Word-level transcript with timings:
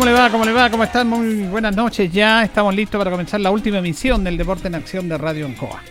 ¿Cómo 0.00 0.10
le 0.10 0.18
va? 0.18 0.30
¿Cómo 0.30 0.44
le 0.46 0.52
va? 0.54 0.70
¿Cómo 0.70 0.82
están? 0.82 1.08
Muy 1.08 1.42
buenas 1.42 1.76
noches. 1.76 2.10
Ya 2.10 2.42
estamos 2.42 2.74
listos 2.74 2.98
para 2.98 3.10
comenzar 3.10 3.38
la 3.38 3.50
última 3.50 3.80
emisión 3.80 4.24
del 4.24 4.38
Deporte 4.38 4.68
en 4.68 4.74
Acción 4.74 5.10
de 5.10 5.18
Radio 5.18 5.44
Encoa. 5.44 5.82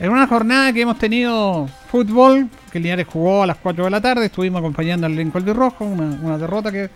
En 0.00 0.10
una 0.10 0.26
jornada 0.26 0.72
que 0.72 0.80
hemos 0.80 0.98
tenido 0.98 1.68
fútbol, 1.86 2.48
que 2.72 2.80
Linares 2.80 3.06
jugó 3.06 3.44
a 3.44 3.46
las 3.46 3.58
4 3.58 3.84
de 3.84 3.90
la 3.92 4.00
tarde, 4.00 4.26
estuvimos 4.26 4.58
acompañando 4.58 5.06
al 5.06 5.12
elenco 5.12 5.38
Rojo, 5.38 5.84
una, 5.84 6.18
una 6.20 6.36
derrota 6.36 6.72
que 6.72 6.90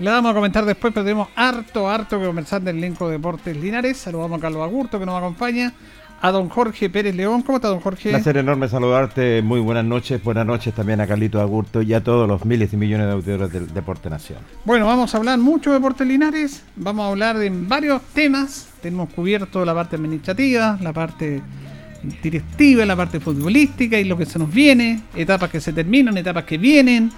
le 0.00 0.10
vamos 0.10 0.32
a 0.32 0.34
comentar 0.34 0.64
después, 0.64 0.92
pero 0.92 1.04
tenemos 1.04 1.28
harto, 1.36 1.88
harto 1.88 2.18
que 2.18 2.26
conversar 2.26 2.60
del 2.60 2.78
elenco 2.78 3.06
de 3.06 3.12
Deportes 3.12 3.56
Linares. 3.56 3.96
Saludamos 3.96 4.38
a 4.38 4.40
Carlos 4.40 4.64
Agurto 4.64 4.98
que 4.98 5.06
nos 5.06 5.16
acompaña 5.16 5.72
a 6.20 6.30
don 6.30 6.48
Jorge 6.48 6.90
Pérez 6.90 7.14
León. 7.14 7.42
¿Cómo 7.42 7.56
está, 7.56 7.68
don 7.68 7.80
Jorge? 7.80 8.10
Placer 8.10 8.36
enorme 8.36 8.68
saludarte. 8.68 9.42
Muy 9.42 9.60
buenas 9.60 9.84
noches. 9.84 10.22
Buenas 10.22 10.46
noches 10.46 10.74
también 10.74 11.00
a 11.00 11.06
Carlito 11.06 11.40
Agurto 11.40 11.82
y 11.82 11.94
a 11.94 12.02
todos 12.02 12.28
los 12.28 12.44
miles 12.44 12.72
y 12.72 12.76
millones 12.76 13.06
de 13.06 13.12
auditores 13.12 13.52
del 13.52 13.72
Deporte 13.72 14.10
Nación. 14.10 14.38
Bueno, 14.64 14.86
vamos 14.86 15.14
a 15.14 15.18
hablar 15.18 15.38
mucho 15.38 15.70
de 15.70 15.78
Deportes 15.78 16.06
Linares. 16.06 16.62
Vamos 16.76 17.06
a 17.06 17.08
hablar 17.08 17.38
de 17.38 17.50
varios 17.50 18.02
temas. 18.14 18.68
Tenemos 18.82 19.08
cubierto 19.10 19.64
la 19.64 19.74
parte 19.74 19.96
administrativa, 19.96 20.78
la 20.80 20.92
parte 20.92 21.40
directiva, 22.22 22.84
la 22.84 22.96
parte 22.96 23.20
futbolística 23.20 23.98
y 23.98 24.04
lo 24.04 24.16
que 24.16 24.26
se 24.26 24.38
nos 24.38 24.52
viene. 24.52 25.02
Etapas 25.14 25.50
que 25.50 25.60
se 25.60 25.72
terminan, 25.72 26.16
etapas 26.16 26.44
que 26.44 26.58
vienen 26.58 27.10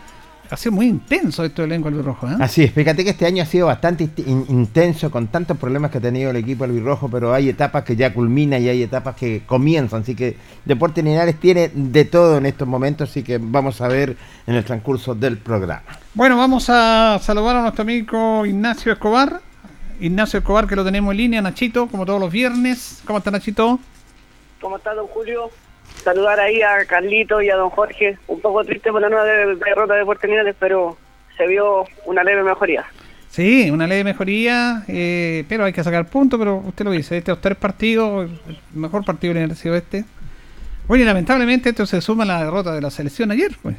ha 0.52 0.56
sido 0.58 0.72
muy 0.72 0.86
intenso 0.86 1.44
esto 1.44 1.62
del 1.62 1.72
elenco 1.72 1.88
albirrojo. 1.88 2.28
¿eh? 2.28 2.36
Así 2.38 2.62
es, 2.62 2.72
fíjate 2.72 3.04
que 3.04 3.10
este 3.10 3.24
año 3.24 3.42
ha 3.42 3.46
sido 3.46 3.68
bastante 3.68 4.04
in 4.26 4.44
intenso 4.50 5.10
con 5.10 5.28
tantos 5.28 5.56
problemas 5.56 5.90
que 5.90 5.96
ha 5.96 6.00
tenido 6.00 6.30
el 6.30 6.36
equipo 6.36 6.64
albirrojo, 6.64 7.08
pero 7.08 7.32
hay 7.32 7.48
etapas 7.48 7.84
que 7.84 7.96
ya 7.96 8.12
culminan 8.12 8.62
y 8.62 8.68
hay 8.68 8.82
etapas 8.82 9.16
que 9.16 9.42
comienzan, 9.46 10.02
así 10.02 10.14
que 10.14 10.36
Deportes 10.66 11.02
Linares 11.02 11.40
tiene 11.40 11.70
de 11.72 12.04
todo 12.04 12.36
en 12.36 12.44
estos 12.44 12.68
momentos, 12.68 13.08
así 13.08 13.22
que 13.22 13.38
vamos 13.40 13.80
a 13.80 13.88
ver 13.88 14.14
en 14.46 14.54
el 14.54 14.64
transcurso 14.64 15.14
del 15.14 15.38
programa. 15.38 15.84
Bueno, 16.12 16.36
vamos 16.36 16.68
a 16.68 17.18
saludar 17.22 17.56
a 17.56 17.62
nuestro 17.62 17.82
amigo 17.82 18.44
Ignacio 18.44 18.92
Escobar. 18.92 19.40
Ignacio 20.00 20.40
Escobar, 20.40 20.66
que 20.66 20.76
lo 20.76 20.84
tenemos 20.84 21.12
en 21.12 21.16
línea, 21.16 21.40
Nachito, 21.40 21.86
como 21.86 22.04
todos 22.04 22.20
los 22.20 22.30
viernes. 22.30 23.00
¿Cómo 23.06 23.18
está 23.18 23.30
Nachito? 23.30 23.78
¿Cómo 24.60 24.76
está, 24.76 24.92
don 24.94 25.06
Julio? 25.06 25.50
Saludar 26.02 26.40
ahí 26.40 26.62
a 26.62 26.84
Carlito 26.86 27.40
y 27.42 27.50
a 27.50 27.56
don 27.56 27.70
Jorge. 27.70 28.18
Un 28.26 28.40
poco 28.40 28.64
triste 28.64 28.90
por 28.90 29.00
la 29.00 29.08
nueva 29.08 29.24
derrota 29.24 29.94
de 29.94 30.28
Linares, 30.28 30.56
pero 30.58 30.96
se 31.36 31.46
vio 31.46 31.84
una 32.06 32.24
leve 32.24 32.42
mejoría. 32.42 32.84
Sí, 33.28 33.70
una 33.70 33.86
leve 33.86 34.04
mejoría, 34.04 34.84
eh, 34.88 35.44
pero 35.48 35.64
hay 35.64 35.72
que 35.72 35.82
sacar 35.82 36.06
puntos, 36.06 36.38
pero 36.38 36.56
usted 36.56 36.84
lo 36.84 36.90
dice, 36.90 37.16
estos 37.16 37.40
tres 37.40 37.56
partidos, 37.56 38.30
el 38.46 38.58
mejor 38.74 39.06
partido 39.06 39.34
ha 39.40 39.54
sido 39.54 39.74
este. 39.74 40.04
Oye, 40.86 41.04
lamentablemente 41.04 41.70
esto 41.70 41.86
se 41.86 42.02
suma 42.02 42.24
a 42.24 42.26
la 42.26 42.44
derrota 42.44 42.74
de 42.74 42.82
la 42.82 42.90
selección 42.90 43.30
ayer, 43.30 43.52
pues. 43.62 43.76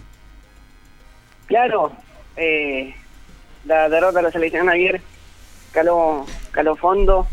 Claro, 1.45 1.91
eh, 2.35 2.95
la 3.65 3.89
derrota 3.89 4.19
de 4.19 4.23
la 4.23 4.31
selección 4.31 4.69
ayer 4.69 5.01
caló, 5.71 6.25
caló 6.51 6.75
fondo, 6.75 7.27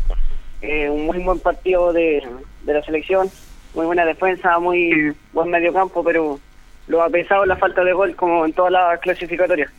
eh, 0.61 0.89
un 0.89 1.07
muy 1.07 1.17
buen 1.23 1.39
partido 1.39 1.91
de, 1.91 2.23
de 2.63 2.73
la 2.73 2.83
selección, 2.83 3.31
muy 3.73 3.85
buena 3.85 4.05
defensa, 4.05 4.59
muy 4.59 5.13
buen 5.33 5.49
medio 5.49 5.73
campo, 5.73 6.03
pero 6.03 6.39
lo 6.87 7.03
ha 7.03 7.09
pesado 7.09 7.45
la 7.45 7.55
falta 7.55 7.83
de 7.83 7.93
gol 7.93 8.15
como 8.15 8.45
en 8.45 8.53
todas 8.53 8.71
las 8.71 8.99
clasificatorias. 8.99 9.71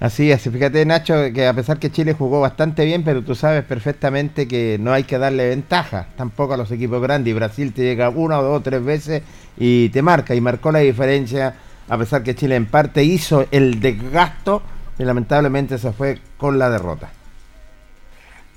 Así 0.00 0.30
es, 0.30 0.42
fíjate 0.42 0.86
Nacho, 0.86 1.14
que 1.34 1.48
a 1.48 1.52
pesar 1.52 1.80
que 1.80 1.90
Chile 1.90 2.12
jugó 2.12 2.40
bastante 2.40 2.84
bien, 2.84 3.02
pero 3.02 3.22
tú 3.22 3.34
sabes 3.34 3.64
perfectamente 3.64 4.46
que 4.46 4.76
no 4.78 4.92
hay 4.92 5.02
que 5.02 5.18
darle 5.18 5.48
ventaja 5.48 6.06
tampoco 6.16 6.54
a 6.54 6.56
los 6.56 6.70
equipos 6.70 7.02
grandes. 7.02 7.32
Y 7.32 7.34
Brasil 7.34 7.72
te 7.74 7.82
llega 7.82 8.08
una 8.08 8.38
o 8.38 8.42
dos 8.44 8.60
o 8.60 8.62
tres 8.62 8.84
veces 8.84 9.22
y 9.56 9.88
te 9.88 10.00
marca, 10.00 10.36
y 10.36 10.40
marcó 10.40 10.70
la 10.70 10.78
diferencia, 10.78 11.54
a 11.88 11.98
pesar 11.98 12.22
que 12.22 12.36
Chile 12.36 12.54
en 12.54 12.66
parte 12.66 13.02
hizo 13.02 13.46
el 13.50 13.80
desgasto 13.80 14.62
y 15.00 15.04
lamentablemente 15.04 15.78
se 15.78 15.90
fue 15.90 16.18
con 16.36 16.60
la 16.60 16.70
derrota. 16.70 17.10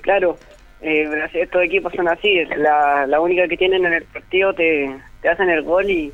Claro, 0.01 0.37
eh, 0.81 1.09
estos 1.33 1.63
equipos 1.63 1.93
son 1.93 2.07
así, 2.07 2.43
la, 2.57 3.05
la 3.07 3.19
única 3.19 3.47
que 3.47 3.57
tienen 3.57 3.85
en 3.85 3.93
el 3.93 4.03
partido 4.03 4.53
te, 4.53 4.95
te 5.21 5.29
hacen 5.29 5.49
el 5.49 5.61
gol 5.63 5.89
y, 5.89 6.11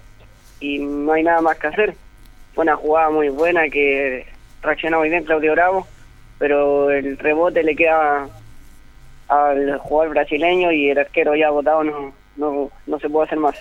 y 0.60 0.80
no 0.80 1.14
hay 1.14 1.24
nada 1.24 1.42
más 1.42 1.58
que 1.58 1.68
hacer. 1.68 1.96
Fue 2.54 2.64
una 2.64 2.76
jugada 2.76 3.10
muy 3.10 3.30
buena 3.30 3.70
que 3.70 4.26
reaccionó 4.62 5.00
muy 5.00 5.10
bien 5.10 5.24
Claudio 5.24 5.54
Bravo, 5.54 5.88
pero 6.40 6.92
el 6.92 7.18
rebote 7.18 7.64
le 7.64 7.76
queda 7.76 8.28
al 9.28 9.78
jugador 9.80 10.14
brasileño 10.14 10.72
y 10.72 10.90
el 10.90 10.98
arquero 10.98 11.36
ya 11.36 11.50
votado 11.50 11.84
no, 11.84 12.14
no, 12.36 12.72
no 12.86 13.00
se 13.00 13.10
puede 13.10 13.28
hacer 13.28 13.40
más. 13.40 13.56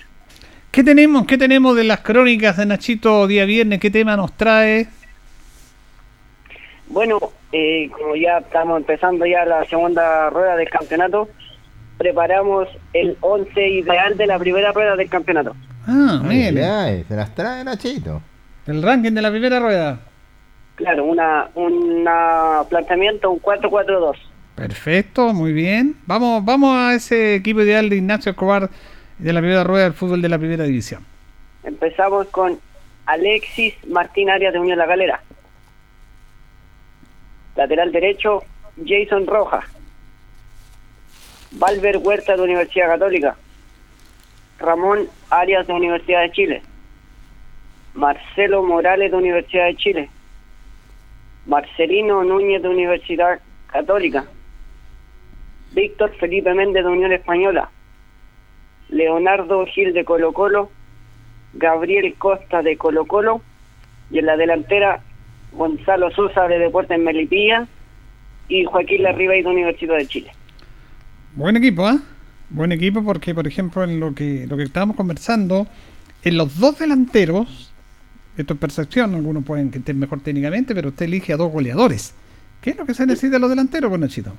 ¿Qué 0.71 0.85
tenemos, 0.85 1.27
¿Qué 1.27 1.39
tenemos 1.39 1.75
de 1.77 1.85
las 1.85 2.01
crónicas 2.01 2.57
de 2.57 2.67
Nachito 2.67 3.27
día 3.27 3.45
viernes? 3.45 3.81
¿Qué 3.81 3.91
tema 3.91 4.17
nos 4.17 4.37
trae? 4.37 4.87
Bueno, 6.89 7.19
eh, 7.59 7.91
como 7.91 8.15
ya 8.17 8.39
estamos 8.39 8.79
empezando 8.79 9.25
ya 9.25 9.47
la 9.47 9.65
segunda 9.65 10.29
rueda 10.29 10.57
del 10.57 10.69
campeonato, 10.69 11.29
preparamos 11.97 12.69
el 12.93 13.17
11 13.21 13.69
ideal 13.69 14.17
de 14.19 14.27
la 14.27 14.39
primera 14.39 14.73
rueda 14.73 14.95
del 14.95 15.09
campeonato. 15.09 15.57
Ah, 15.87 16.21
mire. 16.23 16.63
ay, 16.65 17.05
se 17.09 17.17
las 17.17 17.35
trae 17.35 17.65
Nachito. 17.65 18.21
El 18.67 18.83
ranking 18.83 19.13
de 19.13 19.23
la 19.23 19.31
primera 19.31 19.59
rueda. 19.59 20.01
Claro, 20.75 21.05
una, 21.05 21.49
una 21.55 22.63
planteamiento, 22.69 23.31
un 23.31 23.41
4-4-2. 23.41 24.17
Perfecto, 24.55 25.33
muy 25.33 25.53
bien. 25.55 25.97
Vamos, 26.07 26.45
vamos 26.45 26.77
a 26.77 26.95
ese 26.95 27.37
equipo 27.37 27.63
ideal 27.63 27.89
de 27.89 27.97
Ignacio 27.97 28.33
Escobar 28.33 28.69
de 29.19 29.33
la 29.33 29.41
primera 29.41 29.65
rueda 29.65 29.85
del 29.85 29.95
fútbol 29.95 30.21
de 30.21 30.29
la 30.29 30.39
primera 30.39 30.65
división. 30.65 31.03
Empezamos 31.65 32.27
con 32.29 32.59
Alexis 33.07 33.75
Martín 33.89 34.29
Arias 34.29 34.53
de 34.53 34.59
Unión 34.59 34.77
La 34.77 34.87
Galera. 34.87 35.23
Lateral 37.57 37.91
derecho, 37.91 38.43
Jason 38.85 39.27
Rojas. 39.27 39.65
Valver 41.53 41.99
Huerta 41.99 42.37
de 42.37 42.43
Universidad 42.43 42.89
Católica. 42.89 43.37
Ramón 44.59 45.09
Arias 45.31 45.67
de 45.67 45.73
Universidad 45.73 46.23
de 46.23 46.33
Chile. 46.33 46.63
Marcelo 47.95 48.63
Morales 48.63 49.11
de 49.11 49.17
Universidad 49.17 49.67
de 49.67 49.77
Chile. 49.77 50.11
Marcelino 51.47 52.25
Núñez 52.25 52.61
de 52.63 52.69
Universidad 52.69 53.41
Católica. 53.69 54.27
Víctor 55.73 56.15
Felipe 56.17 56.53
Méndez 56.53 56.85
de 56.85 56.91
Unión 56.91 57.13
Española. 57.13 57.71
Leonardo 58.91 59.65
Gil 59.67 59.95
de 59.95 60.05
Colo 60.05 60.33
Colo. 60.33 60.71
Gabriel 61.55 62.15
Costa 62.19 62.61
de 62.63 62.77
Colo 62.77 63.07
Colo 63.07 63.41
y 64.11 64.19
en 64.19 64.27
la 64.27 64.37
delantera 64.37 65.03
Gonzalo 65.57 66.11
Sosa 66.11 66.47
de 66.49 66.59
Deportes 66.59 66.99
Melipilla 66.99 67.67
y 68.49 68.65
Joaquín 68.65 69.03
Larribey 69.03 69.43
de 69.43 69.49
Universidad 69.49 69.97
de 69.97 70.07
Chile. 70.07 70.31
Buen 71.35 71.57
equipo, 71.57 71.87
¿ah? 71.87 71.99
Buen 72.51 72.73
equipo 72.73 73.03
porque, 73.03 73.35
por 73.35 73.47
ejemplo, 73.47 73.83
en 73.83 73.99
lo 73.99 74.15
que, 74.15 74.47
lo 74.49 74.57
que 74.57 74.63
estábamos 74.63 74.97
conversando, 74.97 75.67
en 76.23 76.37
los 76.37 76.59
dos 76.61 76.79
delanteros, 76.79 77.73
esto 78.37 78.55
es 78.55 78.61
percepción, 78.61 79.15
algunos 79.15 79.45
pueden 79.45 79.71
que 79.71 79.79
estén 79.79 79.99
mejor 79.99 80.21
técnicamente, 80.21 80.75
pero 80.75 80.91
usted 80.91 81.07
elige 81.07 81.33
a 81.33 81.37
dos 81.37 81.51
goleadores. 81.51 82.15
¿Qué 82.61 82.71
es 82.71 82.77
lo 82.77 82.87
que 82.87 82.95
se 82.95 83.07
necesita 83.07 83.37
de 83.37 83.41
los 83.41 83.51
delanteros, 83.51 83.89
pues, 83.89 84.01
Nachito? 84.01 84.33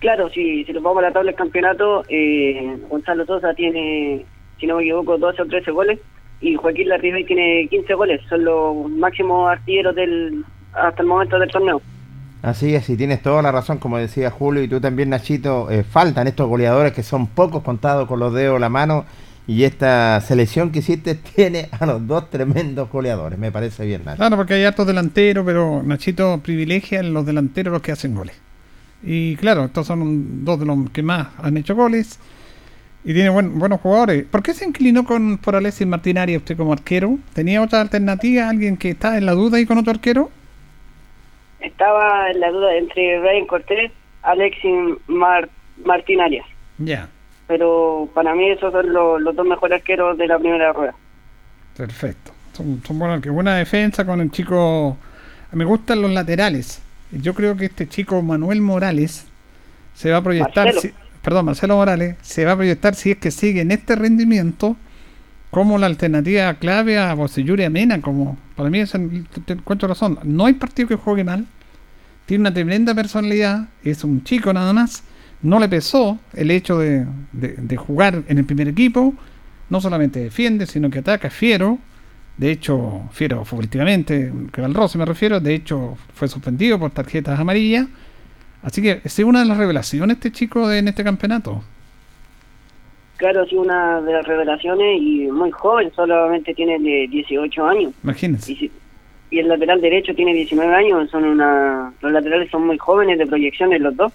Claro, 0.00 0.28
si, 0.30 0.64
si 0.64 0.72
nos 0.72 0.82
vamos 0.82 0.98
a 0.98 1.08
la 1.08 1.12
tabla 1.12 1.30
del 1.30 1.38
campeonato, 1.38 2.04
eh, 2.08 2.76
Gonzalo 2.88 3.24
Sosa 3.24 3.54
tiene, 3.54 4.24
si 4.58 4.66
no 4.66 4.76
me 4.76 4.82
equivoco, 4.82 5.16
12 5.16 5.42
o 5.42 5.46
13 5.46 5.70
goles 5.70 6.00
y 6.40 6.54
Joaquín 6.54 6.88
Larribey 6.88 7.24
tiene 7.24 7.66
15 7.70 7.94
goles. 7.94 8.20
Son 8.28 8.44
los 8.44 8.90
máximos 8.90 9.50
artilleros 9.50 9.94
del 9.94 10.44
hasta 10.72 11.02
el 11.02 11.08
momento 11.08 11.38
del 11.38 11.50
torneo. 11.50 11.80
Así 12.42 12.74
es, 12.74 12.88
y 12.90 12.96
tienes 12.96 13.22
toda 13.22 13.42
la 13.42 13.50
razón, 13.50 13.78
como 13.78 13.98
decía 13.98 14.30
Julio, 14.30 14.62
y 14.62 14.68
tú 14.68 14.80
también, 14.80 15.10
Nachito, 15.10 15.70
eh, 15.70 15.82
faltan 15.82 16.28
estos 16.28 16.48
goleadores 16.48 16.92
que 16.92 17.02
son 17.02 17.26
pocos 17.26 17.62
contados 17.62 18.06
con 18.06 18.20
los 18.20 18.32
dedos 18.32 18.54
de 18.54 18.60
la 18.60 18.68
mano, 18.68 19.04
y 19.48 19.64
esta 19.64 20.20
selección 20.20 20.70
que 20.70 20.80
hiciste 20.80 21.14
tiene 21.34 21.68
a 21.72 21.86
los 21.86 22.06
dos 22.06 22.30
tremendos 22.30 22.90
goleadores, 22.90 23.38
me 23.38 23.50
parece 23.50 23.84
bien, 23.86 24.02
Nacho. 24.04 24.18
Claro, 24.18 24.36
porque 24.36 24.54
hay 24.54 24.64
hartos 24.64 24.86
delanteros, 24.86 25.44
pero 25.44 25.82
Nachito 25.82 26.38
privilegia 26.38 27.00
en 27.00 27.14
los 27.14 27.26
delanteros 27.26 27.72
los 27.72 27.82
que 27.82 27.92
hacen 27.92 28.14
goles. 28.14 28.36
Y 29.02 29.36
claro, 29.36 29.64
estos 29.64 29.86
son 29.86 30.44
dos 30.44 30.60
de 30.60 30.66
los 30.66 30.90
que 30.90 31.02
más 31.02 31.28
han 31.38 31.56
hecho 31.56 31.74
goles. 31.74 32.18
Y 33.06 33.14
tiene 33.14 33.30
buen- 33.30 33.58
buenos 33.58 33.80
jugadores. 33.80 34.24
¿Por 34.24 34.42
qué 34.42 34.52
se 34.52 34.64
inclinó 34.66 35.04
con, 35.04 35.38
por 35.38 35.54
Alexis 35.54 35.86
Martinaria 35.86 36.36
usted 36.36 36.56
como 36.56 36.72
arquero? 36.72 37.18
¿Tenía 37.34 37.62
otra 37.62 37.80
alternativa? 37.80 38.48
¿Alguien 38.48 38.76
que 38.76 38.90
está 38.90 39.16
en 39.16 39.24
la 39.26 39.32
duda 39.32 39.58
ahí 39.58 39.64
con 39.64 39.78
otro 39.78 39.92
arquero? 39.92 40.30
Estaba 41.60 42.30
en 42.30 42.40
la 42.40 42.50
duda 42.50 42.74
entre 42.76 43.18
Brian 43.20 43.46
Cortés, 43.46 43.92
Alexis 44.22 44.72
Mar 45.06 45.48
Martín 45.84 46.20
Arias. 46.20 46.46
Ya, 46.78 47.08
Pero 47.46 48.08
para 48.14 48.34
mí 48.34 48.50
esos 48.50 48.72
son 48.72 48.92
los, 48.92 49.20
los 49.22 49.34
dos 49.36 49.46
mejores 49.46 49.76
arqueros 49.80 50.18
de 50.18 50.26
la 50.26 50.38
primera 50.38 50.72
rueda. 50.72 50.94
perfecto. 51.76 52.32
Son, 52.54 52.82
son 52.86 52.98
buenos, 52.98 53.20
que 53.20 53.30
buena 53.30 53.54
defensa 53.56 54.04
con 54.04 54.20
el 54.20 54.30
chico. 54.30 54.96
Me 55.52 55.64
gustan 55.64 56.02
los 56.02 56.10
laterales. 56.10 56.82
Yo 57.12 57.34
creo 57.34 57.56
que 57.56 57.66
este 57.66 57.86
chico 57.86 58.20
Manuel 58.22 58.60
Morales 58.62 59.26
se 59.94 60.10
va 60.10 60.18
a 60.18 60.22
proyectar. 60.22 60.66
Marcelo. 60.66 60.94
Perdón, 61.26 61.46
Marcelo 61.46 61.74
Morales 61.74 62.14
se 62.22 62.44
va 62.44 62.52
a 62.52 62.56
proyectar 62.56 62.94
si 62.94 63.10
es 63.10 63.16
que 63.18 63.32
sigue 63.32 63.60
en 63.62 63.72
este 63.72 63.96
rendimiento 63.96 64.76
como 65.50 65.76
la 65.76 65.86
alternativa 65.86 66.54
clave 66.54 66.98
a 66.98 67.12
Bocellur 67.14 67.58
y 67.58 67.64
a 67.64 67.70
Mena. 67.70 68.00
Como 68.00 68.38
para 68.54 68.70
mí, 68.70 68.78
es 68.78 68.94
el- 68.94 69.26
te- 69.44 69.56
razón. 69.88 70.20
No 70.22 70.46
hay 70.46 70.52
partido 70.52 70.86
que 70.86 70.94
juegue 70.94 71.24
mal. 71.24 71.44
Tiene 72.26 72.42
una 72.42 72.54
tremenda 72.54 72.94
personalidad. 72.94 73.66
Es 73.82 74.04
un 74.04 74.22
chico 74.22 74.52
nada 74.52 74.72
más. 74.72 75.02
No 75.42 75.58
le 75.58 75.68
pesó 75.68 76.20
el 76.32 76.52
hecho 76.52 76.78
de, 76.78 77.06
de- 77.32 77.76
jugar 77.76 78.22
en 78.28 78.38
el 78.38 78.44
primer 78.44 78.68
equipo. 78.68 79.12
No 79.68 79.80
solamente 79.80 80.20
defiende, 80.20 80.64
sino 80.66 80.90
que 80.90 81.00
ataca, 81.00 81.28
fiero. 81.28 81.80
De 82.36 82.52
hecho, 82.52 83.02
fiero 83.10 83.44
futbolísticamente, 83.44 84.32
que 84.52 84.62
Rossi 84.68 84.96
me 84.96 85.04
refiero. 85.04 85.40
De 85.40 85.54
hecho, 85.56 85.96
fue 86.14 86.28
suspendido 86.28 86.78
por 86.78 86.92
tarjetas 86.92 87.40
amarillas. 87.40 87.86
Así 88.66 88.82
que 88.82 89.00
es 89.04 89.16
una 89.20 89.38
de 89.40 89.46
las 89.46 89.58
revelaciones 89.58 90.16
este 90.16 90.32
chico 90.32 90.66
de- 90.66 90.78
en 90.78 90.88
este 90.88 91.04
campeonato. 91.04 91.62
Claro, 93.16 93.46
sí, 93.46 93.54
una 93.54 94.00
de 94.00 94.12
las 94.12 94.26
revelaciones 94.26 95.00
y 95.00 95.28
muy 95.30 95.52
joven, 95.52 95.92
solamente 95.94 96.52
tiene 96.52 96.76
de 96.80 97.06
18 97.08 97.64
años. 97.64 97.92
Imagínense. 98.02 98.50
Y, 98.52 98.56
si- 98.56 98.72
y 99.30 99.38
el 99.38 99.46
lateral 99.46 99.80
derecho 99.80 100.14
tiene 100.16 100.34
19 100.34 100.74
años, 100.74 101.08
son 101.10 101.22
una 101.24 101.92
los 102.02 102.10
laterales 102.10 102.50
son 102.50 102.66
muy 102.66 102.76
jóvenes 102.76 103.18
de 103.18 103.26
proyecciones 103.28 103.80
los 103.80 103.94
dos. 103.96 104.12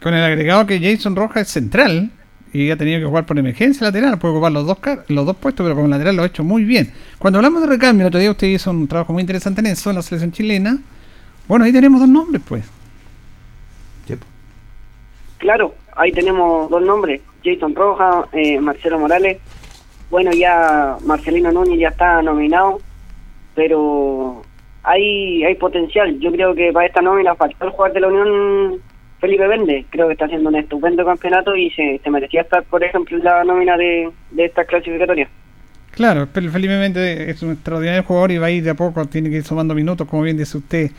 Con 0.00 0.14
el 0.14 0.22
agregado 0.22 0.64
que 0.64 0.78
Jason 0.78 1.16
Rojas 1.16 1.42
es 1.42 1.48
central 1.48 2.10
y 2.52 2.70
ha 2.70 2.76
tenido 2.76 3.00
que 3.00 3.06
jugar 3.06 3.26
por 3.26 3.36
emergencia 3.36 3.84
lateral, 3.88 4.16
puede 4.20 4.34
ocupar 4.34 4.52
los 4.52 4.64
dos 4.64 4.78
car- 4.78 5.04
los 5.08 5.26
dos 5.26 5.36
puestos, 5.36 5.64
pero 5.64 5.74
como 5.74 5.88
lateral 5.88 6.14
lo 6.14 6.22
ha 6.22 6.26
hecho 6.26 6.44
muy 6.44 6.62
bien. 6.62 6.92
Cuando 7.18 7.40
hablamos 7.40 7.62
de 7.62 7.66
recambio, 7.66 8.04
el 8.06 8.08
otro 8.10 8.20
día 8.20 8.30
usted 8.30 8.46
hizo 8.46 8.70
un 8.70 8.86
trabajo 8.86 9.12
muy 9.12 9.22
interesante 9.22 9.60
en 9.60 9.66
eso, 9.66 9.90
en 9.90 9.96
la 9.96 10.02
selección 10.02 10.30
chilena. 10.30 10.78
Bueno, 11.48 11.64
ahí 11.64 11.72
tenemos 11.72 11.98
dos 12.00 12.08
nombres, 12.08 12.40
pues. 12.48 12.64
Claro, 15.40 15.74
ahí 15.96 16.12
tenemos 16.12 16.70
dos 16.70 16.82
nombres, 16.82 17.22
Jason 17.42 17.74
Rojas, 17.74 18.26
eh, 18.32 18.60
Marcelo 18.60 18.98
Morales. 18.98 19.38
Bueno, 20.10 20.32
ya 20.32 20.96
Marcelino 21.04 21.50
Núñez 21.50 21.80
ya 21.80 21.88
está 21.88 22.20
nominado, 22.20 22.78
pero 23.54 24.42
hay 24.82 25.42
hay 25.42 25.54
potencial. 25.54 26.18
Yo 26.20 26.30
creo 26.30 26.54
que 26.54 26.72
para 26.72 26.86
esta 26.86 27.00
nómina 27.00 27.34
faltó 27.34 27.64
el 27.64 27.70
jugador 27.70 27.94
de 27.94 28.00
la 28.00 28.08
Unión 28.08 28.82
Felipe 29.18 29.46
Vende. 29.46 29.86
Creo 29.88 30.08
que 30.08 30.12
está 30.12 30.26
haciendo 30.26 30.50
un 30.50 30.56
estupendo 30.56 31.04
campeonato 31.06 31.56
y 31.56 31.70
se, 31.70 32.00
se 32.04 32.10
merecía 32.10 32.42
estar, 32.42 32.62
por 32.64 32.84
ejemplo, 32.84 33.16
en 33.16 33.24
la 33.24 33.42
nómina 33.42 33.78
de, 33.78 34.10
de 34.32 34.44
estas 34.44 34.66
clasificatorias. 34.66 35.30
Claro, 35.92 36.28
pero 36.32 36.50
felizmente 36.50 37.30
es 37.30 37.42
un 37.42 37.52
extraordinario 37.52 38.02
jugador 38.02 38.30
y 38.30 38.38
va 38.38 38.46
a 38.46 38.50
ir 38.50 38.62
de 38.62 38.70
a 38.70 38.74
poco, 38.74 39.04
tiene 39.06 39.30
que 39.30 39.36
ir 39.36 39.44
sumando 39.44 39.74
minutos, 39.74 40.06
como 40.06 40.22
bien 40.22 40.36
dice 40.36 40.58
usted. 40.58 40.90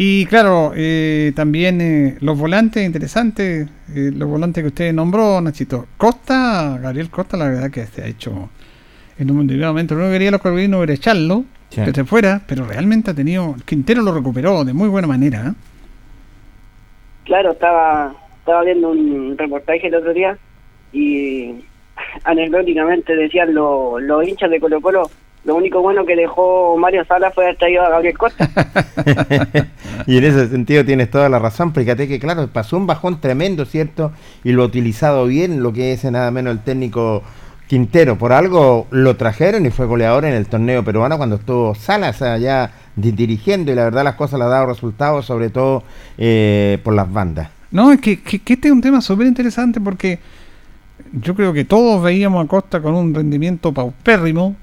Y 0.00 0.26
claro, 0.26 0.72
eh, 0.76 1.32
también 1.34 1.80
eh, 1.80 2.16
los 2.20 2.38
volantes, 2.38 2.86
interesantes, 2.86 3.68
eh, 3.94 4.10
los 4.14 4.28
volantes 4.28 4.62
que 4.62 4.68
usted 4.68 4.92
nombró, 4.92 5.40
Nachito. 5.40 5.86
Costa, 5.96 6.78
Gabriel 6.80 7.10
Costa, 7.10 7.36
la 7.36 7.48
verdad 7.48 7.70
que 7.70 7.84
se 7.86 8.02
ha 8.02 8.06
hecho 8.06 8.48
en 9.18 9.30
un 9.30 9.36
momento. 9.38 9.96
Que 9.96 10.10
quería 10.12 10.30
los 10.30 10.40
corrinos 10.40 10.82
era 10.84 10.94
echarlo, 10.94 11.44
Sí. 11.70 11.82
que 11.84 11.90
se 11.92 12.04
fuera, 12.04 12.40
pero 12.46 12.64
realmente 12.64 13.10
ha 13.10 13.14
tenido. 13.14 13.54
Quintero 13.66 14.00
lo 14.02 14.14
recuperó 14.14 14.64
de 14.64 14.72
muy 14.72 14.88
buena 14.88 15.08
manera. 15.08 15.48
¿eh? 15.48 15.52
Claro, 17.24 17.52
estaba 17.52 18.14
estaba 18.38 18.62
viendo 18.64 18.90
un 18.90 19.36
reportaje 19.36 19.88
el 19.88 19.94
otro 19.96 20.14
día 20.14 20.38
y 20.92 21.56
anecdóticamente 22.24 23.14
decían 23.16 23.52
lo- 23.52 23.98
los 24.00 24.26
hinchas 24.26 24.48
de 24.50 24.60
Colo 24.60 24.80
Colo, 24.80 25.10
lo 25.48 25.56
único 25.56 25.80
bueno 25.80 26.04
que 26.04 26.14
dejó 26.14 26.76
Mario 26.76 27.04
Sala 27.06 27.30
fue 27.32 27.44
haber 27.44 27.56
traído 27.56 27.82
a 27.82 27.88
Gabriel 27.88 28.16
Costa. 28.18 28.48
y 30.06 30.18
en 30.18 30.24
ese 30.24 30.48
sentido 30.48 30.84
tienes 30.84 31.10
toda 31.10 31.28
la 31.28 31.38
razón, 31.38 31.72
fíjate 31.74 32.06
que 32.06 32.18
claro, 32.20 32.46
pasó 32.48 32.76
un 32.76 32.86
bajón 32.86 33.20
tremendo, 33.20 33.64
¿cierto? 33.64 34.12
Y 34.44 34.52
lo 34.52 34.62
ha 34.62 34.66
utilizado 34.66 35.24
bien, 35.26 35.62
lo 35.62 35.72
que 35.72 35.92
es 35.92 36.04
nada 36.04 36.30
menos 36.30 36.52
el 36.52 36.60
técnico 36.60 37.22
Quintero. 37.66 38.16
Por 38.16 38.32
algo 38.32 38.86
lo 38.90 39.16
trajeron 39.16 39.66
y 39.66 39.70
fue 39.70 39.86
goleador 39.86 40.24
en 40.24 40.34
el 40.34 40.46
torneo 40.46 40.82
peruano 40.84 41.16
cuando 41.16 41.36
estuvo 41.36 41.74
Salas 41.74 42.22
allá 42.22 42.70
di- 42.96 43.12
dirigiendo 43.12 43.72
y 43.72 43.74
la 43.74 43.84
verdad 43.84 44.04
las 44.04 44.14
cosas 44.14 44.38
le 44.38 44.44
ha 44.44 44.48
dado 44.48 44.66
resultados, 44.66 45.26
sobre 45.26 45.50
todo 45.50 45.82
eh, 46.18 46.78
por 46.84 46.94
las 46.94 47.10
bandas. 47.12 47.48
No, 47.70 47.90
es 47.92 48.00
que, 48.00 48.20
que- 48.22 48.38
que 48.40 48.52
este 48.54 48.68
es 48.68 48.72
un 48.72 48.80
tema 48.80 49.00
súper 49.00 49.26
interesante 49.26 49.80
porque 49.80 50.18
yo 51.12 51.34
creo 51.34 51.52
que 51.52 51.64
todos 51.64 52.02
veíamos 52.02 52.44
a 52.44 52.48
Costa 52.48 52.80
con 52.80 52.94
un 52.94 53.14
rendimiento 53.14 53.72
paupérrimo, 53.72 54.56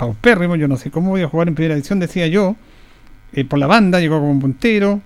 paupérrimo, 0.00 0.56
yo 0.56 0.66
no 0.66 0.78
sé 0.78 0.90
cómo 0.90 1.10
voy 1.10 1.20
a 1.20 1.28
jugar 1.28 1.48
en 1.48 1.54
primera 1.54 1.74
edición, 1.74 2.00
decía 2.00 2.26
yo, 2.26 2.56
eh, 3.34 3.44
por 3.44 3.58
la 3.58 3.66
banda, 3.66 4.00
llegó 4.00 4.18
como 4.18 4.40
puntero, 4.40 5.02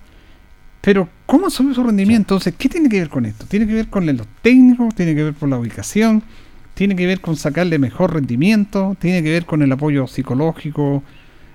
pero 0.79 1.09
¿cómo 1.25 1.49
subió 1.49 1.73
su 1.73 1.83
rendimiento? 1.83 2.35
Entonces, 2.35 2.53
¿qué 2.57 2.69
tiene 2.69 2.87
que 2.87 2.99
ver 2.99 3.09
con 3.09 3.25
esto? 3.25 3.45
Tiene 3.45 3.67
que 3.67 3.73
ver 3.73 3.87
con 3.89 4.05
los 4.05 4.25
técnicos, 4.41 4.95
tiene 4.95 5.13
que 5.13 5.23
ver 5.23 5.33
con 5.33 5.49
la 5.49 5.57
ubicación, 5.57 6.23
tiene 6.75 6.95
que 6.95 7.05
ver 7.05 7.19
con 7.19 7.35
sacarle 7.35 7.77
mejor 7.77 8.13
rendimiento, 8.13 8.95
tiene 8.97 9.21
que 9.21 9.31
ver 9.31 9.45
con 9.45 9.61
el 9.61 9.71
apoyo 9.73 10.07
psicológico, 10.07 11.03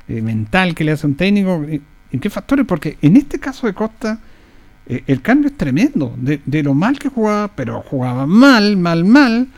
eh, 0.07 0.21
mental 0.21 0.75
que 0.75 0.85
le 0.85 0.93
hace 0.93 1.07
un 1.07 1.15
técnico. 1.15 1.65
Eh, 1.67 1.81
¿En 2.13 2.21
qué 2.21 2.29
factores? 2.29 2.67
Porque 2.67 2.99
en 3.01 3.17
este 3.17 3.39
caso 3.39 3.67
de 3.67 3.73
Costa, 3.73 4.21
eh, 4.87 5.03
el 5.07 5.23
cambio 5.23 5.49
es 5.49 5.57
tremendo. 5.57 6.15
De, 6.19 6.43
de, 6.45 6.63
lo 6.63 6.75
mal 6.75 6.99
que 6.99 7.09
jugaba, 7.09 7.49
pero 7.49 7.81
jugaba 7.81 8.27
mal, 8.27 8.77
mal, 8.77 9.07
mal, 9.07 9.49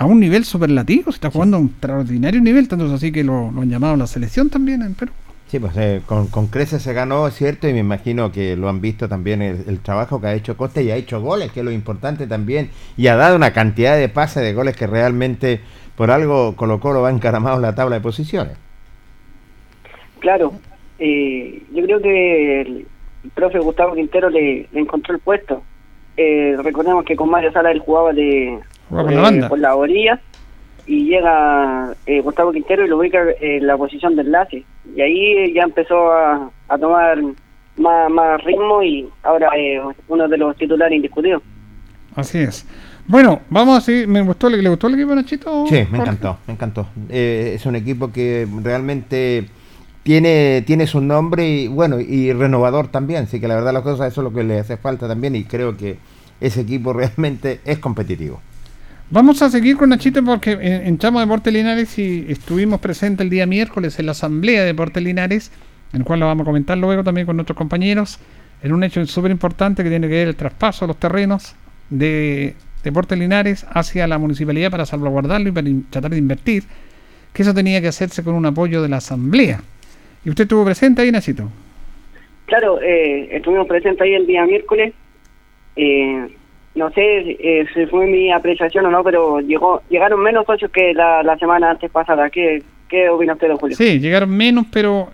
a 0.00 0.06
un 0.06 0.18
nivel 0.18 0.46
superlativo. 0.46 1.12
Se 1.12 1.16
está 1.16 1.30
jugando 1.30 1.58
a 1.58 1.60
un 1.60 1.66
extraordinario 1.66 2.40
nivel, 2.40 2.66
tanto 2.68 2.86
es 2.86 2.92
así 2.92 3.12
que 3.12 3.22
lo, 3.22 3.52
lo 3.52 3.60
han 3.60 3.68
llamado 3.68 3.96
la 3.96 4.06
selección 4.06 4.48
también 4.48 4.80
en 4.80 4.94
Perú. 4.94 5.12
Sí, 5.48 5.58
pues 5.58 5.76
eh, 5.76 6.00
con, 6.06 6.28
con 6.28 6.46
creces 6.46 6.80
se 6.82 6.94
ganó, 6.94 7.26
es 7.26 7.34
cierto, 7.34 7.68
y 7.68 7.74
me 7.74 7.80
imagino 7.80 8.32
que 8.32 8.56
lo 8.56 8.70
han 8.70 8.80
visto 8.80 9.10
también 9.10 9.42
el, 9.42 9.62
el, 9.66 9.80
trabajo 9.80 10.18
que 10.18 10.28
ha 10.28 10.34
hecho 10.34 10.56
Costa 10.56 10.80
y 10.80 10.90
ha 10.90 10.96
hecho 10.96 11.20
goles, 11.20 11.52
que 11.52 11.60
es 11.60 11.66
lo 11.66 11.70
importante 11.70 12.26
también, 12.26 12.70
y 12.96 13.08
ha 13.08 13.16
dado 13.16 13.36
una 13.36 13.52
cantidad 13.52 13.98
de 13.98 14.08
pases 14.08 14.42
de 14.42 14.54
goles 14.54 14.74
que 14.74 14.86
realmente 14.86 15.60
por 15.96 16.10
algo 16.10 16.56
Colo 16.56 16.80
Colo 16.80 17.02
va 17.02 17.10
encaramado 17.10 17.56
en 17.56 17.62
la 17.62 17.74
tabla 17.74 17.96
de 17.96 18.00
posiciones. 18.00 18.56
Claro, 20.20 20.54
eh, 20.98 21.62
yo 21.74 21.84
creo 21.84 22.00
que 22.00 22.60
el, 22.62 22.86
el, 23.24 23.30
profe 23.34 23.58
Gustavo 23.58 23.94
Quintero 23.94 24.30
le, 24.30 24.66
le 24.72 24.80
encontró 24.80 25.14
el 25.14 25.20
puesto. 25.20 25.62
Eh, 26.16 26.56
recordemos 26.62 27.04
que 27.04 27.16
con 27.16 27.28
Mario 27.28 27.52
Sala 27.52 27.70
él 27.70 27.80
jugaba 27.80 28.14
de 28.14 28.60
por 28.90 29.12
la, 29.12 29.20
banda. 29.20 29.48
por 29.48 29.58
la 29.58 29.74
orilla 29.74 30.20
y 30.86 31.04
llega 31.04 31.94
eh, 32.06 32.20
Gustavo 32.20 32.52
Quintero 32.52 32.84
y 32.84 32.88
lo 32.88 32.98
ubica 32.98 33.20
en 33.40 33.66
la 33.66 33.76
posición 33.76 34.16
de 34.16 34.22
enlace. 34.22 34.64
Y 34.96 35.00
ahí 35.00 35.54
ya 35.54 35.62
empezó 35.62 36.12
a, 36.12 36.50
a 36.68 36.78
tomar 36.78 37.18
más, 37.76 38.10
más, 38.10 38.42
ritmo 38.44 38.82
y 38.82 39.08
ahora 39.22 39.50
es 39.56 39.80
uno 40.08 40.28
de 40.28 40.36
los 40.36 40.56
titulares 40.56 40.96
indiscutidos. 40.96 41.42
Así 42.16 42.38
es. 42.38 42.66
Bueno, 43.06 43.40
vamos 43.50 43.78
a 43.78 43.80
seguir. 43.80 44.08
¿Me 44.08 44.20
gustó, 44.22 44.48
¿Le 44.48 44.68
gustó 44.68 44.88
el 44.88 44.94
equipo, 44.94 45.14
Nachito? 45.14 45.66
Sí, 45.66 45.74
me 45.74 45.84
Jorge? 45.84 46.02
encantó, 46.02 46.38
me 46.46 46.54
encantó. 46.54 46.86
Eh, 47.08 47.52
es 47.54 47.66
un 47.66 47.76
equipo 47.76 48.12
que 48.12 48.46
realmente 48.62 49.46
tiene, 50.02 50.62
tiene 50.66 50.86
su 50.86 51.00
nombre 51.00 51.48
y 51.48 51.68
bueno, 51.68 52.00
y 52.00 52.32
renovador 52.32 52.88
también. 52.88 53.24
Así 53.24 53.40
que 53.40 53.48
la 53.48 53.54
verdad 53.54 53.72
las 53.72 53.82
cosas, 53.82 54.12
eso 54.12 54.20
es 54.20 54.24
lo 54.24 54.32
que 54.32 54.44
le 54.44 54.58
hace 54.58 54.76
falta 54.76 55.08
también 55.08 55.36
y 55.36 55.44
creo 55.44 55.76
que 55.76 55.98
ese 56.40 56.62
equipo 56.62 56.92
realmente 56.94 57.60
es 57.64 57.78
competitivo. 57.78 58.40
Vamos 59.12 59.42
a 59.42 59.50
seguir 59.50 59.76
con 59.76 59.88
Nachito 59.88 60.24
porque 60.24 60.52
entramos 60.84 61.20
a 61.20 61.24
Deportes 61.24 61.52
Linares 61.52 61.98
y 61.98 62.26
estuvimos 62.28 62.78
presentes 62.78 63.24
el 63.24 63.30
día 63.30 63.44
miércoles 63.44 63.98
en 63.98 64.06
la 64.06 64.12
asamblea 64.12 64.60
de 64.60 64.66
Deportes 64.66 65.02
Linares, 65.02 65.50
en 65.92 66.02
el 66.02 66.06
cual 66.06 66.20
lo 66.20 66.26
vamos 66.26 66.42
a 66.42 66.44
comentar 66.44 66.78
luego 66.78 67.02
también 67.02 67.26
con 67.26 67.34
nuestros 67.34 67.58
compañeros, 67.58 68.20
en 68.62 68.72
un 68.72 68.84
hecho 68.84 69.04
súper 69.06 69.32
importante 69.32 69.82
que 69.82 69.88
tiene 69.88 70.06
que 70.06 70.14
ver 70.14 70.28
el 70.28 70.36
traspaso 70.36 70.84
de 70.84 70.88
los 70.90 70.96
terrenos 70.96 71.56
de 71.88 72.54
Deportes 72.84 73.18
Linares 73.18 73.66
hacia 73.68 74.06
la 74.06 74.16
municipalidad 74.16 74.70
para 74.70 74.86
salvaguardarlo 74.86 75.48
y 75.48 75.52
para 75.52 75.66
tratar 75.90 76.12
de 76.12 76.18
invertir, 76.18 76.62
que 77.32 77.42
eso 77.42 77.52
tenía 77.52 77.80
que 77.80 77.88
hacerse 77.88 78.22
con 78.22 78.36
un 78.36 78.46
apoyo 78.46 78.80
de 78.80 78.90
la 78.90 78.98
asamblea. 78.98 79.60
¿Y 80.24 80.30
usted 80.30 80.44
estuvo 80.44 80.64
presente 80.64 81.02
ahí, 81.02 81.10
Nachito? 81.10 81.50
Claro, 82.46 82.80
eh, 82.80 83.28
estuvimos 83.32 83.66
presentes 83.66 84.00
ahí 84.02 84.14
el 84.14 84.28
día 84.28 84.46
miércoles. 84.46 84.94
Eh, 85.74 86.28
no 86.74 86.90
sé 86.92 87.36
eh, 87.40 87.66
si 87.74 87.86
fue 87.86 88.06
mi 88.06 88.30
apreciación 88.30 88.86
o 88.86 88.90
no, 88.90 89.02
pero 89.02 89.40
llegó 89.40 89.82
llegaron 89.88 90.22
menos 90.22 90.46
socios 90.46 90.70
que 90.70 90.94
la, 90.94 91.36
semana 91.38 91.70
antes 91.70 91.90
pasada. 91.90 92.30
¿Qué, 92.30 92.62
¿Qué 92.88 93.08
opina 93.08 93.34
usted, 93.34 93.52
Julio? 93.54 93.76
Sí, 93.76 93.98
llegaron 93.98 94.30
menos, 94.30 94.66
pero 94.72 95.10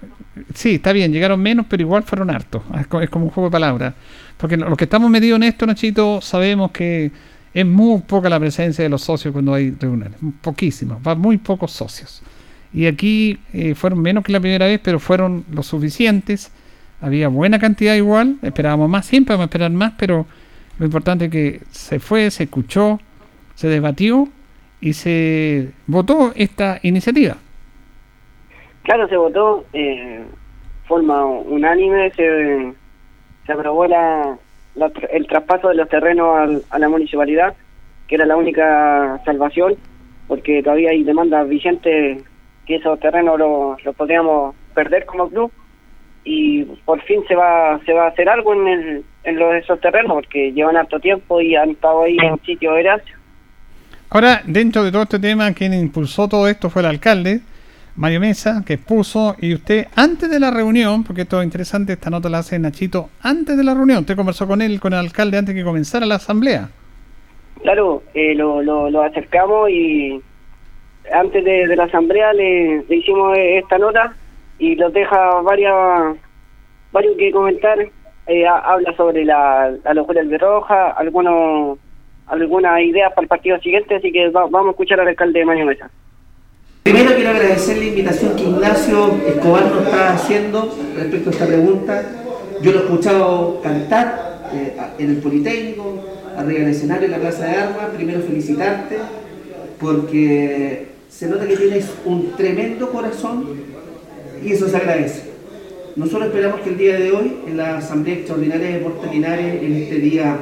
sí, 0.54 0.76
está 0.76 0.92
bien, 0.92 1.12
llegaron 1.12 1.40
menos, 1.40 1.66
pero 1.68 1.82
igual 1.82 2.02
fueron 2.02 2.30
hartos. 2.30 2.62
Es 3.00 3.10
como 3.10 3.26
un 3.26 3.30
juego 3.30 3.48
de 3.48 3.52
palabras. 3.52 3.94
Porque 4.36 4.56
los 4.56 4.76
que 4.76 4.84
estamos 4.84 5.10
metidos 5.10 5.36
en 5.36 5.44
esto, 5.44 5.66
Nachito, 5.66 6.20
sabemos 6.20 6.70
que 6.72 7.10
es 7.54 7.64
muy 7.64 8.02
poca 8.02 8.28
la 8.28 8.38
presencia 8.38 8.84
de 8.84 8.90
los 8.90 9.02
socios 9.02 9.32
cuando 9.32 9.54
hay 9.54 9.70
reuniones. 9.70 10.18
Poquísimo, 10.42 11.00
va 11.06 11.14
muy 11.14 11.38
pocos 11.38 11.72
socios. 11.72 12.22
Y 12.72 12.84
aquí 12.84 13.38
eh, 13.54 13.74
fueron 13.74 14.02
menos 14.02 14.22
que 14.24 14.32
la 14.32 14.40
primera 14.40 14.66
vez, 14.66 14.78
pero 14.82 15.00
fueron 15.00 15.44
lo 15.50 15.62
suficientes. 15.62 16.52
Había 17.00 17.28
buena 17.28 17.58
cantidad 17.58 17.94
igual, 17.94 18.36
esperábamos 18.42 18.90
más, 18.90 19.06
siempre 19.06 19.34
vamos 19.34 19.44
a 19.44 19.46
esperar 19.46 19.70
más, 19.70 19.94
pero 19.96 20.26
lo 20.78 20.86
importante 20.86 21.26
es 21.26 21.30
que 21.30 21.60
se 21.70 21.98
fue, 21.98 22.30
se 22.30 22.44
escuchó, 22.44 23.00
se 23.54 23.68
debatió 23.68 24.28
y 24.80 24.92
se 24.92 25.70
votó 25.86 26.32
esta 26.36 26.78
iniciativa. 26.82 27.36
Claro, 28.82 29.08
se 29.08 29.16
votó 29.16 29.64
eh, 29.72 30.24
forma 30.86 31.24
unánime, 31.24 32.10
se, 32.12 32.72
se 33.46 33.52
aprobó 33.52 33.86
la, 33.86 34.38
la, 34.74 34.92
el 35.10 35.26
traspaso 35.26 35.68
de 35.68 35.74
los 35.76 35.88
terrenos 35.88 36.38
al, 36.38 36.62
a 36.70 36.78
la 36.78 36.88
municipalidad, 36.88 37.54
que 38.06 38.14
era 38.16 38.26
la 38.26 38.36
única 38.36 39.20
salvación, 39.24 39.74
porque 40.28 40.62
todavía 40.62 40.90
hay 40.90 41.02
demandas 41.02 41.48
vigentes 41.48 42.22
que 42.66 42.76
esos 42.76 43.00
terrenos 43.00 43.38
los 43.38 43.84
lo 43.84 43.92
podríamos 43.92 44.54
perder 44.74 45.06
como 45.06 45.28
club 45.30 45.50
y 46.28 46.64
por 46.84 47.00
fin 47.02 47.22
se 47.28 47.36
va 47.36 47.80
se 47.86 47.92
va 47.92 48.06
a 48.06 48.08
hacer 48.08 48.28
algo 48.28 48.52
en 48.52 48.66
el 48.66 49.04
en 49.22 49.38
los 49.38 49.54
esos 49.54 49.80
terrenos 49.80 50.12
porque 50.12 50.52
llevan 50.52 50.76
harto 50.76 50.98
tiempo 50.98 51.40
y 51.40 51.54
han 51.54 51.70
estado 51.70 52.02
ahí 52.02 52.16
en 52.20 52.38
sitio 52.44 52.72
Horacio. 52.72 53.16
Ahora, 54.10 54.42
dentro 54.44 54.82
de 54.82 54.92
todo 54.92 55.02
este 55.02 55.18
tema, 55.18 55.52
quien 55.52 55.72
impulsó 55.72 56.28
todo 56.28 56.48
esto 56.48 56.68
fue 56.70 56.82
el 56.82 56.86
alcalde, 56.86 57.40
Mario 57.96 58.20
Mesa, 58.20 58.62
que 58.64 58.78
puso, 58.78 59.34
y 59.40 59.52
usted, 59.54 59.88
antes 59.96 60.30
de 60.30 60.38
la 60.38 60.52
reunión, 60.52 61.02
porque 61.02 61.22
esto 61.22 61.40
es 61.40 61.44
interesante, 61.44 61.94
esta 61.94 62.08
nota 62.08 62.28
la 62.28 62.38
hace 62.38 62.58
Nachito, 62.58 63.10
antes 63.20 63.56
de 63.56 63.64
la 63.64 63.74
reunión, 63.74 63.98
usted 64.00 64.14
conversó 64.14 64.46
con 64.46 64.62
él, 64.62 64.78
con 64.78 64.92
el 64.92 65.00
alcalde, 65.00 65.38
antes 65.38 65.54
de 65.54 65.60
que 65.60 65.64
comenzara 65.64 66.06
la 66.06 66.16
asamblea. 66.16 66.68
Claro, 67.62 68.04
eh, 68.14 68.34
lo, 68.36 68.62
lo, 68.62 68.90
lo, 68.90 69.02
acercamos 69.02 69.70
y 69.70 70.20
antes 71.12 71.44
de, 71.44 71.66
de 71.66 71.76
la 71.76 71.84
asamblea 71.84 72.32
le, 72.32 72.84
le 72.88 72.96
hicimos 72.96 73.36
esta 73.36 73.78
nota 73.78 74.14
y 74.58 74.74
los 74.76 74.92
deja 74.92 75.40
varias 75.42 76.16
varios 76.92 77.16
que 77.16 77.30
comentar 77.30 77.78
eh, 78.26 78.46
habla 78.46 78.96
sobre 78.96 79.24
la, 79.24 79.74
la 79.84 79.94
locura 79.94 80.22
del 80.22 80.38
Roja 80.38 80.90
algunos 80.92 81.78
algunas 82.26 82.80
ideas 82.80 83.12
para 83.12 83.22
el 83.22 83.28
partido 83.28 83.58
siguiente 83.60 83.96
así 83.96 84.10
que 84.10 84.28
va, 84.30 84.46
vamos 84.46 84.68
a 84.68 84.70
escuchar 84.70 85.00
al 85.00 85.08
alcalde 85.08 85.44
Mario 85.44 85.66
Mesa 85.66 85.90
Primero 86.86 87.16
quiero 87.16 87.30
agradecer 87.30 87.78
la 87.78 87.84
invitación 87.84 88.36
que 88.36 88.44
Ignacio 88.44 89.16
Escobar 89.26 89.66
nos 89.66 89.82
está 89.82 90.14
haciendo 90.14 90.72
respecto 90.94 91.30
a 91.30 91.32
esta 91.32 91.46
pregunta. 91.48 92.04
Yo 92.62 92.70
lo 92.70 92.78
he 92.78 92.82
escuchado 92.84 93.60
cantar 93.60 94.48
eh, 94.52 94.76
en 94.96 95.10
el 95.10 95.16
Politécnico, 95.16 96.04
arriba 96.36 96.60
del 96.60 96.68
escenario 96.68 97.06
en 97.06 97.10
la 97.10 97.18
Plaza 97.18 97.44
de 97.44 97.56
Armas. 97.56 97.86
Primero 97.96 98.20
felicitarte 98.20 98.98
porque 99.80 100.86
se 101.08 101.26
nota 101.26 101.48
que 101.48 101.56
tienes 101.56 101.92
un 102.04 102.36
tremendo 102.36 102.88
corazón 102.90 103.46
y 104.44 104.52
eso 104.52 104.68
se 104.68 104.76
agradece. 104.76 105.22
Nosotros 105.96 106.26
esperamos 106.26 106.60
que 106.60 106.70
el 106.70 106.78
día 106.78 106.98
de 106.98 107.10
hoy, 107.10 107.36
en 107.46 107.56
la 107.56 107.78
Asamblea 107.78 108.16
Extraordinaria 108.16 108.66
de 108.66 108.72
Deportes 108.74 109.10
Linares, 109.10 109.62
en 109.62 109.72
este 109.74 109.94
día 109.96 110.36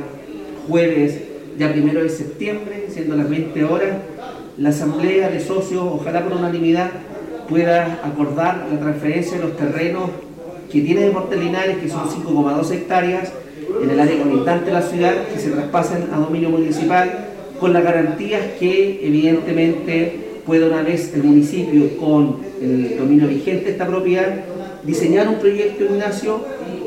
jueves, 0.68 1.20
ya 1.56 1.70
primero 1.70 2.02
de 2.02 2.08
septiembre, 2.08 2.86
siendo 2.88 3.16
las 3.16 3.30
20 3.30 3.64
horas, 3.64 3.96
la 4.58 4.70
Asamblea 4.70 5.30
de 5.30 5.40
Socios, 5.40 5.84
ojalá 5.84 6.24
por 6.24 6.32
unanimidad, 6.32 6.90
pueda 7.48 8.00
acordar 8.02 8.66
la 8.72 8.80
transferencia 8.80 9.38
de 9.38 9.44
los 9.44 9.56
terrenos 9.56 10.10
que 10.72 10.80
tiene 10.80 11.02
Deportes 11.02 11.38
Linares, 11.38 11.76
que 11.76 11.88
son 11.88 12.08
5,2 12.08 12.70
hectáreas, 12.72 13.32
en 13.80 13.90
el 13.90 14.00
área 14.00 14.22
conectante 14.22 14.66
de 14.66 14.72
la 14.72 14.82
ciudad, 14.82 15.14
que 15.32 15.38
se 15.38 15.50
traspasen 15.50 16.08
a 16.12 16.18
dominio 16.18 16.50
municipal, 16.50 17.28
con 17.60 17.72
las 17.72 17.84
garantías 17.84 18.42
que 18.58 19.00
evidentemente 19.06 20.23
pueda 20.46 20.66
una 20.66 20.82
vez 20.82 21.12
el 21.14 21.22
municipio 21.22 21.96
con 21.98 22.38
el 22.60 22.98
dominio 22.98 23.28
vigente 23.28 23.64
de 23.66 23.70
esta 23.72 23.86
propiedad 23.86 24.44
diseñar 24.86 25.28
un 25.28 25.36
proyecto, 25.36 25.84
Ignacio. 25.84 26.40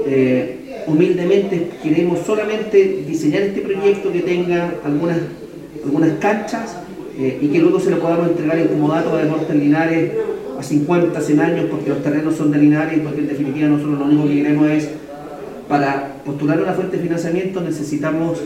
Eh, 0.05 0.83
humildemente 0.87 1.69
queremos 1.83 2.19
solamente 2.25 3.03
diseñar 3.05 3.41
este 3.41 3.61
proyecto 3.61 4.11
que 4.11 4.21
tenga 4.21 4.75
algunas, 4.85 5.17
algunas 5.83 6.11
canchas 6.19 6.77
eh, 7.19 7.39
y 7.41 7.47
que 7.47 7.59
luego 7.59 7.79
se 7.79 7.91
lo 7.91 7.99
podamos 7.99 8.29
entregar 8.29 8.57
en 8.57 8.67
comodato 8.67 9.13
a 9.13 9.23
Deportes 9.23 9.55
Linares 9.55 10.11
a 10.57 10.63
50, 10.63 11.19
100 11.19 11.39
años, 11.41 11.65
porque 11.69 11.89
los 11.89 12.01
terrenos 12.01 12.35
son 12.35 12.51
de 12.51 12.59
Linares 12.59 12.97
y 12.97 13.01
porque 13.01 13.19
en 13.19 13.27
definitiva 13.27 13.67
nosotros 13.67 13.99
lo 13.99 14.05
único 14.05 14.27
que 14.27 14.35
queremos 14.35 14.69
es, 14.69 14.89
para 15.67 16.15
postular 16.25 16.61
una 16.61 16.73
fuente 16.73 16.95
de 16.95 17.03
financiamiento 17.03 17.59
necesitamos 17.59 18.39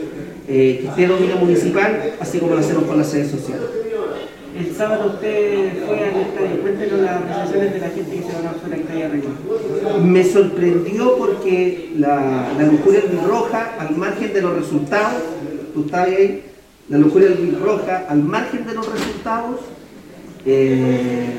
eh, 0.47 0.79
que 0.81 0.87
esté 0.87 1.07
dominio 1.07 1.35
municipal, 1.35 2.13
así 2.19 2.39
como 2.39 2.53
lo 2.53 2.59
hacemos 2.59 2.85
con 2.85 2.97
la 2.97 3.03
sede 3.03 3.29
social. 3.29 3.59
El 4.61 4.75
sábado 4.75 5.13
usted 5.15 5.85
fue 5.87 5.97
al 5.97 6.21
estadio, 6.21 6.61
cuéntenos 6.61 6.99
las 6.99 7.17
apreciaciones 7.17 7.73
de 7.73 7.79
la 7.79 7.89
gente 7.89 8.15
que 8.15 8.21
se 8.21 8.33
van 8.33 8.45
a 8.45 8.49
hacer 8.51 8.73
al 8.73 8.79
estadio 8.79 9.05
arriba. 9.07 9.99
Me 10.03 10.23
sorprendió 10.23 11.17
porque 11.17 11.93
la, 11.97 12.53
la 12.55 12.63
lujuria 12.65 13.01
roja, 13.27 13.73
al 13.79 13.95
margen 13.97 14.31
de 14.31 14.41
los 14.41 14.55
resultados, 14.55 15.23
tú 15.73 15.85
estabas 15.85 16.09
ahí, 16.09 16.43
la 16.89 16.99
lujuria 16.99 17.29
roja, 17.59 18.05
al 18.07 18.21
margen 18.21 18.67
de 18.67 18.73
los 18.75 18.87
resultados, 18.87 19.61
eh, 20.45 21.31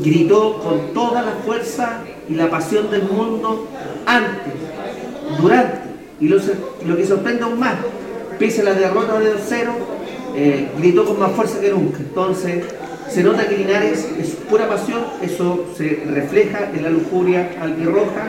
gritó 0.00 0.60
con 0.62 0.94
toda 0.94 1.22
la 1.22 1.32
fuerza 1.44 2.02
y 2.28 2.34
la 2.34 2.48
pasión 2.48 2.88
del 2.88 3.02
mundo 3.02 3.66
antes, 4.06 4.54
durante, 5.40 5.78
y 6.20 6.28
lo, 6.28 6.38
lo 6.86 6.96
que 6.96 7.04
sorprende 7.04 7.42
aún 7.42 7.58
más, 7.58 7.74
pese 8.38 8.60
a 8.60 8.64
la 8.64 8.74
derrota 8.74 9.18
de 9.18 9.34
2-0, 9.34 9.97
eh, 10.38 10.68
gritó 10.78 11.04
con 11.04 11.18
más 11.18 11.32
fuerza 11.32 11.60
que 11.60 11.70
nunca. 11.70 11.98
Entonces, 11.98 12.64
Se 13.10 13.22
nota 13.22 13.48
que 13.48 13.56
Linares 13.56 14.06
es 14.20 14.36
pura 14.50 14.68
pasión, 14.68 15.00
eso 15.22 15.64
se 15.74 16.02
refleja 16.12 16.70
en 16.76 16.82
la 16.82 16.90
lujuria 16.90 17.48
albirroja, 17.58 18.24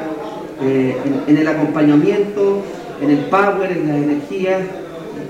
eh, 0.63 0.95
en, 1.05 1.35
en, 1.35 1.41
el 1.41 1.47
acompañamiento, 1.49 2.61
en 3.01 3.09
el 3.09 3.17
power, 3.25 3.69
en 3.73 3.87
la 3.89 3.97
energía. 3.97 4.59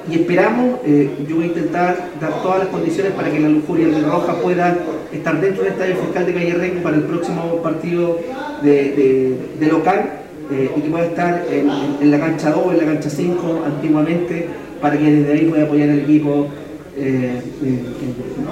Y 0.08 0.22
esperamos, 0.22 0.80
eh, 0.86 1.10
yo 1.28 1.38
voy 1.38 1.46
a 1.46 1.48
intentar 1.48 2.10
dar 2.22 2.44
todas 2.44 2.60
las 2.60 2.68
condiciones 2.68 3.12
para 3.14 3.32
que 3.32 3.40
la 3.40 3.50
lujuria 3.50 3.88
albirroja 3.88 4.34
pueda 4.36 4.78
estar 5.12 5.42
dentro 5.42 5.64
del 5.64 5.74
estadio 5.74 5.96
fiscal 5.96 6.26
de 6.28 6.34
Calle 6.36 6.54
Rey 6.54 6.80
para 6.84 6.98
el 6.98 7.04
próximo 7.04 7.56
partido 7.64 8.20
de, 8.62 9.36
local 9.62 10.12
eh, 10.52 10.70
y 10.78 10.82
que 10.82 10.90
pueda 10.90 11.06
estar 11.06 11.44
en, 11.50 11.70
en, 11.72 11.98
en, 12.02 12.12
la 12.12 12.20
cancha 12.20 12.52
2, 12.52 12.72
en 12.74 12.78
la 12.78 12.86
cancha 12.86 13.10
5 13.10 13.64
antiguamente, 13.66 14.48
para 14.80 14.96
que 14.96 15.12
desde 15.12 15.34
ahí 15.34 15.46
pueda 15.46 15.64
apoyar 15.64 15.90
al 15.90 16.00
equipo 16.00 16.48
eh, 17.00 17.42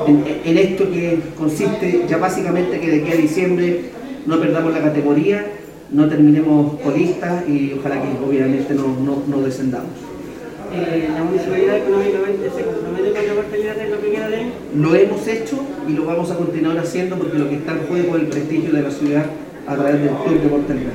en, 0.07 0.23
en, 0.45 0.57
esto 0.57 0.89
que 0.89 1.19
consiste 1.37 2.05
ya 2.07 2.17
básicamente 2.17 2.79
que 2.79 2.91
de 2.91 3.01
aquí 3.01 3.11
a 3.11 3.15
diciembre 3.15 3.81
no 4.25 4.39
perdamos 4.39 4.73
la 4.73 4.81
categoría, 4.81 5.45
no 5.91 6.07
terminemos 6.07 6.79
colistas 6.81 7.47
y 7.47 7.73
ojalá 7.73 8.01
que 8.01 8.07
obviamente 8.25 8.73
no, 8.73 8.87
no, 8.99 9.23
no 9.27 9.41
descendamos. 9.41 9.91
Eh, 10.73 11.09
la 11.13 11.23
municipalidad 11.23 11.77
económicamente 11.77 12.49
se 12.55 12.63
compromete 12.63 13.11
con 13.11 13.27
la 13.27 13.33
portabilidad 13.35 13.75
de 13.75 13.89
lo 13.89 14.01
que 14.01 14.11
queda 14.11 14.29
de 14.29 14.51
Lo 14.75 14.95
hemos 14.95 15.27
hecho 15.27 15.65
y 15.87 15.93
lo 15.93 16.05
vamos 16.05 16.29
a 16.29 16.35
continuar 16.35 16.77
haciendo 16.77 17.17
porque 17.17 17.37
lo 17.37 17.49
que 17.49 17.55
está 17.55 17.71
en 17.71 17.87
juego 17.87 18.17
es 18.17 18.23
el 18.23 18.27
prestigio 18.27 18.73
de 18.73 18.81
la 18.81 18.91
ciudad 18.91 19.25
a 19.65 19.75
través 19.75 20.01
del 20.01 20.09
Club 20.09 20.41
de 20.41 20.49
Portabilidad. 20.49 20.93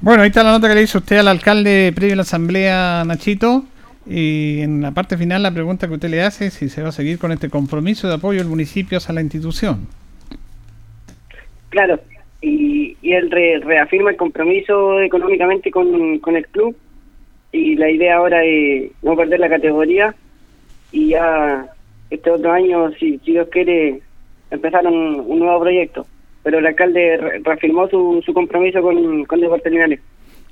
Bueno, 0.00 0.22
ahí 0.22 0.28
está 0.28 0.42
la 0.42 0.52
nota 0.52 0.68
que 0.68 0.74
le 0.74 0.82
hizo 0.82 0.98
usted 0.98 1.16
al 1.16 1.28
alcalde 1.28 1.92
previo 1.94 2.14
a 2.14 2.16
la 2.16 2.22
asamblea, 2.22 3.02
Nachito. 3.06 3.64
Y 4.08 4.60
en 4.60 4.82
la 4.82 4.92
parte 4.92 5.16
final 5.16 5.42
la 5.42 5.50
pregunta 5.50 5.88
que 5.88 5.94
usted 5.94 6.08
le 6.08 6.22
hace 6.22 6.46
es 6.46 6.54
si 6.54 6.68
se 6.68 6.82
va 6.82 6.90
a 6.90 6.92
seguir 6.92 7.18
con 7.18 7.32
este 7.32 7.50
compromiso 7.50 8.08
de 8.08 8.14
apoyo 8.14 8.38
del 8.38 8.48
municipio 8.48 8.98
a 9.06 9.12
la 9.12 9.20
institución. 9.20 9.88
Claro, 11.70 11.98
y, 12.40 12.96
y 13.02 13.12
él 13.12 13.30
re, 13.30 13.58
reafirma 13.58 14.10
el 14.10 14.16
compromiso 14.16 15.00
económicamente 15.00 15.70
con, 15.70 16.20
con, 16.20 16.36
el 16.36 16.46
club 16.46 16.76
y 17.50 17.74
la 17.74 17.90
idea 17.90 18.16
ahora 18.16 18.44
es 18.44 18.92
no 19.02 19.16
perder 19.16 19.40
la 19.40 19.48
categoría 19.48 20.14
y 20.92 21.08
ya 21.08 21.66
este 22.10 22.30
otro 22.30 22.52
año, 22.52 22.92
si, 22.92 23.16
Dios 23.18 23.48
quiere, 23.50 24.00
empezar 24.50 24.86
un, 24.86 25.38
nuevo 25.38 25.60
proyecto. 25.60 26.06
Pero 26.44 26.60
el 26.60 26.66
alcalde 26.66 27.16
re, 27.16 27.40
reafirmó 27.40 27.88
su, 27.88 28.22
su 28.24 28.32
compromiso 28.32 28.80
con, 28.80 29.24
con 29.24 29.40
Deportes 29.40 29.72
Linares 29.72 30.00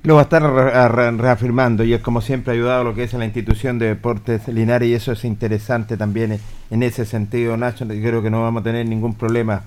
lo 0.04 0.16
va 0.16 0.20
a 0.20 0.24
estar 0.24 0.42
re 0.42 0.88
re 0.88 1.10
reafirmando. 1.12 1.82
Y 1.82 1.94
es 1.94 2.00
como 2.00 2.20
siempre 2.20 2.52
ha 2.52 2.54
ayudado 2.54 2.84
lo 2.84 2.94
que 2.94 3.04
es 3.04 3.12
la 3.14 3.24
institución 3.24 3.78
de 3.78 3.86
deportes 3.86 4.46
Linares 4.48 4.88
y 4.88 4.94
eso 4.94 5.12
es 5.12 5.24
interesante 5.24 5.96
también 5.96 6.38
en 6.70 6.82
ese 6.82 7.04
sentido 7.06 7.56
Nacho 7.56 7.86
creo 7.86 8.22
que 8.22 8.30
no 8.30 8.42
vamos 8.42 8.60
a 8.60 8.64
tener 8.64 8.86
ningún 8.86 9.14
problema. 9.14 9.62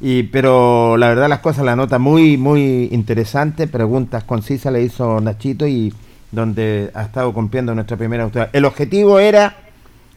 Y 0.00 0.24
pero 0.24 0.96
la 0.96 1.08
verdad 1.08 1.28
las 1.28 1.40
cosas 1.40 1.64
la 1.64 1.76
nota 1.76 1.98
muy 1.98 2.36
muy 2.36 2.88
interesante 2.92 3.68
preguntas 3.68 4.24
concisas 4.24 4.72
le 4.72 4.82
hizo 4.82 5.20
Nachito 5.20 5.66
y 5.66 5.92
donde 6.32 6.90
ha 6.94 7.02
estado 7.02 7.32
cumpliendo 7.32 7.74
nuestra 7.74 7.96
primera 7.96 8.24
autoridad. 8.24 8.50
El 8.54 8.64
objetivo 8.64 9.18
era 9.18 9.54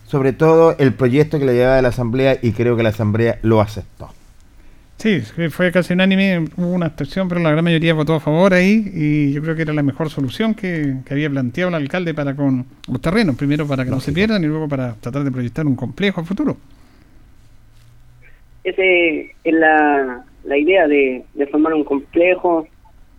sobre 0.08 0.32
todo 0.32 0.76
el 0.80 0.94
proyecto 0.94 1.38
que 1.38 1.46
le 1.46 1.54
llevaba 1.54 1.76
de 1.76 1.82
la 1.82 1.90
asamblea 1.90 2.38
y 2.42 2.54
creo 2.54 2.78
que 2.78 2.84
la 2.84 2.90
asamblea 2.90 3.38
lo 3.42 3.60
aceptó 3.60 4.10
Sí, 4.98 5.22
fue 5.51 5.72
casi 5.72 5.94
unánime, 5.94 6.39
hubo 6.58 6.72
una 6.72 6.88
abstención, 6.88 7.30
pero 7.30 7.39
la 7.39 7.51
gran 7.51 7.63
mayoría 7.63 7.94
votó 7.94 8.16
a 8.16 8.20
favor 8.20 8.56
ahí 8.56 8.84
y 8.96 9.32
yo 9.32 9.44
creo 9.44 9.56
que 9.56 9.62
era 9.62 9.74
la 9.74 9.84
mejor 9.84 10.10
solución 10.10 10.56
que, 10.56 10.96
que 11.06 11.13
había 11.13 11.30
planteado 11.30 11.70
el 11.70 11.75
alcalde 11.75 12.16
para 12.16 12.36
con 12.36 12.66
los 12.92 13.00
terrenos, 13.00 13.36
primero 13.36 13.68
para 13.68 13.84
que 13.84 13.92
no, 13.92 13.98
no 13.98 14.01
se 14.01 14.12
pierdan 14.12 14.44
y 14.44 14.48
luego 14.48 14.68
para 14.68 14.96
tratar 14.96 15.24
de 15.24 15.32
proyectar 15.32 15.68
un 15.68 15.75
complejo 15.75 16.22
a 16.22 16.24
futuro. 16.24 16.58
Ese 18.63 19.36
es 19.44 19.54
la, 19.54 20.25
la 20.44 20.58
idea 20.58 20.88
de, 20.88 21.24
de 21.36 21.48
formar 21.48 21.75
un 21.75 21.84
complejo, 21.84 22.68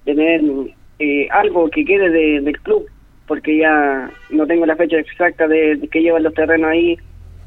de 0.05 0.17
tener 0.17 0.43
eh, 0.99 1.29
algo 1.31 1.71
que 1.71 1.85
quede 1.85 2.11
de, 2.11 2.41
del 2.41 2.61
club, 2.61 2.87
porque 3.29 3.57
ya 3.57 4.11
no 4.31 4.49
tengo 4.49 4.67
la 4.67 4.75
fecha 4.75 4.99
exacta 4.99 5.47
de, 5.47 5.77
de 5.77 5.87
que 5.87 6.03
llevan 6.03 6.25
los 6.25 6.35
terrenos 6.35 6.71
ahí 6.71 6.99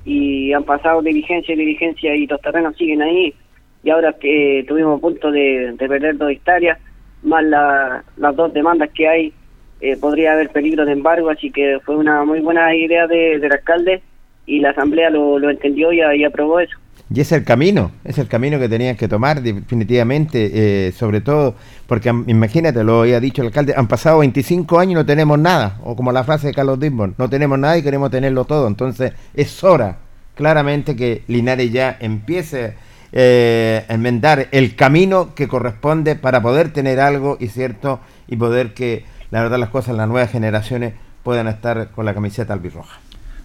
y 0.05 0.53
han 0.53 0.63
pasado 0.63 1.01
diligencia 1.01 1.53
y 1.53 1.57
diligencia 1.57 2.15
y 2.15 2.27
los 2.27 2.39
terrenos 2.39 2.77
siguen 2.77 3.01
ahí 3.01 3.35
y 3.83 3.89
ahora 3.89 4.13
que 4.13 4.63
tuvimos 4.67 4.97
a 4.97 5.01
punto 5.01 5.31
de, 5.31 5.73
de 5.77 5.87
perder 5.87 6.17
dos 6.17 6.31
hectáreas, 6.31 6.77
más 7.23 7.43
la, 7.43 8.03
las 8.17 8.35
dos 8.35 8.53
demandas 8.53 8.89
que 8.93 9.07
hay, 9.07 9.33
eh, 9.81 9.97
podría 9.97 10.33
haber 10.33 10.49
peligro 10.49 10.85
de 10.85 10.91
embargo, 10.91 11.29
así 11.29 11.51
que 11.51 11.79
fue 11.83 11.95
una 11.95 12.23
muy 12.23 12.39
buena 12.39 12.75
idea 12.75 13.07
de, 13.07 13.39
del 13.39 13.51
alcalde 13.51 14.01
y 14.45 14.59
la 14.59 14.71
asamblea 14.71 15.09
lo, 15.09 15.39
lo 15.39 15.49
entendió 15.49 15.91
y, 15.91 16.01
y, 16.01 16.23
aprobó 16.23 16.59
eso. 16.59 16.77
Y 17.13 17.19
es 17.19 17.31
el 17.31 17.43
camino, 17.43 17.91
es 18.05 18.17
el 18.19 18.27
camino 18.27 18.59
que 18.59 18.69
tenían 18.69 18.95
que 18.95 19.07
tomar 19.07 19.41
definitivamente, 19.41 20.51
eh, 20.87 20.91
sobre 20.91 21.19
todo 21.21 21.55
porque 21.87 22.09
imagínate, 22.09 22.83
lo 22.83 23.01
había 23.01 23.19
dicho 23.19 23.41
el 23.41 23.47
alcalde, 23.47 23.73
han 23.75 23.87
pasado 23.87 24.19
25 24.19 24.79
años 24.79 24.91
y 24.91 24.95
no 24.95 25.05
tenemos 25.05 25.37
nada, 25.37 25.79
o 25.83 25.95
como 25.95 26.11
la 26.11 26.23
frase 26.23 26.47
de 26.47 26.53
Carlos 26.53 26.79
Dimbon, 26.79 27.15
no 27.17 27.29
tenemos 27.29 27.57
nada 27.57 27.77
y 27.77 27.83
queremos 27.83 28.11
tenerlo 28.11 28.45
todo, 28.45 28.67
entonces 28.67 29.13
es 29.33 29.63
hora 29.63 29.97
claramente 30.35 30.95
que 30.95 31.23
Linares 31.27 31.71
ya 31.71 31.97
empiece 31.99 32.75
eh, 33.13 33.85
enmendar 33.89 34.47
el 34.51 34.75
camino 34.75 35.35
que 35.35 35.47
corresponde 35.47 36.15
para 36.15 36.41
poder 36.41 36.71
tener 36.71 36.99
algo 36.99 37.37
y 37.39 37.47
cierto 37.47 37.99
y 38.27 38.37
poder 38.37 38.73
que 38.73 39.03
la 39.31 39.41
verdad 39.41 39.59
las 39.59 39.69
cosas 39.69 39.95
las 39.95 40.07
nuevas 40.07 40.31
generaciones 40.31 40.93
puedan 41.23 41.47
estar 41.47 41.91
con 41.91 42.05
la 42.05 42.13
camiseta 42.13 42.53
albirroja. 42.53 42.99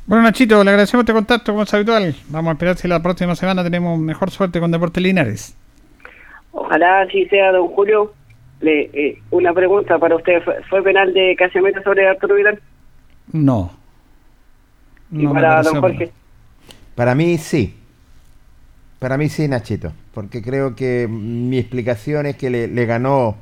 Bueno 0.06 0.22
Nachito, 0.22 0.62
le 0.62 0.70
agradecemos 0.70 1.02
este 1.02 1.12
contacto 1.12 1.52
como 1.52 1.64
es 1.64 1.74
habitual. 1.74 2.14
Vamos 2.28 2.50
a 2.50 2.52
esperar 2.52 2.76
si 2.76 2.86
la 2.86 3.02
próxima 3.02 3.34
semana 3.34 3.64
tenemos 3.64 3.98
mejor 3.98 4.30
suerte 4.30 4.60
con 4.60 4.70
Deportes 4.70 5.02
Linares. 5.02 5.56
Ojalá 6.52 7.02
así 7.02 7.26
sea, 7.26 7.52
don 7.52 7.68
Julio. 7.68 8.14
Le, 8.60 8.88
eh, 8.94 9.20
una 9.30 9.52
pregunta 9.52 9.98
para 9.98 10.16
usted. 10.16 10.42
¿Fue, 10.42 10.54
fue 10.70 10.82
penal 10.82 11.12
de 11.12 11.36
Casemiro 11.36 11.82
sobre 11.82 12.08
Arturo 12.08 12.36
Vidal? 12.36 12.58
No. 13.32 13.72
¿Y 15.12 15.24
no 15.24 15.34
para 15.34 15.62
don 15.62 15.80
Jorge? 15.80 16.10
Para 16.94 17.14
mí 17.14 17.36
sí. 17.36 17.75
Para 18.98 19.18
mí 19.18 19.28
sí, 19.28 19.46
Nachito, 19.46 19.92
porque 20.14 20.42
creo 20.42 20.74
que 20.74 21.06
mi 21.08 21.58
explicación 21.58 22.26
es 22.26 22.36
que 22.36 22.50
le, 22.50 22.68
le 22.68 22.86
ganó 22.86 23.36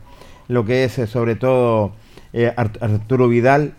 lo 0.49 0.65
que 0.65 0.85
es 0.85 0.93
sobre 1.09 1.37
todo 1.37 1.93
eh, 2.33 2.53
Arturo 2.57 3.29
Vidal, 3.29 3.75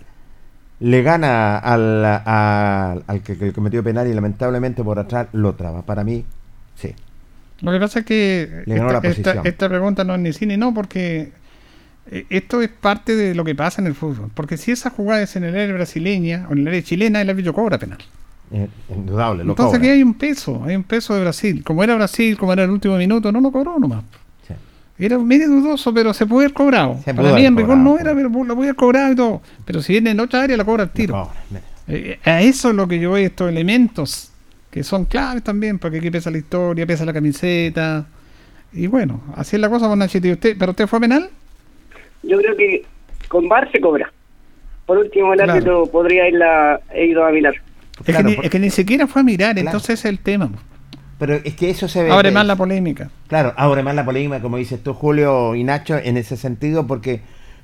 le 0.79 1.01
gana 1.03 1.57
al, 1.57 2.05
al, 2.05 3.03
al 3.05 3.21
que, 3.21 3.37
que, 3.37 3.51
cometió 3.51 3.83
penal 3.83 4.07
y 4.07 4.13
lamentablemente 4.13 4.83
por 4.83 4.99
atrás 4.99 5.27
lo 5.33 5.55
traba. 5.55 5.81
Para 5.81 6.03
mí, 6.03 6.25
sí. 6.75 6.93
Lo 7.61 7.71
que 7.71 7.79
pasa 7.79 7.99
es 7.99 8.05
que 8.05 8.63
esta, 8.65 8.99
esta, 9.07 9.41
esta, 9.43 9.69
pregunta 9.69 10.03
no 10.03 10.15
es 10.15 10.41
ni 10.41 10.57
no, 10.57 10.73
porque 10.73 11.31
eh, 12.11 12.25
esto 12.29 12.61
es 12.61 12.69
parte 12.69 13.15
de 13.15 13.33
lo 13.35 13.43
que 13.43 13.55
pasa 13.55 13.81
en 13.81 13.87
el 13.87 13.95
fútbol. 13.95 14.29
Porque 14.33 14.57
si 14.57 14.71
esa 14.71 14.89
jugada 14.89 15.21
es 15.21 15.35
en 15.35 15.45
el 15.45 15.55
área 15.55 15.73
brasileña 15.73 16.47
o 16.49 16.53
en 16.53 16.59
el 16.59 16.67
área 16.67 16.81
chilena, 16.81 17.21
el 17.21 17.29
árbitro 17.29 17.53
cobra 17.53 17.77
penal. 17.77 17.99
Eh, 18.51 18.67
indudable. 18.89 19.43
Lo 19.43 19.51
Entonces 19.51 19.79
cobra. 19.79 19.89
aquí 19.89 19.97
hay 19.97 20.03
un 20.03 20.13
peso, 20.13 20.63
hay 20.65 20.75
un 20.75 20.83
peso 20.83 21.13
de 21.15 21.21
Brasil. 21.21 21.63
Como 21.63 21.83
era 21.83 21.95
Brasil, 21.95 22.37
como 22.37 22.53
era 22.53 22.63
el 22.63 22.69
último 22.69 22.97
minuto, 22.97 23.31
no 23.31 23.41
lo 23.41 23.51
cobró 23.51 23.79
nomás. 23.79 24.03
Sí. 24.47 24.53
Era 24.99 25.17
medio 25.17 25.49
dudoso, 25.49 25.93
pero 25.93 26.13
se 26.13 26.25
puede 26.25 26.45
haber 26.45 26.53
cobrado. 26.53 26.99
Se 27.03 27.13
Para 27.13 27.33
mí 27.33 27.45
en 27.45 27.57
rigor 27.57 27.77
no 27.77 27.97
era, 27.97 28.13
pero 28.13 28.29
lo 28.29 28.55
voy 28.55 28.67
a 28.67 28.73
cobrar 28.73 29.11
y 29.11 29.15
todo. 29.15 29.41
Pero 29.65 29.81
si 29.81 29.93
viene 29.93 30.11
en 30.11 30.19
otra 30.19 30.43
área, 30.43 30.55
la 30.57 30.65
cobra 30.65 30.83
al 30.83 30.91
tiro. 30.91 31.13
Cobra, 31.13 31.61
eh, 31.87 32.19
a 32.23 32.41
eso 32.41 32.69
es 32.69 32.75
lo 32.75 32.87
que 32.87 32.99
yo 32.99 33.11
veo, 33.11 33.25
estos 33.25 33.49
elementos 33.49 34.31
que 34.75 34.83
son 34.83 35.05
claves 35.05 35.41
también, 35.41 35.79
porque 35.79 35.99
aquí 35.99 36.11
pesa 36.11 36.29
la 36.29 36.37
historia, 36.37 36.85
pesa 36.85 37.05
la 37.05 37.13
camiseta. 37.13 38.05
Y 38.73 38.87
bueno, 38.87 39.21
así 39.35 39.55
es 39.55 39.61
la 39.61 39.69
cosa 39.69 39.87
con 39.87 39.97
Nachito. 39.97 40.27
¿Y 40.27 40.33
usted, 40.33 40.57
¿Pero 40.59 40.71
usted 40.71 40.85
fue 40.87 40.99
penal? 40.99 41.29
Yo 42.23 42.37
creo 42.39 42.57
que 42.57 42.83
con 43.29 43.47
VAR 43.47 43.71
se 43.71 43.79
cobra. 43.79 44.11
Por 44.85 44.97
último, 44.97 45.33
el 45.33 45.39
árbitro 45.39 45.83
claro. 45.83 45.91
podría 45.91 46.27
ir 46.27 46.43
a, 46.43 46.81
ido 46.93 47.25
Es, 47.99 48.05
claro, 48.05 48.29
que 48.29 48.35
ni, 48.37 48.45
es, 48.45 48.49
que 48.51 48.59
ni, 48.59 48.69
siquiera 48.69 49.07
fue 49.07 49.21
a 49.21 49.23
mirar, 49.23 49.53
claro. 49.53 49.69
entonces 49.69 49.99
es 49.99 50.05
el 50.05 50.19
tema. 50.19 50.49
Pero 51.17 51.35
es 51.35 51.55
que 51.55 51.69
eso 51.69 51.87
se 51.87 52.03
ve. 52.03 52.11
Abre 52.11 52.31
más 52.31 52.45
la 52.45 52.55
polémica. 52.55 53.09
Claro, 53.27 53.53
abre 53.55 53.83
más 53.83 53.95
la 53.95 54.03
polémica, 54.03 54.41
como 54.41 54.57
dices 54.57 54.83
tú, 54.83 54.93
Julio 54.93 55.55
y 55.55 55.63
Nacho, 55.63 55.97
en 55.97 56.17
ese 56.17 56.35
sentido, 56.35 56.87
porque 56.87 57.21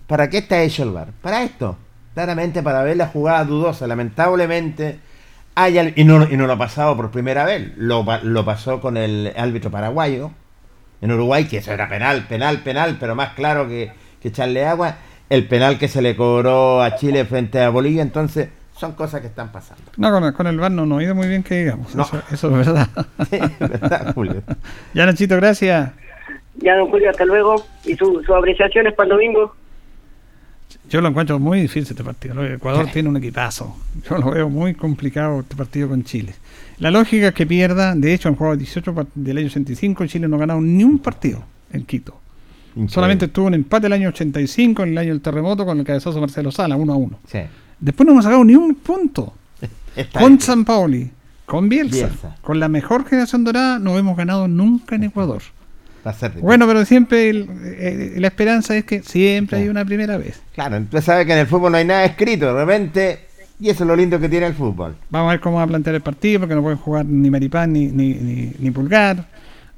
¿para 0.08 0.30
qué 0.30 0.39
está 0.39 0.62
hecho 0.62 0.84
el 0.84 0.91
bar? 0.91 1.10
Para 1.22 1.44
esto. 1.44 1.78
Claramente 2.13 2.62
para 2.62 2.84
ver 2.84 2.98
la 2.98 3.08
jugada 3.08 3.44
dudosa. 3.46 3.88
Lamentablemente, 3.88 5.00
hay 5.56 5.94
y, 5.96 6.04
no, 6.04 6.30
y 6.30 6.38
no 6.38 6.48
lo 6.48 6.54
ha 6.54 6.58
pasado 6.58 6.96
por 6.96 7.12
primera 7.12 7.46
vez. 7.46 7.72
Lo, 7.76 8.06
lo 8.24 8.46
pasó 8.46 8.80
con 8.80 8.96
el 8.98 9.34
árbitro 9.36 9.70
paraguayo 9.70 10.32
en 11.02 11.12
Uruguay, 11.12 11.46
que 11.46 11.58
eso 11.58 11.72
era 11.72 11.89
penal, 11.89 12.28
penal, 12.28 12.60
penal, 12.60 12.98
pero 13.00 13.15
más 13.15 13.34
claro 13.34 13.67
que, 13.67 13.91
que 14.22 14.30
echarle 14.30 14.65
agua. 14.65 14.96
El 15.30 15.48
penal 15.48 15.78
que 15.78 15.88
se 15.88 16.02
le 16.02 16.15
cobró 16.15 16.82
a 16.82 16.96
Chile 16.96 17.26
frente 17.26 17.62
a 17.62 17.70
Bolivia, 17.70 18.02
entonces 18.02 18.50
son 18.82 18.94
cosas 18.94 19.22
que 19.22 19.28
están 19.28 19.52
pasando. 19.52 19.84
No, 19.96 20.12
con 20.12 20.24
el, 20.26 20.34
con 20.34 20.48
el 20.48 20.58
bar 20.60 20.72
no, 20.72 20.86
no 20.86 20.98
ha 20.98 21.04
ido 21.04 21.15
muy 21.15 21.28
bien 21.30 21.44
que 21.44 21.60
digamos. 21.63 21.96
No. 21.96 22.04
Eso, 22.04 22.22
eso, 22.32 22.60
es 22.60 22.67
verdad. 22.67 22.89
Sí, 23.30 23.38
verdad, 23.60 24.13
Julio. 24.13 24.41
ya, 24.94 25.06
Nachito, 25.06 25.36
gracias. 25.38 25.91
Ya, 26.58 26.76
don 26.76 26.89
Julio, 26.89 27.10
hasta 27.10 27.24
luego. 27.26 27.65
¿Y 27.86 27.96
su, 27.96 28.22
su 28.26 28.36
apreciación 28.36 28.88
es 28.88 28.94
para 28.94 29.06
el 29.06 29.12
domingo? 29.12 29.56
Yo 30.89 31.00
lo 31.02 31.08
encuentro 31.10 31.39
muy 31.39 31.62
difícil 31.62 31.91
este 31.91 32.04
partido. 32.04 32.44
Ecuador 32.44 32.88
tiene 32.91 33.08
un 33.10 33.17
equipazo. 33.17 33.76
Yo 34.10 34.17
lo 34.17 34.32
veo 34.32 34.50
muy 34.50 34.74
complicado 34.74 35.39
este 35.41 35.56
partido 35.56 35.88
con 35.89 36.04
Chile. 36.04 36.34
La 36.80 36.91
lógica 36.91 37.28
es 37.30 37.34
que 37.34 37.46
pierda. 37.46 37.94
De 37.96 38.13
hecho, 38.13 38.28
han 38.30 38.36
jugado 38.36 38.58
18 38.58 38.94
part- 38.94 39.08
del 39.15 39.38
año 39.38 39.48
85 39.48 40.04
y 40.04 40.08
Chile 40.10 40.28
no 40.28 40.36
ha 40.38 40.39
ganado 40.39 40.60
ni 40.62 40.84
un 40.84 41.00
partido 41.00 41.44
en 41.72 41.86
Quito. 41.86 42.20
Increíble. 42.72 42.94
Solamente 42.94 43.28
tuvo 43.28 43.48
un 43.48 43.54
empate 43.54 43.88
el 43.88 43.94
año 43.94 44.10
85, 44.10 44.84
en 44.84 44.89
el 44.89 44.98
año 44.98 45.10
del 45.10 45.22
terremoto, 45.22 45.65
con 45.65 45.78
el 45.80 45.86
cabezazo 45.86 46.20
Marcelo 46.20 46.52
Sala, 46.52 46.76
1 46.78 46.94
a 46.94 46.96
1. 46.96 47.20
Sí. 47.28 47.39
Después 47.82 48.06
no 48.06 48.13
hemos 48.13 48.24
sacado 48.24 48.44
ni 48.46 48.56
un 48.56 48.74
punto. 48.76 49.34
Está 49.96 50.20
Con 50.22 50.30
bien. 50.30 50.41
San 50.41 50.63
Paoli, 50.63 51.12
con 51.46 51.67
Bielsa, 51.67 52.08
Bielsa. 52.08 52.36
con 52.41 52.60
la 52.62 52.70
mejor 52.70 53.04
generación 53.06 53.44
dorada, 53.44 53.78
no 53.80 53.98
hemos 53.98 54.15
ganado 54.15 54.48
nunca 54.48 54.96
en 54.96 55.04
Ecuador. 55.04 55.41
Bueno, 56.41 56.65
pero 56.65 56.84
siempre 56.86 57.30
el- 57.30 57.48
eh, 57.63 58.15
la 58.17 58.28
esperanza 58.28 58.76
es 58.76 58.86
que 58.86 59.04
siempre 59.04 59.60
hay 59.60 59.67
una 59.70 59.86
primera 59.86 60.17
vez. 60.17 60.41
Claro, 60.56 60.78
entonces 60.78 61.06
sabe 61.06 61.26
que 61.28 61.34
en 61.34 61.39
el 61.39 61.48
fútbol 61.48 61.74
no 61.74 61.78
hay 61.78 61.86
nada 61.86 62.06
escrito, 62.06 62.48
de 62.56 62.65
repente, 62.65 63.20
y 63.60 63.70
eso 63.70 63.84
es 63.84 63.88
lo 63.88 63.96
lindo 63.96 64.20
que 64.20 64.28
tiene 64.28 64.48
el 64.48 64.56
fútbol. 64.56 64.96
Vamos 65.12 65.28
a 65.30 65.32
ver 65.34 65.39
cómo 65.41 65.58
va 65.58 65.63
a 65.63 65.67
plantear 65.67 65.96
el 65.96 66.02
partido, 66.02 66.39
porque 66.39 66.56
no 66.56 66.63
pueden 66.63 66.80
jugar 66.80 67.06
ni 67.06 67.30
Maripán 67.30 67.74
ni, 67.74 67.86
ni, 67.88 68.15
ni, 68.15 68.52
ni 68.58 68.72
Pulgar. 68.72 69.28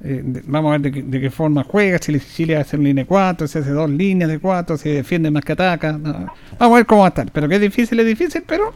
Eh, 0.06 0.20
de- 0.22 0.42
vamos 0.46 0.68
a 0.68 0.72
ver 0.72 0.80
de, 0.82 0.92
qué- 0.92 1.02
de 1.02 1.20
qué 1.20 1.30
forma 1.30 1.64
juega, 1.64 1.96
si 1.98 2.20
Chile 2.20 2.56
hace 2.58 2.76
en 2.76 2.84
línea 2.84 3.06
4, 3.06 3.46
si 3.48 3.58
hace 3.58 3.70
dos 3.70 3.88
líneas 3.88 4.28
de 4.30 4.38
4, 4.38 4.76
si 4.76 4.90
defiende 4.90 5.30
más 5.30 5.42
que 5.44 5.52
ataca. 5.52 5.92
no. 5.92 6.12
Vamos 6.58 6.74
a 6.74 6.76
ver 6.76 6.84
cómo 6.86 7.00
va 7.00 7.06
a 7.06 7.08
estar. 7.08 7.30
Pero 7.32 7.48
que 7.48 7.54
es 7.54 7.60
difícil, 7.62 7.98
es 8.00 8.06
difícil, 8.06 8.42
pero 8.46 8.72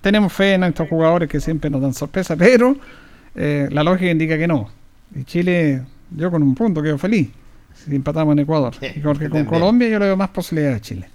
tenemos 0.00 0.32
fe 0.32 0.54
en 0.54 0.62
nuestros 0.62 0.88
jugadores 0.88 1.28
que 1.28 1.40
siempre 1.40 1.70
nos 1.70 1.80
dan 1.80 1.94
sorpresa, 1.94 2.34
pero 2.36 2.76
eh, 3.36 3.68
la 3.70 3.84
lógica 3.84 4.10
indica 4.10 4.36
que 4.36 4.48
no. 4.48 4.68
Y 5.14 5.22
Chile, 5.24 5.82
yo 6.16 6.30
con 6.32 6.42
un 6.42 6.54
punto 6.56 6.82
quedo 6.82 6.98
feliz 6.98 7.28
si 7.74 7.94
empatamos 7.94 8.32
en 8.32 8.40
Ecuador. 8.40 8.74
Sí, 8.78 8.86
y 8.96 9.00
porque 9.00 9.28
con. 9.30 9.44
Colombia 9.44 9.88
yo 9.88 9.98
le 10.00 10.06
veo 10.06 10.16
más 10.16 10.30
posibilidades 10.30 10.78
a 10.78 10.80
Chile. 10.80 11.08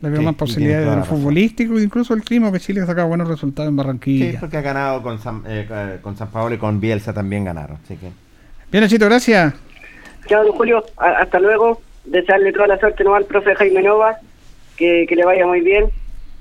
Le 0.00 0.08
veo 0.10 0.20
Sí, 0.20 0.24
más 0.24 0.34
posibilidades 0.34 0.88
de 0.90 0.96
lo 0.96 1.04
futbolístico, 1.04 1.78
incluso 1.78 2.14
el 2.14 2.22
clima, 2.22 2.50
que 2.50 2.60
Chile 2.60 2.80
ha 2.80 2.86
sacado 2.86 3.08
buenos 3.08 3.28
resultados 3.28 3.68
en 3.68 3.74
Sí, 3.74 3.76
Barranquilla. 3.76 4.40
porque 4.40 4.56
ha 4.56 4.60
ganado 4.62 5.02
con 5.02 5.18
San, 5.20 5.42
eh, 5.46 5.98
con 6.02 6.16
San 6.16 6.28
Paolo 6.28 6.54
y 6.54 6.58
con 6.58 6.80
Bielsa 6.80 7.12
también 7.12 7.44
ganaron. 7.44 7.78
Así 7.84 7.96
que 7.96 8.08
Bien, 8.74 8.82
Nachito, 8.82 9.04
gracias. 9.06 9.54
Chao, 10.26 10.42
don 10.42 10.52
Julio. 10.56 10.84
A- 10.96 11.20
hasta 11.22 11.38
luego. 11.38 11.80
Desearle 12.06 12.52
toda 12.52 12.66
la 12.66 12.76
suerte 12.80 13.04
¿no? 13.04 13.14
al 13.14 13.24
profe 13.24 13.54
Jaime 13.54 13.80
Nova. 13.84 14.16
Que, 14.76 15.06
que 15.08 15.14
le 15.14 15.24
vaya 15.24 15.46
muy 15.46 15.60
bien. 15.60 15.84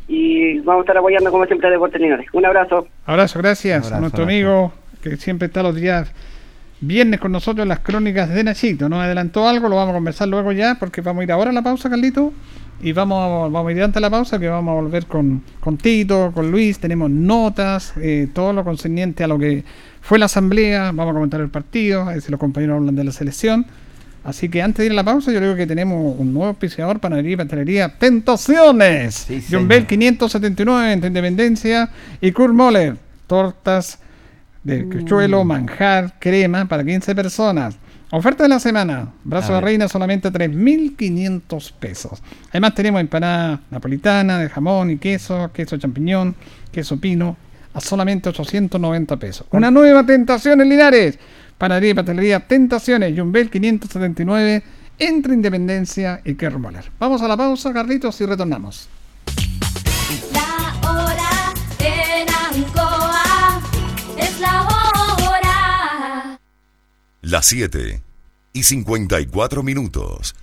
Y 0.07 0.57
vamos 0.61 0.79
a 0.79 0.83
estar 0.85 0.97
apoyando 0.97 1.29
como 1.29 1.45
siempre 1.45 1.67
a 1.67 1.69
Deportes 1.71 2.01
Linares. 2.01 2.25
Un 2.33 2.43
abrazo. 2.43 2.87
Abrazo, 3.05 3.37
gracias 3.37 3.83
Abrazo, 3.85 3.95
a 3.95 3.99
nuestro 3.99 4.23
amigo 4.23 4.73
que 5.03 5.15
siempre 5.17 5.45
está 5.45 5.61
los 5.61 5.75
días 5.75 6.11
viernes 6.81 7.19
con 7.19 7.31
nosotros 7.31 7.61
en 7.65 7.69
las 7.69 7.81
crónicas 7.81 8.27
de 8.33 8.43
Nachito. 8.43 8.89
Nos 8.89 9.03
adelantó 9.03 9.47
algo, 9.47 9.69
lo 9.69 9.75
vamos 9.75 9.91
a 9.91 9.97
conversar 9.97 10.27
luego 10.27 10.51
ya, 10.53 10.77
porque 10.79 11.01
vamos 11.01 11.21
a 11.21 11.23
ir 11.25 11.31
ahora 11.31 11.51
a 11.51 11.53
la 11.53 11.61
pausa, 11.61 11.87
Carlito. 11.87 12.33
Y 12.81 12.93
vamos 12.93 13.19
a, 13.21 13.47
vamos 13.53 13.67
a 13.67 13.71
ir 13.73 13.83
antes 13.83 13.93
de 13.93 14.01
la 14.01 14.09
pausa, 14.09 14.39
que 14.39 14.47
vamos 14.49 14.71
a 14.71 14.81
volver 14.81 15.05
con, 15.05 15.43
con 15.59 15.77
Tito, 15.77 16.31
con 16.33 16.49
Luis. 16.49 16.79
Tenemos 16.79 17.11
notas, 17.11 17.93
eh, 18.01 18.27
todo 18.33 18.53
lo 18.53 18.63
concerniente 18.63 19.23
a 19.23 19.27
lo 19.27 19.37
que 19.37 19.63
fue 20.03 20.19
la 20.19 20.25
asamblea. 20.25 20.91
Vamos 20.91 21.11
a 21.11 21.13
comentar 21.13 21.41
el 21.41 21.49
partido, 21.49 22.01
a 22.03 22.13
ver 22.13 22.21
si 22.21 22.29
los 22.29 22.39
compañeros 22.39 22.77
hablan 22.77 22.95
de 22.95 23.05
la 23.05 23.11
selección. 23.11 23.65
Así 24.23 24.49
que 24.49 24.61
antes 24.61 24.79
de 24.79 24.85
ir 24.85 24.91
a 24.91 24.95
la 24.95 25.03
pausa, 25.03 25.31
yo 25.31 25.39
creo 25.39 25.55
que 25.55 25.65
tenemos 25.65 26.15
un 26.17 26.33
nuevo 26.33 26.49
auspiciador, 26.49 26.99
panadería 26.99 27.33
y 27.33 27.35
pastelería 27.37 27.97
Tentaciones. 27.97 29.15
Sí, 29.15 29.43
John. 29.49 29.67
Bell 29.67 29.87
579 29.87 30.93
entre 30.93 31.07
Independencia 31.07 31.89
y 32.21 32.31
Kurt 32.31 32.53
Moller. 32.53 32.97
Tortas 33.27 33.99
de 34.63 34.87
cachuelo, 34.87 35.43
manjar, 35.43 36.15
crema 36.19 36.65
para 36.65 36.83
15 36.83 37.15
personas. 37.15 37.75
Oferta 38.11 38.43
de 38.43 38.49
la 38.49 38.59
semana. 38.59 39.11
Brazo 39.23 39.55
de 39.55 39.61
reina 39.61 39.87
solamente 39.87 40.31
3.500 40.31 41.73
pesos. 41.79 42.21
Además 42.51 42.75
tenemos 42.75 43.01
empanada 43.01 43.61
napolitana 43.71 44.37
de 44.39 44.49
jamón 44.49 44.91
y 44.91 44.97
queso, 44.97 45.49
queso 45.51 45.77
champiñón, 45.77 46.35
queso 46.71 46.97
pino 46.97 47.35
a 47.73 47.81
solamente 47.81 48.29
890 48.29 49.17
pesos. 49.17 49.47
Una 49.51 49.71
nueva 49.71 50.05
tentación 50.05 50.61
en 50.61 50.69
Linares. 50.69 51.19
Panadería 51.57 51.91
y 51.91 51.93
pastelería 51.93 52.39
Tentaciones, 52.47 53.17
Jumbel 53.17 53.49
579 53.49 54.63
entre 54.99 55.33
Independencia 55.33 56.21
y 56.23 56.35
Kermoller. 56.35 56.91
Vamos 56.99 57.21
a 57.21 57.27
la 57.27 57.37
pausa, 57.37 57.73
Carlitos, 57.73 58.19
y 58.21 58.25
retornamos. 58.25 58.87
La 60.33 60.89
hora 60.89 61.53
en 61.79 62.27
Ancoa 62.29 63.61
es 64.17 64.39
la 64.39 64.63
hora. 64.63 66.39
Las 67.21 67.45
7 67.45 68.01
y 68.53 68.63
54 68.63 69.63
minutos. 69.63 70.35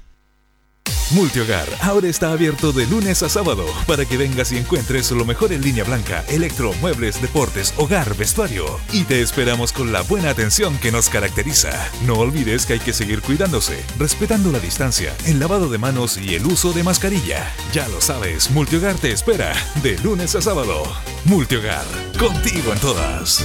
Multihogar 1.13 1.67
ahora 1.83 2.07
está 2.07 2.31
abierto 2.31 2.71
de 2.71 2.87
lunes 2.87 3.25
a 3.25 3.29
sábado 3.29 3.67
para 3.89 4.05
que 4.05 4.17
vengas 4.17 4.53
y 4.53 4.59
encuentres 4.59 5.11
lo 5.11 5.25
mejor 5.25 5.53
en 5.53 5.61
línea 5.61 5.83
blanca, 5.83 6.25
electro, 6.29 6.73
muebles, 6.81 7.21
deportes, 7.21 7.75
hogar, 7.79 8.17
vestuario. 8.17 8.65
Y 8.93 9.03
te 9.03 9.21
esperamos 9.21 9.73
con 9.73 9.93
la 9.93 10.03
buena 10.03 10.31
atención 10.31 10.79
que 10.79 10.93
nos 10.93 11.09
caracteriza. 11.09 11.73
No 12.07 12.15
olvides 12.15 12.65
que 12.65 12.75
hay 12.75 12.79
que 12.79 12.93
seguir 12.93 13.23
cuidándose, 13.23 13.85
respetando 13.99 14.53
la 14.53 14.61
distancia, 14.61 15.13
el 15.27 15.41
lavado 15.41 15.69
de 15.69 15.79
manos 15.79 16.17
y 16.17 16.37
el 16.37 16.47
uso 16.47 16.73
de 16.73 16.85
mascarilla. 16.85 17.53
Ya 17.73 17.89
lo 17.89 18.01
sabes, 18.01 18.49
Multihogar 18.53 18.95
te 18.95 19.11
espera 19.11 19.53
de 19.83 19.99
lunes 19.99 20.37
a 20.37 20.41
sábado. 20.41 20.85
Multihogar, 21.25 21.85
contigo 22.19 22.73
en 22.73 22.79
todas. 22.79 23.45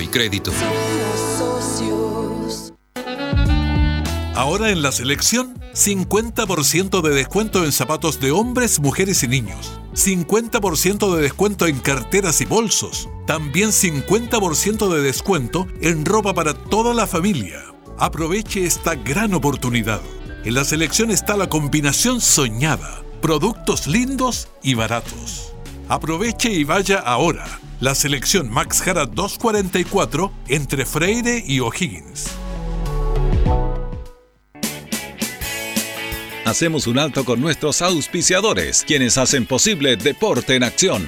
y 0.01 0.07
crédito. 0.07 0.51
Ahora 4.35 4.71
en 4.71 4.81
la 4.81 4.91
selección, 4.91 5.53
50% 5.73 7.01
de 7.01 7.09
descuento 7.11 7.63
en 7.63 7.71
zapatos 7.71 8.19
de 8.19 8.31
hombres, 8.31 8.79
mujeres 8.79 9.23
y 9.23 9.27
niños. 9.27 9.79
50% 9.93 11.15
de 11.15 11.21
descuento 11.21 11.67
en 11.67 11.79
carteras 11.79 12.41
y 12.41 12.45
bolsos. 12.45 13.09
También 13.27 13.69
50% 13.69 14.89
de 14.93 15.01
descuento 15.01 15.67
en 15.81 16.05
ropa 16.05 16.33
para 16.33 16.53
toda 16.53 16.93
la 16.93 17.07
familia. 17.07 17.59
Aproveche 17.99 18.65
esta 18.65 18.95
gran 18.95 19.33
oportunidad. 19.33 20.01
En 20.43 20.55
la 20.55 20.63
selección 20.63 21.11
está 21.11 21.37
la 21.37 21.47
combinación 21.47 22.19
soñada. 22.19 23.03
Productos 23.21 23.85
lindos 23.85 24.47
y 24.63 24.73
baratos. 24.73 25.53
Aproveche 25.91 26.49
y 26.49 26.63
vaya 26.63 26.99
ahora. 26.99 27.45
La 27.81 27.93
selección 27.95 28.49
Max 28.49 28.81
Jara 28.81 29.05
244 29.05 30.31
entre 30.47 30.85
Freire 30.85 31.43
y 31.45 31.59
O'Higgins. 31.59 32.27
Hacemos 36.45 36.87
un 36.87 36.97
alto 36.97 37.25
con 37.25 37.41
nuestros 37.41 37.81
auspiciadores, 37.81 38.85
quienes 38.87 39.17
hacen 39.17 39.45
posible 39.45 39.97
Deporte 39.97 40.55
en 40.55 40.63
Acción. 40.63 41.05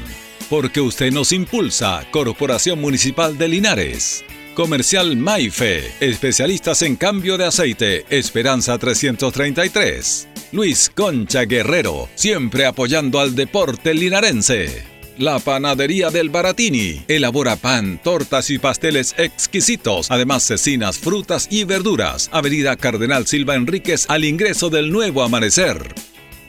Porque 0.50 0.82
usted 0.82 1.14
nos 1.14 1.32
impulsa, 1.32 2.06
Corporación 2.12 2.82
Municipal 2.82 3.38
de 3.38 3.48
Linares. 3.48 4.26
Comercial 4.54 5.16
Maife, 5.16 5.94
especialistas 6.02 6.82
en 6.82 6.98
cambio 6.98 7.38
de 7.38 7.46
aceite, 7.46 8.06
Esperanza 8.10 8.78
333. 8.78 10.33
Luis 10.54 10.92
Concha 10.94 11.46
Guerrero, 11.46 12.08
siempre 12.14 12.68
apoyando 12.68 13.20
al 13.20 13.34
deporte 13.34 13.96
linarense. 13.96 14.84
La 15.18 15.40
Panadería 15.40 16.12
del 16.12 16.30
Baratini 16.30 17.02
elabora 17.08 17.56
pan, 17.56 18.00
tortas 18.04 18.52
y 18.52 18.60
pasteles 18.60 19.16
exquisitos, 19.18 20.12
además 20.12 20.44
cecinas, 20.44 21.00
frutas 21.00 21.48
y 21.50 21.64
verduras. 21.64 22.30
Avenida 22.32 22.76
Cardenal 22.76 23.26
Silva 23.26 23.56
Enríquez 23.56 24.06
al 24.10 24.26
ingreso 24.26 24.70
del 24.70 24.92
nuevo 24.92 25.24
amanecer. 25.24 25.96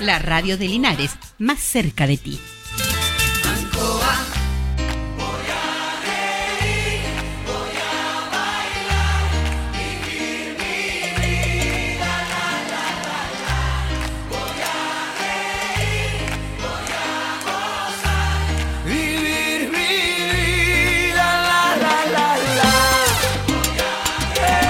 La 0.00 0.18
radio 0.18 0.56
de 0.56 0.68
Linares, 0.68 1.12
más 1.38 1.60
cerca 1.60 2.06
de 2.06 2.16
ti. 2.16 2.40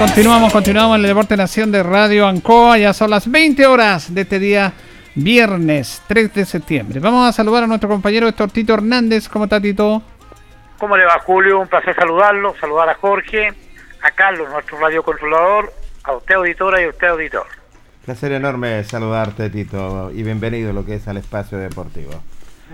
Continuamos, 0.02 0.52
continuamos 0.52 0.96
en 0.96 1.02
el 1.02 1.08
Deporte 1.10 1.36
Nación 1.36 1.70
de 1.70 1.80
Radio 1.84 2.26
Ancoa. 2.26 2.76
Ya 2.76 2.92
son 2.92 3.08
las 3.08 3.30
20 3.30 3.66
horas 3.66 4.12
de 4.12 4.22
este 4.22 4.40
día, 4.40 4.72
viernes 5.14 6.02
3 6.06 6.34
de 6.34 6.44
septiembre. 6.44 7.00
Vamos 7.00 7.28
a 7.28 7.32
saludar 7.32 7.64
a 7.64 7.66
nuestro 7.66 7.88
compañero 7.88 8.28
Héctor 8.28 8.50
Tito 8.50 8.74
Hernández. 8.74 9.28
¿Cómo 9.28 9.44
está 9.44 9.60
Tito? 9.60 10.02
¿Cómo 10.78 10.96
le 10.96 11.04
va 11.04 11.18
Julio? 11.20 11.60
Un 11.60 11.68
placer 11.68 11.94
saludarlo, 11.94 12.54
saludar 12.60 12.88
a 12.88 12.94
Jorge, 12.94 13.52
a 14.02 14.10
Carlos, 14.10 14.48
nuestro 14.50 14.78
radiocontrolador, 14.78 15.72
a 16.04 16.12
usted 16.12 16.34
auditora 16.34 16.80
y 16.80 16.84
a 16.86 16.88
usted 16.88 17.08
auditor. 17.08 17.46
Placer 18.04 18.32
enorme 18.32 18.82
saludarte, 18.82 19.48
Tito, 19.48 20.10
y 20.12 20.24
bienvenido 20.24 20.70
a 20.70 20.72
lo 20.72 20.84
que 20.84 20.96
es 20.96 21.06
al 21.06 21.18
espacio 21.18 21.58
deportivo. 21.58 22.12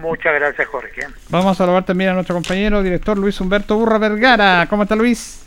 Muchas 0.01 0.35
gracias 0.35 0.67
Jorge. 0.69 1.03
Vamos 1.29 1.53
a 1.53 1.55
saludar 1.55 1.85
también 1.85 2.11
a 2.11 2.15
nuestro 2.15 2.35
compañero 2.35 2.83
director 2.83 3.19
Luis 3.19 3.39
Humberto 3.41 3.77
Burra 3.77 3.99
Vergara. 3.99 4.67
¿Cómo 4.71 4.85
está 4.85 4.95
Luis? 4.95 5.45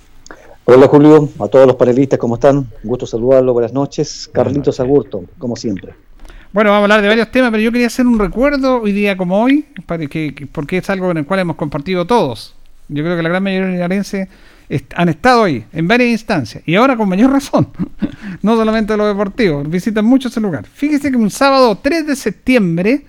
Hola 0.65 0.87
Julio, 0.87 1.29
a 1.39 1.47
todos 1.47 1.65
los 1.65 1.75
panelistas, 1.75 2.19
¿cómo 2.19 2.35
están? 2.35 2.57
Un 2.57 2.67
gusto 2.83 3.07
saludarlo, 3.07 3.53
buenas 3.53 3.73
noches. 3.73 4.29
Carlitos 4.31 4.79
Agurto, 4.79 5.23
como 5.39 5.55
siempre. 5.55 5.95
Bueno, 6.53 6.69
vamos 6.71 6.81
a 6.81 6.85
hablar 6.85 7.01
de 7.01 7.07
varios 7.07 7.31
temas, 7.31 7.49
pero 7.51 7.63
yo 7.63 7.71
quería 7.71 7.87
hacer 7.87 8.05
un 8.05 8.19
recuerdo 8.19 8.81
hoy 8.81 8.91
día 8.91 9.15
como 9.15 9.41
hoy, 9.41 9.63
para 9.85 10.05
que, 10.07 10.33
que- 10.35 10.47
porque 10.47 10.77
es 10.77 10.89
algo 10.89 11.09
en 11.11 11.17
el 11.17 11.25
cual 11.25 11.39
hemos 11.39 11.55
compartido 11.55 12.05
todos. 12.05 12.55
Yo 12.89 13.03
creo 13.03 13.15
que 13.15 13.23
la 13.23 13.29
gran 13.29 13.41
mayoría 13.43 13.67
de 13.67 13.73
linarenses 13.73 14.27
est- 14.67 14.91
han 14.97 15.07
estado 15.07 15.45
ahí 15.45 15.63
en 15.71 15.87
varias 15.87 16.09
instancias 16.09 16.61
y 16.65 16.75
ahora 16.75 16.97
con 16.97 17.07
mayor 17.07 17.31
razón, 17.31 17.69
no 18.41 18.57
solamente 18.57 18.97
los 18.97 19.07
deportivos, 19.07 19.69
visitan 19.69 20.03
mucho 20.03 20.27
ese 20.27 20.41
lugar. 20.41 20.65
Fíjese 20.65 21.09
que 21.09 21.15
un 21.17 21.29
sábado 21.31 21.77
3 21.81 22.05
de 22.07 22.15
septiembre 22.17 23.05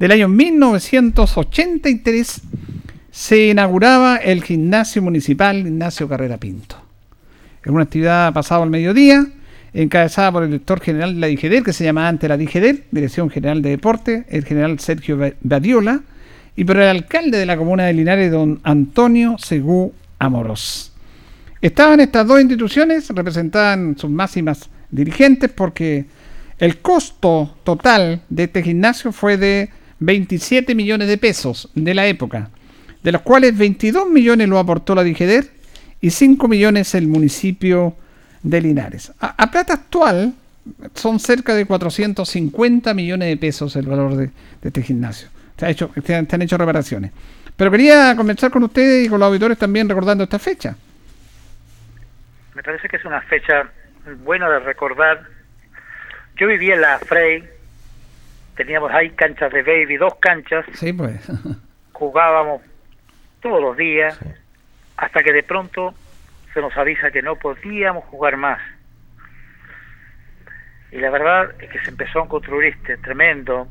del 0.00 0.10
año 0.10 0.26
1983 0.28 2.40
se 3.12 3.46
inauguraba 3.48 4.16
el 4.16 4.42
gimnasio 4.42 5.02
municipal 5.02 5.58
Ignacio 5.58 6.08
Carrera 6.08 6.38
Pinto. 6.38 6.74
En 7.64 7.74
una 7.74 7.84
actividad 7.84 8.32
pasado 8.32 8.64
al 8.64 8.70
mediodía, 8.70 9.24
encabezada 9.74 10.30
por 10.32 10.42
el 10.42 10.50
director 10.50 10.80
general 10.80 11.14
de 11.14 11.20
la 11.20 11.26
DIGEDER, 11.28 11.62
que 11.62 11.72
se 11.72 11.84
llamaba 11.84 12.08
antes 12.08 12.28
la 12.28 12.36
DIGEDER, 12.36 12.84
Dirección 12.90 13.30
General 13.30 13.62
de 13.62 13.70
Deporte, 13.70 14.24
el 14.28 14.44
general 14.44 14.78
Sergio 14.80 15.16
Ba- 15.16 15.32
Badiola, 15.40 16.02
y 16.56 16.64
por 16.64 16.76
el 16.76 16.88
alcalde 16.88 17.38
de 17.38 17.46
la 17.46 17.56
comuna 17.56 17.84
de 17.84 17.94
Linares, 17.94 18.30
don 18.30 18.60
Antonio 18.62 19.36
Segú 19.38 19.92
Amorós. 20.18 20.92
Estaban 21.62 22.00
estas 22.00 22.26
dos 22.26 22.40
instituciones, 22.40 23.08
representaban 23.10 23.96
sus 23.96 24.10
máximas 24.10 24.68
dirigentes, 24.90 25.50
porque 25.50 26.04
el 26.58 26.78
costo 26.78 27.56
total 27.64 28.22
de 28.28 28.44
este 28.44 28.62
gimnasio 28.62 29.12
fue 29.12 29.36
de 29.38 29.70
27 30.00 30.74
millones 30.74 31.08
de 31.08 31.16
pesos 31.16 31.70
de 31.74 31.94
la 31.94 32.06
época, 32.06 32.50
de 33.02 33.12
los 33.12 33.22
cuales 33.22 33.56
22 33.56 34.08
millones 34.08 34.48
lo 34.48 34.58
aportó 34.58 34.94
la 34.94 35.04
DIGEDER 35.04 35.50
y 36.00 36.10
5 36.10 36.46
millones 36.48 36.94
el 36.94 37.06
municipio 37.08 37.96
de 38.42 38.60
Linares. 38.60 39.12
A, 39.20 39.42
a 39.42 39.50
plata 39.50 39.74
actual 39.74 40.34
son 40.94 41.18
cerca 41.18 41.54
de 41.54 41.66
450 41.66 42.94
millones 42.94 43.28
de 43.28 43.36
pesos 43.36 43.74
el 43.76 43.86
valor 43.86 44.14
de, 44.14 44.26
de 44.26 44.68
este 44.68 44.82
gimnasio. 44.82 45.28
Se, 45.56 45.66
ha 45.66 45.70
hecho, 45.70 45.90
se, 46.04 46.14
han, 46.14 46.28
se 46.28 46.36
han 46.36 46.42
hecho 46.42 46.56
reparaciones. 46.56 47.12
Pero 47.56 47.70
quería 47.70 48.14
comenzar 48.16 48.50
con 48.50 48.62
ustedes 48.64 49.06
y 49.06 49.08
con 49.08 49.20
los 49.20 49.26
auditores 49.26 49.58
también 49.58 49.88
recordando 49.88 50.24
esta 50.24 50.38
fecha. 50.38 50.76
Me 52.54 52.62
parece 52.62 52.88
que 52.88 52.96
es 52.96 53.04
una 53.04 53.20
fecha 53.22 53.70
bueno 54.24 54.50
de 54.50 54.60
recordar. 54.60 55.22
Yo 56.36 56.46
vivía 56.46 56.74
en 56.74 56.80
la 56.80 56.98
Frey, 56.98 57.44
teníamos 58.56 58.90
ahí 58.92 59.10
canchas 59.10 59.52
de 59.52 59.62
baby, 59.62 59.96
dos 59.96 60.14
canchas, 60.16 60.64
Sí, 60.74 60.92
pues. 60.92 61.20
jugábamos 61.92 62.62
todos 63.40 63.60
los 63.60 63.76
días, 63.76 64.18
hasta 64.96 65.22
que 65.22 65.32
de 65.32 65.42
pronto 65.42 65.94
se 66.54 66.60
nos 66.60 66.76
avisa 66.76 67.10
que 67.10 67.22
no 67.22 67.36
podíamos 67.36 68.04
jugar 68.04 68.36
más. 68.36 68.60
Y 70.90 70.98
la 70.98 71.10
verdad 71.10 71.54
es 71.60 71.70
que 71.70 71.80
se 71.80 71.90
empezó 71.90 72.20
a 72.22 72.28
construir 72.28 72.74
este 72.74 72.96
tremendo 72.98 73.68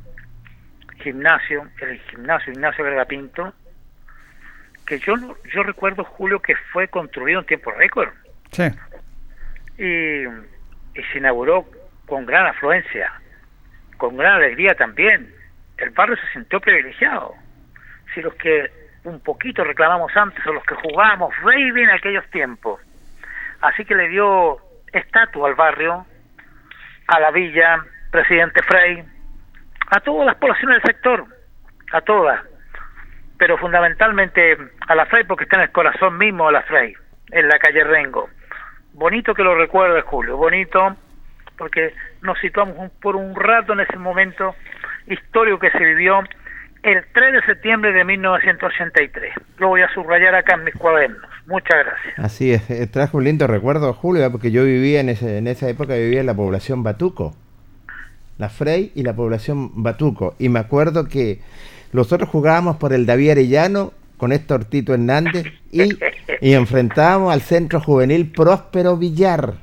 gimnasio, 0.98 1.68
el 1.82 2.00
gimnasio 2.10 2.54
Ignacio 2.54 2.84
Verga 2.84 3.06
Pinto, 3.06 3.54
que 4.86 5.00
yo 5.00 5.14
yo 5.54 5.64
recuerdo 5.64 6.04
Julio 6.04 6.40
que 6.42 6.56
fue 6.72 6.88
construido 6.88 7.40
en 7.40 7.46
tiempo 7.46 7.72
récord 7.72 8.10
Sí. 8.52 8.64
y, 9.78 10.24
y 10.26 11.04
se 11.12 11.18
inauguró 11.20 11.66
con 12.08 12.26
gran 12.26 12.48
afluencia, 12.48 13.12
con 13.98 14.18
gran 14.18 14.34
alegría 14.34 14.74
también. 14.76 15.34
El 15.78 15.92
barrio 15.92 16.18
se 16.18 16.28
sintió 16.34 16.60
privilegiado. 16.60 17.34
Si 18.14 18.22
los 18.22 18.34
que 18.36 18.70
un 19.04 19.20
poquito 19.22 19.64
reclamamos 19.64 20.16
antes 20.16 20.46
o 20.46 20.54
los 20.54 20.64
que 20.64 20.76
jugábamos 20.76 21.34
baby 21.44 21.84
en 21.84 21.90
aquellos 21.90 22.26
tiempos. 22.30 22.80
Así 23.62 23.86
que 23.86 23.96
le 23.96 24.10
dio 24.10 24.58
estatua 24.94 25.50
al 25.50 25.56
barrio, 25.56 26.06
a 27.08 27.20
la 27.20 27.32
villa, 27.32 27.84
presidente 28.12 28.62
Frey, 28.64 29.04
a 29.92 30.00
todas 30.02 30.26
las 30.26 30.36
poblaciones 30.36 30.82
del 30.82 30.94
sector, 30.94 31.26
a 31.92 32.02
todas, 32.02 32.42
pero 33.38 33.58
fundamentalmente 33.58 34.58
a 34.88 34.96
la 34.96 35.06
Frey 35.06 35.24
porque 35.26 35.44
está 35.46 35.58
en 35.58 35.64
el 35.64 35.72
corazón 35.72 36.18
mismo 36.18 36.48
de 36.48 36.54
la 36.54 36.62
Frey, 36.64 36.94
en 37.32 37.48
la 37.48 37.58
calle 37.60 37.84
Rengo. 37.84 38.30
Bonito 38.94 39.34
que 39.34 39.44
lo 39.44 39.56
recuerde 39.56 40.02
Julio, 40.02 40.38
bonito 40.38 40.96
porque 41.58 41.94
nos 42.22 42.40
situamos 42.40 42.76
un- 42.78 42.90
por 43.02 43.16
un 43.16 43.36
rato 43.36 43.74
en 43.74 43.82
ese 43.82 43.98
momento 43.98 44.56
histórico 45.08 45.60
que 45.60 45.72
se 45.72 45.80
vivió 45.80 46.22
el 46.84 47.04
3 47.14 47.34
de 47.34 47.42
septiembre 47.46 47.92
de 47.92 48.04
1983. 48.04 49.34
Lo 49.58 49.70
voy 49.70 49.82
a 49.82 49.94
subrayar 49.94 50.36
acá 50.36 50.56
en 50.56 50.64
mis 50.64 50.74
cuadernos. 50.76 51.22
Muchas 51.46 51.86
gracias. 51.86 52.20
Así 52.20 52.54
es, 52.54 52.70
eh, 52.70 52.88
trajo 52.88 53.18
un 53.18 53.26
lindo 53.26 53.48
recuerdo, 53.48 53.94
Julio, 53.94 54.32
porque 54.32 54.52
yo 54.52 54.64
vivía 54.64 55.00
en, 55.00 55.10
ese, 55.10 55.38
en 55.38 55.48
esa 55.48 55.70
época, 55.70 55.94
vivía 55.96 56.22
en 56.22 56.26
la 56.26 56.34
población 56.34 56.84
Batuco, 56.84 57.36
la 58.38 58.50
Frey 58.50 58.92
y 58.96 59.04
la 59.04 59.14
población 59.14 59.84
Batuco. 59.84 60.36
Y 60.40 60.50
me 60.50 60.60
acuerdo 60.60 61.08
que 61.08 61.40
nosotros 61.94 62.30
jugábamos 62.30 62.78
por 62.78 62.94
el 62.94 63.06
David 63.06 63.32
Arellano 63.32 63.94
con 64.18 64.32
Héctor 64.32 64.66
Tito 64.66 64.94
Hernández 64.94 65.46
y, 65.72 65.98
y 66.42 66.54
enfrentábamos 66.54 67.34
al 67.34 67.42
Centro 67.42 67.80
Juvenil 67.80 68.32
Próspero 68.32 68.98
Villar. 68.98 69.56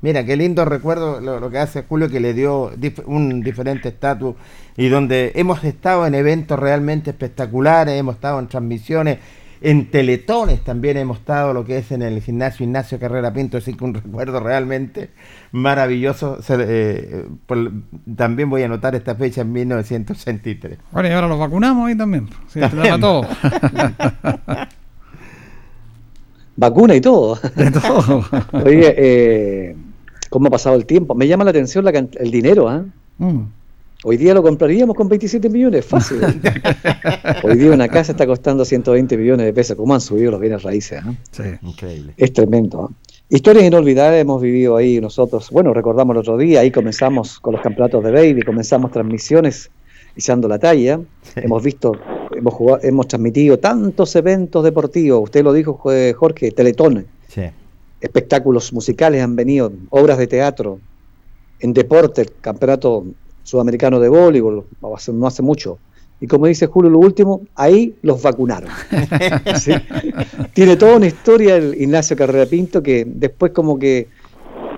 Mira, 0.00 0.24
qué 0.24 0.36
lindo 0.36 0.64
recuerdo 0.64 1.20
lo, 1.20 1.40
lo 1.40 1.50
que 1.50 1.58
hace 1.58 1.82
Julio, 1.82 2.08
que 2.08 2.20
le 2.20 2.32
dio 2.34 2.70
dif- 2.76 3.02
un 3.06 3.42
diferente 3.42 3.88
estatus 3.88 4.36
y 4.76 4.88
donde 4.88 5.32
hemos 5.34 5.64
estado 5.64 6.06
en 6.06 6.14
eventos 6.14 6.58
realmente 6.58 7.10
espectaculares, 7.10 7.98
hemos 7.98 8.14
estado 8.14 8.38
en 8.38 8.46
transmisiones, 8.46 9.18
en 9.60 9.90
teletones 9.90 10.60
también 10.62 10.96
hemos 10.98 11.18
estado, 11.18 11.52
lo 11.52 11.64
que 11.64 11.78
es 11.78 11.90
en 11.90 12.02
el 12.02 12.22
gimnasio 12.22 12.64
Ignacio 12.64 13.00
Carrera 13.00 13.32
Pinto, 13.32 13.56
así 13.58 13.74
que 13.74 13.82
un 13.84 13.92
recuerdo 14.04 14.38
realmente 14.38 15.10
maravilloso. 15.50 16.40
Se- 16.42 16.54
eh, 16.60 17.24
por- 17.46 17.72
también 18.16 18.48
voy 18.50 18.62
a 18.62 18.66
anotar 18.66 18.94
esta 18.94 19.16
fecha 19.16 19.40
en 19.40 19.50
1963. 19.50 20.78
Bueno, 20.92 21.08
y 21.08 21.12
ahora 21.12 21.26
los 21.26 21.40
vacunamos 21.40 21.88
ahí 21.88 21.96
también. 21.96 22.28
Sí, 22.46 22.60
te 22.60 22.68
También. 22.68 23.00
da 23.00 23.00
todo. 23.00 23.26
Vacuna 26.56 26.94
y 26.94 27.00
todo. 27.00 27.38
De 27.56 27.70
todo. 27.70 28.24
Oye, 28.64 28.94
eh, 28.96 29.76
¿cómo 30.30 30.48
ha 30.48 30.50
pasado 30.50 30.76
el 30.76 30.86
tiempo? 30.86 31.14
Me 31.14 31.26
llama 31.26 31.44
la 31.44 31.50
atención 31.50 31.84
la 31.84 31.90
el 31.90 32.30
dinero, 32.30 32.68
¿ah? 32.68 32.84
Mm. 33.18 33.42
Hoy 34.04 34.16
día 34.16 34.32
lo 34.32 34.44
compraríamos 34.44 34.94
con 34.94 35.08
27 35.08 35.48
millones, 35.48 35.84
fácil. 35.84 36.20
Hoy 37.42 37.56
día 37.56 37.72
una 37.72 37.88
casa 37.88 38.12
está 38.12 38.28
costando 38.28 38.64
120 38.64 39.16
millones 39.16 39.46
de 39.46 39.52
pesos. 39.52 39.76
¿Cómo 39.76 39.92
han 39.92 40.00
subido 40.00 40.30
los 40.30 40.40
bienes 40.40 40.62
raíces? 40.62 41.02
ah? 41.04 41.14
Increíble. 41.62 42.14
Es 42.16 42.32
tremendo. 42.32 42.88
¿ah? 42.88 42.94
Historias 43.28 43.64
inolvidables 43.64 44.22
hemos 44.22 44.40
vivido 44.40 44.76
ahí 44.76 45.00
nosotros. 45.00 45.50
Bueno, 45.50 45.74
recordamos 45.74 46.14
el 46.14 46.20
otro 46.20 46.38
día, 46.38 46.60
ahí 46.60 46.70
comenzamos 46.70 47.40
con 47.40 47.54
los 47.54 47.60
campeonatos 47.62 48.04
de 48.04 48.12
baby, 48.12 48.42
comenzamos 48.42 48.92
transmisiones 48.92 49.68
echando 50.14 50.46
la 50.46 50.60
talla. 50.60 51.00
Hemos 51.34 51.62
visto, 51.64 51.92
hemos 52.36 52.54
jugado, 52.54 52.80
hemos 52.84 53.08
transmitido 53.08 53.58
tantos 53.58 54.14
eventos 54.14 54.62
deportivos. 54.62 55.24
Usted 55.24 55.42
lo 55.42 55.52
dijo, 55.52 55.74
Jorge, 56.16 56.52
Teletón, 56.52 56.98
Sí. 56.98 57.06
Espectáculos 58.00 58.72
musicales 58.72 59.22
han 59.22 59.34
venido, 59.36 59.72
obras 59.90 60.18
de 60.18 60.26
teatro, 60.26 60.78
en 61.60 61.72
deporte, 61.72 62.22
el 62.22 62.32
campeonato 62.40 63.04
sudamericano 63.42 63.98
de 64.00 64.08
voleibol, 64.08 64.64
hace- 64.94 65.12
no 65.12 65.26
hace 65.26 65.42
mucho. 65.42 65.78
Y 66.20 66.26
como 66.26 66.46
dice 66.46 66.66
Julio, 66.66 66.90
lo 66.90 66.98
último, 66.98 67.42
ahí 67.54 67.94
los 68.02 68.22
vacunaron. 68.22 68.70
Sí. 69.58 69.72
Tiene 70.52 70.76
toda 70.76 70.96
una 70.96 71.06
historia 71.06 71.56
el 71.56 71.80
Ignacio 71.80 72.16
Carrera 72.16 72.46
Pinto 72.46 72.82
que 72.82 73.04
después 73.06 73.52
como 73.52 73.78
que, 73.78 74.08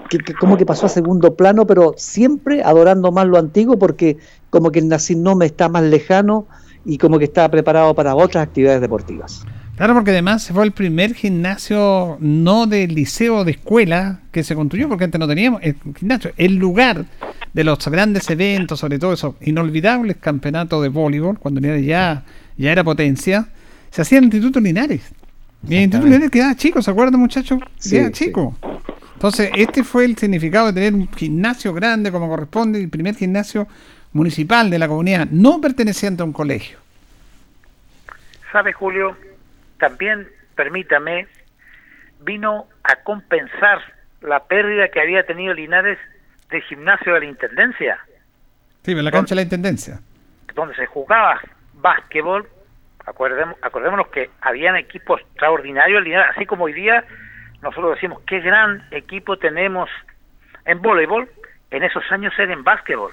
que- 0.09 0.19
que 0.19 0.35
como 0.35 0.57
que 0.57 0.67
pasó 0.67 0.87
a 0.87 0.89
segundo 0.89 1.35
plano, 1.35 1.67
pero 1.67 1.95
siempre 1.97 2.63
adorando 2.63 3.11
más 3.13 3.27
lo 3.27 3.39
antiguo 3.39 3.79
porque 3.79 4.17
como 4.51 4.71
que 4.71 4.79
el 4.81 4.89
nacinome 4.89 5.47
está 5.47 5.69
más 5.69 5.83
lejano 5.83 6.47
y 6.85 6.97
como 6.99 7.19
que 7.19 7.25
está 7.25 7.49
preparado 7.51 7.95
para 7.95 8.15
otras 8.15 8.43
actividades 8.47 8.81
deportivas. 8.81 9.45
Claro, 9.81 9.95
porque 9.95 10.11
además 10.11 10.47
fue 10.53 10.63
el 10.67 10.73
primer 10.73 11.15
gimnasio 11.15 12.19
no 12.21 12.67
de 12.67 12.87
liceo 12.87 13.39
o 13.39 13.45
de 13.47 13.53
escuela 13.53 14.21
que 14.31 14.45
se 14.45 14.55
construyó, 14.55 14.91
porque 14.91 15.05
antes 15.05 15.19
no 15.19 15.27
teníamos 15.27 15.63
el 15.63 15.75
gimnasio, 15.99 16.33
el 16.37 16.57
lugar 16.57 17.07
de 17.55 17.65
los 17.65 17.79
grandes 17.89 18.29
eventos, 18.29 18.79
sobre 18.79 18.99
todo 18.99 19.15
esos 19.15 19.37
inolvidables 19.41 20.19
campeonatos 20.19 20.83
de 20.83 20.91
voleibol, 20.91 21.39
cuando 21.39 21.63
Linares 21.63 21.87
ya, 21.87 22.25
ya 22.59 22.73
era 22.73 22.85
potencia, 22.85 23.49
se 23.91 24.03
hacía 24.03 24.19
en 24.19 24.25
el 24.25 24.35
Instituto 24.35 24.61
Linares. 24.61 25.01
Y 25.67 25.77
el 25.77 25.81
Instituto 25.85 26.09
Linares 26.09 26.31
quedaba 26.31 26.55
chico, 26.57 26.83
¿se 26.83 26.91
acuerdan 26.91 27.19
muchachos? 27.19 27.59
Sí, 27.79 27.93
Quedaba 27.93 28.09
sí. 28.09 28.25
chico. 28.27 28.59
Entonces, 29.15 29.51
este 29.55 29.83
fue 29.83 30.05
el 30.05 30.15
significado 30.15 30.67
de 30.67 30.73
tener 30.75 30.93
un 30.93 31.11
gimnasio 31.11 31.73
grande 31.73 32.13
como 32.13 32.29
corresponde, 32.29 32.83
el 32.83 32.91
primer 32.91 33.15
gimnasio 33.15 33.67
municipal 34.13 34.69
de 34.69 34.79
la 34.79 34.89
comunidad, 34.89 35.27
no 35.31 35.59
perteneciente 35.59 36.21
a 36.21 36.27
un 36.27 36.35
colegio. 36.35 36.77
¿Sabe, 38.53 38.75
Julio? 38.75 39.17
También, 39.81 40.29
permítame, 40.55 41.27
vino 42.21 42.67
a 42.85 42.97
compensar 42.97 43.81
la 44.21 44.45
pérdida 44.45 44.89
que 44.89 45.01
había 45.01 45.25
tenido 45.25 45.55
Linares 45.55 45.99
del 46.51 46.63
gimnasio 46.63 47.15
de 47.15 47.21
la 47.21 47.27
Intendencia, 47.27 47.99
Sí, 48.83 48.93
en 48.93 49.05
la 49.05 49.11
cancha 49.11 49.35
de 49.35 49.37
la 49.37 49.43
Intendencia. 49.43 50.01
donde 50.55 50.75
se 50.75 50.87
jugaba 50.87 51.41
básquetbol. 51.75 52.49
Acordemos, 53.07 53.57
acordémonos 53.63 54.09
que 54.09 54.31
habían 54.41 54.77
equipos 54.77 55.21
extraordinarios 55.21 56.03
Linares, 56.03 56.35
así 56.37 56.47
como 56.47 56.65
hoy 56.65 56.73
día 56.75 57.05
nosotros 57.63 57.95
decimos 57.95 58.21
qué 58.27 58.41
gran 58.41 58.87
equipo 58.91 59.37
tenemos 59.39 59.89
en 60.65 60.81
voleibol, 60.83 61.29
en 61.71 61.83
esos 61.83 62.03
años 62.11 62.33
era 62.39 62.53
en 62.53 62.65
básquetbol, 62.65 63.13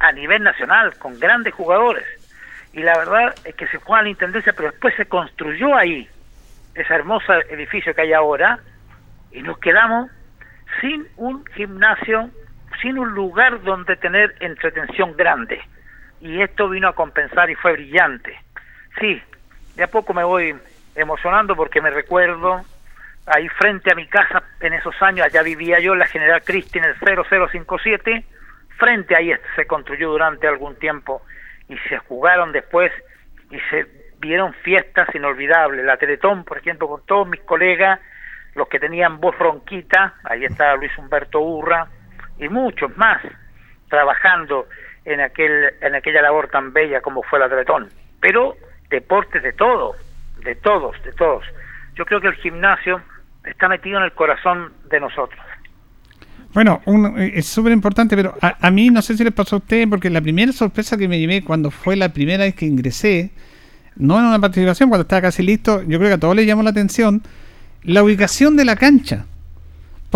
a 0.00 0.12
nivel 0.12 0.42
nacional, 0.42 0.96
con 0.98 1.18
grandes 1.18 1.54
jugadores. 1.54 2.04
Y 2.76 2.82
la 2.82 2.96
verdad 2.98 3.34
es 3.44 3.54
que 3.54 3.66
se 3.68 3.78
jugaba 3.78 4.00
en 4.00 4.04
la 4.04 4.10
Intendencia, 4.10 4.52
pero 4.52 4.70
después 4.70 4.94
se 4.96 5.06
construyó 5.06 5.74
ahí 5.74 6.06
ese 6.74 6.94
hermoso 6.94 7.32
edificio 7.48 7.94
que 7.94 8.02
hay 8.02 8.12
ahora, 8.12 8.58
y 9.32 9.40
nos 9.40 9.58
quedamos 9.60 10.10
sin 10.82 11.08
un 11.16 11.42
gimnasio, 11.54 12.28
sin 12.82 12.98
un 12.98 13.14
lugar 13.14 13.62
donde 13.62 13.96
tener 13.96 14.34
entretención 14.40 15.16
grande. 15.16 15.58
Y 16.20 16.42
esto 16.42 16.68
vino 16.68 16.88
a 16.88 16.94
compensar 16.94 17.48
y 17.48 17.54
fue 17.54 17.72
brillante. 17.72 18.38
Sí, 19.00 19.22
de 19.74 19.84
a 19.84 19.88
poco 19.88 20.12
me 20.12 20.24
voy 20.24 20.54
emocionando 20.94 21.56
porque 21.56 21.80
me 21.80 21.88
recuerdo 21.88 22.60
ahí 23.24 23.48
frente 23.48 23.90
a 23.90 23.94
mi 23.94 24.06
casa 24.06 24.42
en 24.60 24.74
esos 24.74 25.00
años, 25.00 25.24
allá 25.24 25.42
vivía 25.42 25.78
yo 25.80 25.94
la 25.94 26.06
General 26.06 26.42
Cristi 26.44 26.78
en 26.78 26.84
el 26.84 26.94
0057, 26.98 28.22
frente 28.76 29.16
ahí 29.16 29.32
se 29.54 29.66
construyó 29.66 30.10
durante 30.10 30.46
algún 30.46 30.76
tiempo 30.76 31.22
y 31.68 31.76
se 31.88 31.98
jugaron 31.98 32.52
después 32.52 32.92
y 33.50 33.58
se 33.70 33.86
vieron 34.18 34.52
fiestas 34.54 35.08
inolvidables. 35.14 35.84
La 35.84 35.96
Teletón, 35.96 36.44
por 36.44 36.58
ejemplo, 36.58 36.88
con 36.88 37.04
todos 37.06 37.28
mis 37.28 37.40
colegas, 37.42 38.00
los 38.54 38.68
que 38.68 38.78
tenían 38.78 39.20
voz 39.20 39.38
ronquita, 39.38 40.14
ahí 40.24 40.44
estaba 40.44 40.76
Luis 40.76 40.96
Humberto 40.96 41.40
Urra 41.40 41.86
y 42.38 42.48
muchos 42.48 42.96
más 42.96 43.22
trabajando 43.88 44.66
en 45.04 45.20
aquel 45.20 45.74
en 45.80 45.94
aquella 45.94 46.22
labor 46.22 46.48
tan 46.48 46.72
bella 46.72 47.00
como 47.00 47.22
fue 47.22 47.38
la 47.38 47.48
Teletón. 47.48 47.88
Pero 48.20 48.56
deportes 48.88 49.42
de 49.42 49.52
todo, 49.52 49.94
de 50.42 50.54
todos, 50.56 51.00
de 51.02 51.12
todos. 51.12 51.44
Yo 51.94 52.04
creo 52.04 52.20
que 52.20 52.28
el 52.28 52.34
gimnasio 52.34 53.02
está 53.44 53.68
metido 53.68 53.98
en 53.98 54.04
el 54.04 54.12
corazón 54.12 54.72
de 54.88 55.00
nosotros. 55.00 55.40
Bueno, 56.56 56.80
un- 56.86 57.18
eh, 57.20 57.32
es 57.34 57.44
súper 57.44 57.70
importante, 57.70 58.16
pero 58.16 58.34
a, 58.40 58.66
a 58.66 58.70
mí 58.70 58.88
no 58.88 59.02
sé 59.02 59.14
si 59.14 59.22
les 59.22 59.34
pasó 59.34 59.56
a 59.56 59.58
ustedes, 59.58 59.86
porque 59.88 60.08
la 60.08 60.22
primera 60.22 60.52
sorpresa 60.54 60.96
que 60.96 61.06
me 61.06 61.18
llevé 61.18 61.44
cuando 61.44 61.70
fue 61.70 61.96
la 61.96 62.14
primera 62.14 62.44
vez 62.44 62.54
que 62.54 62.64
ingresé, 62.64 63.30
no 63.96 64.18
en 64.18 64.24
una 64.24 64.38
participación, 64.38 64.88
cuando 64.88 65.02
estaba 65.02 65.20
casi 65.20 65.42
listo, 65.42 65.82
yo 65.82 65.98
creo 65.98 66.08
que 66.08 66.14
a 66.14 66.18
todos 66.18 66.34
les 66.34 66.46
llamó 66.46 66.62
la 66.62 66.70
atención 66.70 67.22
la 67.82 68.02
ubicación 68.02 68.56
de 68.56 68.64
la 68.64 68.74
cancha. 68.76 69.26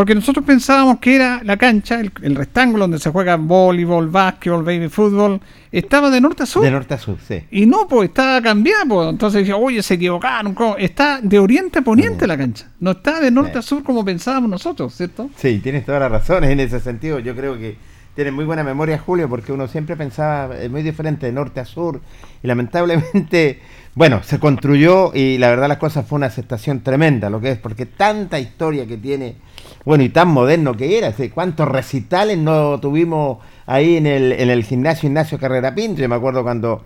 Porque 0.01 0.15
nosotros 0.15 0.47
pensábamos 0.47 0.99
que 0.99 1.15
era 1.15 1.43
la 1.45 1.59
cancha, 1.59 2.01
el, 2.01 2.11
el 2.23 2.35
rectángulo 2.35 2.85
donde 2.85 2.99
se 2.99 3.11
juega 3.11 3.37
voleibol, 3.37 4.09
básquetbol, 4.09 4.65
baby 4.65 4.89
fútbol, 4.89 5.39
estaba 5.71 6.09
de 6.09 6.23
norte 6.23 6.45
a 6.45 6.47
sur. 6.47 6.65
De 6.65 6.71
norte 6.71 6.95
a 6.95 6.99
sur, 6.99 7.19
sí. 7.29 7.45
Y 7.51 7.67
no, 7.67 7.87
pues 7.87 8.09
está 8.09 8.41
cambiada, 8.41 8.87
pues. 8.89 9.11
Entonces 9.11 9.41
decía, 9.41 9.59
oye, 9.59 9.83
se 9.83 9.93
equivocaron. 9.93 10.55
¿cómo? 10.55 10.79
Está 10.79 11.21
de 11.21 11.39
oriente 11.39 11.81
a 11.81 11.83
poniente 11.83 12.27
la 12.27 12.39
cancha. 12.39 12.67
No 12.81 12.93
está 12.93 13.21
de 13.21 13.31
norte 13.31 13.59
a 13.59 13.61
sur 13.61 13.83
como 13.83 14.03
pensábamos 14.03 14.49
nosotros, 14.49 14.95
¿cierto? 14.95 15.29
Sí, 15.37 15.59
tienes 15.59 15.85
todas 15.85 16.01
las 16.01 16.11
razones 16.11 16.49
en 16.49 16.61
ese 16.61 16.81
sentido. 16.81 17.19
Yo 17.19 17.37
creo 17.37 17.59
que 17.59 17.77
tiene 18.15 18.33
muy 18.33 18.45
buena 18.45 18.65
memoria 18.65 18.99
Julio 18.99 19.29
porque 19.29 19.53
uno 19.53 19.69
siempre 19.69 19.97
pensaba 19.97 20.57
eh, 20.59 20.69
muy 20.69 20.83
diferente 20.83 21.27
de 21.27 21.33
norte 21.33 21.61
a 21.61 21.65
sur 21.65 22.01
y 22.43 22.47
lamentablemente, 22.47 23.61
bueno, 23.95 24.23
se 24.23 24.39
construyó 24.39 25.13
y 25.15 25.39
la 25.39 25.51
verdad 25.51 25.69
las 25.69 25.79
cosas 25.79 26.07
fue 26.07 26.17
una 26.17 26.27
aceptación 26.27 26.81
tremenda 26.81 27.31
lo 27.31 27.41
que 27.41 27.53
es 27.53 27.59
porque 27.59 27.87
tanta 27.87 28.39
historia 28.39 28.87
que 28.87 28.97
tiene, 28.97 29.37
bueno, 29.85 30.05
y 30.05 30.09
tan 30.11 30.29
moderno 30.29 30.77
que 30.77 30.99
era, 30.99 31.13
cuántos 31.33 31.69
recitales 31.69 32.39
no 32.39 32.79
tuvimos 32.81 33.39
ahí 33.67 33.97
en 33.97 34.07
el, 34.07 34.33
en 34.33 34.51
el 34.51 34.65
gimnasio 34.65 35.09
Ignacio 35.09 35.39
Carrera 35.39 35.75
Pinto, 35.75 36.01
yo 36.01 36.09
me 36.09 36.17
acuerdo 36.17 36.43
cuando 36.43 36.85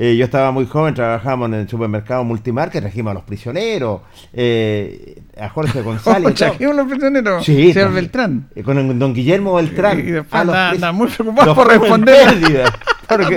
eh, 0.00 0.16
yo 0.16 0.24
estaba 0.24 0.52
muy 0.52 0.64
joven, 0.66 0.94
trabajábamos 0.94 1.48
en 1.48 1.54
el 1.54 1.68
supermercado 1.68 2.22
Multimarket, 2.22 2.80
trajimos 2.82 3.10
a 3.10 3.14
los 3.14 3.24
prisioneros, 3.24 4.02
eh, 4.32 5.22
a 5.40 5.48
Jorge 5.48 5.82
González. 5.82 6.34
todo. 6.34 6.48
Trajimos 6.50 6.76
los 6.76 6.86
prisioneros, 6.88 7.44
Sí, 7.44 7.72
señor 7.72 7.92
Beltrán. 7.92 8.48
eh, 8.54 8.62
Con 8.62 8.78
el 8.78 8.98
don 8.98 9.12
Guillermo 9.12 9.54
Beltrán. 9.54 9.98
Y 9.98 10.02
después 10.12 10.32
a 10.34 10.40
anda- 10.42 10.70
anda 10.70 10.92
muy 10.92 11.08
preocupado 11.08 11.54
por 11.54 11.66
responder. 11.68 12.26
pérdida, 12.26 12.72
porque. 13.08 13.36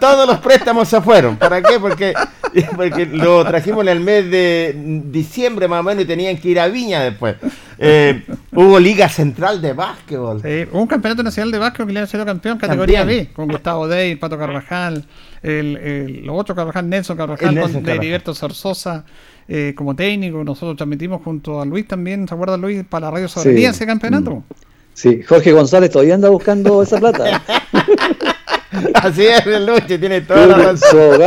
Todos 0.00 0.26
los 0.26 0.38
préstamos 0.38 0.88
se 0.88 1.00
fueron. 1.00 1.36
¿Para 1.36 1.62
qué? 1.62 1.78
Porque, 1.78 2.14
porque 2.76 3.06
lo 3.06 3.44
trajimos 3.44 3.82
en 3.82 3.88
el 3.88 4.00
mes 4.00 4.30
de 4.30 4.74
diciembre 5.06 5.68
más 5.68 5.80
o 5.80 5.82
menos 5.82 6.04
y 6.04 6.06
tenían 6.06 6.36
que 6.38 6.48
ir 6.48 6.60
a 6.60 6.66
Viña 6.68 7.00
después. 7.02 7.36
Eh, 7.78 8.24
hubo 8.52 8.78
Liga 8.80 9.08
Central 9.08 9.60
de 9.60 9.74
Básquetbol. 9.74 10.40
Sí, 10.42 10.66
hubo 10.72 10.80
un 10.80 10.86
campeonato 10.86 11.22
nacional 11.22 11.50
de 11.52 11.58
básquet 11.58 11.86
que 11.86 11.92
le 11.92 12.00
ha 12.00 12.06
sido 12.06 12.24
campeón 12.24 12.56
categoría. 12.58 13.04
B, 13.04 13.28
con 13.34 13.48
Gustavo 13.48 13.86
Dey, 13.86 14.16
Pato 14.16 14.38
Carvajal, 14.38 15.04
el, 15.46 15.76
el, 15.76 16.26
los 16.26 16.38
otros 16.38 16.56
Carvajal, 16.56 16.88
Nelson 16.88 17.16
Carvajal, 17.16 17.48
El 17.48 17.54
Nelson 17.54 17.72
con 17.72 17.82
Carvajal. 17.82 17.98
Heriberto 18.04 18.34
Zarzosa 18.34 19.04
eh, 19.48 19.74
como 19.76 19.94
técnico. 19.94 20.42
Nosotros 20.42 20.76
transmitimos 20.76 21.22
junto 21.22 21.60
a 21.60 21.64
Luis 21.64 21.86
también, 21.86 22.26
¿se 22.26 22.34
acuerda 22.34 22.56
Luis? 22.56 22.84
Para 22.84 23.06
la 23.06 23.12
Radio 23.12 23.28
Soberanía 23.28 23.70
ese 23.70 23.86
campeonato. 23.86 24.42
Sí, 24.94 25.22
Jorge 25.22 25.52
González 25.52 25.90
todavía 25.90 26.14
anda 26.14 26.28
buscando 26.28 26.82
esa 26.82 26.98
plata. 26.98 27.42
Así 28.94 29.26
es, 29.26 29.46
el 29.46 29.66
Luche, 29.66 29.98
tiene 29.98 30.20
toda 30.22 30.46
la 30.46 30.56
razón. 30.56 31.20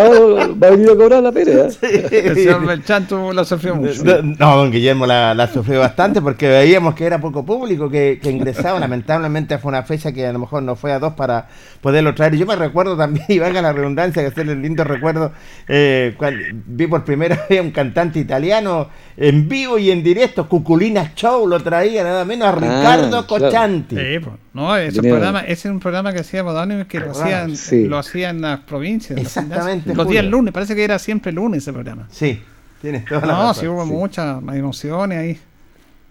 va 0.61 0.67
a 0.67 0.71
venir 0.71 0.89
a 0.89 0.95
cobrar 0.95 1.23
la 1.23 1.31
pena. 1.31 1.51
El 1.81 2.35
señor 2.35 3.33
la 3.33 3.45
sufrió 3.45 3.75
mucho. 3.75 4.03
No, 4.23 4.57
don 4.57 4.71
Guillermo 4.71 5.05
la, 5.05 5.33
la 5.33 5.47
sufrió 5.47 5.79
bastante 5.79 6.21
porque 6.21 6.47
veíamos 6.47 6.95
que 6.95 7.05
era 7.05 7.19
poco 7.19 7.45
público 7.45 7.89
que, 7.89 8.19
que 8.21 8.29
ingresaba. 8.29 8.79
Lamentablemente 8.79 9.57
fue 9.57 9.69
una 9.69 9.83
fecha 9.83 10.11
que 10.11 10.25
a 10.25 10.33
lo 10.33 10.39
mejor 10.39 10.63
no 10.63 10.75
fue 10.75 10.91
a 10.91 10.99
dos 10.99 11.13
para 11.13 11.47
poderlo 11.81 12.13
traer. 12.13 12.35
Yo 12.35 12.45
me 12.45 12.55
recuerdo 12.55 12.97
también, 12.97 13.25
y 13.29 13.39
valga 13.39 13.61
la 13.61 13.73
redundancia, 13.73 14.21
que 14.21 14.27
hacerle 14.29 14.53
el 14.53 14.61
lindo 14.61 14.83
recuerdo, 14.83 15.31
eh, 15.67 16.13
cual- 16.17 16.39
vi 16.65 16.87
por 16.87 17.03
primera 17.05 17.45
vez 17.49 17.59
a 17.59 17.63
un 17.63 17.71
cantante 17.71 18.19
italiano 18.19 18.89
en 19.17 19.47
vivo 19.49 19.77
y 19.77 19.91
en 19.91 20.03
directo, 20.03 20.47
Cuculina 20.47 21.13
Show, 21.15 21.47
lo 21.47 21.59
traía 21.61 22.03
nada 22.03 22.25
menos 22.25 22.47
a 22.47 22.51
Ricardo 22.53 23.25
claro. 23.25 23.27
Cochanti. 23.27 23.95
Sí, 23.95 24.19
pues, 24.19 24.35
no, 24.53 24.75
ese 24.75 24.95
Tenía- 24.97 25.11
programa, 25.11 25.41
ese 25.41 25.67
es 25.67 25.73
un 25.73 25.79
programa 25.79 26.11
que 26.13 26.19
hacía 26.19 26.43
Bodónimo 26.43 26.87
que 26.87 26.99
lo 26.99 27.11
hacían, 27.11 27.55
Sí. 27.55 27.85
lo 27.85 27.97
hacían 27.97 28.37
en 28.37 28.41
las 28.43 28.59
provincias. 28.61 29.19
Exactamente. 29.19 29.93
Los 29.93 30.07
días 30.07 30.25
lunes, 30.25 30.53
parece 30.53 30.75
que 30.75 30.83
era 30.83 30.97
siempre 30.99 31.31
lunes 31.31 31.63
ese 31.63 31.71
programa. 31.73 32.07
Sí, 32.11 32.41
tienes 32.81 33.05
toda 33.05 33.21
la 33.21 33.27
No, 33.33 33.39
razón. 33.49 33.61
sí 33.61 33.67
hubo 33.67 33.85
muchas 33.85 34.41
emociones 34.53 35.17
ahí. 35.19 35.39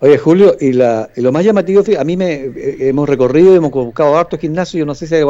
Oye, 0.00 0.16
Julio, 0.16 0.56
y, 0.60 0.72
la, 0.74 1.10
y 1.16 1.20
lo 1.22 1.32
más 1.32 1.44
llamativo, 1.44 1.82
a 1.98 2.04
mí 2.04 2.16
me 2.16 2.34
eh, 2.34 2.76
hemos 2.88 3.08
recorrido, 3.08 3.56
hemos 3.56 3.72
buscado 3.72 4.16
hartos 4.16 4.38
gimnasios, 4.38 4.78
yo 4.78 4.86
no 4.86 4.94
sé 4.94 5.08
si 5.08 5.14
hay 5.16 5.24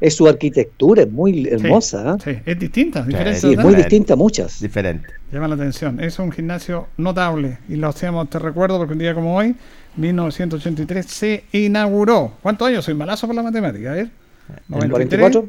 es 0.00 0.14
su 0.14 0.26
arquitectura, 0.26 1.02
es 1.02 1.10
muy 1.10 1.46
hermosa. 1.48 2.12
¿ah? 2.12 2.16
Sí, 2.22 2.32
es 2.44 2.58
distinta, 2.58 3.02
diferente. 3.02 3.38
Sí, 3.40 3.52
es 3.52 3.58
muy 3.58 3.76
distinta 3.76 4.14
a 4.14 4.16
muchas. 4.16 4.60
Diferente. 4.60 5.06
Llama 5.30 5.46
la 5.46 5.54
atención. 5.54 6.00
Es 6.00 6.18
un 6.18 6.32
gimnasio 6.32 6.88
notable 6.96 7.58
y 7.68 7.76
lo 7.76 7.88
hacíamos, 7.88 8.28
te 8.28 8.40
recuerdo, 8.40 8.78
porque 8.78 8.94
un 8.94 8.98
día 8.98 9.14
como 9.14 9.36
hoy, 9.36 9.54
1983, 9.96 11.06
se 11.06 11.44
inauguró. 11.52 12.32
¿Cuántos 12.42 12.66
años? 12.66 12.84
Soy 12.84 12.94
malazo 12.94 13.26
por 13.28 13.36
la 13.36 13.42
matemática, 13.44 13.92
a 13.92 13.94
ver. 13.94 14.08
¿En 14.68 14.90
44? 14.90 15.48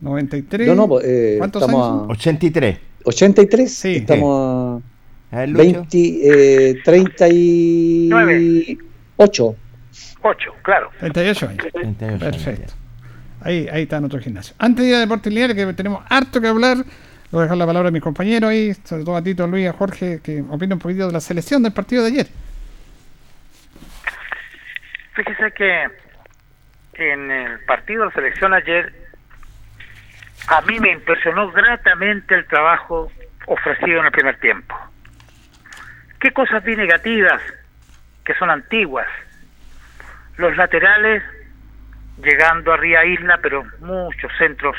93. 0.00 0.66
No, 0.66 0.74
no, 0.74 0.88
pues, 0.88 1.04
eh, 1.06 1.34
¿Cuántos 1.38 1.62
años? 1.62 1.74
a- 1.76 1.88
son? 2.00 2.10
83. 2.10 2.78
83, 3.04 3.72
Sí. 3.72 3.96
estamos 3.96 4.40
A 4.40 4.59
a 4.59 4.59
ver, 5.38 5.48
Lucho. 5.50 5.62
20, 5.62 6.70
eh, 6.70 6.80
38. 6.84 9.56
8, 10.22 10.54
claro. 10.62 10.90
38 10.98 11.48
años. 11.48 11.66
38 11.72 12.04
años, 12.04 12.36
Perfecto. 12.36 12.74
Ahí, 13.42 13.68
ahí 13.72 13.82
está 13.82 14.00
nuestro 14.00 14.20
gimnasio. 14.20 14.54
Antes 14.58 14.84
de 14.84 14.90
ir 14.90 14.96
a 14.96 15.00
Deportes 15.00 15.32
Lineares, 15.32 15.56
que 15.56 15.72
tenemos 15.72 16.04
harto 16.10 16.40
que 16.40 16.48
hablar, 16.48 16.78
voy 17.30 17.40
a 17.40 17.42
dejar 17.44 17.56
la 17.56 17.66
palabra 17.66 17.88
a 17.88 17.92
mis 17.92 18.02
compañeros 18.02 18.50
ahí, 18.50 18.74
sobre 18.84 19.04
todo 19.04 19.16
a 19.16 19.22
Tito, 19.22 19.46
Luis, 19.46 19.68
a 19.68 19.72
Jorge, 19.72 20.20
que 20.22 20.42
opinen 20.42 20.74
un 20.74 20.78
poquito 20.78 21.06
de 21.06 21.12
la 21.12 21.20
selección 21.20 21.62
del 21.62 21.72
partido 21.72 22.02
de 22.02 22.08
ayer. 22.08 22.26
Fíjese 25.14 25.52
que 25.52 25.84
en 26.94 27.30
el 27.30 27.60
partido 27.60 28.00
de 28.00 28.06
la 28.08 28.12
selección 28.12 28.52
ayer, 28.52 28.92
a 30.48 30.60
mí 30.62 30.78
me 30.80 30.92
impresionó 30.92 31.50
gratamente 31.50 32.34
el 32.34 32.46
trabajo 32.46 33.10
ofrecido 33.46 34.00
en 34.00 34.06
el 34.06 34.12
primer 34.12 34.38
tiempo. 34.40 34.74
¿Qué 36.20 36.32
cosas 36.32 36.62
vi 36.64 36.76
negativas 36.76 37.40
que 38.24 38.34
son 38.34 38.50
antiguas? 38.50 39.08
Los 40.36 40.56
laterales 40.56 41.22
llegando 42.22 42.72
a 42.72 42.76
Ría 42.76 43.04
Isla, 43.04 43.38
pero 43.42 43.64
muchos 43.80 44.30
centros 44.38 44.76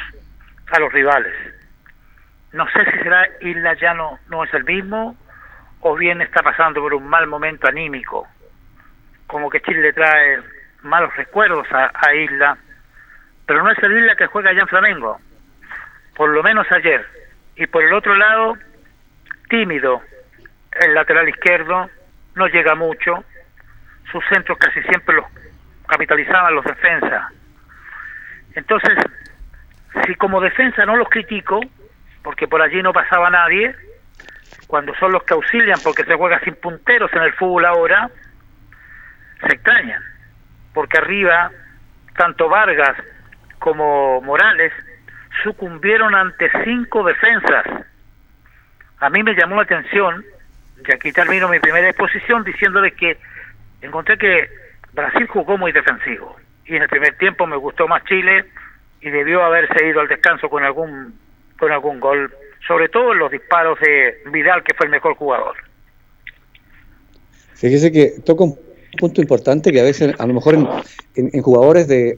a 0.71 0.79
los 0.79 0.93
rivales. 0.93 1.33
No 2.53 2.67
sé 2.69 2.85
si 2.85 2.91
será 2.99 3.27
Isla 3.41 3.73
ya 3.75 3.93
no, 3.93 4.19
no 4.29 4.43
es 4.43 4.53
el 4.53 4.63
mismo 4.63 5.17
o 5.81 5.95
bien 5.95 6.21
está 6.21 6.43
pasando 6.43 6.81
por 6.81 6.93
un 6.93 7.07
mal 7.07 7.27
momento 7.27 7.67
anímico 7.67 8.27
como 9.31 9.49
que 9.49 9.61
Chile 9.61 9.81
le 9.81 9.93
trae 9.93 10.39
malos 10.83 11.15
recuerdos 11.15 11.65
a, 11.71 11.89
a 11.93 12.13
Isla, 12.13 12.57
pero 13.47 13.63
no 13.63 13.71
es 13.71 13.79
el 13.81 13.97
Isla 13.97 14.15
que 14.15 14.27
juega 14.27 14.49
allá 14.49 14.59
en 14.59 14.67
Flamengo, 14.67 15.19
por 16.15 16.29
lo 16.29 16.43
menos 16.43 16.69
ayer. 16.71 17.05
Y 17.55 17.65
por 17.67 17.83
el 17.83 17.93
otro 17.93 18.13
lado, 18.13 18.57
tímido, 19.49 20.01
el 20.79 20.93
lateral 20.93 21.27
izquierdo, 21.27 21.89
no 22.35 22.47
llega 22.47 22.75
mucho, 22.75 23.23
sus 24.11 24.23
centros 24.29 24.57
casi 24.57 24.81
siempre 24.83 25.15
los 25.15 25.25
capitalizaban 25.87 26.55
los 26.55 26.63
defensas. 26.63 27.33
Entonces, 28.55 28.97
si 30.05 30.15
como 30.15 30.39
defensa 30.39 30.85
no 30.85 30.95
los 30.95 31.09
critico, 31.09 31.59
porque 32.23 32.47
por 32.47 32.61
allí 32.61 32.81
no 32.81 32.93
pasaba 32.93 33.29
nadie, 33.29 33.75
cuando 34.67 34.93
son 34.95 35.11
los 35.11 35.23
que 35.23 35.33
auxilian 35.33 35.79
porque 35.83 36.05
se 36.05 36.15
juega 36.15 36.39
sin 36.41 36.55
punteros 36.55 37.11
en 37.13 37.23
el 37.23 37.33
fútbol 37.33 37.65
ahora, 37.65 38.09
se 39.45 39.53
extrañan, 39.53 40.01
porque 40.73 40.97
arriba 40.97 41.51
tanto 42.15 42.47
Vargas 42.49 42.95
como 43.59 44.21
Morales 44.21 44.71
sucumbieron 45.43 46.15
ante 46.15 46.49
cinco 46.63 47.03
defensas. 47.03 47.65
A 48.99 49.09
mí 49.09 49.23
me 49.23 49.33
llamó 49.33 49.55
la 49.55 49.63
atención, 49.63 50.23
y 50.87 50.91
aquí 50.91 51.11
termino 51.11 51.47
mi 51.49 51.59
primera 51.59 51.89
exposición 51.89 52.43
diciéndole 52.43 52.91
que 52.93 53.17
encontré 53.81 54.17
que 54.17 54.49
Brasil 54.93 55.27
jugó 55.27 55.57
muy 55.57 55.71
defensivo 55.71 56.35
y 56.65 56.75
en 56.75 56.83
el 56.83 56.89
primer 56.89 57.17
tiempo 57.17 57.45
me 57.47 57.55
gustó 57.57 57.87
más 57.87 58.03
Chile 58.05 58.45
y 59.01 59.09
debió 59.09 59.43
haberse 59.43 59.87
ido 59.87 59.99
al 60.01 60.07
descanso 60.07 60.49
con 60.49 60.63
algún 60.63 61.13
con 61.59 61.71
algún 61.71 61.99
gol, 61.99 62.31
sobre 62.67 62.89
todo 62.89 63.13
en 63.13 63.19
los 63.19 63.31
disparos 63.31 63.79
de 63.79 64.17
Vidal 64.31 64.63
que 64.63 64.73
fue 64.75 64.87
el 64.87 64.91
mejor 64.91 65.15
jugador. 65.15 65.55
Fíjese 67.53 67.91
que 67.91 68.13
toca 68.25 68.43
un 68.43 68.57
punto 68.97 69.21
importante 69.21 69.71
que 69.71 69.79
a 69.79 69.83
veces, 69.83 70.15
a 70.19 70.25
lo 70.25 70.33
mejor 70.33 70.55
en, 70.55 70.67
en- 71.33 71.41
jugadores 71.43 71.87
de, 71.87 72.17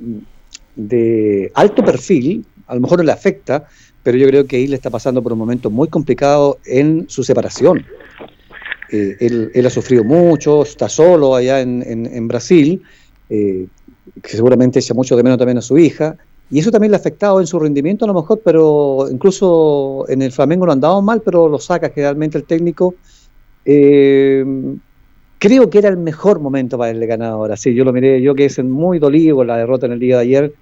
de 0.75 1.51
alto 1.55 1.83
perfil, 1.83 2.45
a 2.67 2.75
lo 2.75 2.81
mejor 2.81 2.99
no 2.99 3.03
le 3.03 3.11
afecta, 3.11 3.67
pero 4.01 4.17
yo 4.17 4.27
creo 4.27 4.47
que 4.47 4.57
Isla 4.59 4.75
está 4.77 4.89
pasando 4.89 5.21
por 5.21 5.33
un 5.33 5.39
momento 5.39 5.69
muy 5.69 5.89
complicado 5.89 6.59
en 6.65 7.09
su 7.09 7.23
separación. 7.23 7.85
Eh, 8.95 9.49
él, 9.55 9.65
ha 9.65 9.71
sufrido 9.71 10.03
mucho, 10.03 10.61
está 10.61 10.87
solo 10.87 11.33
allá 11.35 11.61
en, 11.61 12.27
Brasil, 12.27 12.79
eh, 13.27 13.65
que 14.21 14.29
seguramente 14.29 14.77
echa 14.77 14.93
mucho 14.93 15.15
de 15.15 15.23
menos 15.23 15.39
también 15.39 15.57
a 15.57 15.63
su 15.63 15.79
hija, 15.79 16.15
y 16.51 16.59
eso 16.59 16.69
también 16.69 16.91
le 16.91 16.97
ha 16.97 16.99
afectado 16.99 17.39
en 17.39 17.47
su 17.47 17.57
rendimiento 17.57 18.05
a 18.05 18.09
lo 18.09 18.13
mejor, 18.13 18.41
pero 18.45 19.07
incluso 19.11 20.05
en 20.09 20.21
el 20.21 20.31
Flamengo 20.31 20.67
lo 20.67 20.73
han 20.73 20.79
dado 20.79 21.01
mal, 21.01 21.23
pero 21.25 21.49
lo 21.49 21.57
saca 21.57 21.89
generalmente 21.89 22.37
el 22.37 22.43
técnico. 22.43 22.93
Eh, 23.65 24.45
creo 25.39 25.71
que 25.71 25.79
era 25.79 25.89
el 25.89 25.97
mejor 25.97 26.39
momento 26.39 26.77
para 26.77 26.91
el 26.91 27.03
ganador. 27.07 27.51
Así 27.51 27.73
yo 27.73 27.83
lo 27.83 27.93
miré, 27.93 28.21
yo 28.21 28.35
que 28.35 28.45
es 28.45 28.63
muy 28.63 28.99
dolido 28.99 29.43
la 29.43 29.57
derrota 29.57 29.87
en 29.87 29.93
el 29.93 29.99
día 29.99 30.17
de 30.17 30.21
ayer. 30.21 30.53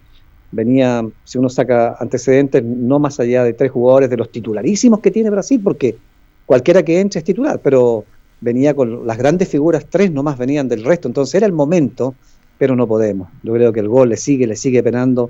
Venía, 0.54 1.06
si 1.26 1.38
uno 1.38 1.50
saca 1.50 1.98
antecedentes, 2.00 2.64
no 2.64 2.98
más 2.98 3.20
allá 3.20 3.44
de 3.44 3.52
tres 3.52 3.72
jugadores 3.72 4.10
de 4.10 4.16
los 4.16 4.32
titularísimos 4.32 5.02
que 5.02 5.12
tiene 5.12 5.30
Brasil, 5.30 5.60
porque 5.62 5.98
cualquiera 6.46 6.82
que 6.84 7.02
entre 7.02 7.20
es 7.20 7.26
titular, 7.26 7.60
pero 7.62 8.06
venía 8.42 8.74
con 8.74 9.08
las 9.08 9.18
grandes 9.18 9.48
figuras, 9.48 9.86
tres 9.90 10.12
nomás 10.12 10.38
venían 10.38 10.68
del 10.68 10.84
resto, 10.84 11.08
entonces 11.08 11.36
era 11.36 11.46
el 11.46 11.54
momento, 11.54 12.16
pero 12.58 12.76
no 12.76 12.88
podemos. 12.88 13.30
Yo 13.44 13.54
creo 13.54 13.72
que 13.72 13.80
el 13.80 13.88
gol 13.88 14.10
le 14.10 14.18
sigue, 14.18 14.48
le 14.48 14.56
sigue 14.56 14.84
penando 14.84 15.30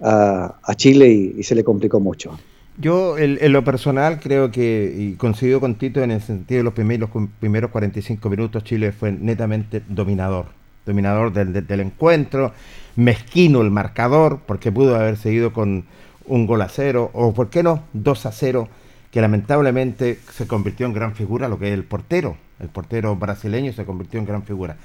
a, 0.00 0.74
Chile 0.76 1.08
y, 1.08 1.42
se 1.42 1.54
le 1.54 1.64
complicó 1.64 2.00
mucho. 2.00 2.38
Yo, 2.78 3.18
en 3.18 3.52
lo 3.52 3.62
personal, 3.62 4.20
creo 4.20 4.50
que, 4.50 4.94
y 4.96 5.12
coincido 5.16 5.60
con 5.60 5.74
Tito 5.74 6.02
en 6.02 6.12
el 6.12 6.22
sentido 6.22 6.60
de 6.60 6.64
los 6.64 6.72
primeros, 6.72 7.10
los 7.12 7.28
primeros 7.38 7.70
45 7.70 8.30
minutos, 8.30 8.64
Chile 8.64 8.92
fue 8.92 9.12
netamente 9.12 9.82
dominador. 9.86 10.46
Dominador 10.86 11.32
del, 11.32 11.66
del- 11.66 11.80
encuentro, 11.80 12.52
mezquino 12.96 13.60
el 13.60 13.70
marcador, 13.70 14.40
porque 14.46 14.72
pudo 14.72 14.96
haber 14.96 15.18
seguido 15.18 15.52
con 15.52 15.84
un 16.24 16.46
gol 16.46 16.62
a 16.62 16.68
cero, 16.68 17.10
o 17.12 17.34
por 17.34 17.50
qué 17.50 17.62
no, 17.62 17.84
2 17.92 18.26
a 18.26 18.32
0, 18.32 18.68
que 19.10 19.20
lamentablemente 19.20 20.18
se 20.32 20.46
convirtió 20.46 20.86
en 20.86 20.92
gran 20.92 21.14
figura 21.14 21.48
lo 21.48 21.58
que 21.58 21.68
es 21.68 21.74
el 21.74 21.84
portero. 21.84 22.36
El 22.60 22.68
portero 22.68 23.16
brasileño 23.16 23.72
se 23.72 23.84
convirtió 23.84 24.20
en 24.20 24.26
gran 24.26 24.42
figura. 24.44 24.76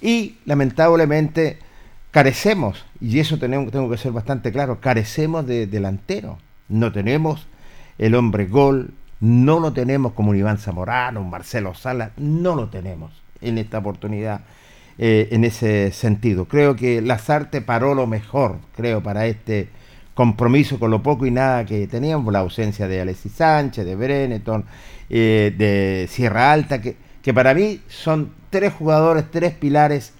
Y 0.00 0.36
lamentablemente 0.44 1.58
carecemos, 2.10 2.84
y 3.00 3.18
eso 3.18 3.38
tenemos, 3.38 3.72
tengo 3.72 3.90
que 3.90 3.96
ser 3.96 4.12
bastante 4.12 4.52
claro, 4.52 4.80
carecemos 4.80 5.46
de 5.46 5.66
delantero. 5.66 6.38
No 6.68 6.92
tenemos 6.92 7.46
el 7.98 8.14
hombre 8.14 8.46
gol, 8.46 8.92
no 9.20 9.60
lo 9.60 9.72
tenemos 9.72 10.12
como 10.12 10.30
un 10.30 10.36
Iván 10.36 10.58
Zamorano, 10.58 11.20
un 11.20 11.30
Marcelo 11.30 11.74
Salas, 11.74 12.10
no 12.16 12.54
lo 12.54 12.68
tenemos 12.68 13.12
en 13.40 13.58
esta 13.58 13.78
oportunidad 13.78 14.42
eh, 14.98 15.28
en 15.30 15.44
ese 15.44 15.90
sentido. 15.92 16.46
Creo 16.46 16.76
que 16.76 17.00
Lazarte 17.00 17.60
paró 17.60 17.94
lo 17.94 18.06
mejor, 18.06 18.58
creo, 18.76 19.02
para 19.02 19.26
este 19.26 19.68
compromiso 20.14 20.78
con 20.78 20.90
lo 20.90 21.02
poco 21.02 21.26
y 21.26 21.30
nada 21.30 21.64
que 21.64 21.86
teníamos, 21.86 22.32
la 22.32 22.40
ausencia 22.40 22.88
de 22.88 23.00
Alexis 23.00 23.32
Sánchez, 23.32 23.84
de 23.84 23.96
Breneton, 23.96 24.64
eh, 25.08 25.54
de 25.56 26.06
Sierra 26.10 26.52
Alta, 26.52 26.80
que, 26.80 26.96
que 27.22 27.32
para 27.32 27.54
mí 27.54 27.80
son 27.88 28.32
tres 28.50 28.72
jugadores, 28.72 29.30
tres 29.30 29.54
pilares 29.54 30.12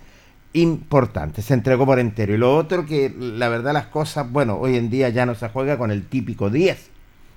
importantes. 0.54 1.44
Se 1.44 1.54
entregó 1.54 1.86
por 1.86 1.98
entero. 1.98 2.34
Y 2.34 2.38
lo 2.38 2.56
otro 2.56 2.86
que, 2.86 3.14
la 3.18 3.48
verdad, 3.48 3.72
las 3.72 3.86
cosas, 3.86 4.30
bueno, 4.30 4.56
hoy 4.56 4.76
en 4.76 4.90
día 4.90 5.08
ya 5.10 5.26
no 5.26 5.34
se 5.34 5.48
juega 5.48 5.78
con 5.78 5.90
el 5.90 6.06
típico 6.06 6.50
10, 6.50 6.90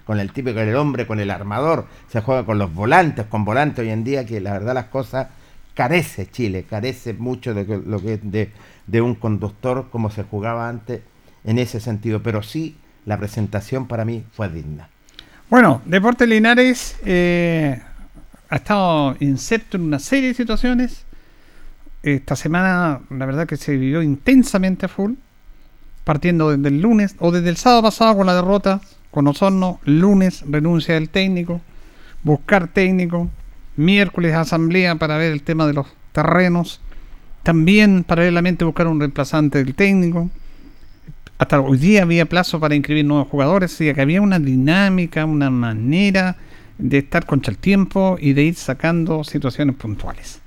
con 0.06 0.20
el 0.20 0.32
típico 0.32 0.60
del 0.60 0.76
hombre, 0.76 1.08
con 1.08 1.20
el 1.20 1.32
armador, 1.32 1.86
se 2.10 2.22
juega 2.22 2.46
con 2.46 2.58
los 2.58 2.74
volantes, 2.74 3.26
con 3.26 3.44
volantes 3.44 3.80
hoy 3.80 3.90
en 3.90 4.04
día, 4.04 4.26
que 4.26 4.40
la 4.40 4.54
verdad 4.54 4.74
las 4.74 4.86
cosas 4.86 5.28
carece 5.74 6.30
Chile, 6.30 6.66
carece 6.70 7.14
mucho 7.14 7.54
de 7.54 7.66
lo 7.86 8.00
que 8.02 8.18
de, 8.18 8.52
de 8.88 9.02
un 9.02 9.16
conductor 9.16 9.88
como 9.92 10.10
se 10.10 10.24
jugaba 10.24 10.70
antes 10.70 11.02
en 11.46 11.60
ese 11.60 11.80
sentido, 11.80 12.22
pero 12.22 12.44
sí 12.44 12.76
la 13.06 13.18
presentación 13.18 13.88
para 13.88 14.04
mí 14.04 14.24
fue 14.34 14.50
digna. 14.50 14.90
Bueno, 15.50 15.82
Deportes 15.86 16.28
Linares 16.28 16.98
eh, 17.06 17.80
ha 18.50 18.56
estado 18.56 19.16
inserto 19.20 19.78
en 19.78 19.84
una 19.84 20.00
serie 20.00 20.30
de 20.30 20.34
situaciones. 20.34 21.06
Esta 22.02 22.36
semana, 22.36 23.02
la 23.10 23.26
verdad 23.26 23.48
que 23.48 23.58
se 23.58 23.78
vivió 23.78 24.02
intensamente 24.02 24.86
a 24.86 24.90
full, 24.90 25.14
partiendo 26.04 26.52
desde 26.52 26.68
el 26.70 26.82
lunes 26.82 27.16
o 27.20 27.32
desde 27.32 27.50
el 27.50 27.58
sábado 27.58 27.84
pasado 27.84 28.18
con 28.18 28.26
la 28.26 28.36
derrota 28.36 28.82
con 29.12 29.28
Osorno, 29.28 29.80
lunes 29.86 30.44
renuncia 30.46 30.96
del 30.96 31.10
técnico, 31.10 31.62
buscar 32.22 32.68
técnico, 32.68 33.30
miércoles 33.78 34.34
asamblea 34.34 34.96
para 34.96 35.18
ver 35.18 35.32
el 35.32 35.42
tema 35.42 35.66
de 35.68 35.74
los 35.74 35.88
terrenos, 36.12 36.82
también 37.42 38.04
paralelamente 38.04 38.66
buscar 38.66 38.88
un 38.88 39.00
reemplazante 39.00 39.64
del 39.64 39.74
técnico, 39.74 40.30
hasta 41.38 41.60
hoy 41.60 41.78
día 41.78 42.04
había 42.04 42.26
plazo 42.26 42.60
para 42.60 42.76
inscribir 42.76 43.06
nuevos 43.06 43.28
jugadores, 43.28 43.74
así 43.74 43.94
que 43.94 44.02
había 44.02 44.22
una 44.22 44.40
dinámica, 44.40 45.26
una 45.26 45.50
manera 45.50 46.38
de 46.78 47.00
estar 47.00 47.26
contra 47.26 47.52
el 47.52 47.58
tiempo 47.58 48.18
y 48.20 48.34
de 48.34 48.44
ir 48.44 48.56
sacando 48.56 49.24
situaciones 49.24 49.76
puntuales. 49.76 50.40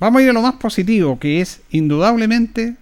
Vamos 0.00 0.20
a 0.20 0.22
ir 0.24 0.30
a 0.30 0.32
lo 0.32 0.42
más 0.42 0.54
positivo, 0.54 1.18
que 1.18 1.40
es 1.40 1.60
indudablemente 1.70 2.76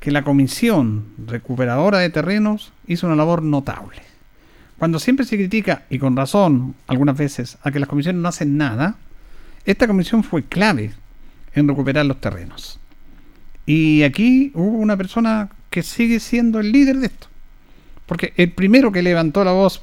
que 0.00 0.10
la 0.10 0.22
comisión 0.22 1.04
recuperadora 1.26 1.98
de 1.98 2.10
terrenos 2.10 2.72
hizo 2.86 3.06
una 3.06 3.16
labor 3.16 3.42
notable. 3.42 4.02
Cuando 4.78 4.98
siempre 4.98 5.24
se 5.24 5.36
critica, 5.36 5.84
y 5.90 5.98
con 5.98 6.16
razón 6.16 6.74
algunas 6.86 7.16
veces, 7.16 7.58
a 7.62 7.70
que 7.70 7.78
las 7.78 7.88
comisiones 7.88 8.20
no 8.20 8.28
hacen 8.28 8.56
nada, 8.56 8.96
esta 9.64 9.86
comisión 9.86 10.24
fue 10.24 10.42
clave 10.42 10.92
en 11.54 11.68
recuperar 11.68 12.04
los 12.06 12.20
terrenos. 12.20 12.80
Y 13.64 14.02
aquí 14.02 14.50
hubo 14.54 14.78
una 14.78 14.96
persona 14.96 15.50
que 15.72 15.82
sigue 15.82 16.20
siendo 16.20 16.60
el 16.60 16.70
líder 16.70 16.98
de 16.98 17.06
esto. 17.06 17.26
Porque 18.06 18.32
el 18.36 18.52
primero 18.52 18.92
que 18.92 19.02
levantó 19.02 19.42
la 19.42 19.52
voz, 19.52 19.82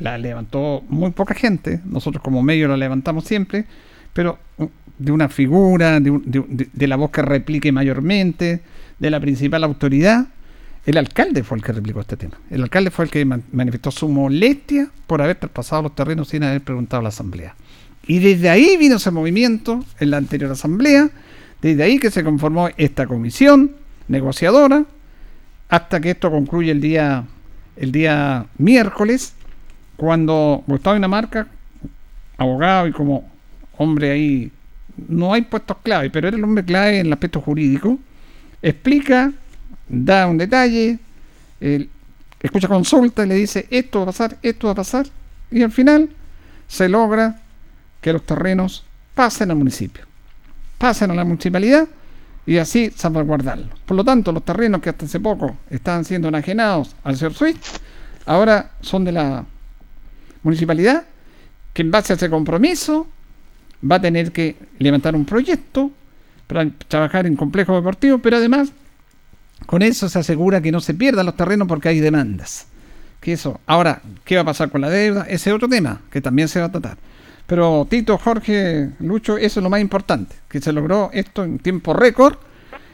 la 0.00 0.18
levantó 0.18 0.82
muy 0.88 1.12
poca 1.12 1.34
gente, 1.34 1.80
nosotros 1.84 2.22
como 2.24 2.42
medio 2.42 2.66
la 2.66 2.76
levantamos 2.76 3.24
siempre, 3.24 3.66
pero 4.12 4.38
uh, 4.58 4.66
de 4.98 5.12
una 5.12 5.28
figura, 5.28 6.00
de, 6.00 6.86
la 6.86 6.96
voz 6.96 7.10
que 7.10 7.22
replique 7.22 7.70
mayormente, 7.70 8.62
de 8.98 9.10
la 9.10 9.20
principal 9.20 9.62
autoridad, 9.62 10.26
el 10.86 10.96
alcalde 10.96 11.42
fue 11.42 11.58
el 11.58 11.64
que 11.64 11.72
replicó 11.72 12.00
este 12.00 12.16
tema. 12.16 12.38
El 12.50 12.62
alcalde 12.62 12.90
fue 12.90 13.04
el 13.04 13.10
que 13.10 13.24
man- 13.24 13.42
manifestó 13.52 13.90
su 13.90 14.08
molestia 14.08 14.88
por 15.06 15.20
haber 15.20 15.36
traspasado 15.36 15.82
los 15.82 15.94
terrenos 15.94 16.28
sin 16.28 16.42
haber 16.44 16.62
preguntado 16.62 17.00
a 17.00 17.02
la 17.02 17.08
asamblea. 17.10 17.54
Y 18.06 18.20
desde 18.20 18.48
ahí 18.48 18.76
vino 18.78 18.96
ese 18.96 19.10
movimiento 19.10 19.84
en 20.00 20.10
la 20.10 20.16
anterior 20.16 20.50
asamblea, 20.50 21.10
desde 21.60 21.82
ahí 21.82 21.98
que 21.98 22.10
se 22.10 22.24
conformó 22.24 22.70
esta 22.76 23.06
comisión 23.06 23.72
negociadora, 24.08 24.84
hasta 25.68 26.00
que 26.00 26.10
esto 26.10 26.30
concluye 26.30 26.70
el 26.70 26.80
día, 26.80 27.24
el 27.76 27.92
día 27.92 28.46
miércoles, 28.58 29.34
cuando 29.96 30.62
Gustavo 30.66 30.94
Dinamarca, 30.94 31.46
abogado 32.38 32.86
y 32.86 32.92
como 32.92 33.28
hombre 33.78 34.10
ahí, 34.10 34.52
no 35.08 35.32
hay 35.32 35.42
puestos 35.42 35.76
clave, 35.82 36.10
pero 36.10 36.28
era 36.28 36.36
el 36.36 36.44
hombre 36.44 36.64
clave 36.64 37.00
en 37.00 37.06
el 37.06 37.12
aspecto 37.12 37.40
jurídico, 37.40 37.98
explica, 38.62 39.32
da 39.88 40.26
un 40.26 40.38
detalle, 40.38 40.98
él 41.60 41.90
escucha 42.40 42.68
consulta 42.68 43.24
y 43.24 43.28
le 43.28 43.34
dice 43.34 43.66
esto 43.70 44.00
va 44.00 44.04
a 44.04 44.06
pasar, 44.06 44.36
esto 44.42 44.68
va 44.68 44.72
a 44.72 44.76
pasar, 44.76 45.06
y 45.50 45.62
al 45.62 45.72
final 45.72 46.10
se 46.68 46.88
logra 46.88 47.40
que 48.00 48.12
los 48.12 48.24
terrenos 48.24 48.84
pasen 49.14 49.50
al 49.50 49.56
municipio, 49.56 50.04
pasen 50.78 51.10
a 51.10 51.14
la 51.14 51.24
municipalidad 51.24 51.88
y 52.46 52.58
así 52.58 52.90
salvaguardarlo. 52.94 53.68
Por 53.84 53.96
lo 53.96 54.04
tanto, 54.04 54.32
los 54.32 54.44
terrenos 54.44 54.80
que 54.80 54.90
hasta 54.90 55.04
hace 55.04 55.20
poco 55.20 55.56
estaban 55.68 56.04
siendo 56.04 56.28
enajenados 56.28 56.94
al 57.02 57.16
señor 57.16 57.34
Swift, 57.34 57.78
ahora 58.24 58.70
son 58.80 59.04
de 59.04 59.12
la 59.12 59.44
municipalidad, 60.42 61.04
que 61.72 61.82
en 61.82 61.90
base 61.90 62.12
a 62.12 62.16
ese 62.16 62.30
compromiso 62.30 63.08
va 63.88 63.96
a 63.96 64.00
tener 64.00 64.32
que 64.32 64.56
levantar 64.78 65.14
un 65.14 65.24
proyecto 65.24 65.90
para 66.46 66.70
trabajar 66.88 67.26
en 67.26 67.36
complejo 67.36 67.74
deportivo, 67.74 68.18
pero 68.18 68.36
además 68.36 68.72
con 69.66 69.82
eso 69.82 70.08
se 70.08 70.18
asegura 70.18 70.60
que 70.60 70.70
no 70.70 70.80
se 70.80 70.94
pierdan 70.94 71.26
los 71.26 71.36
terrenos 71.36 71.66
porque 71.66 71.88
hay 71.88 72.00
demandas. 72.00 72.66
Que 73.20 73.32
eso. 73.32 73.60
Ahora, 73.66 74.02
¿qué 74.24 74.36
va 74.36 74.42
a 74.42 74.44
pasar 74.44 74.70
con 74.70 74.80
la 74.80 74.90
deuda? 74.90 75.22
Ese 75.22 75.50
es 75.50 75.56
otro 75.56 75.68
tema 75.68 76.02
que 76.10 76.20
también 76.20 76.48
se 76.48 76.60
va 76.60 76.66
a 76.66 76.72
tratar. 76.72 76.98
Pero 77.46 77.86
Tito, 77.88 78.18
Jorge, 78.18 78.90
Lucho, 79.00 79.36
eso 79.38 79.60
es 79.60 79.62
lo 79.64 79.70
más 79.70 79.80
importante, 79.80 80.34
que 80.48 80.60
se 80.60 80.72
logró 80.72 81.10
esto 81.12 81.44
en 81.44 81.58
tiempo 81.58 81.94
récord. 81.94 82.36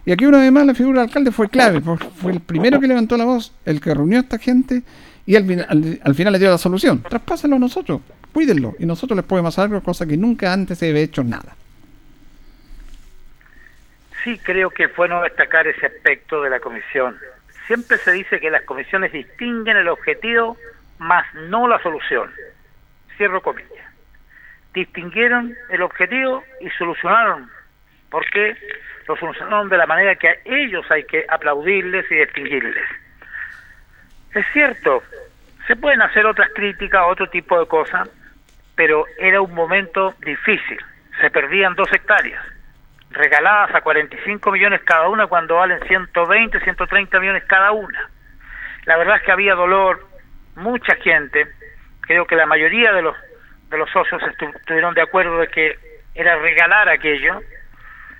Y 0.04 0.12
aquí 0.12 0.26
una 0.26 0.38
vez 0.38 0.50
más 0.52 0.66
la 0.66 0.74
figura 0.74 1.00
del 1.00 1.08
alcalde 1.08 1.30
fue 1.30 1.48
clave, 1.48 1.80
porque 1.80 2.08
fue 2.16 2.32
el 2.32 2.40
primero 2.40 2.78
que 2.80 2.86
levantó 2.88 3.16
la 3.16 3.24
voz, 3.24 3.54
el 3.64 3.80
que 3.80 3.94
reunió 3.94 4.18
a 4.18 4.22
esta 4.22 4.38
gente 4.38 4.82
y 5.24 5.36
al, 5.36 5.48
al- 5.68 6.00
al 6.02 6.14
final 6.14 6.32
le 6.32 6.38
dio 6.40 6.50
la 6.50 6.58
solución. 6.58 7.02
Traspásenlo 7.02 7.56
a 7.56 7.58
nosotros, 7.60 8.00
cuídenlo 8.32 8.74
y 8.78 8.84
nosotros 8.84 9.16
les 9.16 9.24
podemos 9.24 9.54
hacer 9.56 9.70
algo, 9.70 9.80
cosa 9.82 10.04
que 10.04 10.16
nunca 10.16 10.52
antes 10.52 10.78
se 10.78 10.90
había 10.90 11.02
hecho 11.02 11.22
nada. 11.22 11.54
Sí 14.24 14.38
creo 14.42 14.70
que 14.70 14.84
es 14.84 14.96
bueno 14.96 15.22
destacar 15.22 15.66
ese 15.66 15.86
aspecto 15.86 16.42
de 16.42 16.50
la 16.50 16.60
comisión. 16.60 17.16
Siempre 17.66 17.98
se 17.98 18.12
dice 18.12 18.38
que 18.40 18.50
las 18.50 18.62
comisiones 18.62 19.12
distinguen 19.12 19.76
el 19.76 19.88
objetivo, 19.88 20.56
más 20.98 21.24
no 21.48 21.66
la 21.68 21.80
solución. 21.82 22.30
Cierro 23.16 23.40
comillas. 23.40 23.70
Distinguieron 24.72 25.54
el 25.70 25.82
objetivo 25.82 26.42
y 26.60 26.70
solucionaron. 26.70 27.50
porque 28.10 28.56
Lo 29.08 29.16
solucionaron 29.16 29.68
de 29.68 29.76
la 29.76 29.86
manera 29.86 30.14
que 30.14 30.28
a 30.28 30.36
ellos 30.44 30.88
hay 30.90 31.04
que 31.04 31.24
aplaudirles 31.28 32.10
y 32.10 32.14
distinguirles. 32.14 32.84
Es 34.34 34.46
cierto, 34.52 35.02
se 35.66 35.76
pueden 35.76 36.02
hacer 36.02 36.24
otras 36.26 36.50
críticas, 36.54 37.02
otro 37.06 37.28
tipo 37.28 37.58
de 37.58 37.66
cosas, 37.66 38.08
pero 38.74 39.04
era 39.18 39.40
un 39.40 39.54
momento 39.54 40.14
difícil. 40.20 40.78
Se 41.20 41.30
perdían 41.30 41.74
dos 41.74 41.92
hectáreas 41.92 42.42
regaladas 43.12 43.74
a 43.74 43.80
45 43.80 44.50
millones 44.50 44.80
cada 44.84 45.08
una 45.08 45.26
cuando 45.26 45.56
valen 45.56 45.80
120, 45.86 46.60
130 46.60 47.20
millones 47.20 47.44
cada 47.46 47.72
una. 47.72 48.10
La 48.84 48.96
verdad 48.96 49.16
es 49.16 49.22
que 49.22 49.32
había 49.32 49.54
dolor, 49.54 50.06
mucha 50.56 50.94
gente, 50.96 51.46
creo 52.00 52.26
que 52.26 52.36
la 52.36 52.46
mayoría 52.46 52.92
de 52.92 53.02
los 53.02 53.16
de 53.72 53.78
los 53.78 53.90
socios 53.90 54.22
estu- 54.22 54.54
estuvieron 54.54 54.94
de 54.94 55.02
acuerdo 55.02 55.38
de 55.38 55.48
que 55.48 55.78
era 56.14 56.36
regalar 56.36 56.88
aquello 56.88 57.40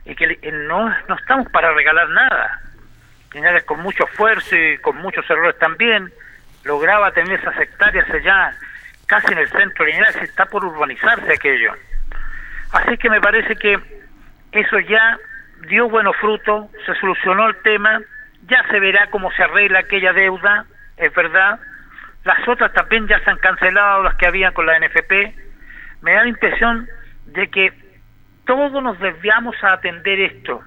y 0.05 0.15
que 0.17 0.27
no, 0.53 0.89
no 1.09 1.15
estamos 1.17 1.49
para 1.51 1.73
regalar 1.73 2.09
nada. 2.09 2.61
Linares 3.33 3.63
con 3.65 3.81
mucho 3.81 4.05
esfuerzo 4.07 4.57
y 4.57 4.79
con 4.79 4.97
muchos 4.97 5.29
errores 5.31 5.57
también 5.59 6.13
lograba 6.65 7.13
tener 7.13 7.39
esas 7.39 7.57
hectáreas 7.59 8.09
allá 8.11 8.53
casi 9.07 9.33
en 9.33 9.39
el 9.39 9.49
centro 9.51 9.85
de 9.85 9.93
Linares, 9.93 10.17
está 10.17 10.47
por 10.47 10.65
urbanizarse 10.65 11.33
aquello. 11.33 11.75
Así 12.73 12.97
que 12.97 13.11
me 13.11 13.21
parece 13.21 13.57
que 13.57 13.79
eso 14.53 14.79
ya 14.81 15.19
dio 15.69 15.89
buenos 15.89 16.17
frutos, 16.17 16.67
se 16.87 16.95
solucionó 16.95 17.49
el 17.49 17.57
tema, 17.63 18.01
ya 18.47 18.65
se 18.71 18.81
verá 18.81 19.09
cómo 19.11 19.31
se 19.33 19.43
arregla 19.43 19.81
aquella 19.81 20.13
deuda, 20.13 20.65
es 20.97 21.13
verdad. 21.15 21.61
Las 22.25 22.47
otras 22.49 22.73
también 22.73 23.07
ya 23.09 23.19
se 23.21 23.31
han 23.31 23.39
cancelado, 23.39 24.03
las 24.03 24.15
que 24.17 24.27
habían 24.27 24.53
con 24.55 24.65
la 24.67 24.79
NFP. 24.79 25.35
Me 26.03 26.13
da 26.13 26.23
la 26.23 26.29
impresión 26.29 26.89
de 27.27 27.49
que 27.49 27.73
todos 28.47 28.73
nos 28.83 28.99
desviamos 28.99 29.55
a 29.63 29.75
atender 29.75 30.21
esto, 30.21 30.61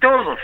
todos. 0.00 0.38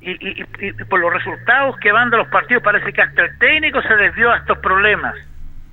Y, 0.00 0.10
y- 0.12 0.44
y- 0.60 0.72
por 0.84 1.00
los 1.00 1.12
resultados 1.12 1.76
que 1.78 1.90
van 1.90 2.10
de 2.10 2.18
los 2.18 2.28
partidos 2.28 2.62
parece 2.62 2.92
que 2.92 3.02
hasta 3.02 3.22
el 3.24 3.38
técnico 3.38 3.82
se 3.82 3.96
desvió 3.96 4.32
a 4.32 4.36
estos 4.38 4.58
problemas. 4.58 5.14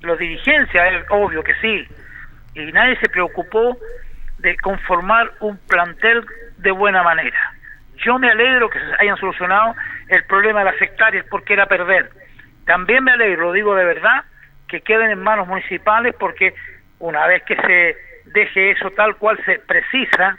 Los 0.01 0.17
dirigencias, 0.17 0.93
es 0.93 1.05
obvio 1.09 1.43
que 1.43 1.53
sí. 1.55 1.87
Y 2.55 2.71
nadie 2.71 2.97
se 2.97 3.09
preocupó 3.09 3.77
de 4.39 4.57
conformar 4.57 5.31
un 5.39 5.57
plantel 5.67 6.25
de 6.57 6.71
buena 6.71 7.03
manera. 7.03 7.37
Yo 7.97 8.17
me 8.19 8.29
alegro 8.29 8.69
que 8.69 8.79
se 8.79 8.85
hayan 8.99 9.17
solucionado 9.17 9.75
el 10.09 10.23
problema 10.25 10.59
de 10.59 10.71
las 10.71 10.81
hectáreas 10.81 11.25
porque 11.29 11.53
era 11.53 11.67
perder. 11.67 12.09
También 12.65 13.03
me 13.03 13.11
alegro, 13.11 13.43
lo 13.47 13.51
digo 13.53 13.75
de 13.75 13.85
verdad, 13.85 14.23
que 14.67 14.81
queden 14.81 15.11
en 15.11 15.21
manos 15.21 15.47
municipales 15.47 16.15
porque 16.19 16.53
una 17.03 17.27
vez 17.27 17.43
que 17.43 17.57
se 17.57 17.97
deje 18.31 18.71
eso 18.71 18.89
tal 18.91 19.17
cual 19.17 19.37
se 19.43 19.59
precisa, 19.59 20.37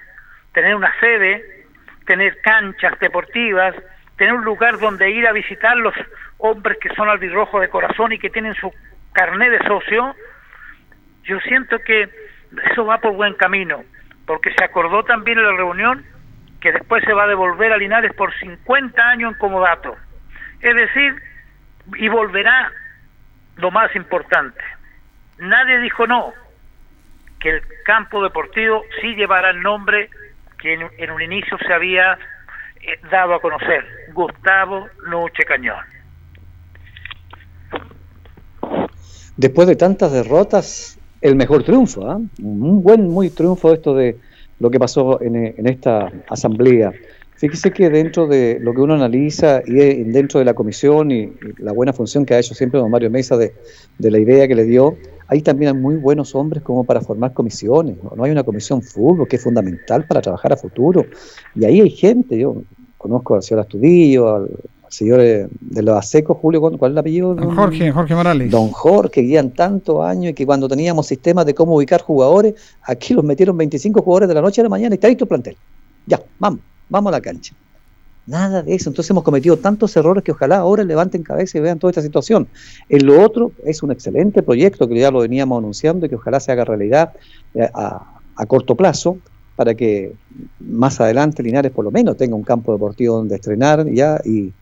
tener 0.52 0.74
una 0.74 0.90
sede, 0.98 1.66
tener 2.06 2.40
canchas 2.40 2.98
deportivas, 3.00 3.74
tener 4.16 4.32
un 4.32 4.44
lugar 4.44 4.78
donde 4.78 5.10
ir 5.10 5.26
a 5.26 5.32
visitar 5.32 5.76
los 5.76 5.94
hombres 6.38 6.78
que 6.80 6.88
son 6.94 7.10
albirrojos 7.10 7.60
de 7.60 7.68
corazón 7.68 8.12
y 8.12 8.18
que 8.18 8.30
tienen 8.30 8.54
su 8.54 8.72
carné 9.12 9.50
de 9.50 9.58
socio, 9.66 10.16
yo 11.24 11.38
siento 11.40 11.78
que 11.80 12.08
eso 12.72 12.86
va 12.86 12.98
por 12.98 13.12
buen 13.12 13.34
camino, 13.34 13.84
porque 14.26 14.50
se 14.54 14.64
acordó 14.64 15.04
también 15.04 15.38
en 15.38 15.44
la 15.44 15.56
reunión 15.56 16.02
que 16.62 16.72
después 16.72 17.04
se 17.04 17.12
va 17.12 17.24
a 17.24 17.28
devolver 17.28 17.74
a 17.74 17.76
Linares 17.76 18.14
por 18.14 18.32
50 18.38 19.02
años 19.02 19.32
en 19.32 19.38
comodato. 19.38 19.94
Es 20.62 20.74
decir, 20.74 21.14
y 21.96 22.08
volverá 22.08 22.72
lo 23.56 23.70
más 23.70 23.94
importante. 23.94 24.62
Nadie 25.36 25.78
dijo 25.80 26.06
no, 26.06 26.32
que 27.44 27.50
el 27.50 27.62
campo 27.84 28.22
deportivo 28.22 28.84
sí 29.02 29.14
llevará 29.16 29.50
el 29.50 29.60
nombre 29.60 30.08
que 30.58 30.72
en, 30.72 31.10
un 31.10 31.20
inicio 31.20 31.58
se 31.58 31.74
había 31.74 32.14
eh, 32.80 32.98
dado 33.10 33.34
a 33.34 33.40
conocer, 33.40 33.84
Gustavo 34.14 34.88
Nuche 35.10 35.44
Cañón. 35.44 35.84
después 39.36 39.68
de 39.68 39.76
tantas 39.76 40.12
derrotas, 40.12 40.98
el 41.20 41.36
mejor 41.36 41.64
triunfo, 41.64 42.08
¿ah? 42.08 42.18
un 42.42 42.82
buen 42.82 43.08
muy 43.08 43.28
triunfo 43.28 43.74
esto 43.74 43.94
de 43.94 44.16
lo 44.58 44.70
que 44.70 44.78
pasó 44.78 45.20
en, 45.20 45.36
en 45.36 45.66
esta 45.66 46.10
asamblea. 46.30 46.92
Fíjese 47.34 47.72
que 47.72 47.90
dentro 47.90 48.26
de 48.26 48.58
lo 48.58 48.72
que 48.72 48.80
uno 48.80 48.94
analiza 48.94 49.60
y 49.66 49.80
eh, 49.80 50.02
dentro 50.06 50.38
de 50.38 50.46
la 50.46 50.54
comisión 50.54 51.10
y, 51.10 51.30
la 51.58 51.72
buena 51.72 51.92
función 51.92 52.24
que 52.24 52.34
ha 52.34 52.38
hecho 52.38 52.54
siempre 52.54 52.80
don 52.80 52.90
Mario 52.90 53.10
Mesa 53.10 53.36
de 53.36 53.52
la 53.98 54.18
idea 54.18 54.48
que 54.48 54.54
le 54.54 54.64
dio, 54.64 54.96
hay 55.28 55.42
también 55.42 55.80
muy 55.80 55.96
buenos 55.96 56.34
hombres 56.34 56.62
como 56.62 56.84
para 56.84 57.00
formar 57.00 57.32
comisiones. 57.32 57.96
¿no? 58.02 58.12
No 58.16 58.24
hay 58.24 58.30
una 58.30 58.42
comisión 58.42 58.82
fútbol 58.82 59.26
que 59.28 59.36
es 59.36 59.42
fundamental 59.42 60.06
para 60.06 60.20
trabajar 60.20 60.52
a 60.52 60.56
futuro. 60.56 61.04
Y 61.54 61.64
ahí 61.64 61.80
hay 61.80 61.90
gente, 61.90 62.38
yo 62.38 62.62
conozco 62.98 63.34
al 63.34 63.42
señor 63.42 63.60
Astudillo, 63.60 64.34
al, 64.34 64.50
señor 64.88 65.20
eh, 65.20 65.48
de 65.60 65.82
los 65.82 65.96
Asecos, 65.96 66.38
Julio, 66.38 66.60
¿cuál 66.60 66.78
cuál 66.78 66.92
es 66.92 66.94
el 66.94 66.98
apellido? 66.98 67.34
Don 67.34 67.54
Jorge, 67.54 67.90
Jorge 67.90 68.14
Morales. 68.14 68.50
Don 68.50 68.70
Jorge, 68.70 69.10
que 69.10 69.20
guían 69.22 69.50
tantos 69.50 70.04
años 70.04 70.30
y 70.30 70.34
que 70.34 70.46
cuando 70.46 70.68
teníamos 70.68 71.06
sistemas 71.06 71.46
de 71.46 71.54
cómo 71.54 71.74
ubicar 71.74 72.00
jugadores, 72.00 72.54
aquí 72.82 73.12
los 73.12 73.24
metieron 73.24 73.56
25 73.56 74.02
jugadores 74.02 74.28
de 74.28 74.34
la 74.34 74.40
noche 74.40 74.60
a 74.60 74.64
la 74.64 74.70
mañana 74.70 74.94
y 74.94 74.96
está 74.96 75.08
listo 75.08 75.24
el 75.24 75.28
plantel. 75.28 75.56
Ya, 76.06 76.22
vamos, 76.38 76.60
vamos 76.88 77.12
a 77.12 77.16
la 77.16 77.20
cancha. 77.20 77.54
Nada 78.26 78.62
de 78.62 78.74
eso. 78.74 78.90
Entonces 78.90 79.10
hemos 79.10 79.24
cometido 79.24 79.56
tantos 79.58 79.96
errores 79.96 80.24
que 80.24 80.32
ojalá 80.32 80.58
ahora 80.58 80.84
levanten 80.84 81.22
cabeza 81.22 81.58
y 81.58 81.60
vean 81.60 81.78
toda 81.78 81.90
esta 81.90 82.02
situación. 82.02 82.48
En 82.88 83.06
lo 83.06 83.22
otro 83.22 83.52
es 83.64 83.82
un 83.82 83.92
excelente 83.92 84.42
proyecto 84.42 84.88
que 84.88 84.98
ya 84.98 85.10
lo 85.10 85.20
veníamos 85.20 85.58
anunciando 85.58 86.06
y 86.06 86.08
que 86.08 86.16
ojalá 86.16 86.40
se 86.40 86.52
haga 86.52 86.64
realidad 86.64 87.12
eh, 87.54 87.68
a, 87.74 88.20
a 88.36 88.46
corto 88.46 88.74
plazo 88.74 89.18
para 89.56 89.74
que 89.74 90.12
más 90.60 91.00
adelante 91.00 91.42
Linares 91.42 91.70
por 91.70 91.84
lo 91.84 91.90
menos 91.90 92.16
tenga 92.16 92.34
un 92.34 92.42
campo 92.42 92.72
deportivo 92.72 93.16
donde 93.16 93.36
estrenar 93.36 93.88
ya 93.90 94.20
y, 94.24 94.52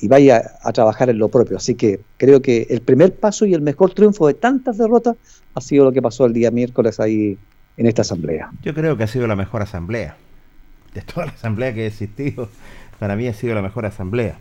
y 0.00 0.08
vaya 0.08 0.52
a 0.62 0.72
trabajar 0.72 1.08
en 1.10 1.18
lo 1.18 1.28
propio. 1.28 1.56
Así 1.56 1.74
que 1.74 2.00
creo 2.16 2.42
que 2.42 2.66
el 2.70 2.82
primer 2.82 3.14
paso 3.14 3.46
y 3.46 3.54
el 3.54 3.62
mejor 3.62 3.94
triunfo 3.94 4.26
de 4.26 4.34
tantas 4.34 4.78
derrotas 4.78 5.16
ha 5.54 5.60
sido 5.60 5.84
lo 5.84 5.92
que 5.92 6.02
pasó 6.02 6.26
el 6.26 6.32
día 6.32 6.50
miércoles 6.50 7.00
ahí 7.00 7.38
en 7.76 7.86
esta 7.86 8.02
asamblea. 8.02 8.50
Yo 8.62 8.74
creo 8.74 8.96
que 8.96 9.04
ha 9.04 9.06
sido 9.06 9.26
la 9.26 9.36
mejor 9.36 9.62
asamblea. 9.62 10.16
De 10.92 11.00
toda 11.00 11.26
la 11.26 11.32
asamblea 11.32 11.72
que 11.72 11.84
ha 11.84 11.86
existido, 11.86 12.50
para 13.02 13.16
mí 13.16 13.26
ha 13.26 13.34
sido 13.34 13.56
la 13.56 13.62
mejor 13.62 13.84
asamblea. 13.84 14.36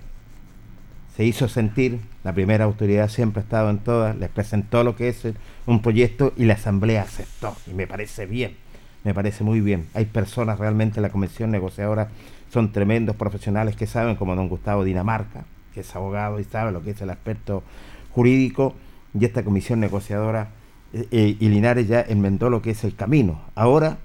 Se 1.18 1.26
hizo 1.26 1.48
sentir, 1.48 2.00
la 2.24 2.32
primera 2.32 2.66
autoridad 2.66 3.10
siempre 3.10 3.40
ha 3.40 3.44
estado 3.44 3.72
en 3.72 3.80
todas, 3.80 4.16
les 4.16 4.30
presentó 4.30 4.84
lo 4.84 4.96
que 4.96 5.10
es 5.10 5.24
un 5.66 5.82
proyecto 5.82 6.32
y 6.38 6.46
la 6.46 6.54
asamblea 6.54 7.02
aceptó. 7.02 7.56
Y 7.66 7.74
me 7.74 7.88
parece 7.88 8.28
bien, 8.28 8.56
me 9.04 9.16
parece 9.16 9.44
muy 9.44 9.62
bien. 9.62 9.88
Hay 9.96 10.06
personas 10.06 10.60
realmente 10.60 11.00
en 11.00 11.02
la 11.02 11.10
comisión 11.10 11.50
negociadora, 11.50 12.10
son 12.54 12.72
tremendos 12.72 13.16
profesionales 13.16 13.76
que 13.76 13.88
saben, 13.88 14.16
como 14.16 14.36
don 14.36 14.48
Gustavo 14.48 14.84
Dinamarca, 14.84 15.44
que 15.74 15.80
es 15.80 15.96
abogado 15.96 16.40
y 16.40 16.44
sabe 16.44 16.72
lo 16.72 16.84
que 16.84 16.92
es 16.92 17.02
el 17.02 17.10
aspecto 17.10 17.64
jurídico, 18.12 18.76
y 19.20 19.26
esta 19.26 19.44
comisión 19.44 19.80
negociadora 19.80 20.50
eh, 20.94 21.08
eh, 21.10 21.36
y 21.40 21.50
Linares 21.50 21.88
ya 21.88 22.02
enmendó 22.02 22.52
lo 22.52 22.62
que 22.62 22.70
es 22.70 22.84
el 22.84 22.94
camino. 22.94 23.42
Ahora 23.56 23.98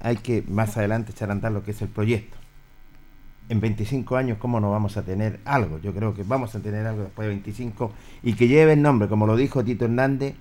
hay 0.00 0.16
que 0.16 0.44
más 0.46 0.76
adelante 0.76 1.12
echar 1.12 1.30
a 1.30 1.32
andar 1.32 1.52
lo 1.52 1.64
que 1.64 1.70
es 1.70 1.80
el 1.80 1.88
proyecto. 1.88 2.37
En 3.48 3.60
25 3.60 4.16
años, 4.16 4.38
¿cómo 4.38 4.60
no 4.60 4.70
vamos 4.70 4.96
a 4.96 5.02
tener 5.02 5.40
algo? 5.44 5.78
Yo 5.78 5.94
creo 5.94 6.14
que 6.14 6.22
vamos 6.22 6.54
a 6.54 6.60
tener 6.60 6.86
algo 6.86 7.04
después 7.04 7.26
de 7.26 7.34
25 7.34 7.92
y 8.22 8.34
que 8.34 8.46
lleve 8.46 8.74
el 8.74 8.82
nombre, 8.82 9.08
como 9.08 9.26
lo 9.26 9.36
dijo 9.36 9.64
Tito 9.64 9.86
Hernández, 9.86 10.34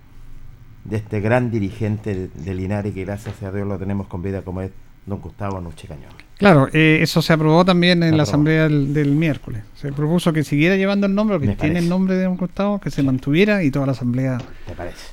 de 0.84 0.98
este 0.98 1.22
gran 1.22 1.50
dirigente 1.52 2.14
de, 2.14 2.28
de 2.28 2.54
Linares 2.54 2.94
que 2.94 3.06
gracias 3.06 3.42
a 3.44 3.52
Dios 3.52 3.68
lo 3.68 3.78
tenemos 3.78 4.08
con 4.08 4.22
vida 4.22 4.42
como 4.42 4.62
es 4.62 4.72
don 5.06 5.22
Gustavo 5.22 5.62
Nuche 5.62 5.88
Cañón. 5.88 6.27
Claro, 6.38 6.68
eh, 6.72 7.00
eso 7.02 7.22
se 7.24 7.34
aprobó 7.34 7.66
también 7.66 8.04
en 8.04 8.16
la 8.16 8.24
asamblea 8.24 8.64
del, 8.64 8.94
del 8.94 9.12
miércoles. 9.12 9.64
Se 9.76 9.92
propuso 9.92 10.32
que 10.34 10.44
siguiera 10.44 10.76
llevando 10.76 11.08
el 11.08 11.16
nombre, 11.16 11.40
que 11.40 11.48
Me 11.48 11.56
tiene 11.56 11.80
el 11.80 11.90
nombre 11.90 12.16
de 12.16 12.26
don 12.26 12.38
Gustavo, 12.38 12.80
que 12.80 12.92
se 12.92 13.02
mantuviera 13.02 13.64
y 13.64 13.72
toda 13.72 13.88
la 13.88 13.94
asamblea, 13.94 14.38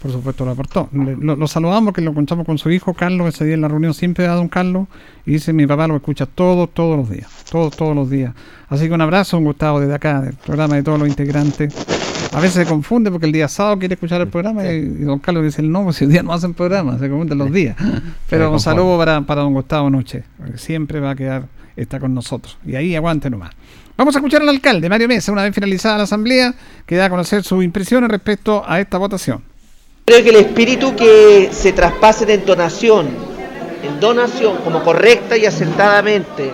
por 0.03 0.11
supuesto, 0.13 0.45
lo 0.45 0.51
aportó. 0.51 0.89
Le- 0.93 1.17
Lo, 1.17 1.35
lo 1.37 1.47
saludamos 1.47 1.85
porque 1.89 2.03
lo 2.03 2.11
encontramos 2.11 2.45
con 2.45 2.59
su 2.59 2.71
hijo 2.71 2.93
Carlos 2.93 3.29
ese 3.35 3.47
día 3.47 3.55
en 3.55 3.63
la 3.63 3.69
reunión, 3.69 3.95
siempre 3.95 4.27
a 4.27 4.33
don 4.35 4.49
Carlos, 4.49 4.87
y 5.25 5.33
dice, 5.33 5.53
mi 5.55 5.67
papá 5.67 5.87
lo 5.87 5.97
escucha 5.97 6.27
todos, 6.27 6.69
todos 6.75 6.97
los 6.99 7.09
días, 7.11 7.29
todos, 7.51 7.75
todos 7.75 7.97
los 7.97 8.11
días. 8.11 8.35
Así 8.69 8.87
que 8.89 8.93
un 8.93 9.01
abrazo, 9.01 9.37
don 9.39 9.45
Gustavo, 9.45 9.81
desde 9.81 9.95
acá, 9.95 10.21
del 10.21 10.35
programa 10.35 10.77
de 10.77 10.83
todos 10.83 10.99
los 10.99 11.09
integrantes. 11.09 11.75
A 12.33 12.41
veces 12.41 12.55
se 12.55 12.67
confunde 12.67 13.13
porque 13.13 13.27
el 13.27 13.33
día 13.33 13.47
sábado 13.47 13.79
quiere 13.79 13.95
escuchar 13.95 14.21
el 14.21 14.27
programa 14.27 14.65
y, 14.67 14.81
don 15.05 15.21
Carlos 15.21 15.45
dice, 15.45 15.63
no, 15.63 15.85
pues 15.85 15.97
si 15.97 16.05
hoy 16.05 16.11
día 16.11 16.23
no 16.25 16.33
hacen 16.33 16.53
programa, 16.53 16.99
se 16.99 17.09
confunden 17.09 17.39
los 17.39 17.53
días. 17.53 17.77
Pero 18.29 18.51
un 18.51 18.59
saludo 18.59 18.99
para, 18.99 19.21
para 19.21 19.43
don 19.43 19.53
Gustavo 19.55 19.89
Noche, 19.89 20.25
siempre 20.57 20.99
va 20.99 21.14
quedar, 21.17 21.45
está 21.77 21.99
con 22.01 22.15
nosotros. 22.15 22.57
Y 22.67 22.77
ahí 22.77 22.95
aguante 22.97 23.31
nomás. 23.31 23.53
Vamos 23.97 24.15
a 24.17 24.19
escuchar 24.19 24.43
al 24.43 24.49
alcalde, 24.49 24.89
Mario 24.89 25.07
Mesa, 25.09 25.31
una 25.31 25.43
vez 25.45 25.55
finalizada 25.55 25.99
la 25.99 26.03
asamblea, 26.05 26.55
que 26.85 26.97
da 26.97 27.05
a 27.07 27.11
conocer 27.11 27.45
sus 27.45 27.63
impresiones 27.63 28.11
respecto 28.11 28.65
a 28.67 28.81
esta 28.81 28.99
votación. 28.99 29.43
Creo 30.05 30.23
que 30.23 30.31
el 30.31 30.37
espíritu 30.37 30.95
que 30.97 31.49
se 31.53 31.73
traspase 31.73 32.31
en 32.33 32.45
donación, 32.45 33.09
en 33.83 34.01
donación, 34.01 34.57
como 34.65 34.83
correcta 34.83 35.37
y 35.37 35.47
acertadamente, 35.47 36.51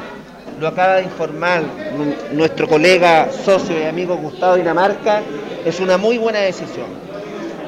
lo 0.61 0.69
acaba 0.69 0.97
de 0.97 1.05
informar 1.05 1.63
nu- 1.97 2.37
nuestro 2.37 2.69
colega, 2.69 3.31
socio 3.45 3.81
y 3.81 3.85
amigo 3.85 4.17
Gustavo 4.17 4.57
Dinamarca, 4.57 5.23
es 5.65 5.81
una 5.81 5.97
muy 5.97 6.19
buena 6.19 6.41
decisión. 6.41 6.87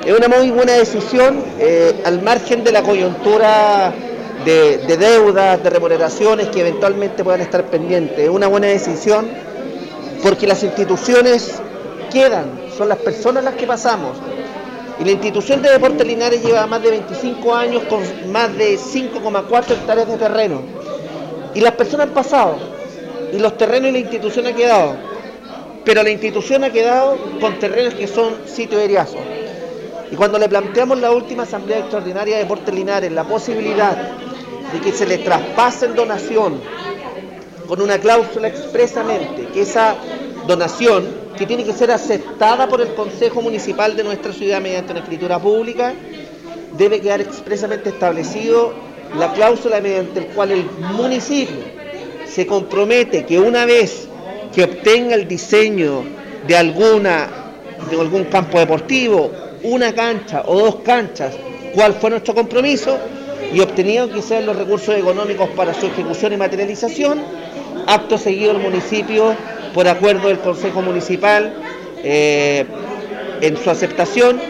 Es 0.05 0.12
una 0.16 0.28
muy 0.28 0.51
buena 0.51 0.72
decisión 0.72 1.43
eh, 1.59 2.03
al 2.05 2.22
margen 2.22 2.62
de 2.64 2.72
la 2.72 2.82
coyuntura 2.82 3.95
de, 4.45 4.78
de 4.78 4.97
deudas, 4.97 5.62
de 5.62 5.70
remuneraciones 5.70 6.49
que 6.49 6.61
eventualmente 6.61 7.24
puedan 7.24 7.40
estar 7.40 7.64
pendientes. 7.66 8.18
Es 8.18 8.28
una 8.28 8.49
buena 8.49 8.68
decisión 8.68 9.28
porque 10.22 10.47
las 10.47 10.62
instituciones 10.62 11.61
quedan, 12.12 12.47
son 12.76 12.88
las 12.88 12.99
personas 12.99 13.43
las 13.43 13.55
que 13.55 13.66
pasamos. 13.66 14.16
Y 15.01 15.05
la 15.05 15.12
institución 15.12 15.62
de 15.62 15.70
Deportes 15.70 16.07
Linares 16.07 16.45
lleva 16.45 16.66
más 16.66 16.82
de 16.82 16.90
25 16.90 17.55
años 17.55 17.82
con 17.84 18.01
más 18.30 18.57
de 18.57 18.78
5,4 18.78 19.70
hectáreas 19.72 20.07
de 20.07 20.16
terreno. 20.16 20.61
Y 21.55 21.61
las 21.61 21.72
personas 21.72 22.09
han 22.09 22.14
pasado, 22.14 22.57
y 23.32 23.38
los 23.38 23.57
terrenos 23.57 23.90
y 23.90 23.93
la 23.93 23.99
institución 23.99 24.47
ha 24.47 24.53
quedado. 24.53 24.97
Pero 25.84 26.03
la 26.03 26.11
institución 26.11 26.62
ha 26.62 26.70
quedado 26.70 27.18
con 27.40 27.59
terrenos 27.59 27.95
que 27.95 28.07
son 28.07 28.34
sitios 28.47 28.80
eriazos. 28.80 29.20
Y 30.11 30.14
cuando 30.14 30.38
le 30.38 30.49
planteamos 30.49 31.01
la 31.01 31.11
última 31.11 31.43
Asamblea 31.45 31.78
Extraordinaria 31.78 32.36
de 32.36 32.43
Deportes 32.43 32.72
Linares 32.72 33.11
la 33.11 33.24
posibilidad 33.24 33.97
de 34.72 34.80
que 34.80 34.92
se 34.92 35.06
le 35.06 35.18
traspase 35.18 35.86
en 35.86 35.94
donación 35.94 36.60
con 37.66 37.80
una 37.80 37.98
cláusula 37.98 38.48
expresamente 38.48 39.46
que 39.52 39.62
esa 39.62 39.96
donación, 40.46 41.22
que 41.36 41.46
tiene 41.46 41.64
que 41.64 41.72
ser 41.72 41.90
aceptada 41.90 42.68
por 42.68 42.80
el 42.80 42.94
Consejo 42.94 43.40
Municipal 43.40 43.96
de 43.96 44.04
nuestra 44.04 44.32
ciudad 44.32 44.60
mediante 44.60 44.92
una 44.92 45.00
escritura 45.00 45.38
pública, 45.38 45.94
debe 46.76 47.00
quedar 47.00 47.20
expresamente 47.20 47.90
establecido 47.90 48.72
la 49.18 49.32
cláusula 49.32 49.80
mediante 49.80 50.20
el 50.20 50.26
cual 50.28 50.52
el 50.52 50.64
municipio 50.96 51.64
se 52.26 52.46
compromete 52.46 53.24
que 53.24 53.38
una 53.38 53.66
vez 53.66 54.08
que 54.54 54.64
obtenga 54.64 55.14
el 55.14 55.28
diseño 55.28 56.02
de 56.46 56.56
alguna 56.56 57.28
de 57.90 58.00
algún 58.00 58.24
campo 58.24 58.58
deportivo, 58.58 59.30
una 59.62 59.92
cancha 59.94 60.42
o 60.46 60.58
dos 60.58 60.76
canchas, 60.76 61.34
cuál 61.74 61.94
fue 61.94 62.10
nuestro 62.10 62.34
compromiso 62.34 62.98
y 63.53 63.61
obtenido 63.61 64.09
quizás 64.11 64.44
los 64.44 64.57
recursos 64.57 64.94
económicos 64.96 65.48
para 65.50 65.74
su 65.74 65.86
ejecución 65.86 66.32
y 66.32 66.36
materialización, 66.36 67.22
acto 67.86 68.16
seguido 68.18 68.53
el 68.53 68.59
municipio, 68.59 69.34
por 69.74 69.88
acuerdo 69.88 70.28
del 70.28 70.38
Consejo 70.38 70.82
Municipal, 70.82 71.55
eh, 72.03 72.64
en 73.40 73.57
su 73.57 73.70
aceptación, 73.70 74.40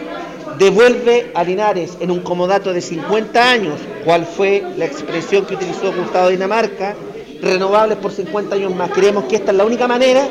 devuelve 0.57 1.31
a 1.33 1.43
Linares 1.43 1.97
en 1.99 2.11
un 2.11 2.21
comodato 2.21 2.73
de 2.73 2.81
50 2.81 3.49
años, 3.49 3.79
cuál 4.05 4.25
fue 4.25 4.63
la 4.77 4.85
expresión 4.85 5.45
que 5.45 5.55
utilizó 5.55 5.91
Gustavo 5.93 6.29
Dinamarca, 6.29 6.95
renovables 7.41 7.97
por 7.97 8.11
50 8.11 8.55
años 8.55 8.73
más. 8.75 8.91
Creemos 8.91 9.25
que 9.25 9.35
esta 9.35 9.51
es 9.51 9.57
la 9.57 9.65
única 9.65 9.87
manera 9.87 10.27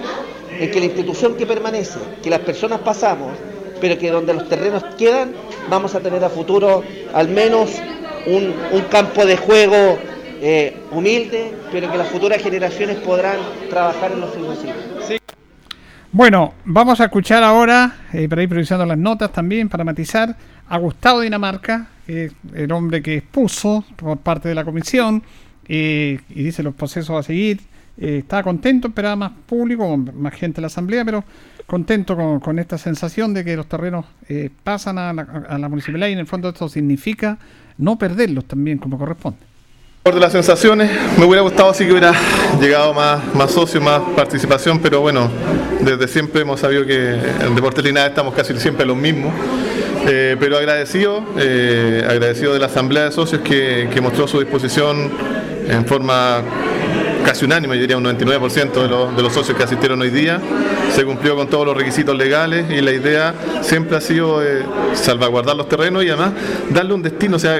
en 0.59 0.71
que 0.71 0.79
la 0.79 0.87
institución 0.87 1.35
que 1.35 1.47
permanece, 1.47 1.99
que 2.23 2.31
las 2.31 2.41
personas 2.41 2.81
pasamos, 2.81 3.33
pero 3.81 3.99
que 3.99 4.11
donde 4.11 4.33
los 4.33 4.49
terrenos 4.49 4.83
quedan, 4.97 5.35
vamos 5.69 5.95
a 5.95 6.01
tener 6.01 6.25
a 6.25 6.31
futuro 6.31 6.83
al 7.13 7.29
menos 7.29 7.71
un, 8.27 8.55
un 8.73 8.83
campo 8.91 9.25
de 9.27 9.37
juego 9.37 9.99
eh, 10.41 10.77
humilde, 10.91 11.53
pero 11.71 11.91
que 11.91 11.99
las 11.99 12.09
futuras 12.09 12.43
generaciones 12.43 12.97
podrán 12.99 13.39
trabajar 13.71 14.13
en 14.13 14.21
los 14.21 14.33
sueños. 14.33 14.77
Bueno, 16.15 16.53
vamos 16.67 17.01
a 17.01 17.05
escuchar 17.05 17.43
ahora, 17.43 18.01
eh, 18.13 18.29
para 18.29 18.43
ir 18.43 18.49
priorizando 18.51 18.85
las 18.85 18.99
notas 18.99 19.33
también, 19.33 19.71
para 19.71 19.83
matizar, 19.83 20.37
a 20.69 20.77
Gustavo 20.77 21.23
Dinamarca, 21.23 21.89
el 22.07 22.71
hombre 22.73 23.01
que 23.01 23.17
expuso 23.17 23.83
por 23.97 24.19
parte 24.19 24.51
de 24.51 24.55
la 24.55 24.63
comisión 24.63 25.23
eh, 25.67 26.21
y 26.29 26.43
dice 26.43 26.63
los 26.63 26.75
procesos 26.75 27.19
a 27.19 27.23
seguir. 27.23 27.63
Eh, 27.97 28.19
estaba 28.19 28.43
contento, 28.43 28.89
esperaba 28.89 29.17
más 29.17 29.33
público, 29.47 29.97
más 29.97 30.35
gente 30.35 30.61
en 30.61 30.63
la 30.63 30.67
asamblea, 30.67 31.03
pero 31.03 31.25
contento 31.65 32.15
con, 32.43 32.59
esta 32.59 32.77
sensación 32.77 33.33
de 33.33 33.43
que 33.43 33.57
los 33.57 33.67
terrenos 33.67 34.05
pasan 34.65 34.99
a 34.99 35.15
la, 35.15 35.23
a 35.49 35.57
la 35.57 35.69
municipalidad 35.71 36.09
y 36.09 36.13
en 36.13 36.19
el 36.19 36.27
fondo 36.27 36.51
esto 36.51 36.69
significa 36.69 37.39
no 37.79 37.97
perderlos 37.97 38.45
también 38.45 38.79
como 38.79 38.99
corresponde. 38.99 39.39
Por 40.03 40.17
las 40.17 40.33
sensaciones, 40.33 40.91
me 41.17 41.25
hubiera 41.25 41.43
gustado 41.43 41.73
sí 41.75 41.85
que 41.85 41.93
hubiera 41.93 42.13
llegado 42.61 42.93
más, 42.93 43.35
más 43.37 43.53
socios, 43.53 43.83
más 43.83 44.01
participación, 44.17 44.81
pero 44.81 45.01
bueno, 45.01 45.31
desde 45.81 46.09
siempre 46.09 46.43
hemos 46.43 46.59
sabido 46.59 46.85
que 46.85 47.13
en 47.13 47.55
Deportes 47.55 47.85
Linares 47.85 48.11
estamos 48.11 48.35
casi 48.35 48.53
siempre 48.59 48.85
los 48.85 48.97
mismos. 48.97 49.33
Eh, 50.09 50.37
pero 50.41 50.59
agradecido, 50.59 51.23
eh, 51.39 52.05
agradecido 52.09 52.53
de 52.53 52.59
la 52.59 52.67
Asamblea 52.67 53.05
de 53.05 53.13
Socios 53.13 53.43
que, 53.43 53.89
que 53.95 54.01
mostró 54.01 54.27
su 54.27 54.41
disposición 54.41 55.09
en 55.69 55.87
forma 55.87 56.43
casi 57.25 57.45
unánime, 57.45 57.77
yo 57.77 57.83
diría 57.83 57.97
un 57.97 58.05
99% 58.05 58.73
de 58.73 58.89
los, 58.89 59.17
de 59.17 59.23
los 59.23 59.33
socios 59.33 59.57
que 59.57 59.65
asistieron 59.65 60.01
hoy 60.01 60.11
día. 60.11 60.41
Se 60.95 61.05
cumplió 61.05 61.37
con 61.37 61.49
todos 61.49 61.67
los 61.67 61.77
requisitos 61.77 62.17
legales 62.17 62.71
y 62.71 62.81
la 62.81 62.93
idea 62.93 63.35
siempre 63.63 63.97
ha 63.97 64.01
sido 64.01 64.43
eh, 64.43 64.65
salvaguardar 64.95 65.57
los 65.57 65.69
terrenos 65.69 66.05
y 66.05 66.09
además 66.09 66.33
darle 66.71 66.95
un 66.95 67.03
destino. 67.03 67.37
O 67.37 67.39
sea, 67.39 67.59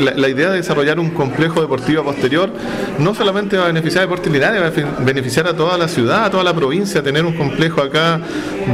la, 0.00 0.28
idea 0.28 0.50
de 0.50 0.56
desarrollar 0.56 0.98
un 0.98 1.10
complejo 1.10 1.60
deportivo 1.60 2.04
posterior 2.04 2.50
no 2.98 3.14
solamente 3.14 3.56
va 3.56 3.64
a 3.64 3.66
beneficiar 3.68 4.02
a 4.02 4.06
Deportes 4.06 4.32
Linares, 4.32 4.62
va 4.62 4.66
a 4.66 5.04
beneficiar 5.04 5.46
a 5.46 5.54
toda 5.54 5.78
la 5.78 5.88
ciudad, 5.88 6.24
a 6.24 6.30
toda 6.30 6.44
la 6.44 6.54
provincia, 6.54 7.02
tener 7.02 7.24
un 7.24 7.34
complejo 7.34 7.80
acá 7.80 8.20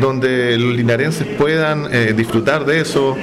donde 0.00 0.56
los 0.58 0.74
linarenses 0.74 1.26
puedan 1.38 1.88
eh, 1.92 2.14
disfrutar 2.16 2.64
de 2.64 2.80
eso. 2.80 3.16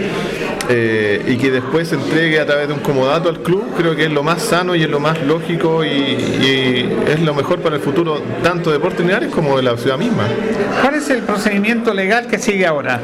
Eh, 0.70 1.24
y 1.28 1.38
que 1.38 1.52
después 1.52 1.88
se 1.88 1.96
entregue 1.96 2.40
a 2.40 2.46
través 2.46 2.68
de 2.68 2.74
un 2.74 2.80
comodato 2.80 3.30
al 3.30 3.40
club, 3.40 3.64
creo 3.78 3.96
que 3.96 4.06
es 4.06 4.12
lo 4.12 4.24
más 4.24 4.42
sano 4.42 4.76
y 4.76 4.84
es 4.84 4.90
lo 4.90 5.00
más 5.00 5.22
lógico 5.22 5.86
y, 5.86 5.90
y 5.90 6.96
es 7.08 7.22
lo 7.22 7.34
mejor 7.34 7.60
para 7.60 7.76
el 7.76 7.82
futuro 7.82 8.22
tanto 8.44 8.70
de 8.70 8.78
Deportes 8.78 9.06
Linares 9.06 9.30
como 9.30 9.58
de 9.58 9.64
la 9.64 9.78
ciudad 9.78 9.98
misma. 9.98 10.24
¿Cuál 10.82 10.96
es 10.96 11.10
el 11.10 11.24
procedimiento 11.24 11.94
legal 11.94 12.28
que 12.28 12.38
sigue 12.38 12.66
ahora? 12.66 13.02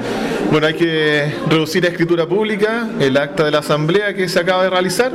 Bueno, 0.51 0.68
hay 0.68 0.76
que 0.76 1.34
reducir 1.49 1.86
a 1.86 1.89
escritura 1.89 2.28
pública 2.28 2.88
el 2.99 3.18
acta 3.18 3.43
de 3.43 3.51
la 3.51 3.59
asamblea 3.59 4.14
que 4.14 4.30
se 4.30 4.39
acaba 4.39 4.64
de 4.64 4.70
realizar. 4.70 5.11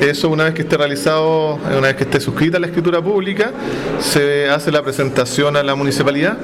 Eso 0.00 0.28
una 0.28 0.44
vez 0.44 0.54
que 0.54 0.62
esté 0.62 0.76
realizado, 0.76 1.54
una 1.54 1.88
vez 1.88 1.94
que 1.94 2.04
esté 2.04 2.20
suscrita 2.20 2.58
la 2.58 2.66
escritura 2.66 3.00
pública, 3.00 3.52
se 4.00 4.48
hace 4.48 4.70
la 4.70 4.82
presentación 4.82 5.56
a 5.56 5.62
la 5.62 5.74
municipalidad, 5.74 6.36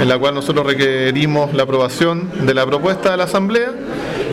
en 0.00 0.08
la 0.08 0.18
cual 0.18 0.34
nosotros 0.34 0.66
requerimos 0.66 1.54
la 1.54 1.64
aprobación 1.64 2.30
de 2.46 2.54
la 2.54 2.64
propuesta 2.66 3.10
de 3.10 3.16
la 3.16 3.24
asamblea. 3.24 3.72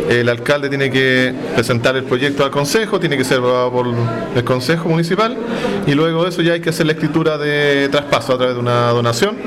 El 0.09 0.29
alcalde 0.33 0.69
tiene 0.69 0.89
que 0.91 1.33
presentar 1.53 1.95
el 1.95 2.03
proyecto 2.03 2.43
al 2.43 2.51
consejo, 2.51 2.99
tiene 2.99 3.17
que 3.17 3.23
ser 3.23 3.37
aprobado 3.37 3.71
por 3.71 3.87
el 4.35 4.43
consejo 4.43 4.89
municipal 4.89 5.37
y 5.87 5.93
luego 5.93 6.23
de 6.23 6.29
eso 6.29 6.41
ya 6.41 6.53
hay 6.53 6.61
que 6.61 6.69
hacer 6.69 6.85
la 6.85 6.93
escritura 6.93 7.37
de 7.37 7.89
traspaso 7.89 8.33
a 8.33 8.37
través 8.37 8.55
de 8.55 8.61
una 8.61 8.89
donación 8.89 9.37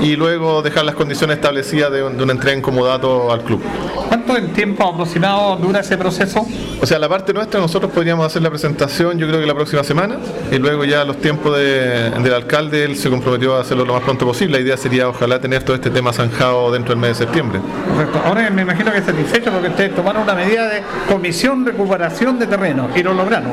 y 0.00 0.16
luego 0.16 0.62
dejar 0.62 0.84
las 0.84 0.94
condiciones 0.94 1.36
establecidas 1.36 1.90
de, 1.90 1.98
de 1.98 2.22
una 2.22 2.32
entrega 2.32 2.54
en 2.56 2.62
comodato 2.62 3.32
al 3.32 3.42
club. 3.42 3.62
¿Cuánto 4.08 4.36
en 4.36 4.52
tiempo 4.52 4.84
aproximado 4.84 5.56
dura 5.56 5.80
ese 5.80 5.96
proceso? 5.98 6.46
O 6.80 6.86
sea, 6.86 6.98
la 6.98 7.08
parte 7.08 7.32
nuestra, 7.32 7.58
nosotros 7.60 7.90
podríamos 7.90 8.26
hacer 8.26 8.42
la 8.42 8.50
presentación, 8.50 9.18
yo 9.18 9.26
creo 9.26 9.40
que 9.40 9.46
la 9.46 9.54
próxima 9.54 9.82
semana, 9.82 10.16
y 10.52 10.58
luego 10.58 10.84
ya 10.84 11.04
los 11.04 11.16
tiempos 11.18 11.56
de- 11.56 12.10
del 12.10 12.34
alcalde, 12.34 12.84
él 12.84 12.96
se 12.96 13.08
comprometió 13.10 13.56
a 13.56 13.60
hacerlo 13.62 13.84
lo 13.84 13.94
más 13.94 14.02
pronto 14.02 14.26
posible. 14.26 14.58
La 14.58 14.64
idea 14.64 14.76
sería, 14.76 15.08
ojalá, 15.08 15.40
tener 15.40 15.62
todo 15.62 15.74
este 15.76 15.90
tema 15.90 16.12
zanjado 16.12 16.70
dentro 16.70 16.90
del 16.94 17.00
mes 17.00 17.18
de 17.18 17.24
septiembre. 17.24 17.60
Correcto. 17.94 18.20
Ahora 18.24 18.50
me 18.50 18.62
imagino 18.62 18.92
que 18.92 19.02
satisfecho 19.02 19.50
porque 19.50 19.68
ustedes 19.68 19.94
tomaron 19.94 20.22
una 20.22 20.34
medida 20.34 20.68
de 20.68 20.82
comisión 21.08 21.64
recuperación 21.64 22.38
de 22.38 22.46
terreno 22.46 22.88
y 22.94 23.02
lo 23.02 23.14
lograron. 23.14 23.52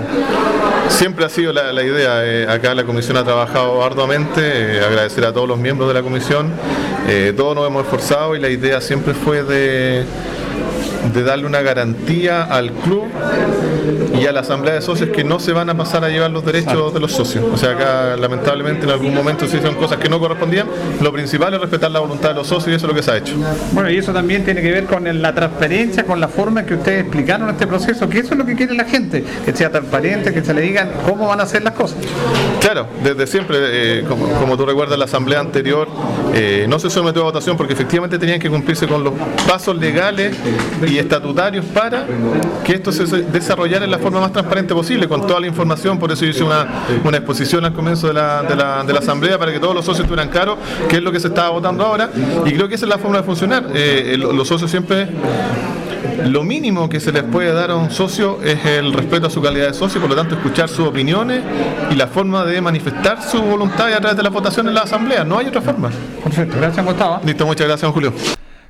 Siempre 0.90 1.26
ha 1.26 1.30
sido 1.30 1.54
la, 1.54 1.84
idea, 1.84 2.26
eh, 2.26 2.48
acá 2.48 2.76
la 2.76 2.84
comisión 2.84 3.18
ha 3.18 3.24
trabajado 3.24 3.84
arduamente, 3.84 4.42
eh, 4.78 4.84
agradecer 4.84 5.26
a 5.26 5.34
todos 5.34 5.48
los 5.48 5.58
miembros 5.58 5.88
de 5.88 5.94
la 5.96 6.04
comisión, 6.04 6.52
eh, 7.08 7.34
todos 7.36 7.56
nos 7.56 7.68
hemos 7.68 7.84
esforzado 7.84 8.36
y 8.36 8.40
la 8.40 8.50
idea 8.50 8.80
siempre 8.80 9.14
fue 9.14 9.44
de, 9.44 10.06
de 11.14 11.24
darle 11.24 11.45
una 11.45 11.61
garantía 11.61 12.43
al 12.43 12.72
club 12.72 13.05
y 14.20 14.26
a 14.26 14.32
la 14.32 14.41
asamblea 14.41 14.76
de 14.76 14.82
socios 14.82 15.09
que 15.09 15.24
no 15.24 15.39
se 15.39 15.53
van 15.53 15.70
a 15.70 15.78
pasar 15.78 16.03
a 16.03 16.09
llevar 16.09 16.32
los 16.32 16.45
derechos 16.45 16.93
de 16.93 16.99
los 16.99 17.11
socios. 17.11 17.43
O 17.51 17.57
sea, 17.57 17.72
acá 17.72 18.16
lamentablemente 18.18 18.86
en 18.86 18.91
algún 18.91 19.14
momento 19.14 19.47
se 19.47 19.57
hicieron 19.57 19.76
cosas 19.76 19.97
que 19.97 20.09
no 20.09 20.20
correspondían, 20.20 20.68
lo 21.01 21.11
principal 21.11 21.53
es 21.53 21.61
respetar 21.61 21.91
la 21.91 21.99
voluntad 21.99 22.30
de 22.30 22.36
los 22.36 22.47
socios 22.47 22.74
y 22.74 22.76
eso 22.76 22.86
es 22.86 22.89
lo 22.89 22.95
que 22.95 23.03
se 23.03 23.11
ha 23.11 23.18
hecho. 23.18 23.34
Bueno, 23.72 23.89
y 23.89 23.97
eso 23.97 24.14
también 24.14 24.43
tiene 24.43 24.61
que 24.61 24.72
ver 24.72 24.86
con 24.86 25.22
la 25.22 25.34
transparencia, 25.34 26.05
con 26.05 26.20
la 26.20 26.28
forma 26.28 26.61
en 26.61 26.66
que 26.66 26.76
ustedes 26.76 27.01
explicaron 27.01 27.49
este 27.49 27.68
proceso, 27.68 28.07
que 28.09 28.20
eso 28.20 28.34
es 28.34 28.38
lo 28.38 28.45
que 28.45 28.55
quiere 28.55 28.76
la 28.76 28.86
gente, 28.86 29.24
que 29.45 29.53
sea 29.53 29.70
transparente, 29.70 30.34
que 30.34 30.43
se 30.43 30.53
le 30.53 30.61
digan 30.61 30.91
cómo 31.07 31.28
van 31.28 31.39
a 31.39 31.43
hacer 31.43 31.64
las 31.64 31.74
cosas. 31.74 31.97
Claro, 32.59 32.88
desde 33.03 33.28
siempre, 33.28 33.57
eh, 33.61 34.05
como, 34.07 34.28
como 34.39 34.57
tú 34.57 34.66
recuerdas, 34.66 34.97
la 34.97 35.05
asamblea 35.05 35.39
anterior 35.39 35.88
eh, 36.34 36.66
no 36.68 36.80
se 36.80 36.89
sometió 36.89 37.22
a 37.22 37.26
votación 37.26 37.57
porque 37.57 37.74
efectivamente 37.74 38.18
tenían 38.18 38.39
que 38.39 38.49
cumplirse 38.49 38.88
con 38.88 39.03
los 39.03 39.14
pasos 39.47 39.76
legales 39.76 40.36
y 40.88 40.97
estatutarios 41.04 41.66
para 41.66 42.06
que 42.64 42.74
esto 42.74 42.91
se 42.91 43.06
desarrollara 43.06 43.86
en 43.86 43.91
la 43.91 43.99
forma 43.99 44.20
más 44.20 44.32
transparente 44.34 44.74
posible, 44.74 45.08
con 45.08 45.26
toda 45.28 45.39
la 45.39 45.47
información. 45.47 45.99
Por 45.99 46.12
eso 46.12 46.26
yo 46.26 46.32
hice 46.32 46.43
una, 46.43 46.66
una 47.04 47.18
exposición 47.18 47.64
al 47.66 47.74
comienzo 47.74 48.08
de 48.08 48.14
la, 48.14 48.43
de, 48.43 48.56
la, 48.56 48.84
de 48.84 48.93
la 48.93 48.99
asamblea 48.99 49.38
para 49.38 49.51
que 49.54 49.60
todos 49.60 49.76
los 49.76 49.86
socios 49.86 50.08
tuvieran 50.08 50.30
claro 50.30 50.58
qué 50.89 50.97
es 50.97 51.04
lo 51.04 51.12
que 51.12 51.20
se 51.20 51.28
estaba 51.28 51.49
votando 51.49 51.86
ahora. 51.86 52.10
Y 52.45 52.51
creo 52.54 52.68
que 52.68 52.76
esa 52.76 52.86
es 52.86 52.89
la 52.89 52.97
forma 52.97 53.18
de 53.18 53.24
funcionar. 53.24 53.66
Eh, 53.74 54.12
el- 54.16 54.22
los 54.22 54.47
socios 54.47 54.70
siempre 54.72 55.08
lo 56.26 56.43
mínimo 56.43 56.88
que 56.89 56.99
se 56.99 57.12
les 57.12 57.24
puede 57.24 57.51
dar 57.54 57.72
a 57.72 57.76
un 57.76 57.91
socio 57.91 58.39
es 58.43 58.66
el 58.66 58.93
respeto 58.93 59.28
a 59.28 59.30
su 59.30 59.41
calidad 59.41 59.68
de 59.68 59.74
socio, 59.74 59.99
por 59.99 60.10
lo 60.10 60.16
tanto 60.16 60.36
escuchar 60.36 60.70
sus 60.70 60.88
opiniones 60.88 61.41
y 61.91 61.95
la 61.95 62.08
forma 62.08 62.43
de 62.45 62.62
manifestar 62.62 63.22
su 63.22 63.41
voluntad 63.41 63.91
a 63.91 63.99
través 63.99 64.16
de 64.18 64.24
la 64.24 64.30
votación 64.30 64.68
en 64.68 64.74
la 64.74 64.82
asamblea. 64.82 65.24
No 65.24 65.38
hay 65.38 65.47
otra 65.47 65.62
forma. 65.62 65.89
Perfecto, 66.24 66.58
gracias 66.60 66.86
Gustavo. 66.86 67.20
Listo, 67.26 67.45
muchas 67.45 67.68
gracias, 67.68 67.91
Julio. 67.91 68.14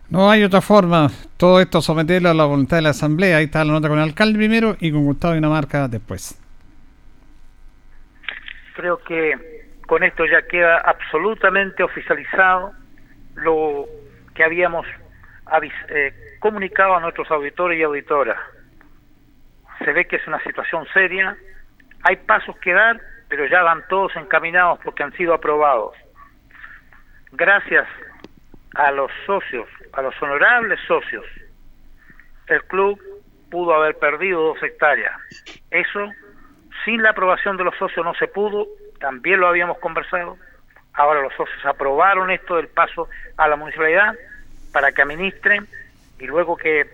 No 0.10 0.30
hay 0.30 0.44
otra 0.44 0.62
forma. 0.62 1.10
Todo 1.44 1.60
esto 1.60 1.82
someterlo 1.82 2.30
a 2.30 2.34
la 2.34 2.46
voluntad 2.46 2.78
de 2.78 2.84
la 2.84 2.92
asamblea. 2.92 3.36
Ahí 3.36 3.44
está 3.44 3.66
la 3.66 3.74
nota 3.74 3.90
con 3.90 3.98
el 3.98 4.06
alcalde 4.06 4.38
primero 4.38 4.78
y 4.80 4.94
con 4.94 5.04
Gustavo 5.04 5.34
Dinamarca 5.34 5.90
después. 5.90 6.42
Creo 8.78 8.98
que 9.00 9.68
con 9.86 10.04
esto 10.04 10.26
ya 10.26 10.44
queda 10.48 10.78
absolutamente 10.78 11.84
oficializado 11.84 12.72
lo 13.36 13.88
que 14.34 14.46
habíamos 14.46 14.88
eh, 15.90 16.14
comunicado 16.40 16.96
a 16.96 17.02
nuestros 17.02 17.30
auditores 17.30 17.78
y 17.78 17.84
auditoras. 17.84 18.40
Se 19.84 19.92
ve 19.92 20.06
que 20.06 20.16
es 20.16 20.26
una 20.26 20.42
situación 20.44 20.86
seria, 20.94 21.36
hay 22.04 22.16
pasos 22.26 22.58
que 22.60 22.72
dar, 22.72 23.02
pero 23.28 23.46
ya 23.48 23.64
van 23.64 23.84
todos 23.90 24.16
encaminados 24.16 24.80
porque 24.82 25.04
han 25.04 25.12
sido 25.18 25.34
aprobados. 25.34 25.94
Gracias 27.34 27.86
a 28.76 28.92
los 28.92 29.12
socios, 29.26 29.68
a 29.94 30.02
los 30.02 30.20
honorables 30.22 30.80
socios, 30.88 31.26
el 32.48 32.64
club 32.66 33.00
pudo 33.50 33.74
haber 33.74 33.96
perdido 33.98 34.42
dos 34.42 34.64
hectáreas. 34.64 35.16
Eso, 35.70 36.12
sin 36.84 37.02
la 37.04 37.12
aprobación 37.12 37.58
de 37.58 37.64
los 37.64 37.78
socios 37.78 38.06
no 38.06 38.14
se 38.16 38.28
pudo, 38.28 38.68
también 39.00 39.40
lo 39.40 39.48
habíamos 39.48 39.78
conversado. 39.80 40.38
Ahora 40.94 41.22
los 41.22 41.34
socios 41.34 41.66
aprobaron 41.66 42.32
esto 42.32 42.56
del 42.56 42.68
paso 42.68 43.08
a 43.38 43.48
la 43.48 43.56
municipalidad 43.56 44.16
para 44.72 44.92
que 44.92 45.02
administren 45.02 45.68
y 46.20 46.26
luego 46.26 46.58
que 46.58 46.88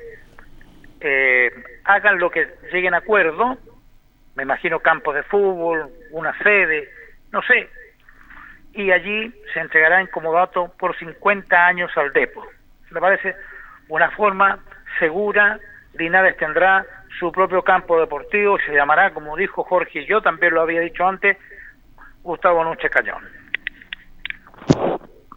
eh, 1.01 1.51
hagan 1.85 2.19
lo 2.19 2.29
que 2.29 2.47
lleguen 2.71 2.93
a 2.93 2.97
acuerdo, 2.97 3.57
me 4.35 4.43
imagino 4.43 4.79
campos 4.79 5.15
de 5.15 5.23
fútbol, 5.23 5.89
una 6.11 6.37
sede, 6.39 6.89
no 7.31 7.41
sé. 7.43 7.69
Y 8.73 8.91
allí 8.91 9.33
se 9.53 9.59
entregará 9.59 9.99
en 9.99 10.07
comodato 10.07 10.71
por 10.77 10.97
50 10.97 11.65
años 11.65 11.91
al 11.95 12.13
Depo. 12.13 12.45
Me 12.91 12.99
parece 12.99 13.35
una 13.89 14.09
forma 14.11 14.59
segura. 14.99 15.59
Linares 15.93 16.37
tendrá 16.37 16.85
su 17.19 17.31
propio 17.31 17.63
campo 17.63 17.99
deportivo, 17.99 18.57
se 18.65 18.73
llamará, 18.73 19.13
como 19.13 19.35
dijo 19.35 19.63
Jorge 19.63 20.01
y 20.03 20.07
yo 20.07 20.21
también 20.21 20.53
lo 20.53 20.61
había 20.61 20.79
dicho 20.79 21.05
antes, 21.05 21.37
Gustavo 22.23 22.63
Nuche 22.63 22.89
Cañón. 22.89 23.23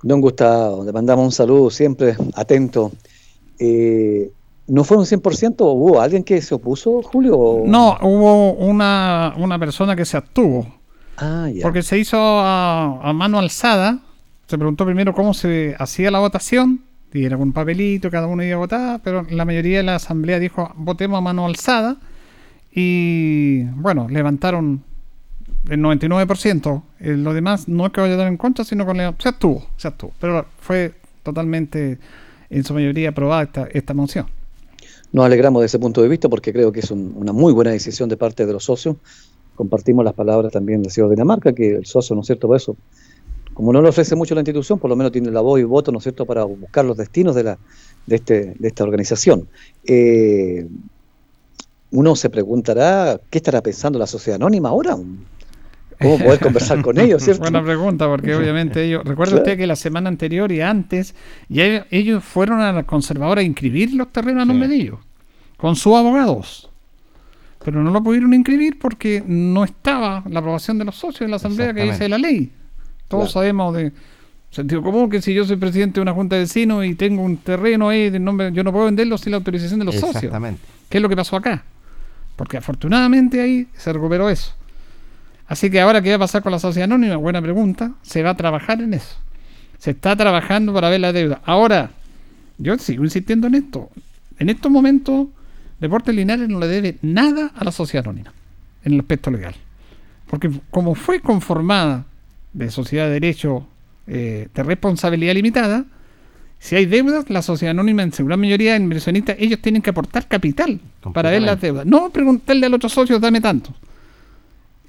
Don 0.03 0.21
Gustavo, 0.21 0.85
le 0.85 0.93
mandamos 0.93 1.25
un 1.25 1.33
saludo 1.33 1.71
siempre 1.71 2.15
atento. 2.37 2.93
Eh, 3.59 4.31
¿No 4.67 4.85
fueron 4.85 5.05
100% 5.07 5.57
o 5.61 5.73
hubo 5.73 6.01
alguien 6.01 6.25
que 6.25 6.41
se 6.41 6.55
opuso, 6.55 7.03
Julio? 7.03 7.63
No, 7.65 7.99
hubo 8.01 8.53
una, 8.53 9.35
una 9.37 9.59
persona 9.59 9.97
que 9.97 10.05
se 10.05 10.17
abstuvo. 10.17 10.67
Ah, 11.17 11.49
ya. 11.53 11.63
Porque 11.63 11.83
se 11.83 11.99
hizo 11.99 12.17
a, 12.19 13.01
a 13.03 13.13
mano 13.13 13.39
alzada. 13.39 14.01
Se 14.47 14.57
preguntó 14.57 14.85
primero 14.85 15.15
cómo 15.15 15.35
se 15.35 15.77
hacía 15.79 16.11
la 16.11 16.21
votación. 16.21 16.81
Y 17.15 17.25
era 17.25 17.37
con 17.37 17.49
un 17.49 17.53
papelito, 17.53 18.11
cada 18.11 18.27
uno 18.27 18.43
iba 18.43 18.55
a 18.55 18.59
votar. 18.59 19.01
Pero 19.05 19.27
la 19.31 19.45
mayoría 19.45 19.79
de 19.79 19.83
la 19.85 19.97
asamblea 19.97 20.39
dijo 20.39 20.73
votemos 20.77 21.19
a 21.19 21.21
mano 21.21 21.47
alzada. 21.47 21.97
Y 22.75 23.65
bueno, 23.75 24.09
levantaron 24.09 24.83
el 25.69 25.81
99%. 25.81 26.83
Eh, 27.01 27.17
lo 27.17 27.35
demás 27.35 27.69
no 27.69 27.87
es 27.87 27.93
que 27.93 28.01
dar 28.01 28.27
en 28.29 28.37
contra, 28.37 28.65
sino 28.65 28.87
que 28.87 28.95
le- 28.95 29.15
se 29.19 29.29
abstuvo. 29.29 29.67
Se 29.77 29.89
abstuvo. 29.89 30.13
Pero 30.21 30.47
fue 30.59 30.93
totalmente, 31.23 31.99
en 32.51 32.65
su 32.65 32.75
mayoría, 32.75 33.11
aprobada 33.11 33.43
esta, 33.43 33.69
esta 33.73 33.95
moción. 33.95 34.27
Nos 35.13 35.27
alegramos 35.27 35.61
de 35.61 35.67
ese 35.67 35.79
punto 35.79 36.01
de 36.03 36.09
vista 36.09 36.29
porque 36.31 36.53
creo 36.53 36.73
que 36.73 36.81
es 36.81 36.91
un- 36.91 37.13
una 37.17 37.33
muy 37.33 37.53
buena 37.53 37.71
decisión 37.71 38.09
de 38.09 38.17
parte 38.17 38.47
de 38.47 38.53
los 38.55 38.65
socios. 38.65 38.97
Compartimos 39.55 40.05
las 40.05 40.15
palabras 40.15 40.51
también 40.51 40.83
del 40.83 40.91
señor 40.91 41.11
Dinamarca, 41.11 41.53
que 41.53 41.75
el 41.77 41.85
socio, 41.85 42.17
¿no 42.17 42.23
es 42.23 42.27
cierto?, 42.27 42.47
por 42.49 42.57
eso, 42.57 42.75
como 43.63 43.75
no 43.75 43.81
le 43.81 43.91
ofrece 43.91 44.17
mucho 44.17 44.35
la 44.35 44.41
institución, 44.41 44.81
por 44.81 44.91
lo 44.91 44.97
menos 44.97 45.13
tiene 45.13 45.31
la 45.31 45.41
voz 45.41 45.61
y 45.61 45.63
voto, 45.63 45.93
¿no 45.93 45.99
es 45.99 46.03
cierto?, 46.03 46.27
para 46.27 46.43
buscar 46.43 46.85
los 46.85 46.97
destinos 46.97 47.37
de, 47.37 47.45
la, 47.45 47.59
de, 48.07 48.17
este, 48.17 48.55
de 48.59 48.67
esta 48.67 48.83
organización. 48.83 49.47
Eh, 49.85 50.67
uno 51.93 52.17
se 52.17 52.29
preguntará, 52.29 53.21
¿qué 53.31 53.39
estará 53.39 53.63
pensando 53.63 54.01
la 54.01 54.09
sociedad 54.09 54.35
anónima 54.35 54.71
ahora? 54.71 54.97
¿Cómo 56.01 56.19
poder 56.19 56.41
conversar 56.43 56.83
con 56.83 56.99
ellos, 56.99 57.23
cierto? 57.23 57.43
Buena 57.43 57.63
pregunta, 57.63 58.09
porque 58.09 58.35
obviamente 58.35 58.83
ellos. 58.83 59.05
Recuerda 59.05 59.35
Claro. 59.35 59.45
usted 59.45 59.57
que 59.57 59.69
la 59.69 59.77
semana 59.77 60.09
anterior 60.09 60.51
y 60.51 60.61
antes, 60.61 61.15
ya 61.49 61.87
ellos, 61.93 62.25
fueron 62.25 62.61
a 62.61 62.73
la 62.73 62.83
conservadora 62.83 63.43
a 63.43 63.45
inscribir 63.45 63.95
los 63.95 64.11
terrenos 64.11 64.43
a 64.43 64.47
nombre 64.47 64.67
de 64.67 64.75
ellos, 64.75 64.99
con 65.57 65.77
sus 65.77 65.95
abogados. 65.95 66.69
Pero 67.65 67.81
no 67.81 67.93
lo 67.93 68.03
pudieron 68.03 68.35
inscribir 68.35 68.81
porque 68.81 69.23
no 69.25 69.63
estaba 69.63 70.25
la 70.29 70.41
aprobación 70.41 70.79
de 70.79 70.85
los 70.85 70.97
socios 70.97 71.21
en 71.21 71.31
la 71.31 71.37
asamblea 71.37 71.73
que 71.73 71.85
dice 71.85 72.09
la 72.09 72.19
ley. 72.19 72.51
Todos 73.13 73.33
Claro. 73.33 73.45
sabemos 73.45 73.75
de 73.75 73.93
sentido 74.51 74.83
común 74.83 75.09
que 75.09 75.23
si 75.23 75.33
yo 75.33 75.45
soy 75.45 75.57
presidente 75.57 75.95
de 75.95 76.03
una 76.03 76.13
junta 76.13 76.37
de 76.37 76.43
vecinos 76.43 76.85
y 76.85 76.95
tengo 76.95 77.23
un 77.23 77.37
terreno 77.39 77.89
ahí 77.89 78.11
de 78.11 78.19
nombre, 78.19 78.51
yo 78.53 78.63
no 78.65 78.73
puedo 78.73 78.87
venderlo 78.87 79.17
sin 79.19 79.31
la 79.31 79.37
autorización 79.39 79.79
de 79.79 79.87
los 79.87 79.95
socios. 79.95 80.17
Exactamente. 80.25 80.61
¿Qué 80.89 80.99
es 80.99 81.03
lo 81.03 81.09
que 81.09 81.17
pasó 81.17 81.37
acá? 81.37 81.63
Porque 82.37 82.57
afortunadamente 82.57 83.41
ahí 83.41 83.69
se 83.77 83.93
recuperó 83.93 84.29
eso. 84.29 84.53
Así 85.47 85.71
que 85.71 85.81
ahora, 85.81 86.01
¿qué 86.03 86.11
va 86.11 86.17
a 86.17 86.19
pasar 86.21 86.43
con 86.43 86.53
la 86.53 86.59
sociedad 86.59 86.85
anónima? 86.85 87.17
Buena 87.17 87.41
pregunta. 87.43 87.93
Se 88.03 88.23
va 88.23 88.31
a 88.31 88.37
trabajar 88.37 88.81
en 88.81 88.95
eso. 88.95 89.17
Se 89.79 89.91
está 89.91 90.17
trabajando 90.17 90.73
para 90.73 90.89
ver 90.89 91.01
la 91.01 91.13
deuda. 91.13 91.41
Ahora, 91.45 91.91
yo 92.59 92.77
sigo 92.79 93.05
insistiendo 93.05 93.47
en 93.49 93.55
esto. 93.57 93.91
En 94.39 94.49
estos 94.49 94.71
momentos, 94.71 95.27
Deportes 95.81 96.15
Linares 96.15 96.49
no 96.49 96.59
le 96.61 96.69
debe 96.69 96.99
nada 97.03 97.51
a 97.55 97.65
la 97.65 97.73
sociedad 97.73 98.07
anónima 98.07 98.33
en 98.85 98.95
el 98.95 99.01
aspecto 99.01 99.31
legal. 99.31 99.55
Porque 100.29 100.51
como 100.71 100.95
fue 100.95 101.21
conformada 101.21 102.07
de 102.53 102.71
sociedad 102.71 103.07
de 103.07 103.13
derecho 103.13 103.67
eh, 104.07 104.49
de 104.55 104.63
responsabilidad 104.63 105.35
limitada, 105.35 105.85
si 106.59 106.77
hay 106.77 106.87
deudas, 106.87 107.29
la 107.29 107.43
sociedad 107.43 107.71
anónima, 107.73 108.03
en 108.05 108.13
su 108.13 108.25
gran 108.25 108.39
mayoría 108.41 108.77
inversionistas, 108.77 109.37
ellos 109.41 109.61
tienen 109.61 109.83
que 109.83 109.91
aportar 109.91 110.29
capital 110.29 110.81
para 111.13 111.31
ver 111.31 111.43
las 111.43 111.61
deudas. 111.61 111.87
No 111.87 112.11
preguntarle 112.11 112.67
al 112.67 112.75
otro 112.75 112.89
socio, 112.89 113.19
dame 113.19 113.41
tanto. 113.41 113.75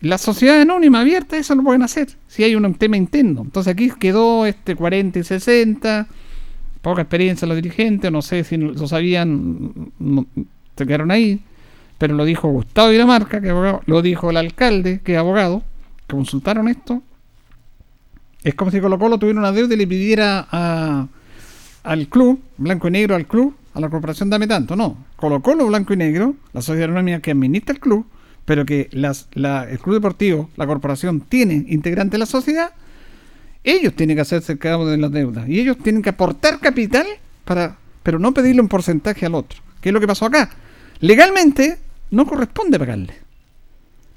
La 0.01 0.17
sociedad 0.17 0.59
anónima 0.61 0.99
abierta, 0.99 1.37
eso 1.37 1.55
lo 1.55 1.63
pueden 1.63 1.81
hacer, 1.81 2.09
si 2.27 2.43
hay 2.43 2.55
un 2.55 2.73
tema 2.75 2.97
interno. 2.97 3.41
Entonces 3.41 3.71
aquí 3.73 3.89
quedó 3.97 4.45
este 4.45 4.75
40 4.75 5.19
y 5.19 5.23
60, 5.23 6.07
poca 6.81 7.01
experiencia 7.03 7.47
los 7.47 7.55
dirigentes, 7.55 8.11
no 8.11 8.21
sé 8.21 8.43
si 8.43 8.57
lo 8.57 8.87
sabían, 8.87 9.91
no- 9.99 10.25
se 10.77 10.85
quedaron 10.85 11.09
ahí, 11.11 11.39
pero 11.97 12.15
lo 12.15 12.25
dijo 12.25 12.49
Gustavo 12.49 12.89
Dinamarca, 12.89 13.39
que 13.39 13.49
abogado, 13.49 13.81
lo 13.85 14.01
dijo 14.01 14.29
el 14.29 14.37
alcalde, 14.37 14.99
que 15.03 15.13
es 15.13 15.17
abogado, 15.19 15.63
que 16.07 16.15
consultaron 16.15 16.67
esto. 16.67 17.01
Es 18.43 18.55
como 18.55 18.71
si 18.71 18.79
Colo 18.81 18.99
Colo 18.99 19.17
tuviera 19.17 19.39
una 19.39 19.51
deuda 19.51 19.73
y 19.73 19.77
le 19.77 19.87
pidiera 19.87 20.47
a, 20.51 21.07
al 21.83 22.07
club, 22.07 22.41
blanco 22.57 22.87
y 22.87 22.91
negro 22.91 23.15
al 23.15 23.25
club, 23.25 23.55
a 23.73 23.79
la 23.79 23.89
corporación 23.89 24.29
dame 24.29 24.47
tanto. 24.47 24.75
No, 24.75 25.05
Colo 25.15 25.41
Colo, 25.41 25.65
blanco 25.67 25.93
y 25.93 25.97
negro, 25.97 26.35
la 26.51 26.61
sociedad 26.61 26.89
anónima 26.89 27.19
que 27.19 27.31
administra 27.31 27.73
el 27.73 27.79
club, 27.79 28.05
pero 28.45 28.65
que 28.65 28.89
las, 28.91 29.27
la- 29.33 29.69
el 29.69 29.79
club 29.79 29.95
deportivo, 29.95 30.49
la 30.57 30.67
corporación 30.67 31.21
tiene 31.21 31.65
integrante 31.69 32.13
de 32.13 32.19
la 32.19 32.25
sociedad, 32.25 32.71
ellos 33.63 33.93
tienen 33.95 34.17
que 34.17 34.21
hacerse 34.21 34.57
cargo 34.57 34.85
de 34.85 34.97
las 34.97 35.11
deudas 35.11 35.47
y 35.47 35.59
ellos 35.59 35.77
tienen 35.77 36.01
que 36.01 36.09
aportar 36.09 36.59
capital 36.59 37.07
para, 37.45 37.77
pero 38.03 38.19
no 38.19 38.33
pedirle 38.33 38.61
un 38.61 38.67
porcentaje 38.67 39.25
al 39.25 39.35
otro. 39.35 39.59
¿Qué 39.79 39.89
es 39.89 39.93
lo 39.93 40.01
que 40.01 40.07
pasó 40.07 40.25
acá? 40.25 40.49
Legalmente 40.99 41.77
no 42.11 42.25
corresponde 42.25 42.77
pagarle. 42.77 43.13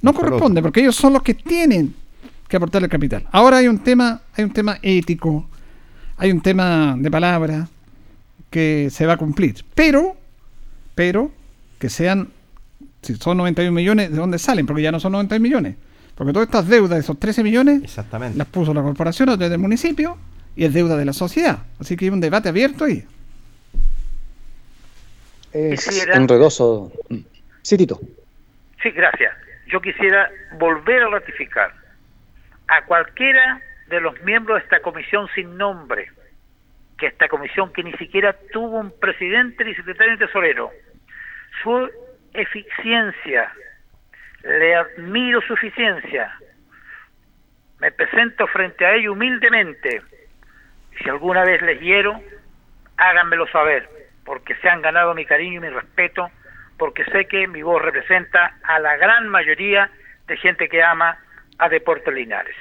No 0.02 0.12
corresponde 0.12 0.60
porque 0.62 0.80
ellos 0.80 0.96
son 0.96 1.12
los 1.12 1.22
que 1.22 1.34
tienen 1.34 1.94
que 2.48 2.56
aportar 2.56 2.82
el 2.82 2.88
capital. 2.88 3.26
Ahora 3.32 3.58
hay 3.58 3.68
un 3.68 3.78
tema, 3.78 4.22
hay 4.36 4.44
un 4.44 4.52
tema 4.52 4.78
ético, 4.82 5.48
hay 6.16 6.30
un 6.30 6.40
tema 6.40 6.94
de 6.98 7.10
palabra 7.10 7.68
que 8.50 8.88
se 8.90 9.06
va 9.06 9.14
a 9.14 9.16
cumplir, 9.16 9.56
pero, 9.74 10.16
pero 10.94 11.30
que 11.78 11.88
sean, 11.90 12.28
si 13.02 13.14
son 13.16 13.36
91 13.38 13.72
millones, 13.72 14.10
¿de 14.10 14.16
dónde 14.16 14.38
salen? 14.38 14.66
Porque 14.66 14.82
ya 14.82 14.92
no 14.92 15.00
son 15.00 15.12
91 15.12 15.42
millones. 15.42 15.76
Porque 16.14 16.32
todas 16.32 16.46
estas 16.48 16.66
deudas, 16.68 16.98
esos 16.98 17.18
13 17.18 17.42
millones, 17.42 17.82
Exactamente. 17.84 18.38
las 18.38 18.46
puso 18.46 18.72
la 18.72 18.82
corporación 18.82 19.28
través 19.36 19.50
del 19.50 19.58
municipio 19.58 20.16
y 20.56 20.64
es 20.64 20.72
deuda 20.72 20.96
de 20.96 21.04
la 21.04 21.12
sociedad. 21.12 21.58
Así 21.78 21.94
que 21.96 22.06
hay 22.06 22.10
un 22.10 22.20
debate 22.20 22.48
abierto 22.48 22.84
ahí. 22.84 23.04
Es 25.52 25.84
Quisiera- 25.84 26.16
enredoso. 26.16 26.92
Sí, 27.62 27.76
Tito. 27.76 28.00
Sí, 28.82 28.90
gracias. 28.90 29.32
Yo 29.70 29.80
quisiera 29.80 30.30
volver 30.58 31.02
a 31.02 31.08
ratificar 31.10 31.72
a 32.68 32.84
cualquiera 32.84 33.60
de 33.88 34.00
los 34.00 34.20
miembros 34.22 34.58
de 34.58 34.64
esta 34.64 34.80
comisión 34.80 35.28
sin 35.34 35.56
nombre, 35.56 36.10
que 36.98 37.06
esta 37.06 37.28
comisión 37.28 37.72
que 37.72 37.82
ni 37.82 37.92
siquiera 37.94 38.34
tuvo 38.52 38.78
un 38.78 38.98
presidente 38.98 39.64
ni 39.64 39.74
secretario 39.74 40.12
ni 40.12 40.18
tesorero, 40.18 40.70
su 41.62 41.90
eficiencia, 42.32 43.52
le 44.42 44.74
admiro 44.74 45.40
su 45.42 45.54
eficiencia, 45.54 46.32
me 47.80 47.92
presento 47.92 48.46
frente 48.48 48.84
a 48.86 48.94
ellos 48.94 49.12
humildemente, 49.12 50.02
si 50.98 51.08
alguna 51.08 51.44
vez 51.44 51.60
les 51.62 51.80
hiero, 51.80 52.20
háganmelo 52.96 53.46
saber, 53.48 53.88
porque 54.24 54.54
se 54.56 54.68
han 54.68 54.82
ganado 54.82 55.14
mi 55.14 55.26
cariño 55.26 55.58
y 55.58 55.60
mi 55.60 55.68
respeto, 55.68 56.30
porque 56.78 57.04
sé 57.04 57.26
que 57.26 57.46
mi 57.46 57.62
voz 57.62 57.82
representa 57.82 58.56
a 58.62 58.78
la 58.80 58.96
gran 58.96 59.28
mayoría 59.28 59.90
de 60.26 60.36
gente 60.36 60.68
que 60.68 60.82
ama 60.82 61.18
a 61.58 61.68
Deportes 61.68 62.12
Linares. 62.12 62.56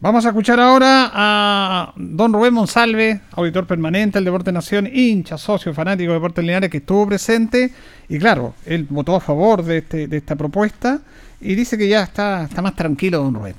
Vamos 0.00 0.26
a 0.26 0.28
escuchar 0.28 0.60
ahora 0.60 1.10
a 1.14 1.92
don 1.96 2.32
Rubén 2.32 2.52
Monsalve, 2.52 3.20
auditor 3.32 3.66
permanente 3.66 4.18
del 4.18 4.26
Deporte 4.26 4.52
Nación, 4.52 4.86
hincha, 4.92 5.38
socio, 5.38 5.72
fanático 5.72 6.10
de 6.10 6.18
Deportes 6.18 6.44
Linares, 6.44 6.68
que 6.68 6.76
estuvo 6.76 7.06
presente. 7.06 7.70
Y 8.08 8.18
claro, 8.18 8.54
él 8.66 8.86
votó 8.90 9.16
a 9.16 9.20
favor 9.20 9.62
de, 9.62 9.78
este, 9.78 10.06
de 10.06 10.18
esta 10.18 10.36
propuesta 10.36 11.00
y 11.40 11.54
dice 11.54 11.78
que 11.78 11.88
ya 11.88 12.02
está, 12.02 12.44
está 12.44 12.60
más 12.60 12.76
tranquilo 12.76 13.22
don 13.22 13.34
Rubén. 13.34 13.54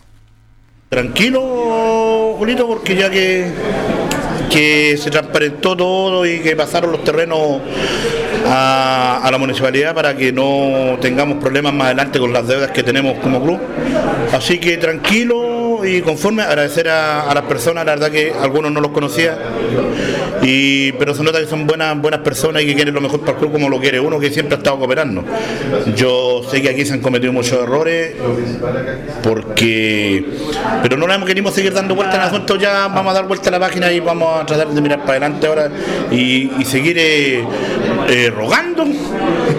Tranquilo, 0.89 2.35
Julito, 2.37 2.67
porque 2.67 2.95
ya 2.95 3.09
que, 3.09 3.51
que 4.49 4.97
se 4.97 5.09
transparentó 5.09 5.75
todo 5.75 6.25
y 6.25 6.39
que 6.39 6.55
pasaron 6.55 6.91
los 6.91 7.03
terrenos 7.03 7.59
a, 8.47 9.27
la 9.31 9.37
municipalidad 9.37 9.93
para 9.93 10.15
que 10.15 10.31
no 10.31 10.97
tengamos 11.01 11.37
problemas 11.37 11.73
más 11.73 11.87
adelante 11.87 12.19
con 12.19 12.31
las 12.31 12.47
deudas 12.47 12.71
que 12.71 12.83
tenemos 12.83 13.17
como 13.19 13.43
club. 13.43 13.59
Así 14.33 14.59
que 14.59 14.77
tranquilo 14.77 15.54
y 15.86 16.01
conforme, 16.01 16.43
agradecer 16.43 16.89
a, 16.89 17.33
las 17.33 17.43
personas, 17.43 17.86
la 17.86 17.93
verdad 17.93 18.11
que 18.11 18.33
algunos 18.33 18.71
no 18.71 18.81
los 18.81 18.91
conocía, 18.91 19.38
y, 20.41 20.91
pero 20.93 21.13
se 21.13 21.23
nota 21.23 21.39
que 21.39 21.47
son 21.47 21.65
buenas, 21.65 21.99
buenas 21.99 22.21
personas 22.21 22.63
y 22.63 22.67
que 22.67 22.75
quieren 22.75 22.93
lo 22.93 23.01
mejor 23.01 23.21
para 23.21 23.33
el 23.33 23.38
club 23.38 23.51
como 23.51 23.69
lo 23.69 23.79
quiere 23.79 23.99
uno 23.99 24.19
que 24.19 24.31
siempre 24.31 24.55
ha 24.55 24.57
estado 24.57 24.77
cooperando. 24.77 25.23
Yo 25.95 26.41
sé 26.49 26.61
que 26.61 26.69
aquí 26.69 26.86
se 26.86 26.93
han 26.93 27.01
cometido 27.01 27.33
muchos 27.33 27.53
errores, 27.61 28.13
porque 29.23 30.25
pero 30.81 30.97
no 30.97 31.11
hemos 31.11 31.27
querido 31.27 31.51
seguir 31.51 31.73
dando 31.73 31.95
vueltas 31.95 32.19
al 32.19 32.27
asunto, 32.27 32.55
ya 32.57 32.88
vamos 32.88 33.11
a 33.11 33.13
dar 33.13 33.27
vuelta 33.27 33.49
a 33.49 33.51
la 33.51 33.59
página 33.59 33.91
y 33.91 33.99
vamos 33.99 34.41
a 34.41 34.45
tratar 34.45 34.67
de 34.69 34.81
mirar 34.81 34.99
para 34.99 35.11
adelante 35.13 35.47
ahora 35.47 35.69
y, 36.11 36.51
y 36.59 36.65
seguir 36.65 36.97
eh, 36.99 37.43
eh, 38.09 38.31
rogando 38.36 38.86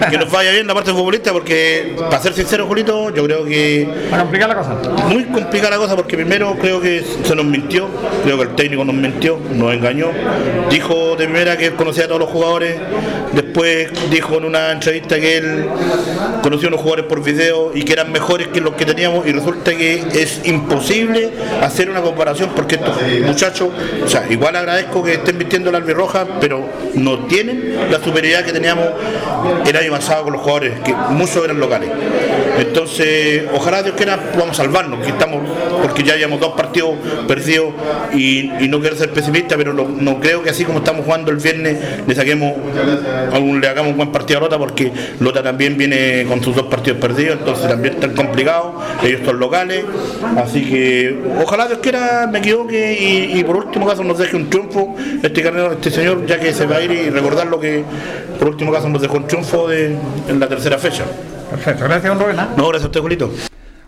que 0.09 0.17
nos 0.17 0.31
vaya 0.31 0.51
bien 0.51 0.67
la 0.67 0.73
parte 0.73 0.91
futbolista, 0.91 1.31
porque 1.31 1.95
para 1.97 2.21
ser 2.21 2.33
sincero, 2.33 2.65
Julito, 2.67 3.13
yo 3.13 3.23
creo 3.23 3.45
que 3.45 3.89
Para 4.09 4.23
complicar 4.23 4.49
la 4.49 4.55
cosa. 4.55 4.75
muy 5.09 5.25
complicada 5.25 5.71
la 5.71 5.77
cosa 5.77 5.95
porque 5.95 6.15
primero 6.15 6.55
creo 6.59 6.81
que 6.81 7.03
se 7.23 7.35
nos 7.35 7.45
mintió, 7.45 7.87
creo 8.23 8.37
que 8.37 8.43
el 8.43 8.55
técnico 8.55 8.85
nos 8.85 8.95
mintió, 8.95 9.39
nos 9.53 9.73
engañó, 9.73 10.07
dijo 10.69 11.15
de 11.15 11.25
primera 11.25 11.57
que 11.57 11.71
conocía 11.71 12.05
a 12.05 12.07
todos 12.07 12.19
los 12.19 12.29
jugadores, 12.29 12.77
después 13.33 13.89
dijo 14.09 14.37
en 14.37 14.45
una 14.45 14.71
entrevista 14.71 15.19
que 15.19 15.37
él 15.37 15.65
conocía 16.41 16.67
a 16.67 16.69
unos 16.69 16.81
jugadores 16.81 17.05
por 17.05 17.23
video 17.23 17.71
y 17.73 17.83
que 17.83 17.93
eran 17.93 18.11
mejores 18.11 18.47
que 18.47 18.61
los 18.61 18.73
que 18.75 18.85
teníamos 18.85 19.25
y 19.27 19.31
resulta 19.31 19.75
que 19.75 20.03
es 20.13 20.41
imposible 20.45 21.31
hacer 21.61 21.89
una 21.89 22.01
comparación 22.01 22.51
porque 22.55 22.75
estos 22.75 22.97
muchachos, 23.25 23.69
o 24.03 24.07
sea, 24.07 24.25
igual 24.29 24.55
agradezco 24.55 25.03
que 25.03 25.13
estén 25.13 25.37
vistiendo 25.37 25.71
la 25.71 25.79
albirroja, 25.79 26.25
pero 26.39 26.67
no 26.95 27.25
tienen 27.25 27.75
la 27.91 27.99
superioridad 27.99 28.45
que 28.45 28.53
teníamos 28.53 28.87
el 29.65 29.75
año 29.75 29.86
pasado 29.89 30.23
con 30.23 30.33
los 30.33 30.41
jugadores, 30.41 30.79
que 30.81 30.93
muchos 31.11 31.43
eran 31.43 31.59
locales. 31.59 31.89
Entonces, 32.59 33.43
ojalá 33.53 33.83
Dios 33.83 33.95
quiera 33.95 34.17
podamos 34.17 34.57
salvarnos, 34.57 34.99
que 35.05 35.11
estamos, 35.11 35.41
porque 35.81 36.03
ya 36.03 36.15
llevamos 36.15 36.39
dos 36.39 36.53
partidos 36.53 36.95
perdidos 37.27 37.73
y, 38.13 38.49
no 38.67 38.81
quiero 38.81 38.95
ser 38.95 39.11
pesimista, 39.11 39.55
pero 39.55 39.73
no, 39.73 40.19
creo 40.19 40.43
que 40.43 40.49
así 40.49 40.65
como 40.65 40.79
estamos 40.79 41.05
jugando 41.05 41.31
el 41.31 41.37
viernes 41.37 41.77
le 42.05 42.15
saquemos, 42.15 42.53
aún 43.33 43.61
le 43.61 43.67
hagamos 43.67 43.91
un 43.91 43.97
buen 43.97 44.11
partido 44.11 44.39
a 44.39 44.41
Lota, 44.41 44.57
porque 44.57 44.91
Lota 45.19 45.41
también 45.41 45.77
viene 45.77 46.25
con 46.27 46.43
sus 46.43 46.55
dos 46.55 46.65
partidos 46.65 46.99
perdidos, 46.99 47.37
entonces 47.39 47.67
también 47.67 47.93
están 47.93 48.13
complicados, 48.13 48.73
ellos 49.03 49.21
son 49.23 49.39
locales, 49.39 49.85
así 50.35 50.65
que 50.65 51.17
ojalá 51.41 51.67
Dios 51.67 51.79
quiera 51.81 52.27
me 52.27 52.39
equivoque 52.39 53.29
y, 53.33 53.43
por 53.43 53.57
último 53.57 53.85
caso 53.85 54.03
nos 54.03 54.17
deje 54.17 54.35
un 54.35 54.49
triunfo 54.49 54.95
este 55.23 55.43
este 55.71 55.91
señor, 55.91 56.25
ya 56.25 56.39
que 56.39 56.53
se 56.53 56.65
va 56.65 56.77
a 56.77 56.81
ir 56.81 56.91
y 56.91 57.09
recordar 57.09 57.47
lo 57.47 57.59
que 57.59 57.83
por 58.37 58.49
último 58.49 58.71
caso 58.71 58.89
nos 58.89 59.01
dejó 59.01 59.17
un 59.17 59.27
triunfo 59.27 59.67
de, 59.67 59.76
en 59.85 60.39
la 60.39 60.47
tercera 60.47 60.77
fecha. 60.77 61.05
Perfecto, 61.49 61.85
gracias, 61.85 62.13
don 62.13 62.19
Rubén. 62.19 62.39
¿ah? 62.39 62.53
No, 62.57 62.67
gracias 62.67 62.83
a 62.83 62.87
usted, 62.87 63.01
Julito. 63.01 63.31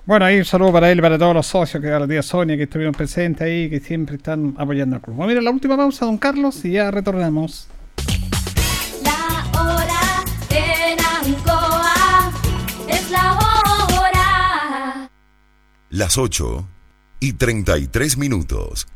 Bueno, 0.05 0.25
ahí 0.25 0.39
un 0.39 0.45
saludo 0.45 0.71
para 0.71 0.91
él 0.91 0.99
y 0.99 1.01
para 1.01 1.17
todos 1.17 1.35
los 1.35 1.45
socios, 1.45 1.83
que 1.83 1.91
a 1.91 1.99
la 1.99 2.07
tía 2.07 2.23
Sonia, 2.23 2.57
que 2.57 2.63
estuvieron 2.63 2.93
presentes 2.93 3.45
ahí, 3.45 3.69
que 3.69 3.79
siempre 3.79 4.15
están 4.15 4.55
apoyando 4.57 4.95
al 4.95 5.01
club. 5.01 5.17
Bueno, 5.17 5.29
mira, 5.29 5.41
la 5.41 5.51
última 5.51 5.77
pausa, 5.77 6.05
don 6.05 6.17
Carlos, 6.17 6.63
y 6.65 6.71
ya 6.71 6.89
retornamos. 6.89 7.67
La 9.03 9.61
hora 9.61 10.23
en 10.49 10.99
Ancoa 10.99 12.31
es 12.87 13.11
la 13.11 13.33
hora. 13.33 15.09
Las 15.89 16.17
8 16.17 16.67
y 17.19 17.33
33 17.33 18.17
minutos. 18.17 18.87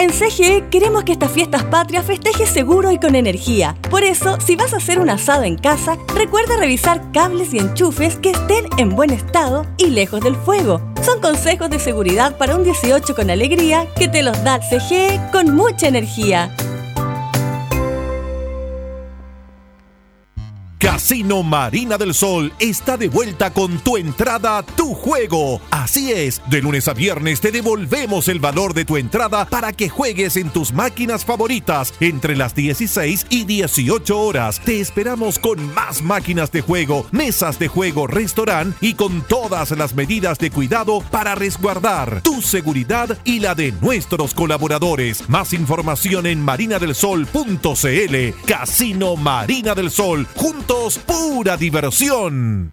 En 0.00 0.12
CGE 0.12 0.64
queremos 0.70 1.04
que 1.04 1.12
estas 1.12 1.30
fiestas 1.30 1.62
patrias 1.64 2.06
festejes 2.06 2.48
seguro 2.48 2.90
y 2.90 2.98
con 2.98 3.16
energía. 3.16 3.76
Por 3.90 4.02
eso, 4.02 4.40
si 4.40 4.56
vas 4.56 4.72
a 4.72 4.78
hacer 4.78 4.98
un 4.98 5.10
asado 5.10 5.42
en 5.42 5.58
casa, 5.58 5.98
recuerda 6.14 6.56
revisar 6.56 7.12
cables 7.12 7.52
y 7.52 7.58
enchufes 7.58 8.16
que 8.16 8.30
estén 8.30 8.64
en 8.78 8.96
buen 8.96 9.10
estado 9.10 9.66
y 9.76 9.88
lejos 9.88 10.22
del 10.22 10.36
fuego. 10.36 10.80
Son 11.02 11.20
consejos 11.20 11.68
de 11.68 11.78
seguridad 11.78 12.38
para 12.38 12.56
un 12.56 12.64
18 12.64 13.14
con 13.14 13.28
alegría 13.28 13.86
que 13.94 14.08
te 14.08 14.22
los 14.22 14.42
da 14.42 14.60
CGE 14.60 15.20
con 15.32 15.54
mucha 15.54 15.88
energía. 15.88 16.50
Casino 21.00 21.42
Marina 21.42 21.96
del 21.96 22.12
Sol 22.12 22.52
está 22.58 22.98
de 22.98 23.08
vuelta 23.08 23.54
con 23.54 23.78
tu 23.78 23.96
entrada, 23.96 24.62
tu 24.62 24.92
juego. 24.92 25.58
Así 25.70 26.12
es, 26.12 26.42
de 26.50 26.60
lunes 26.60 26.88
a 26.88 26.92
viernes 26.92 27.40
te 27.40 27.50
devolvemos 27.50 28.28
el 28.28 28.38
valor 28.38 28.74
de 28.74 28.84
tu 28.84 28.98
entrada 28.98 29.46
para 29.46 29.72
que 29.72 29.88
juegues 29.88 30.36
en 30.36 30.50
tus 30.50 30.74
máquinas 30.74 31.24
favoritas 31.24 31.94
entre 32.00 32.36
las 32.36 32.54
16 32.54 33.28
y 33.30 33.44
18 33.44 34.20
horas. 34.20 34.60
Te 34.60 34.78
esperamos 34.78 35.38
con 35.38 35.72
más 35.72 36.02
máquinas 36.02 36.52
de 36.52 36.60
juego, 36.60 37.06
mesas 37.12 37.58
de 37.58 37.68
juego, 37.68 38.06
restaurante 38.06 38.76
y 38.82 38.92
con 38.92 39.22
todas 39.22 39.70
las 39.70 39.94
medidas 39.94 40.38
de 40.38 40.50
cuidado 40.50 41.02
para 41.10 41.34
resguardar 41.34 42.20
tu 42.20 42.42
seguridad 42.42 43.16
y 43.24 43.40
la 43.40 43.54
de 43.54 43.72
nuestros 43.72 44.34
colaboradores. 44.34 45.26
Más 45.30 45.54
información 45.54 46.26
en 46.26 46.42
marinadelsol.cl. 46.42 48.44
Casino 48.46 49.16
Marina 49.16 49.74
del 49.74 49.90
Sol. 49.90 50.26
Juntos, 50.36 50.89
pura 50.98 51.56
diversión. 51.56 52.72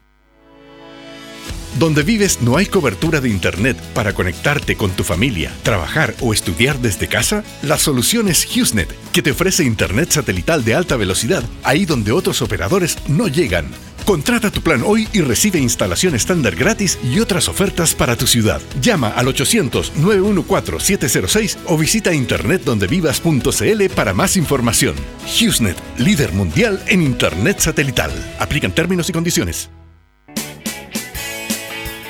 Donde 1.79 2.01
vives 2.01 2.41
no 2.41 2.57
hay 2.57 2.65
cobertura 2.65 3.21
de 3.21 3.29
Internet 3.29 3.77
para 3.93 4.13
conectarte 4.13 4.75
con 4.75 4.91
tu 4.91 5.03
familia, 5.03 5.51
trabajar 5.61 6.15
o 6.21 6.33
estudiar 6.33 6.79
desde 6.79 7.07
casa. 7.07 7.43
La 7.61 7.77
solución 7.77 8.27
es 8.29 8.45
HughesNet, 8.45 8.89
que 9.11 9.21
te 9.21 9.31
ofrece 9.31 9.63
Internet 9.63 10.11
satelital 10.11 10.63
de 10.65 10.73
alta 10.73 10.95
velocidad 10.95 11.43
ahí 11.63 11.85
donde 11.85 12.11
otros 12.11 12.41
operadores 12.41 12.97
no 13.07 13.27
llegan. 13.27 13.67
Contrata 14.07 14.49
tu 14.49 14.61
plan 14.61 14.81
hoy 14.85 15.07
y 15.11 15.19
recibe 15.19 15.59
instalación 15.59 16.15
estándar 16.15 16.55
gratis 16.55 16.97
y 17.03 17.19
otras 17.19 17.49
ofertas 17.49 17.93
para 17.93 18.15
tu 18.15 18.25
ciudad. 18.25 18.61
Llama 18.79 19.09
al 19.09 19.27
800-914-706 19.27 21.57
o 21.65 21.77
visita 21.77 22.13
internetdondevivas.cl 22.13 23.89
para 23.93 24.13
más 24.13 24.37
información. 24.37 24.95
HughesNet, 25.25 25.75
líder 25.97 26.31
mundial 26.31 26.81
en 26.87 27.01
Internet 27.01 27.59
satelital. 27.59 28.11
Aplican 28.39 28.71
términos 28.71 29.09
y 29.09 29.11
condiciones. 29.11 29.69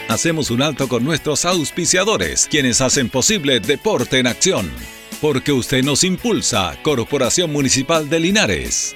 Hacemos 0.07 0.51
un 0.51 0.61
alto 0.61 0.87
con 0.87 1.03
nuestros 1.03 1.45
auspiciadores, 1.45 2.47
quienes 2.47 2.79
hacen 2.79 3.09
posible 3.09 3.59
Deporte 3.59 4.19
en 4.19 4.27
Acción. 4.27 4.69
Porque 5.19 5.51
usted 5.51 5.83
nos 5.83 6.03
impulsa, 6.03 6.77
Corporación 6.83 7.51
Municipal 7.51 8.07
de 8.07 8.19
Linares. 8.19 8.95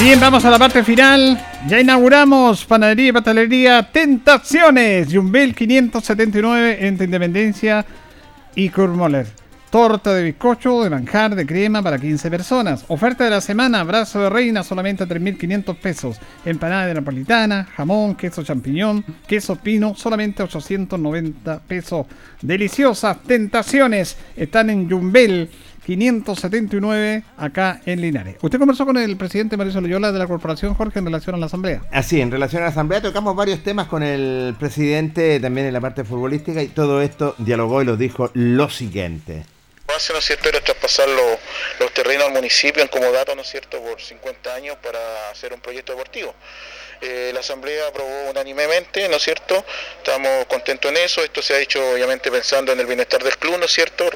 Bien, 0.00 0.18
vamos 0.18 0.42
a 0.46 0.50
la 0.50 0.58
parte 0.58 0.82
final. 0.82 1.38
Ya 1.68 1.78
inauguramos 1.78 2.64
Panadería 2.64 3.08
y 3.08 3.12
Patalería 3.12 3.82
Tentaciones. 3.92 5.08
Jumbel 5.12 5.54
579 5.54 6.78
entre 6.86 7.04
Independencia 7.04 7.84
y 8.54 8.70
Kurmoller. 8.70 9.26
Torta 9.68 10.14
de 10.14 10.24
bizcocho, 10.24 10.82
de 10.82 10.88
manjar, 10.88 11.34
de 11.34 11.44
crema 11.44 11.82
para 11.82 11.98
15 11.98 12.30
personas. 12.30 12.86
Oferta 12.88 13.24
de 13.24 13.30
la 13.30 13.42
semana, 13.42 13.84
brazo 13.84 14.22
de 14.22 14.30
reina 14.30 14.64
solamente 14.64 15.04
a 15.04 15.06
3.500 15.06 15.76
pesos. 15.76 16.18
Empanada 16.46 16.86
de 16.86 16.94
napolitana, 16.94 17.68
jamón, 17.76 18.14
queso 18.14 18.42
champiñón, 18.42 19.04
queso 19.28 19.56
pino, 19.56 19.94
solamente 19.94 20.42
890 20.42 21.60
pesos. 21.60 22.06
Deliciosas 22.40 23.22
tentaciones 23.22 24.16
están 24.34 24.70
en 24.70 24.90
Jumbel 24.90 25.50
579 25.84 27.22
acá 27.36 27.80
en 27.86 28.00
Linares. 28.00 28.36
Usted 28.40 28.58
conversó 28.58 28.86
con 28.86 28.96
el 28.96 29.16
presidente 29.16 29.56
Mauricio 29.56 29.80
Loyola 29.80 30.12
de 30.12 30.18
la 30.18 30.26
corporación 30.26 30.74
Jorge 30.74 30.98
en 30.98 31.06
relación 31.06 31.34
a 31.34 31.38
la 31.38 31.46
asamblea. 31.46 31.82
Así, 31.92 32.20
en 32.20 32.30
relación 32.30 32.62
a 32.62 32.66
la 32.66 32.70
asamblea 32.70 33.00
tocamos 33.00 33.34
varios 33.34 33.62
temas 33.62 33.88
con 33.88 34.02
el 34.02 34.54
presidente, 34.58 35.40
también 35.40 35.66
en 35.66 35.72
la 35.72 35.80
parte 35.80 36.04
futbolística, 36.04 36.62
y 36.62 36.68
todo 36.68 37.02
esto 37.02 37.34
dialogó 37.38 37.82
y 37.82 37.84
lo 37.84 37.96
dijo 37.96 38.30
lo 38.34 38.70
siguiente. 38.70 39.44
base, 39.86 40.12
¿no 40.12 40.18
es 40.18 40.24
cierto?, 40.24 40.48
era 40.48 40.60
traspasar 40.60 41.08
los, 41.08 41.38
los 41.80 41.92
terrenos 41.92 42.26
al 42.26 42.32
municipio 42.32 42.82
en 42.82 42.88
comodato, 42.88 43.34
¿no 43.34 43.42
es 43.42 43.48
cierto?, 43.48 43.80
por 43.80 44.00
50 44.00 44.54
años 44.54 44.76
para 44.82 44.98
hacer 45.32 45.52
un 45.52 45.60
proyecto 45.60 45.92
deportivo. 45.92 46.34
Eh, 47.02 47.30
la 47.32 47.40
Asamblea 47.40 47.86
aprobó 47.86 48.30
unánimemente, 48.30 49.08
¿no 49.08 49.16
es 49.16 49.22
cierto?, 49.22 49.64
estamos 49.96 50.44
contentos 50.46 50.90
en 50.90 50.98
eso, 50.98 51.24
esto 51.24 51.40
se 51.40 51.54
ha 51.54 51.58
hecho 51.58 51.80
obviamente 51.92 52.30
pensando 52.30 52.72
en 52.72 52.80
el 52.80 52.84
bienestar 52.86 53.24
del 53.24 53.38
club, 53.38 53.56
¿no 53.58 53.64
es 53.64 53.72
cierto?, 53.72 54.10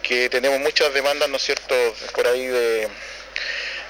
que 0.00 0.30
tenemos 0.30 0.60
muchas 0.60 0.94
demandas, 0.94 1.28
¿no 1.28 1.38
es 1.38 1.42
cierto?, 1.42 1.74
por 2.14 2.28
ahí 2.28 2.46
de 2.46 2.88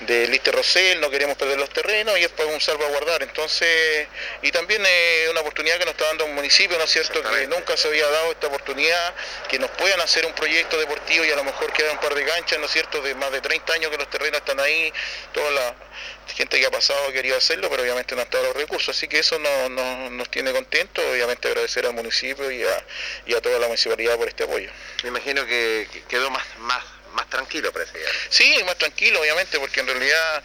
de 0.00 0.26
Lister 0.28 0.54
Rosell, 0.54 0.98
no 1.00 1.10
queremos 1.10 1.36
perder 1.36 1.58
los 1.58 1.68
terrenos 1.70 2.18
y 2.18 2.22
es 2.24 2.30
para 2.30 2.48
un 2.48 2.60
salvaguardar. 2.60 3.22
Entonces, 3.22 4.06
y 4.42 4.50
también 4.50 4.84
es 4.84 5.28
una 5.30 5.40
oportunidad 5.40 5.78
que 5.78 5.84
nos 5.84 5.92
está 5.92 6.06
dando 6.06 6.24
un 6.24 6.34
municipio, 6.34 6.78
¿no 6.78 6.84
es 6.84 6.90
cierto?, 6.90 7.22
que 7.22 7.46
nunca 7.48 7.76
se 7.76 7.88
había 7.88 8.08
dado 8.08 8.32
esta 8.32 8.46
oportunidad, 8.46 9.14
que 9.48 9.58
nos 9.58 9.70
puedan 9.72 10.00
hacer 10.00 10.24
un 10.26 10.32
proyecto 10.32 10.78
deportivo 10.78 11.24
y 11.24 11.30
a 11.30 11.36
lo 11.36 11.44
mejor 11.44 11.72
quedan 11.72 11.92
un 11.92 11.98
par 11.98 12.14
de 12.14 12.24
canchas, 12.24 12.58
¿no 12.58 12.64
es 12.66 12.72
cierto?, 12.72 13.02
de 13.02 13.14
más 13.14 13.30
de 13.32 13.40
30 13.40 13.72
años 13.74 13.90
que 13.90 13.98
los 13.98 14.08
terrenos 14.08 14.38
están 14.40 14.58
ahí, 14.60 14.92
toda 15.32 15.50
la 15.50 15.74
gente 16.34 16.58
que 16.60 16.66
ha 16.66 16.70
pasado 16.70 17.08
ha 17.08 17.12
querido 17.12 17.36
hacerlo, 17.36 17.68
pero 17.68 17.82
obviamente 17.82 18.14
no 18.14 18.22
han 18.22 18.26
estado 18.26 18.44
los 18.44 18.56
recursos, 18.56 18.96
así 18.96 19.06
que 19.08 19.18
eso 19.18 19.38
no- 19.38 19.68
no- 19.68 20.10
nos 20.10 20.30
tiene 20.30 20.52
contentos, 20.52 21.04
obviamente 21.04 21.48
agradecer 21.48 21.84
al 21.86 21.92
municipio 21.92 22.50
y 22.50 22.62
a, 22.62 22.84
y 23.26 23.34
a 23.34 23.40
toda 23.42 23.58
la 23.58 23.66
municipalidad 23.66 24.16
por 24.16 24.28
este 24.28 24.44
apoyo. 24.44 24.70
Me 25.02 25.08
imagino 25.08 25.44
que 25.44 25.88
que 25.92 26.02
quedó 26.04 26.30
más, 26.30 26.44
más, 26.58 26.84
más 27.12 27.28
tranquilo, 27.28 27.72
presidente. 27.72 28.10
Sí, 28.28 28.62
más 28.64 28.76
tranquilo, 28.76 29.20
obviamente, 29.20 29.58
porque 29.58 29.80
en 29.80 29.86
realidad 29.86 30.42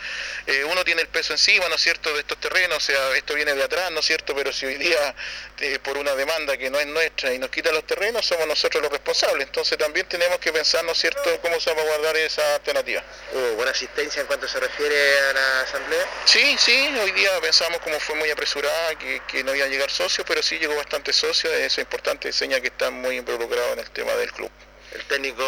eh, 0.47 0.63
uno 0.65 0.83
tiene 0.83 1.01
el 1.01 1.07
peso 1.07 1.33
encima, 1.33 1.67
¿no 1.69 1.75
es 1.75 1.81
cierto?, 1.81 2.13
de 2.13 2.19
estos 2.19 2.39
terrenos, 2.39 2.77
o 2.77 2.79
sea, 2.79 3.15
esto 3.15 3.33
viene 3.33 3.53
de 3.53 3.63
atrás, 3.63 3.91
¿no 3.91 3.99
es 3.99 4.05
cierto?, 4.05 4.35
pero 4.35 4.51
si 4.51 4.65
hoy 4.65 4.75
día, 4.75 5.15
eh, 5.59 5.79
por 5.79 5.97
una 5.97 6.15
demanda 6.15 6.57
que 6.57 6.69
no 6.69 6.79
es 6.79 6.87
nuestra 6.87 7.33
y 7.33 7.39
nos 7.39 7.49
quitan 7.49 7.73
los 7.73 7.85
terrenos, 7.85 8.25
somos 8.25 8.47
nosotros 8.47 8.81
los 8.83 8.91
responsables, 8.91 9.47
entonces 9.47 9.77
también 9.77 10.07
tenemos 10.07 10.39
que 10.39 10.51
pensar, 10.51 10.83
¿no 10.85 10.91
es 10.91 10.97
cierto?, 10.97 11.39
cómo 11.41 11.59
salvaguardar 11.59 12.17
esa 12.17 12.55
alternativa. 12.55 13.03
¿Hubo 13.33 13.53
buena 13.53 13.71
asistencia 13.71 14.21
en 14.21 14.27
cuanto 14.27 14.47
se 14.47 14.59
refiere 14.59 15.19
a 15.19 15.33
la 15.33 15.61
asamblea? 15.61 16.05
Sí, 16.25 16.55
sí, 16.59 16.93
hoy 17.01 17.11
día 17.11 17.29
pensamos 17.41 17.79
como 17.79 17.99
fue 17.99 18.15
muy 18.15 18.29
apresurada, 18.29 18.95
que, 18.95 19.21
que 19.27 19.43
no 19.43 19.55
iban 19.55 19.67
a 19.67 19.71
llegar 19.71 19.91
socios, 19.91 20.25
pero 20.27 20.41
sí 20.41 20.57
llegó 20.57 20.75
bastante 20.75 21.13
socios, 21.13 21.53
eso 21.53 21.65
es 21.65 21.77
importante, 21.79 22.31
seña 22.31 22.59
que 22.59 22.67
están 22.67 22.93
muy 22.93 23.17
involucrados 23.17 23.73
en 23.73 23.79
el 23.79 23.89
tema 23.91 24.13
del 24.13 24.31
club. 24.31 24.51
¿El 24.95 25.03
técnico 25.05 25.43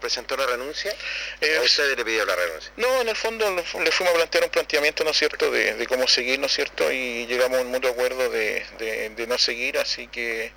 presentó 0.00 0.36
la 0.36 0.46
renuncia? 0.46 0.92
Eh, 1.40 1.58
¿O 1.60 1.64
usted 1.64 1.96
le 1.96 2.04
pidió 2.04 2.24
la 2.26 2.34
renuncia? 2.34 2.72
No, 2.76 3.00
en 3.00 3.08
el 3.08 3.16
fondo 3.16 3.48
le 3.54 3.62
fu- 3.62 3.80
le 3.80 3.90
fuimos 3.92 4.12
a 4.14 4.16
plantear 4.16 4.44
un 4.44 4.50
planteamiento, 4.50 5.04
¿no 5.04 5.10
es 5.10 5.16
cierto?, 5.16 5.50
de, 5.50 5.74
de 5.74 5.86
cómo 5.86 6.08
seguir, 6.08 6.38
¿no 6.40 6.46
es 6.46 6.52
cierto?, 6.54 6.90
y 6.90 7.26
llegamos 7.26 7.58
a 7.58 7.62
un 7.62 7.68
mutuo 7.68 7.90
acuerdo 7.90 8.28
de, 8.30 8.66
de- 8.78 9.10
de 9.10 9.26
no 9.28 9.38
seguir, 9.38 9.78
así 9.78 10.08
que 10.08 10.52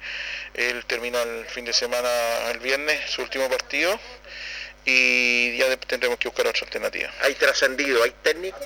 él 0.55 0.83
termina 0.85 1.21
el 1.21 1.45
fin 1.45 1.65
de 1.65 1.73
semana, 1.73 2.09
el 2.49 2.59
viernes, 2.59 3.09
su 3.09 3.21
último 3.21 3.47
partido, 3.49 3.99
y 4.85 5.57
ya 5.57 5.75
tendremos 5.77 6.19
que 6.19 6.27
buscar 6.27 6.47
otra 6.47 6.63
alternativa. 6.65 7.09
¿Hay 7.21 7.35
trascendido? 7.35 8.03
¿Hay 8.03 8.11
técnico? 8.21 8.57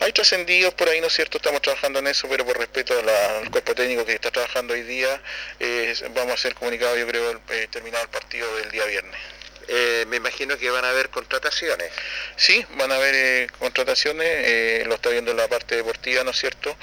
Hay 0.00 0.12
trascendidos 0.12 0.74
por 0.74 0.88
ahí, 0.88 1.00
¿no 1.00 1.08
es 1.08 1.12
cierto?, 1.14 1.38
estamos 1.38 1.60
trabajando 1.62 1.98
en 1.98 2.06
eso, 2.06 2.28
pero 2.28 2.44
por 2.46 2.56
respeto 2.58 2.98
a 2.98 3.02
la- 3.02 3.38
al 3.38 3.50
cuerpo 3.50 3.74
técnico 3.74 4.04
que 4.04 4.12
está 4.14 4.30
trabajando 4.30 4.74
hoy 4.74 4.82
día, 4.82 5.20
eh, 5.60 5.94
vamos 6.14 6.32
a 6.32 6.34
hacer 6.34 6.54
comunicado, 6.54 6.96
yo 6.96 7.06
creo, 7.06 7.40
eh, 7.50 7.68
terminado 7.70 8.04
el 8.04 8.10
partido 8.10 8.54
del 8.56 8.70
día 8.70 8.84
viernes. 8.84 9.20
Eh, 9.68 10.04
me 10.06 10.18
imagino 10.18 10.56
que 10.56 10.70
van 10.70 10.84
a 10.84 10.90
haber 10.90 11.08
contrataciones. 11.10 11.90
Sí, 12.36 12.64
van 12.76 12.92
a 12.92 12.94
haber 12.96 13.14
eh, 13.16 13.46
contrataciones, 13.58 14.86
lo 14.86 14.94
está 14.94 15.08
viendo 15.10 15.34
la 15.34 15.48
parte 15.48 15.74
deportiva, 15.74 16.22
¿no 16.22 16.30
es 16.30 16.38
cierto? 16.38 16.76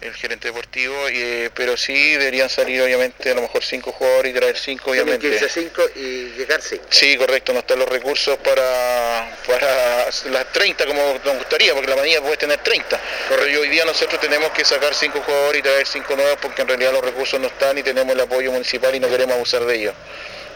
El 0.00 0.14
gerente 0.14 0.48
deportivo, 0.48 1.10
y, 1.10 1.16
eh, 1.16 1.50
pero 1.54 1.76
sí 1.76 2.12
deberían 2.12 2.48
salir 2.48 2.80
obviamente 2.80 3.30
a 3.30 3.34
lo 3.34 3.42
mejor 3.42 3.62
cinco 3.62 3.92
jugadores 3.92 4.32
y 4.32 4.34
traer 4.34 4.56
cinco 4.56 4.92
Tienen 4.92 5.02
obviamente. 5.02 5.28
que 5.28 5.34
irse 5.44 5.60
cinco 5.60 5.82
y 5.94 6.30
llegar 6.38 6.62
cinco. 6.62 6.84
Sí, 6.88 7.16
correcto, 7.16 7.52
no 7.52 7.60
están 7.60 7.78
los 7.78 7.88
recursos 7.88 8.36
para, 8.38 9.38
para 9.46 10.06
las 10.30 10.52
30 10.52 10.86
como 10.86 11.20
nos 11.24 11.36
gustaría, 11.36 11.74
porque 11.74 11.88
la 11.88 11.96
manía 11.96 12.20
puede 12.20 12.36
tener 12.36 12.58
30. 12.62 13.00
Pero 13.28 13.42
hoy 13.42 13.68
día 13.68 13.84
nosotros 13.84 14.20
tenemos 14.20 14.50
que 14.50 14.64
sacar 14.64 14.94
cinco 14.94 15.20
jugadores 15.20 15.60
y 15.60 15.62
traer 15.62 15.86
cinco 15.86 16.16
nuevos 16.16 16.38
porque 16.40 16.62
en 16.62 16.68
realidad 16.68 16.92
los 16.92 17.04
recursos 17.04 17.38
no 17.38 17.48
están 17.48 17.76
y 17.78 17.82
tenemos 17.82 18.14
el 18.14 18.20
apoyo 18.20 18.52
municipal 18.52 18.94
y 18.94 19.00
no 19.00 19.08
queremos 19.08 19.36
abusar 19.36 19.64
de 19.64 19.74
ellos. 19.76 19.94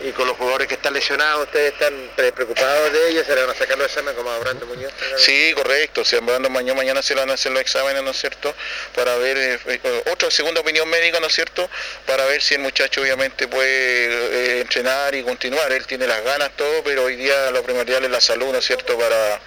Y 0.00 0.10
con 0.12 0.26
los 0.26 0.36
jugadores 0.36 0.66
que 0.68 0.74
están 0.74 0.92
lesionados, 0.92 1.44
¿ustedes 1.46 1.72
están 1.72 1.94
pre- 2.16 2.32
preocupados 2.32 2.92
de 2.92 3.08
ellos? 3.10 3.26
¿Se 3.26 3.34
le 3.34 3.40
van 3.42 3.50
a 3.50 3.54
sacar 3.58 3.78
los 3.78 3.86
exámenes 3.86 4.16
como 4.16 4.30
a 4.30 4.38
Brando 4.38 4.66
Muñoz? 4.66 4.92
Sí, 5.16 5.52
correcto. 5.54 6.04
Si 6.04 6.16
hablando 6.16 6.50
mañana, 6.50 6.74
mañana 6.74 7.02
se 7.02 7.14
le 7.14 7.20
van 7.20 7.30
a 7.30 7.34
hacer 7.34 7.52
los 7.52 7.60
exámenes, 7.62 8.02
¿no 8.02 8.10
es 8.10 8.18
cierto? 8.18 8.54
Para 8.94 9.16
ver, 9.16 9.36
eh, 9.38 9.58
eh, 9.66 10.02
otra 10.12 10.30
segunda 10.30 10.60
opinión 10.60 10.88
médica, 10.88 11.20
¿no 11.20 11.28
es 11.28 11.34
cierto? 11.34 11.70
Para 12.06 12.24
ver 12.26 12.42
si 12.42 12.54
el 12.54 12.60
muchacho 12.60 13.00
obviamente 13.00 13.48
puede 13.48 14.58
eh, 14.58 14.60
entrenar 14.60 15.14
y 15.14 15.22
continuar. 15.22 15.72
Él 15.72 15.86
tiene 15.86 16.06
las 16.06 16.22
ganas, 16.22 16.50
todo, 16.56 16.82
pero 16.84 17.04
hoy 17.04 17.16
día 17.16 17.50
lo 17.50 17.62
primordial 17.62 18.04
es 18.04 18.10
la 18.10 18.20
salud, 18.20 18.52
¿no 18.52 18.58
es 18.58 18.64
cierto? 18.66 18.98
Para, 18.98 19.40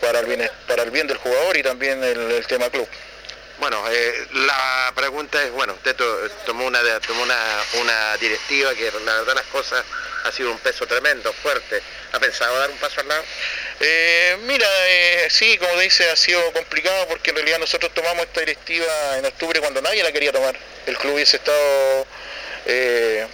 para, 0.00 0.20
el, 0.20 0.26
bien, 0.26 0.50
para 0.66 0.82
el 0.82 0.90
bien 0.90 1.06
del 1.06 1.18
jugador 1.18 1.56
y 1.56 1.62
también 1.62 2.02
el 2.02 2.44
tema 2.46 2.68
club. 2.70 2.88
Bueno, 3.60 3.84
eh, 3.90 4.26
la 4.32 4.90
pregunta 4.94 5.42
es, 5.42 5.50
bueno, 5.52 5.74
usted 5.74 5.94
to- 5.94 6.30
tomó 6.46 6.64
una 6.66 6.80
tomó 7.00 7.22
una, 7.22 7.36
una 7.74 8.16
directiva 8.16 8.74
que 8.74 8.90
la 9.04 9.14
verdad 9.16 9.34
las 9.34 9.46
cosas 9.46 9.84
ha 10.24 10.32
sido 10.32 10.50
un 10.50 10.58
peso 10.58 10.86
tremendo, 10.86 11.32
fuerte. 11.32 11.82
¿Ha 12.12 12.18
pensado 12.18 12.58
dar 12.58 12.70
un 12.70 12.78
paso 12.78 13.00
al 13.00 13.08
lado? 13.08 13.22
Eh, 13.80 14.38
mira, 14.42 14.66
eh, 14.88 15.28
sí, 15.30 15.58
como 15.58 15.78
dice, 15.78 16.10
ha 16.10 16.16
sido 16.16 16.40
complicado 16.52 17.06
porque 17.08 17.30
en 17.30 17.36
realidad 17.36 17.58
nosotros 17.58 17.92
tomamos 17.94 18.24
esta 18.26 18.40
directiva 18.40 19.18
en 19.18 19.26
octubre 19.26 19.60
cuando 19.60 19.82
nadie 19.82 20.02
la 20.02 20.10
quería 20.12 20.32
tomar. 20.32 20.56
El 20.86 20.96
club 20.96 21.14
hubiese 21.14 21.36
estado, 21.36 22.06
eh, 22.66 23.26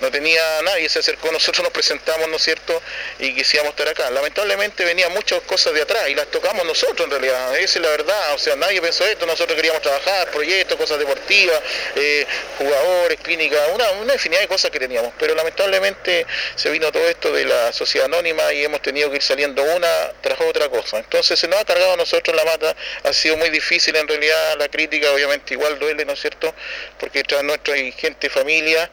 no 0.00 0.10
tenía 0.10 0.62
nadie, 0.62 0.88
se 0.88 1.00
acercó, 1.00 1.30
nosotros 1.32 1.64
nos 1.64 1.72
presentamos, 1.72 2.28
¿no 2.28 2.36
es 2.36 2.42
cierto? 2.42 2.80
Y 3.18 3.34
quisiéramos 3.34 3.72
estar 3.72 3.88
acá. 3.88 4.10
Lamentablemente 4.10 4.84
venían 4.84 5.12
muchas 5.12 5.40
cosas 5.42 5.74
de 5.74 5.82
atrás 5.82 6.08
y 6.08 6.14
las 6.14 6.26
tocamos 6.28 6.64
nosotros 6.64 7.06
en 7.06 7.10
realidad, 7.10 7.56
esa 7.56 7.78
es 7.78 7.82
la 7.82 7.90
verdad, 7.90 8.34
o 8.34 8.38
sea, 8.38 8.56
nadie 8.56 8.80
pensó 8.80 9.04
esto, 9.04 9.26
nosotros 9.26 9.56
queríamos 9.56 9.82
trabajar, 9.82 10.30
proyectos, 10.30 10.76
cosas 10.76 10.98
deportivas, 10.98 11.60
eh, 11.96 12.26
jugadores, 12.58 13.18
clínicas, 13.20 13.60
una, 13.74 13.90
una 13.92 14.14
infinidad 14.14 14.40
de 14.40 14.48
cosas 14.48 14.70
que 14.70 14.78
teníamos, 14.78 15.12
pero 15.18 15.34
lamentablemente 15.34 16.26
se 16.54 16.70
vino 16.70 16.90
todo 16.92 17.08
esto 17.08 17.32
de 17.32 17.44
la 17.44 17.72
sociedad 17.72 18.06
anónima 18.06 18.52
y 18.52 18.64
hemos 18.64 18.82
tenido 18.82 19.10
que 19.10 19.16
ir 19.16 19.22
saliendo 19.22 19.62
una 19.62 20.12
tras 20.20 20.40
otra 20.40 20.68
cosa. 20.68 20.98
Entonces 20.98 21.38
se 21.38 21.48
nos 21.48 21.60
ha 21.60 21.64
cargado 21.64 21.92
a 21.92 21.96
nosotros 21.96 22.36
la 22.36 22.44
mata, 22.44 22.74
ha 23.04 23.12
sido 23.12 23.36
muy 23.36 23.50
difícil 23.50 23.96
en 23.96 24.06
realidad 24.06 24.56
la 24.58 24.68
crítica, 24.68 25.10
obviamente 25.12 25.54
igual 25.54 25.78
duele, 25.78 26.04
¿no 26.04 26.12
es 26.12 26.20
cierto? 26.20 26.54
Porque 26.98 27.22
tras 27.24 27.42
nuestra 27.44 27.74
gente, 27.96 28.28
familia 28.30 28.90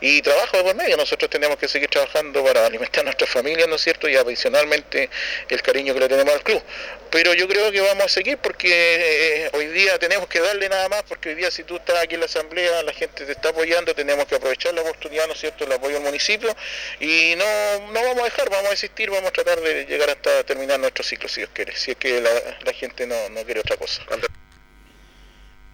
y 0.00 0.22
trabajo 0.22 0.47
de 0.56 0.64
por 0.64 0.74
medio, 0.74 0.96
nosotros 0.96 1.30
tenemos 1.30 1.58
que 1.58 1.68
seguir 1.68 1.88
trabajando 1.88 2.42
para 2.44 2.66
alimentar 2.66 3.02
a 3.02 3.04
nuestras 3.04 3.30
familias, 3.30 3.68
¿no 3.68 3.76
es 3.76 3.82
cierto? 3.82 4.08
Y 4.08 4.16
adicionalmente 4.16 5.10
el 5.48 5.62
cariño 5.62 5.94
que 5.94 6.00
le 6.00 6.08
tenemos 6.08 6.32
al 6.32 6.42
club. 6.42 6.62
Pero 7.10 7.34
yo 7.34 7.48
creo 7.48 7.70
que 7.70 7.80
vamos 7.80 8.04
a 8.04 8.08
seguir 8.08 8.38
porque 8.38 8.68
eh, 8.70 9.50
hoy 9.52 9.66
día 9.68 9.98
tenemos 9.98 10.28
que 10.28 10.40
darle 10.40 10.68
nada 10.68 10.88
más, 10.88 11.02
porque 11.04 11.30
hoy 11.30 11.34
día 11.34 11.50
si 11.50 11.64
tú 11.64 11.76
estás 11.76 12.02
aquí 12.02 12.14
en 12.14 12.20
la 12.20 12.26
asamblea, 12.26 12.82
la 12.82 12.92
gente 12.92 13.24
te 13.24 13.32
está 13.32 13.50
apoyando, 13.50 13.94
tenemos 13.94 14.26
que 14.26 14.34
aprovechar 14.34 14.74
la 14.74 14.82
oportunidad, 14.82 15.26
¿no 15.26 15.32
es 15.32 15.40
cierto?, 15.40 15.64
el 15.64 15.72
apoyo 15.72 15.94
del 15.94 16.04
municipio 16.04 16.54
y 17.00 17.34
no, 17.36 17.92
no 17.92 18.02
vamos 18.02 18.20
a 18.20 18.24
dejar, 18.24 18.50
vamos 18.50 18.70
a 18.70 18.72
existir, 18.72 19.10
vamos 19.10 19.28
a 19.28 19.32
tratar 19.32 19.60
de 19.60 19.84
llegar 19.86 20.10
hasta 20.10 20.44
terminar 20.44 20.78
nuestro 20.80 21.04
ciclo, 21.04 21.28
si 21.28 21.40
Dios 21.40 21.50
quiere, 21.52 21.74
si 21.76 21.92
es 21.92 21.96
que 21.96 22.20
la, 22.20 22.30
la 22.64 22.72
gente 22.72 23.06
no, 23.06 23.28
no 23.30 23.42
quiere 23.44 23.60
otra 23.60 23.76
cosa. 23.76 24.02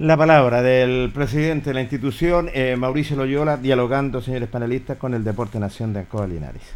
La 0.01 0.16
palabra 0.16 0.61
del 0.61 1.12
presidente 1.15 1.71
de 1.71 1.75
la 1.75 1.81
institución, 1.81 2.51
eh, 2.53 2.75
Mauricio 2.75 3.15
Loyola, 3.15 3.57
dialogando, 3.57 4.21
señores 4.21 4.49
panelistas, 4.49 4.99
con 4.99 5.15
el 5.15 5.23
Deporte 5.23 5.61
Nación 5.61 5.93
de 5.93 6.01
Ancoa 6.01 6.27
Linares. 6.27 6.75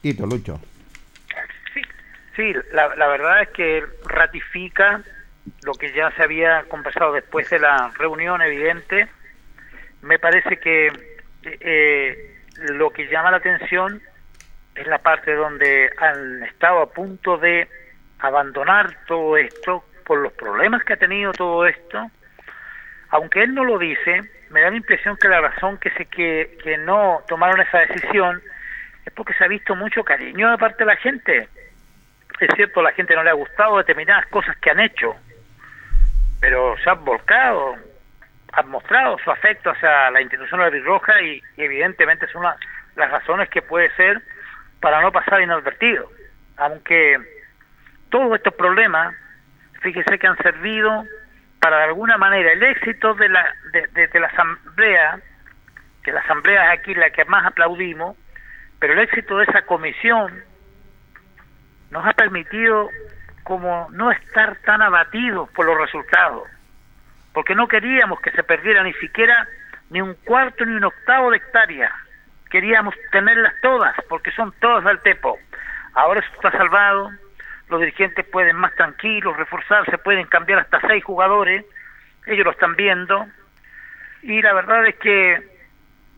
Tito, 0.00 0.26
Lucho. 0.26 0.60
Sí, 2.34 2.52
la, 2.72 2.92
la 2.96 3.06
verdad 3.06 3.42
es 3.42 3.50
que 3.50 3.84
ratifica 4.04 5.02
lo 5.62 5.74
que 5.74 5.92
ya 5.92 6.10
se 6.16 6.24
había 6.24 6.64
conversado 6.64 7.12
después 7.12 7.48
de 7.48 7.60
la 7.60 7.92
reunión 7.96 8.42
evidente. 8.42 9.08
Me 10.00 10.18
parece 10.18 10.58
que 10.58 10.90
eh, 11.44 12.40
lo 12.56 12.90
que 12.90 13.06
llama 13.06 13.30
la 13.30 13.36
atención 13.36 14.02
es 14.74 14.88
la 14.88 14.98
parte 14.98 15.36
donde 15.36 15.88
han 15.98 16.42
estado 16.42 16.80
a 16.80 16.90
punto 16.90 17.38
de 17.38 17.68
abandonar 18.18 18.96
todo 19.06 19.36
esto 19.36 19.84
por 20.12 20.20
los 20.20 20.32
problemas 20.34 20.84
que 20.84 20.92
ha 20.92 20.98
tenido 20.98 21.32
todo 21.32 21.66
esto. 21.66 22.10
Aunque 23.08 23.44
él 23.44 23.54
no 23.54 23.64
lo 23.64 23.78
dice, 23.78 24.20
me 24.50 24.60
da 24.60 24.68
la 24.68 24.76
impresión 24.76 25.16
que 25.16 25.26
la 25.26 25.40
razón 25.40 25.78
que 25.78 25.88
se 25.92 26.04
que, 26.04 26.76
no 26.80 27.22
tomaron 27.26 27.58
esa 27.62 27.78
decisión 27.78 28.42
es 29.06 29.12
porque 29.14 29.32
se 29.32 29.44
ha 29.44 29.48
visto 29.48 29.74
mucho 29.74 30.04
cariño 30.04 30.50
de 30.50 30.58
parte 30.58 30.84
de 30.84 30.84
la 30.84 30.96
gente. 30.96 31.48
Es 32.40 32.50
cierto, 32.54 32.82
la 32.82 32.92
gente 32.92 33.14
no 33.14 33.24
le 33.24 33.30
ha 33.30 33.44
gustado 33.44 33.78
determinadas 33.78 34.26
cosas 34.26 34.54
que 34.58 34.68
han 34.68 34.80
hecho, 34.80 35.16
pero 36.42 36.76
se 36.84 36.90
han 36.90 37.02
volcado, 37.06 37.76
han 38.52 38.68
mostrado 38.68 39.16
su 39.24 39.30
afecto 39.30 39.70
hacia 39.70 40.10
la 40.10 40.20
institución 40.20 40.60
de 40.60 40.78
la 40.78 40.84
Roja 40.84 41.22
y, 41.22 41.42
evidentemente 41.56 42.26
son 42.26 42.42
la- 42.42 42.58
las 42.96 43.10
razones 43.10 43.48
que 43.48 43.62
puede 43.62 43.88
ser 43.96 44.20
para 44.78 45.00
no 45.00 45.10
pasar 45.10 45.40
inadvertido. 45.40 46.10
Aunque 46.58 47.16
todos 48.10 48.36
estos 48.36 48.52
problemas, 48.52 49.14
fíjese 49.82 50.18
que 50.18 50.26
han 50.26 50.36
servido 50.38 51.04
para 51.60 51.78
de 51.78 51.84
alguna 51.84 52.16
manera 52.16 52.52
el 52.52 52.62
éxito 52.62 53.14
de 53.14 53.28
la, 53.28 53.54
de, 53.72 54.20
la 54.20 54.26
asamblea, 54.26 55.20
que 56.02 56.12
la 56.12 56.20
asamblea 56.20 56.72
es 56.72 56.80
aquí 56.80 56.94
la 56.94 57.10
que 57.10 57.24
más 57.24 57.46
aplaudimos, 57.46 58.16
pero 58.78 58.94
el 58.94 58.98
éxito 59.00 59.38
de 59.38 59.44
esa 59.44 59.62
comisión 59.62 60.42
nos 61.90 62.06
ha 62.06 62.12
permitido 62.14 62.88
como 63.44 63.88
no 63.92 64.10
estar 64.10 64.56
tan 64.64 64.82
abatidos 64.82 65.48
por 65.50 65.66
los 65.66 65.78
resultados, 65.78 66.48
porque 67.32 67.54
no 67.54 67.68
queríamos 67.68 68.20
que 68.20 68.30
se 68.32 68.42
perdiera 68.42 68.82
ni 68.82 68.92
siquiera 68.94 69.46
ni 69.90 70.00
un 70.00 70.14
cuarto 70.14 70.64
ni 70.64 70.74
un 70.74 70.84
octavo 70.84 71.30
de 71.30 71.36
hectárea, 71.36 71.92
queríamos 72.50 72.94
tenerlas 73.10 73.54
todas, 73.62 73.94
porque 74.08 74.30
son 74.32 74.52
todas 74.60 74.84
al 74.86 75.00
Tepo. 75.02 75.38
Ahora 75.94 76.20
eso 76.20 76.30
está 76.34 76.50
salvado, 76.50 77.10
los 77.72 77.80
dirigentes 77.80 78.24
pueden 78.26 78.56
más 78.56 78.74
tranquilos, 78.76 79.36
reforzarse, 79.36 79.98
pueden 79.98 80.26
cambiar 80.26 80.60
hasta 80.60 80.80
seis 80.82 81.02
jugadores, 81.02 81.64
ellos 82.26 82.44
lo 82.44 82.52
están 82.52 82.76
viendo, 82.76 83.26
y 84.22 84.40
la 84.40 84.52
verdad 84.52 84.86
es 84.86 84.94
que 84.96 85.42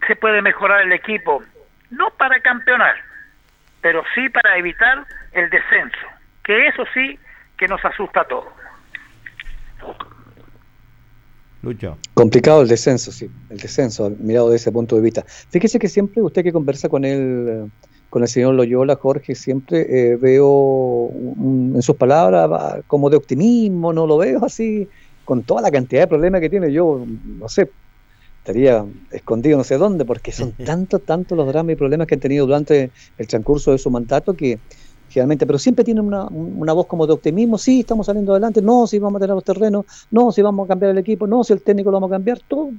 se 0.07 0.17
puede 0.17 0.43
mejorar 0.43 0.83
el 0.83 0.93
equipo, 0.93 1.43
no 1.91 2.11
para 2.11 2.41
campeonar, 2.41 2.97
pero 3.81 4.03
sí 4.15 4.29
para 4.29 4.59
evitar 4.59 5.07
el 5.33 5.49
descenso, 5.49 6.07
que 6.43 6.67
eso 6.67 6.85
sí 6.93 7.19
que 7.57 7.69
nos 7.69 7.83
asusta 7.85 8.21
a 8.21 8.25
todos. 8.25 8.53
Lucho. 11.63 11.97
Complicado 12.13 12.61
el 12.61 12.69
descenso, 12.69 13.11
sí, 13.11 13.31
el 13.49 13.57
descenso, 13.57 14.11
mirado 14.19 14.51
desde 14.51 14.65
ese 14.65 14.73
punto 14.73 14.97
de 14.97 15.03
vista. 15.03 15.25
Fíjese 15.27 15.79
que 15.79 15.89
siempre 15.89 16.21
usted 16.21 16.43
que 16.43 16.53
conversa 16.53 16.91
con 16.91 17.05
él, 17.07 17.47
eh, 17.49 17.71
con 18.15 18.23
el 18.23 18.29
señor 18.29 18.55
Loyola, 18.55 18.95
Jorge, 18.95 19.35
siempre 19.35 20.13
eh, 20.13 20.17
veo 20.17 20.49
un- 20.49 21.73
en 21.75 21.83
sus 21.83 21.97
palabras 21.97 22.49
como 22.87 23.11
de 23.11 23.17
optimismo, 23.17 23.93
no 23.93 24.07
lo 24.07 24.19
veo 24.19 24.45
así, 24.45 24.89
con 25.25 25.43
toda 25.45 25.63
la 25.63 25.73
cantidad 25.73 26.03
de 26.03 26.07
problemas 26.07 26.41
que 26.41 26.49
tiene. 26.49 26.73
Yo, 26.73 27.05
no 27.09 27.49
sé, 27.49 27.73
estaría 28.39 28.87
escondido 29.11 29.59
no 29.59 29.65
sé 29.65 29.79
dónde, 29.79 30.05
porque 30.05 30.33
son 30.33 30.55
tantos, 30.65 31.05
tantos 31.05 31.37
los 31.37 31.49
dramas 31.49 31.73
y 31.75 31.77
problemas 31.77 32.07
que 32.07 32.15
han 32.15 32.21
tenido 32.21 32.47
durante 32.47 32.93
el 33.17 33.27
transcurso 33.27 33.73
de 33.73 33.79
su 33.79 33.91
mandato 33.91 34.37
que 34.37 34.63
generalmente, 35.09 35.47
pero 35.47 35.59
siempre 35.59 35.85
tienen 35.85 36.05
una, 36.05 36.29
una 36.29 36.73
voz 36.73 36.87
como 36.87 37.07
de 37.07 37.15
optimismo, 37.15 37.59
sí, 37.59 37.81
estamos 37.81 38.07
saliendo 38.07 38.33
adelante, 38.33 38.63
no, 38.63 38.87
si 38.87 38.99
vamos 39.01 39.19
a 39.19 39.23
tener 39.23 39.35
los 39.35 39.45
terrenos, 39.45 39.87
no, 40.11 40.33
si 40.33 40.43
vamos 40.43 40.67
a 40.67 40.69
cambiar 40.69 40.93
el 40.93 40.99
equipo, 40.99 41.27
no, 41.27 41.45
si 41.45 41.53
el 41.53 41.63
técnico 41.65 41.91
lo 41.91 41.97
vamos 41.97 42.13
a 42.13 42.17
cambiar, 42.17 42.41
todo, 42.49 42.73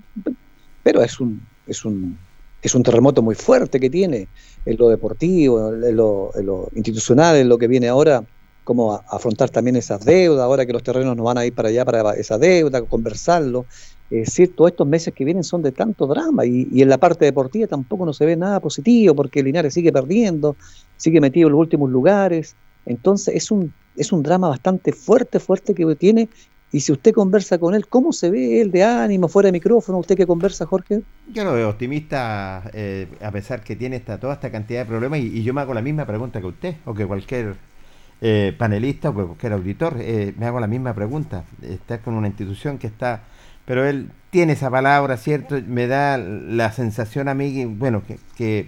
pero 0.84 1.02
es 1.02 1.20
un, 1.20 1.48
es 1.66 1.86
un, 1.86 2.20
es 2.62 2.76
un 2.76 2.84
terremoto 2.84 3.22
muy 3.22 3.36
fuerte 3.36 3.80
que 3.80 3.90
tiene 3.90 4.30
en 4.66 4.78
lo 4.78 4.90
deportivo, 4.90 5.74
en 5.74 5.96
lo, 5.96 6.32
en 6.36 6.46
lo 6.46 6.70
institucional, 6.76 7.36
en 7.38 7.50
lo 7.50 7.58
que 7.58 7.68
viene 7.68 7.88
ahora, 7.88 8.24
cómo 8.64 9.00
afrontar 9.10 9.50
también 9.52 9.76
esas 9.76 10.04
deudas, 10.04 10.44
ahora 10.44 10.66
que 10.66 10.74
los 10.74 10.84
terrenos 10.84 11.16
nos 11.16 11.26
van 11.26 11.38
a 11.38 11.46
ir 11.46 11.54
para 11.54 11.70
allá 11.70 11.86
para 11.86 12.14
esa 12.16 12.38
deuda, 12.38 12.82
conversarlo. 12.82 13.66
Es 14.10 14.26
decir, 14.26 14.54
estos 14.68 14.88
meses 14.88 15.14
que 15.14 15.24
vienen 15.24 15.44
son 15.44 15.62
de 15.62 15.72
tanto 15.72 16.08
drama 16.08 16.46
y, 16.46 16.68
y 16.72 16.82
en 16.82 16.90
la 16.90 16.98
parte 16.98 17.26
deportiva 17.26 17.68
tampoco 17.68 18.06
no 18.06 18.14
se 18.14 18.26
ve 18.26 18.36
nada 18.36 18.60
positivo 18.60 19.16
porque 19.16 19.42
Linares 19.42 19.74
sigue 19.74 19.92
perdiendo, 19.92 20.56
sigue 20.98 21.22
metido 21.22 21.48
en 21.48 21.54
los 21.54 21.60
últimos 21.60 21.90
lugares. 21.90 22.56
Entonces 22.86 23.36
es 23.36 23.52
un, 23.52 23.74
es 23.96 24.12
un 24.12 24.24
drama 24.24 24.50
bastante 24.50 24.92
fuerte, 24.92 25.40
fuerte 25.40 25.74
que 25.74 25.96
tiene. 25.96 26.30
Y 26.72 26.82
si 26.82 26.92
usted 26.92 27.14
conversa 27.14 27.58
con 27.58 27.76
él, 27.76 27.88
¿cómo 27.88 28.12
se 28.12 28.30
ve 28.30 28.62
él 28.62 28.72
de 28.72 28.84
ánimo, 28.84 29.28
fuera 29.28 29.48
de 29.48 29.54
micrófono? 29.54 30.00
¿Usted 30.00 30.18
que 30.18 30.28
conversa, 30.28 30.66
Jorge? 30.66 31.04
Yo 31.32 31.44
lo 31.44 31.54
veo 31.54 31.70
optimista, 31.70 32.70
eh, 32.74 33.08
a 33.22 33.32
pesar 33.32 33.64
que 33.64 33.76
tiene 33.76 34.00
toda 34.00 34.34
esta 34.34 34.52
cantidad 34.52 34.82
de 34.82 34.86
problemas, 34.86 35.20
y, 35.20 35.44
yo 35.44 35.54
me 35.54 35.62
hago 35.62 35.74
la 35.74 35.82
misma 35.82 36.06
pregunta 36.06 36.42
que 36.42 36.48
usted, 36.48 36.76
o 36.86 36.94
que 36.94 37.06
cualquier 37.06 37.56
eh, 38.22 38.54
panelista 38.58 39.10
o 39.10 39.14
cualquier 39.14 39.54
auditor, 39.54 39.98
eh, 40.00 40.34
me 40.38 40.48
hago 40.48 40.60
la 40.60 40.68
misma 40.68 40.94
pregunta. 40.94 41.46
Estás 41.62 42.00
con 42.00 42.16
una 42.16 42.28
institución 42.28 42.78
que 42.78 42.88
está, 42.88 43.24
pero 43.66 43.86
él 43.86 44.10
tiene 44.32 44.54
esa 44.54 44.70
palabra, 44.70 45.18
¿cierto? 45.18 45.56
Me 45.66 45.88
da 45.88 46.18
la 46.18 46.72
sensación 46.72 47.30
a 47.30 47.36
mí, 47.36 47.54
que, 47.54 47.66
bueno, 47.68 48.04
que, 48.06 48.20
que 48.36 48.68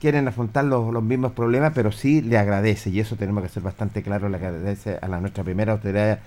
quieren 0.00 0.26
afrontar 0.26 0.64
los, 0.64 0.92
los 0.92 1.02
mismos 1.02 1.32
problemas, 1.32 1.72
pero 1.74 1.92
sí 1.92 2.22
le 2.22 2.38
agradece, 2.38 2.90
y 2.90 2.98
eso 2.98 3.14
tenemos 3.14 3.44
que 3.44 3.50
ser 3.50 3.62
bastante 3.62 4.02
claro, 4.02 4.28
le 4.28 4.36
agradece 4.36 4.98
a 5.00 5.06
nuestra 5.06 5.44
primera 5.44 5.74
autoridad 5.74 6.18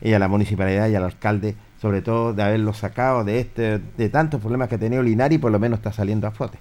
y 0.00 0.12
a 0.12 0.18
la 0.18 0.28
municipalidad 0.28 0.88
y 0.88 0.94
al 0.94 1.04
alcalde, 1.04 1.56
sobre 1.80 2.02
todo 2.02 2.32
de 2.32 2.42
haberlo 2.42 2.72
sacado 2.72 3.24
de 3.24 3.40
este 3.40 3.78
de 3.78 4.08
tantos 4.08 4.40
problemas 4.40 4.68
que 4.68 4.76
ha 4.76 4.78
tenido 4.78 5.02
Linari, 5.02 5.38
por 5.38 5.52
lo 5.52 5.58
menos 5.58 5.78
está 5.78 5.92
saliendo 5.92 6.26
a 6.26 6.30
flote. 6.30 6.58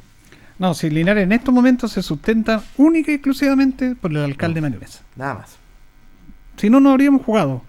No, 0.57 0.73
si 0.73 0.89
Linares 0.89 1.23
en 1.23 1.33
estos 1.33 1.53
momentos 1.53 1.91
se 1.91 2.01
sustenta 2.01 2.63
única 2.77 3.11
y 3.11 3.15
exclusivamente 3.15 3.95
por 3.95 4.11
el 4.11 4.23
alcalde 4.23 4.61
Mario 4.61 4.79
Mesa. 4.79 5.01
Nada 5.15 5.33
más. 5.35 5.57
Si 6.55 6.69
no, 6.69 6.79
no 6.79 6.91
habríamos 6.91 7.23
jugado. 7.23 7.61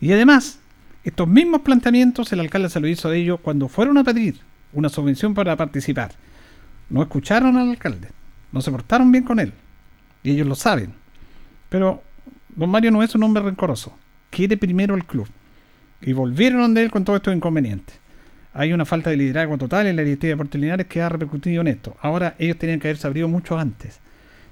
Y 0.00 0.12
además, 0.12 0.58
estos 1.04 1.28
mismos 1.28 1.60
planteamientos 1.60 2.32
el 2.32 2.40
alcalde 2.40 2.70
se 2.70 2.80
lo 2.80 2.88
hizo 2.88 3.08
a 3.08 3.14
ellos 3.14 3.38
cuando 3.40 3.68
fueron 3.68 3.98
a 3.98 4.04
pedir 4.04 4.40
una 4.72 4.88
subvención 4.88 5.32
para 5.32 5.56
participar. 5.56 6.12
No 6.90 7.02
escucharon 7.02 7.56
al 7.56 7.70
alcalde, 7.70 8.08
no 8.50 8.60
se 8.60 8.70
portaron 8.72 9.12
bien 9.12 9.24
con 9.24 9.38
él. 9.38 9.52
Y 10.24 10.32
ellos 10.32 10.48
lo 10.48 10.56
saben. 10.56 10.92
Pero 11.68 12.02
don 12.56 12.70
Mario 12.70 12.90
no 12.90 13.02
es 13.02 13.14
un 13.14 13.22
hombre 13.22 13.44
rencoroso. 13.44 13.96
Quiere 14.34 14.56
primero 14.56 14.96
el 14.96 15.04
club. 15.04 15.28
Y 16.02 16.12
volvieron 16.12 16.60
donde 16.60 16.82
él 16.82 16.90
con 16.90 17.04
todos 17.04 17.18
estos 17.18 17.36
inconvenientes. 17.36 17.96
Hay 18.52 18.72
una 18.72 18.84
falta 18.84 19.10
de 19.10 19.16
liderazgo 19.16 19.56
total 19.56 19.86
en 19.86 19.94
la 19.94 20.02
directiva 20.02 20.42
de 20.42 20.58
Linares 20.58 20.86
que 20.88 21.00
ha 21.00 21.08
repercutido 21.08 21.60
en 21.60 21.68
esto. 21.68 21.96
Ahora 22.00 22.34
ellos 22.40 22.58
tenían 22.58 22.80
que 22.80 22.88
haberse 22.88 23.06
abrido 23.06 23.28
mucho 23.28 23.56
antes. 23.56 24.00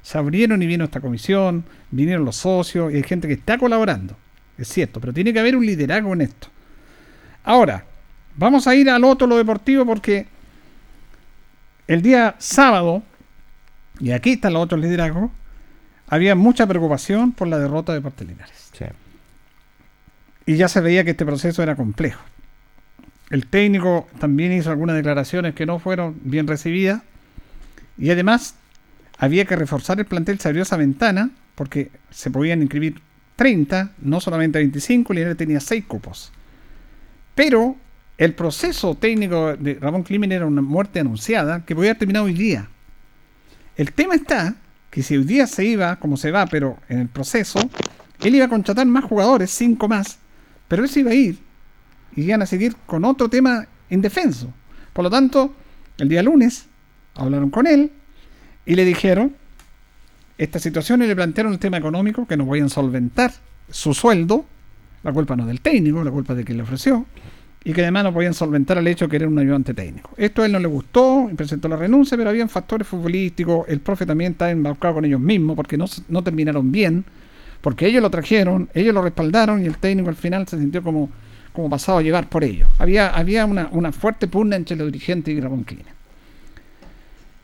Se 0.01 0.19
abrieron 0.19 0.63
y 0.63 0.67
vino 0.67 0.85
esta 0.85 1.01
comisión, 1.01 1.65
vinieron 1.91 2.25
los 2.25 2.37
socios 2.37 2.93
y 2.93 2.97
hay 2.97 3.03
gente 3.03 3.27
que 3.27 3.35
está 3.35 3.59
colaborando. 3.59 4.17
Es 4.57 4.69
cierto, 4.69 5.01
pero 5.01 5.13
tiene 5.13 5.33
que 5.33 5.41
haber 5.41 5.57
un 5.57 5.67
liderazgo 5.67 6.13
en 6.13 6.21
esto. 6.21 6.47
Ahora, 7.43 7.85
vamos 8.37 8.69
a 8.69 8.77
ir 8.77 8.89
al 8.89 9.03
otro, 9.03 9.27
lo 9.27 9.37
deportivo, 9.37 9.85
porque 9.85 10.29
el 11.89 12.03
día 12.03 12.37
sábado, 12.39 13.03
y 13.99 14.13
aquí 14.13 14.35
está 14.35 14.47
el 14.47 14.57
otro 14.57 14.79
liderazgo, 14.79 15.33
había 16.07 16.37
mucha 16.37 16.69
preocupación 16.69 17.33
por 17.33 17.49
la 17.49 17.59
derrota 17.59 17.93
de 17.93 18.25
Linares. 18.25 18.62
Y 20.47 20.57
ya 20.57 20.69
se 20.69 20.81
veía 20.81 21.05
que 21.05 21.11
este 21.11 21.25
proceso 21.25 21.63
era 21.63 21.77
complejo. 21.77 22.23
El 23.31 23.47
técnico 23.47 24.09
también 24.19 24.53
hizo 24.53 24.71
algunas 24.71 24.97
declaraciones 24.97 25.55
que 25.55 25.67
no 25.67 25.79
fueron 25.79 26.17
bien 26.25 26.47
recibidas. 26.47 27.03
Y 27.97 28.11
además 28.11 28.57
había 29.19 29.45
que 29.45 29.57
reforzar 29.57 29.99
el 30.01 30.07
plantel, 30.07 30.39
se 30.41 30.49
abrió 30.49 30.63
esa 30.63 30.77
ventana 30.77 31.31
porque 31.55 31.91
se 32.11 32.31
podían 32.31 32.61
inscribir 32.61 33.01
30, 33.37 33.93
no 34.03 34.21
solamente 34.21 34.59
25, 34.59 35.13
Linares 35.13 35.37
tenía 35.37 35.61
6 35.61 35.85
cupos. 35.87 36.33
Pero 37.35 37.77
el 38.19 38.35
proceso 38.35 38.95
técnico 38.95 39.57
de 39.57 39.75
Ramón 39.81 40.03
Climen 40.03 40.33
era 40.33 40.47
una 40.47 40.63
muerte 40.63 41.01
anunciada 41.01 41.65
que 41.65 41.75
podía 41.75 41.91
haber 41.91 41.99
terminado 42.01 42.27
hoy 42.27 42.35
día. 42.35 42.69
El 43.77 43.93
tema 43.93 44.15
está 44.15 44.55
que 44.91 45.03
si 45.03 45.17
hoy 45.17 45.25
día 45.25 45.47
se 45.47 45.65
iba, 45.65 45.97
como 45.97 46.17
se 46.17 46.31
va, 46.31 46.47
pero 46.47 46.79
en 46.89 46.99
el 46.99 47.09
proceso, 47.09 47.59
él 48.21 48.35
iba 48.35 48.45
a 48.45 48.49
contratar 48.49 48.87
más 48.87 49.05
jugadores, 49.05 49.51
5 49.51 49.89
más, 49.89 50.19
pero 50.73 50.85
él 50.85 50.89
se 50.89 51.01
iba 51.01 51.11
a 51.11 51.15
ir 51.15 51.39
y 52.17 52.23
iban 52.23 52.41
a 52.41 52.47
seguir 52.47 52.75
con 52.87 53.05
otro 53.05 53.29
tema 53.29 53.67
indefenso. 53.91 54.51
Por 54.95 55.03
lo 55.03 55.11
tanto, 55.11 55.55
el 55.99 56.09
día 56.09 56.23
lunes 56.23 56.65
hablaron 57.15 57.51
con 57.51 57.67
él 57.67 57.91
y 58.65 58.75
le 58.75 58.87
dijeron 58.87 59.37
esta 60.39 60.59
situación 60.59 61.03
y 61.03 61.07
le 61.07 61.15
plantearon 61.15 61.53
el 61.53 61.59
tema 61.59 61.77
económico 61.77 62.27
que 62.27 62.39
no 62.39 62.47
podían 62.47 62.71
solventar 62.71 63.35
su 63.69 63.93
sueldo, 63.93 64.47
la 65.03 65.13
culpa 65.13 65.37
no 65.37 65.45
del 65.45 65.61
técnico, 65.61 66.03
la 66.03 66.11
culpa 66.11 66.35
de 66.35 66.43
quien 66.43 66.57
le 66.57 66.63
ofreció, 66.63 67.05
y 67.63 67.75
que 67.75 67.83
además 67.83 68.05
no 68.05 68.15
podían 68.15 68.33
solventar 68.33 68.79
el 68.79 68.87
hecho 68.87 69.05
de 69.05 69.11
que 69.11 69.17
era 69.17 69.29
un 69.29 69.39
ayudante 69.39 69.75
técnico. 69.75 70.15
Esto 70.17 70.41
a 70.41 70.47
él 70.47 70.53
no 70.53 70.59
le 70.59 70.69
gustó 70.69 71.31
presentó 71.37 71.69
la 71.69 71.77
renuncia, 71.77 72.17
pero 72.17 72.31
habían 72.31 72.49
factores 72.49 72.89
futbolísticos, 72.89 73.69
el 73.69 73.81
profe 73.81 74.07
también 74.07 74.33
estaba 74.33 74.51
embaucado 74.51 74.95
con 74.95 75.05
ellos 75.05 75.21
mismos 75.21 75.55
porque 75.55 75.77
no 75.77 76.25
terminaron 76.25 76.73
bien, 76.73 77.05
porque 77.63 77.87
ellos 77.87 78.03
lo 78.03 78.11
trajeron, 78.11 78.69
ellos 78.75 78.93
lo 78.93 79.03
respaldaron 79.03 79.63
y 79.63 79.67
el 79.67 79.79
técnico 79.79 80.11
al 80.11 80.17
final 80.17 80.47
se 80.47 80.59
sintió 80.59 80.83
como, 80.83 81.09
como 81.53 81.71
pasado 81.71 81.99
a 81.99 82.03
llevar 82.03 82.29
por 82.29 82.45
ellos. 82.45 82.69
Había, 82.79 83.09
había 83.09 83.47
una, 83.47 83.69
una 83.71 83.93
fuerte 83.93 84.27
pugna 84.27 84.57
entre 84.57 84.77
los 84.77 84.87
dirigentes 84.93 85.33
y 85.33 85.41
Ramón 85.41 85.63
Clina. 85.63 85.95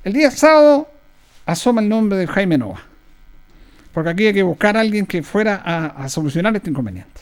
El 0.04 0.12
día 0.12 0.30
sábado 0.30 0.88
asoma 1.46 1.80
el 1.80 1.88
nombre 1.88 2.18
de 2.18 2.26
Jaime 2.26 2.58
Nova. 2.58 2.82
Porque 3.94 4.10
aquí 4.10 4.26
hay 4.26 4.34
que 4.34 4.42
buscar 4.42 4.76
a 4.76 4.80
alguien 4.80 5.06
que 5.06 5.22
fuera 5.22 5.62
a, 5.64 5.86
a 5.86 6.08
solucionar 6.08 6.54
este 6.54 6.70
inconveniente. 6.70 7.20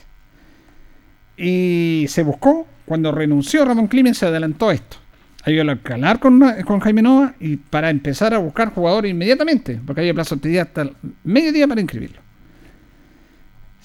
Y 1.36 2.06
se 2.09 2.23
buscó, 2.23 2.66
cuando 2.86 3.12
renunció 3.12 3.64
Ramón 3.64 3.89
Climen 3.89 4.14
se 4.14 4.27
adelantó 4.27 4.70
esto. 4.70 4.97
Hay 5.44 5.55
que 5.55 5.78
calar 5.82 6.18
con, 6.18 6.43
con 6.64 6.81
Jaime 6.81 7.02
Nova 7.02 7.35
y 7.39 7.56
para 7.56 7.90
empezar 7.90 8.35
a 8.35 8.39
buscar 8.39 8.73
jugadores 8.74 9.12
inmediatamente, 9.12 9.81
porque 9.86 10.01
había 10.01 10.14
plazo 10.14 10.36
de 10.36 10.48
día 10.48 10.62
hasta 10.62 10.82
el 10.82 10.97
mediodía 11.23 11.68
para 11.68 11.81
inscribirlo. 11.81 12.25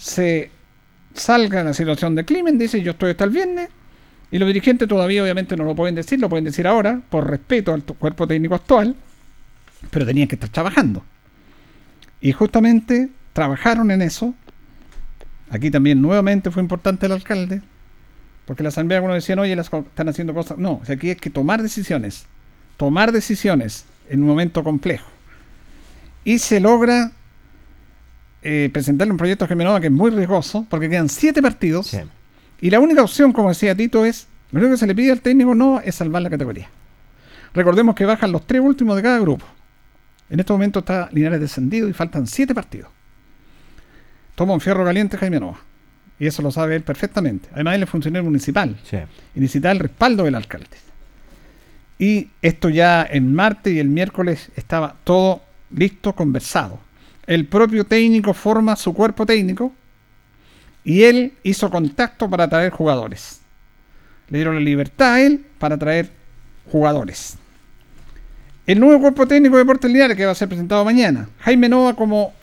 Se 0.02 0.50
salga 1.14 1.64
la 1.64 1.76
situación 1.76 2.16
de 2.16 2.26
Climen, 2.26 2.58
dice 2.58 2.82
yo 2.82 2.92
estoy 2.92 3.12
hasta 3.12 3.24
el 3.24 3.30
viernes, 3.30 3.70
y 4.32 4.40
los 4.40 4.48
dirigentes 4.48 4.88
todavía 4.88 5.22
obviamente 5.22 5.56
no 5.56 5.64
lo 5.64 5.76
pueden 5.76 5.94
decir, 5.94 6.20
lo 6.20 6.28
pueden 6.28 6.46
decir 6.46 6.66
ahora, 6.66 7.02
por 7.08 7.30
respeto 7.30 7.72
al 7.72 7.84
cuerpo 7.84 8.26
técnico 8.26 8.56
actual, 8.56 8.96
pero 9.92 10.04
tenían 10.04 10.28
que 10.28 10.36
estar 10.36 10.50
trabajando. 10.50 11.04
Y 12.20 12.32
justamente 12.32 13.10
trabajaron 13.34 13.92
en 13.92 14.02
eso. 14.02 14.34
Aquí 15.52 15.70
también 15.70 16.02
nuevamente 16.02 16.50
fue 16.50 16.64
importante 16.64 17.06
el 17.06 17.12
alcalde, 17.12 17.62
porque 18.46 18.64
la 18.64 18.70
asamblea 18.70 18.98
algunos 18.98 19.18
decían, 19.18 19.38
oye, 19.38 19.56
las 19.56 19.72
están 19.72 20.10
haciendo 20.10 20.34
cosas. 20.34 20.58
No, 20.58 20.80
o 20.82 20.86
sea, 20.86 20.96
aquí 20.96 21.10
hay 21.10 21.16
que 21.16 21.30
tomar 21.30 21.62
decisiones, 21.62 22.26
tomar 22.76 23.12
decisiones 23.12 23.86
en 24.10 24.24
un 24.24 24.30
momento 24.30 24.64
complejo. 24.64 25.10
Y 26.24 26.40
se 26.40 26.60
logra 26.60 27.12
eh, 28.42 28.70
presentarle 28.74 29.12
un 29.12 29.18
proyecto 29.18 29.46
a 29.46 29.48
Gemenova 29.48 29.80
que 29.80 29.88
es 29.88 29.94
muy 29.94 30.12
riesgoso, 30.12 30.66
porque 30.70 30.90
quedan 30.90 31.10
siete 31.10 31.42
partidos. 31.42 31.96
Y 32.60 32.70
la 32.70 32.80
única 32.80 33.02
opción, 33.02 33.34
como 33.34 33.50
decía 33.50 33.76
Tito, 33.76 34.06
es, 34.06 34.28
lo 34.52 34.60
único 34.60 34.74
que 34.74 34.78
se 34.78 34.88
le 34.88 34.96
pide 34.96 35.12
al 35.12 35.22
técnico 35.22 35.56
no 35.56 35.80
es 35.80 35.96
salvar 35.96 36.22
la 36.22 36.30
categoría. 36.30 36.70
Recordemos 37.54 37.96
que 37.96 38.06
bajan 38.06 38.32
los 38.32 38.46
tres 38.48 38.62
últimos 38.62 38.96
de 38.96 39.02
cada 39.02 39.20
grupo. 39.20 39.46
En 40.30 40.40
este 40.40 40.54
momento 40.54 40.80
está 40.80 41.10
Linares 41.12 41.42
descendido 41.42 41.90
y 41.90 41.94
faltan 41.94 42.26
siete 42.26 42.56
partidos. 42.56 42.90
Toma 44.36 44.54
un 44.54 44.62
fierro 44.62 44.86
caliente 44.86 45.18
Jaime 45.18 45.40
Nova. 45.40 45.60
Y 46.18 46.28
eso 46.28 46.42
lo 46.42 46.52
sabe 46.52 46.76
él 46.76 46.84
perfectamente. 46.84 47.50
Además, 47.52 47.76
él 47.76 47.84
es 47.84 47.90
funcionario 47.90 48.24
municipal. 48.24 48.78
Y 49.36 49.40
necesita 49.40 49.72
el 49.72 49.80
respaldo 49.80 50.24
del 50.24 50.36
alcalde. 50.36 50.68
Y 51.98 52.30
esto 52.42 52.70
ya 52.70 53.06
en 53.10 53.34
martes 53.34 53.74
y 53.74 53.80
el 53.80 53.90
miércoles 53.90 54.52
estaba 54.56 54.96
todo 55.04 55.42
listo, 55.76 56.14
conversado. 56.14 56.80
El 57.28 57.48
propio 57.48 57.86
técnico 57.86 58.34
forma 58.34 58.76
su 58.76 58.94
cuerpo 58.94 59.26
técnico 59.26 59.74
y 60.84 61.04
él 61.04 61.34
hizo 61.44 61.70
contacto 61.70 62.30
para 62.30 62.48
traer 62.50 62.72
jugadores. 62.72 63.42
Le 64.30 64.40
dieron 64.40 64.56
la 64.56 64.62
libertad 64.62 65.14
a 65.14 65.22
él 65.22 65.46
para 65.60 65.78
traer 65.78 66.10
jugadores. 66.72 67.38
El 68.66 68.80
nuevo 68.80 69.02
cuerpo 69.02 69.28
técnico 69.28 69.56
de 69.56 69.64
Deportes 69.64 69.92
Linares 69.92 70.16
que 70.16 70.26
va 70.26 70.32
a 70.32 70.36
ser 70.36 70.48
presentado 70.48 70.86
mañana. 70.86 71.28
Jaime 71.40 71.68
Nova 71.68 71.96
como 71.96 72.34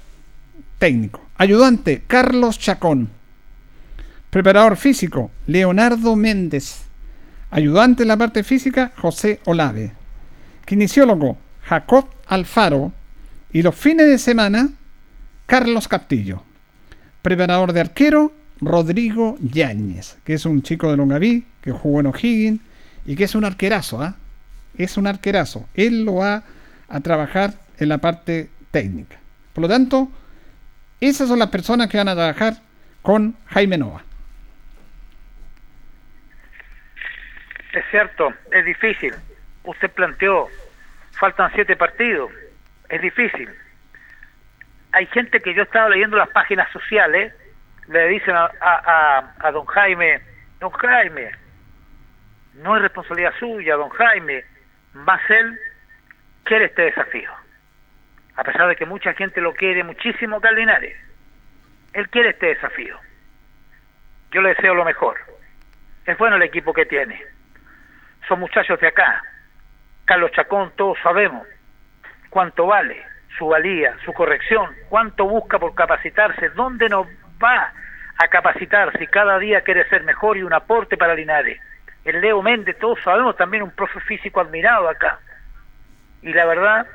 técnico. 0.79 1.23
Ayudante, 1.37 2.03
Carlos 2.07 2.59
Chacón. 2.59 3.09
Preparador 4.31 4.77
físico, 4.77 5.31
Leonardo 5.47 6.17
Méndez. 6.17 6.83
Ayudante 7.51 8.03
en 8.03 8.09
la 8.09 8.17
parte 8.17 8.43
física, 8.45 8.93
José 8.97 9.41
Olave. 9.47 9.93
Kinesiólogo, 10.67 11.39
Jacob 11.63 12.07
Alfaro. 12.27 12.93
Y 13.53 13.63
los 13.63 13.75
fines 13.75 14.07
de 14.07 14.19
semana, 14.19 14.69
Carlos 15.47 15.89
Castillo. 15.89 16.43
Preparador 17.23 17.73
de 17.73 17.81
arquero, 17.81 18.33
Rodrigo 18.61 19.37
Yáñez, 19.41 20.19
que 20.25 20.35
es 20.35 20.45
un 20.45 20.63
chico 20.63 20.91
de 20.91 20.97
Longaví, 20.97 21.47
que 21.63 21.73
jugó 21.73 22.01
en 22.01 22.07
O'Higgins 22.07 22.61
y 23.07 23.17
que 23.17 23.25
es 23.25 23.35
un 23.35 23.45
arquerazo, 23.45 24.03
¿ah? 24.03 24.17
Es 24.77 24.97
un 24.97 25.07
arquerazo. 25.07 25.69
Él 25.75 26.05
lo 26.05 26.17
va 26.17 26.45
a 26.89 27.01
trabajar 27.01 27.55
en 27.79 27.89
la 27.89 27.99
parte 27.99 28.51
técnica. 28.71 29.17
Por 29.53 29.63
lo 29.63 29.69
tanto, 29.69 30.11
esas 31.01 31.29
son 31.29 31.39
las 31.39 31.49
personas 31.49 31.89
que 31.89 31.99
van 31.99 32.09
a 32.09 32.15
trabajar 32.15 32.55
con 33.03 33.37
Jaime 33.47 33.79
Nova. 33.79 34.03
Es 37.73 37.85
cierto, 37.91 38.33
es 38.53 38.65
difícil. 38.65 39.15
Usted 39.65 39.91
planteó, 39.91 40.49
faltan 41.13 41.51
siete 41.55 41.77
partidos. 41.77 42.31
Es 42.89 43.03
difícil. 43.03 43.51
Hay 44.93 45.07
gente 45.07 45.41
que 45.41 45.55
yo 45.55 45.63
estaba 45.63 45.91
leyendo 45.91 46.17
las 46.17 46.31
páginas 46.31 46.71
sociales, 46.73 47.35
le 47.89 48.09
dicen 48.09 48.35
a, 48.35 48.51
a, 49.41 49.51
don 49.53 49.67
Jaime, 49.67 50.21
don 50.61 50.71
Jaime, 50.71 51.31
no 52.55 52.77
es 52.77 52.83
responsabilidad 52.83 53.35
suya, 53.39 53.77
don 53.77 53.91
Jaime, 53.91 54.45
más 54.95 55.21
él 55.31 55.59
quiere 56.45 56.67
este 56.67 56.83
desafío. 56.83 57.31
A 58.37 58.45
pesar 58.45 58.69
de 58.69 58.77
que 58.77 58.87
mucha 58.87 59.13
gente 59.15 59.41
lo 59.41 59.53
quiere 59.53 59.85
muchísimo 59.85 60.41
Linares. 60.55 60.97
él 61.93 62.09
quiere 62.09 62.31
este 62.31 62.47
desafío. 62.47 62.99
Yo 64.31 64.41
le 64.43 64.51
deseo 64.51 64.75
lo 64.75 64.85
mejor. 64.85 65.19
Es 66.07 66.17
bueno 66.17 66.37
el 66.37 66.43
equipo 66.43 66.73
que 66.73 66.87
tiene. 66.87 67.23
Son 68.27 68.41
muchachos 68.41 68.81
de 68.81 68.89
acá. 68.89 69.23
Carlos 70.05 70.33
Chacón, 70.33 70.73
todos 70.77 70.99
sabemos 71.03 71.47
cuánto 72.31 72.67
vale, 72.67 73.03
su 73.37 73.47
valía, 73.47 73.95
su 74.05 74.13
corrección, 74.13 74.71
cuánto 74.89 75.27
busca 75.27 75.59
por 75.59 75.75
capacitarse, 75.75 76.51
dónde 76.51 76.89
nos 76.89 77.07
va 77.43 77.73
a 78.19 78.29
capacitar 78.29 78.97
si 78.99 79.07
cada 79.07 79.39
día 79.39 79.61
quiere 79.61 79.89
ser 79.89 80.03
mejor 80.03 80.37
y 80.37 80.43
un 80.43 80.53
aporte 80.53 80.97
para 80.97 81.15
Linares. 81.15 81.61
El 82.05 82.21
Leo 82.21 82.43
Méndez, 82.43 82.77
todos 82.79 82.99
sabemos, 83.05 83.37
también 83.37 83.63
un 83.63 83.71
profe 83.71 84.01
físico 84.01 84.41
admirado 84.41 84.89
acá. 84.89 85.21
Y 86.23 86.33
la 86.33 86.47
verdad, 86.47 86.87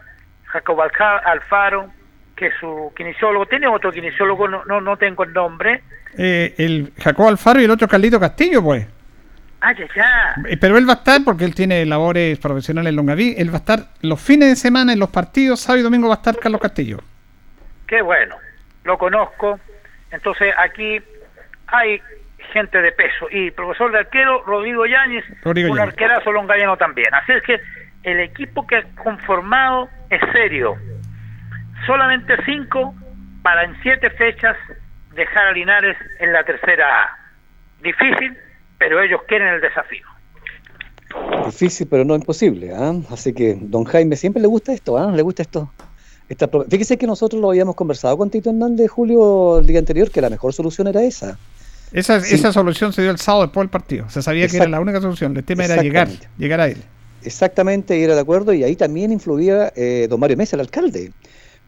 Jacob 0.45 0.81
Alfaro, 0.81 1.91
que 2.35 2.51
su 2.60 2.91
kinesiólogo, 2.95 3.45
tiene 3.45 3.68
otro 3.68 3.91
kinesiólogo, 3.91 4.47
no, 4.47 4.65
no, 4.65 4.81
no 4.81 4.97
tengo 4.97 5.23
el 5.23 5.34
nombre. 5.34 5.84
Eh, 6.18 6.53
el 6.57 6.93
Jacob 6.97 7.27
Alfaro 7.27 7.61
y 7.61 7.65
el 7.65 7.72
otro 7.72 7.88
Carlito 7.88 8.19
Castillo, 8.19 8.61
pues. 8.61 8.88
Ah, 9.65 9.72
ya, 9.72 9.85
ya. 9.95 10.35
Eh, 10.49 10.57
Pero 10.57 10.77
él 10.77 10.88
va 10.88 10.94
a 10.94 10.95
estar, 10.98 11.22
porque 11.23 11.45
él 11.45 11.56
tiene 11.56 11.85
labores 11.85 12.38
profesionales 12.38 12.90
en 12.90 12.95
Longaví, 12.98 13.35
él 13.38 13.49
va 13.49 13.53
a 13.56 13.57
estar 13.60 13.80
los 14.02 14.19
fines 14.22 14.49
de 14.49 14.56
semana 14.57 14.91
en 14.91 14.99
los 14.99 15.10
partidos, 15.10 15.61
sábado 15.61 15.80
y 15.80 15.84
domingo 15.84 16.10
va 16.10 16.15
a 16.15 16.18
estar 16.18 16.38
Carlos 16.38 16.60
Castillo. 16.60 16.99
Qué 17.88 18.02
bueno, 18.02 18.35
lo 18.84 18.98
conozco. 18.98 19.60
Entonces 20.11 20.53
aquí 20.57 20.99
hay 21.68 22.02
gente 22.52 22.81
de 22.81 22.91
peso. 22.91 23.27
Y 23.31 23.52
profesor 23.52 23.91
de 23.94 23.99
arquero, 23.99 24.44
Rodrigo 24.44 24.85
Yáñez, 24.85 25.23
Rodrigo 25.44 25.72
un 25.72 25.77
Yáñez. 25.77 25.94
arquerazo 25.94 26.31
longaviano 26.34 26.76
también. 26.77 27.14
Así 27.14 27.31
es 27.31 27.41
que 27.44 27.61
el 28.03 28.19
equipo 28.19 28.68
que 28.68 28.76
ha 28.76 28.84
conformado 29.02 29.88
es 30.10 30.19
serio. 30.34 30.76
Solamente 31.85 32.35
cinco 32.45 32.94
para 33.41 33.64
en 33.64 33.76
siete 33.81 34.10
fechas 34.10 34.56
dejar 35.15 35.48
a 35.48 35.52
Linares 35.53 35.98
en 36.19 36.34
la 36.34 36.44
tercera 36.44 37.03
A. 37.03 37.18
Difícil, 37.81 38.38
pero 38.84 39.01
ellos 39.01 39.22
quieren 39.27 39.47
el 39.47 39.61
desafío. 39.61 40.05
Difícil, 41.45 41.88
pero 41.89 42.03
no 42.03 42.15
imposible. 42.15 42.73
¿ah? 42.76 42.93
Así 43.10 43.31
que 43.34 43.57
don 43.61 43.85
Jaime 43.85 44.18
siempre 44.18 44.41
le 44.41 44.47
gusta 44.47 44.73
esto, 44.73 44.97
¿ah? 44.97 45.10
Le 45.10 45.22
gusta 45.22 45.41
esto. 45.41 45.72
Esta 46.27 46.49
Fíjese 46.69 46.97
que 46.97 47.07
nosotros 47.07 47.41
lo 47.41 47.49
habíamos 47.49 47.76
conversado 47.76 48.18
con 48.18 48.30
Tito 48.30 48.49
Hernández 48.49 48.89
Julio 48.91 49.60
el 49.60 49.65
día 49.65 49.80
anterior, 49.80 50.11
que 50.11 50.19
la 50.19 50.30
mejor 50.30 50.51
solución 50.53 50.88
era 50.88 51.01
esa. 51.01 51.38
Esa, 51.93 52.19
Sí. 52.19 52.35
esa 52.35 52.51
solución 52.51 52.91
se 52.91 53.03
dio 53.03 53.11
el 53.11 53.19
sábado 53.19 53.43
después 53.45 53.64
del 53.64 53.69
partido. 53.69 54.10
Se 54.10 54.22
sabía 54.22 54.47
que 54.49 54.57
era 54.57 54.68
la 54.68 54.81
única 54.81 54.99
solución. 54.99 55.38
El 55.38 55.43
tema 55.45 55.64
era 55.64 55.81
llegar, 55.81 56.10
llegar 56.38 56.60
a 56.60 56.68
él. 56.68 56.77
Exactamente, 57.23 57.97
y 57.97 58.03
era 58.03 58.15
de 58.15 58.22
acuerdo, 58.22 58.51
y 58.51 58.64
ahí 58.65 58.76
también 58.76 59.14
influía 59.14 59.72
eh, 59.77 60.07
don 60.10 60.19
Mario 60.19 60.35
Mesa, 60.35 60.57
el 60.57 60.60
alcalde, 60.61 61.14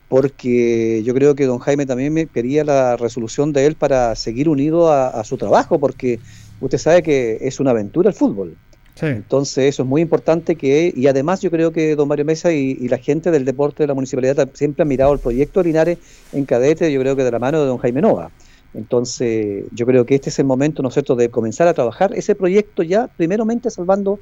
porque 0.10 1.02
yo 1.06 1.14
creo 1.14 1.34
que 1.36 1.46
don 1.46 1.60
Jaime 1.60 1.86
también 1.86 2.14
me 2.14 2.26
quería 2.26 2.66
la 2.66 2.98
resolución 2.98 3.54
de 3.54 3.66
él 3.68 3.76
para 3.76 4.16
seguir 4.16 4.50
unido 4.50 4.92
a, 4.92 5.08
a 5.08 5.24
su 5.24 5.38
trabajo, 5.38 5.80
porque 5.80 6.20
usted 6.60 6.78
sabe 6.78 7.04
que 7.04 7.38
es 7.42 7.60
una 7.60 7.72
aventura 7.72 8.10
el 8.10 8.16
fútbol. 8.16 8.56
Entonces 9.02 9.66
eso 9.66 9.84
es 9.84 9.90
muy 9.90 10.02
importante 10.02 10.56
que, 10.56 10.94
y 10.96 11.08
además 11.08 11.42
yo 11.42 11.52
creo 11.52 11.74
que 11.74 11.98
don 11.98 12.08
Mario 12.08 12.24
Mesa 12.24 12.54
y, 12.54 12.78
y 12.80 12.88
la 12.88 12.98
gente 12.98 13.30
del 13.30 13.44
deporte 13.44 13.84
de 13.84 13.88
la 13.88 13.94
municipalidad 13.94 14.50
siempre 14.54 14.84
han 14.84 14.88
mirado 14.88 15.12
el 15.12 15.20
proyecto 15.20 15.62
Linares 15.62 15.98
en 16.32 16.46
cadete, 16.46 16.92
yo 16.92 17.02
creo 17.02 17.16
que 17.16 17.26
de 17.26 17.32
la 17.32 17.40
mano 17.40 17.60
de 17.60 17.68
don 17.68 17.78
Jaime 17.78 18.02
Nova. 18.02 18.32
Entonces 18.74 19.66
yo 19.72 19.86
creo 19.86 20.06
que 20.06 20.16
este 20.16 20.30
es 20.30 20.40
el 20.40 20.46
momento, 20.46 20.82
¿no 20.82 20.90
es 20.90 20.94
cierto?, 20.94 21.16
de 21.16 21.30
comenzar 21.30 21.68
a 21.68 21.74
trabajar 21.74 22.14
ese 22.14 22.36
proyecto 22.36 22.84
ya 22.84 23.08
primeramente 23.08 23.70
salvando 23.70 24.20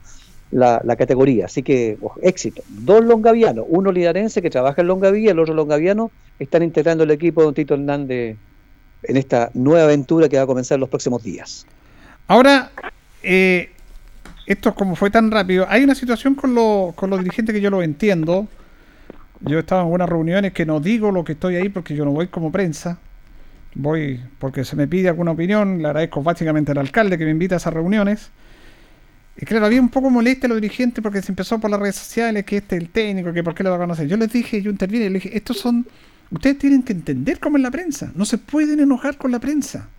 la, 0.51 0.81
la 0.83 0.95
categoría. 0.95 1.45
Así 1.45 1.63
que 1.63 1.97
éxito. 2.21 2.63
Dos 2.67 3.03
longavianos, 3.03 3.65
uno 3.69 3.91
linarense 3.91 4.41
que 4.41 4.49
trabaja 4.49 4.81
en 4.81 4.87
Longaví, 4.87 5.27
el 5.27 5.39
otro 5.39 5.53
longaviano, 5.53 6.11
están 6.39 6.63
integrando 6.63 7.03
el 7.03 7.11
equipo 7.11 7.41
de 7.41 7.45
don 7.45 7.53
Tito 7.53 7.73
Hernández 7.73 8.37
en 9.03 9.17
esta 9.17 9.49
nueva 9.53 9.85
aventura 9.85 10.29
que 10.29 10.37
va 10.37 10.43
a 10.43 10.47
comenzar 10.47 10.75
en 10.75 10.81
los 10.81 10.89
próximos 10.89 11.23
días. 11.23 11.65
Ahora, 12.27 12.71
eh, 13.21 13.71
esto 14.47 14.75
como 14.75 14.95
fue 14.95 15.11
tan 15.11 15.31
rápido, 15.31 15.67
hay 15.69 15.83
una 15.83 15.95
situación 15.95 16.35
con, 16.35 16.55
los- 16.55 16.95
con 16.95 17.09
los 17.09 17.19
dirigentes 17.19 17.53
que 17.55 17.61
yo 17.61 17.69
lo 17.69 17.83
entiendo. 17.83 18.47
Yo 19.41 19.57
he 19.57 19.61
estado 19.61 19.83
en 19.83 19.89
buenas 19.89 20.09
reuniones 20.09 20.53
que 20.53 20.65
no 20.65 20.79
digo 20.79 21.11
lo 21.11 21.23
que 21.23 21.33
estoy 21.33 21.55
ahí 21.57 21.69
porque 21.69 21.95
yo 21.95 22.05
no 22.05 22.11
voy 22.11 22.27
como 22.27 22.51
prensa. 22.51 22.99
Voy 23.75 24.21
porque 24.39 24.65
se 24.65 24.75
me 24.75 24.87
pide 24.87 25.09
alguna 25.09 25.31
opinión. 25.31 25.79
Le 25.81 25.87
agradezco 25.89 26.23
básicamente 26.23 26.71
al 26.73 26.79
alcalde 26.79 27.17
que 27.17 27.25
me 27.25 27.31
invita 27.31 27.55
a 27.55 27.59
esas 27.59 27.73
reuniones. 27.73 28.31
Y 29.35 29.45
claro, 29.45 29.65
había 29.65 29.81
un 29.81 29.89
poco 29.89 30.09
molesta 30.09 30.45
a 30.47 30.49
los 30.49 30.61
dirigentes 30.61 31.01
porque 31.01 31.21
se 31.21 31.31
empezó 31.31 31.59
por 31.59 31.71
las 31.71 31.79
redes 31.79 31.95
sociales 31.95 32.45
que 32.45 32.57
este 32.57 32.75
es 32.75 32.83
el 32.83 32.89
técnico, 32.89 33.33
que 33.33 33.43
por 33.43 33.55
qué 33.55 33.63
lo 33.63 33.71
va 33.71 33.77
a 33.77 33.79
conocer. 33.79 34.07
Yo 34.07 34.15
les 34.17 34.31
dije, 34.31 34.61
yo 34.61 34.69
intervine 34.69 35.05
y 35.05 35.09
les 35.09 35.23
dije, 35.23 35.35
estos 35.37 35.57
son, 35.57 35.87
ustedes 36.29 36.59
tienen 36.59 36.83
que 36.83 36.93
entender 36.93 37.39
cómo 37.39 37.57
es 37.57 37.63
la 37.63 37.71
prensa. 37.71 38.11
No 38.15 38.25
se 38.25 38.37
pueden 38.37 38.79
enojar 38.79 39.17
con 39.17 39.31
la 39.31 39.39
prensa. 39.39 39.89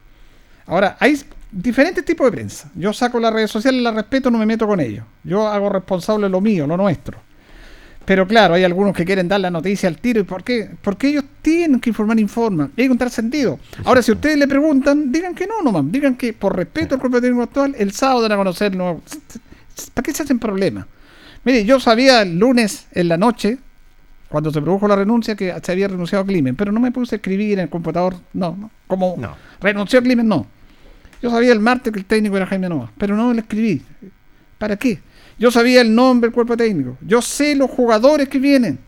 Ahora, 0.66 0.96
hay 1.00 1.20
diferentes 1.50 2.04
tipos 2.04 2.26
de 2.26 2.32
prensa. 2.32 2.70
Yo 2.74 2.92
saco 2.92 3.20
las 3.20 3.32
redes 3.32 3.50
sociales, 3.50 3.82
las 3.82 3.94
respeto, 3.94 4.30
no 4.30 4.38
me 4.38 4.46
meto 4.46 4.66
con 4.66 4.80
ellos. 4.80 5.04
Yo 5.22 5.46
hago 5.46 5.68
responsable 5.68 6.28
lo 6.28 6.40
mío, 6.40 6.66
lo 6.66 6.76
nuestro. 6.76 7.18
Pero 8.04 8.26
claro, 8.26 8.54
hay 8.54 8.64
algunos 8.64 8.94
que 8.94 9.04
quieren 9.04 9.28
dar 9.28 9.40
la 9.40 9.50
noticia 9.50 9.88
al 9.88 9.98
tiro. 9.98 10.20
¿Y 10.20 10.24
por 10.24 10.42
qué? 10.44 10.70
Porque 10.82 11.08
ellos 11.08 11.24
tienen 11.40 11.80
que 11.80 11.90
informar, 11.90 12.18
informan. 12.20 12.72
Y 12.76 12.82
hay 12.82 12.84
que 12.86 12.90
contar 12.90 13.10
sentido. 13.10 13.58
Ahora, 13.84 14.02
si 14.02 14.12
ustedes 14.12 14.36
le 14.36 14.46
preguntan, 14.46 15.10
digan 15.10 15.34
que 15.34 15.46
no 15.46 15.62
nomás. 15.62 15.90
Digan 15.90 16.16
que 16.16 16.32
por 16.32 16.54
respeto 16.54 16.94
al 16.94 17.00
cuerpo 17.00 17.20
técnico 17.20 17.42
actual, 17.42 17.74
el 17.78 17.92
sábado 17.92 18.22
van 18.22 18.32
a 18.32 18.36
conocer 18.36 18.72
el 18.72 18.78
nuevo. 18.78 19.02
¿Para 19.94 20.04
qué 20.04 20.12
se 20.12 20.22
hacen 20.22 20.38
problemas? 20.38 20.86
Mire, 21.44 21.64
yo 21.64 21.80
sabía 21.80 22.22
el 22.22 22.38
lunes 22.38 22.86
en 22.92 23.08
la 23.08 23.16
noche, 23.16 23.58
cuando 24.34 24.50
se 24.50 24.60
produjo 24.60 24.88
la 24.88 24.96
renuncia, 24.96 25.36
que 25.36 25.54
se 25.62 25.70
había 25.70 25.86
renunciado 25.86 26.24
a 26.24 26.26
Climen. 26.26 26.56
Pero 26.56 26.72
no 26.72 26.80
me 26.80 26.90
puse 26.90 27.14
a 27.14 27.18
escribir 27.18 27.52
en 27.52 27.60
el 27.60 27.68
computador. 27.68 28.16
No, 28.32 28.56
no. 28.58 28.68
Como 28.88 29.16
renunció 29.60 30.00
a 30.00 30.02
Climen, 30.02 30.26
no. 30.26 30.44
Yo 31.22 31.30
sabía 31.30 31.52
el 31.52 31.60
martes 31.60 31.92
que 31.92 32.00
el 32.00 32.04
técnico 32.04 32.36
era 32.36 32.44
Jaime 32.44 32.68
Nova, 32.68 32.90
pero 32.98 33.14
no 33.14 33.32
le 33.32 33.42
escribí. 33.42 33.80
¿Para 34.58 34.76
qué? 34.76 34.98
Yo 35.38 35.52
sabía 35.52 35.82
el 35.82 35.94
nombre 35.94 36.26
del 36.26 36.34
cuerpo 36.34 36.56
técnico. 36.56 36.98
Yo 37.00 37.22
sé 37.22 37.54
los 37.54 37.70
jugadores 37.70 38.28
que 38.28 38.40
vienen. 38.40 38.80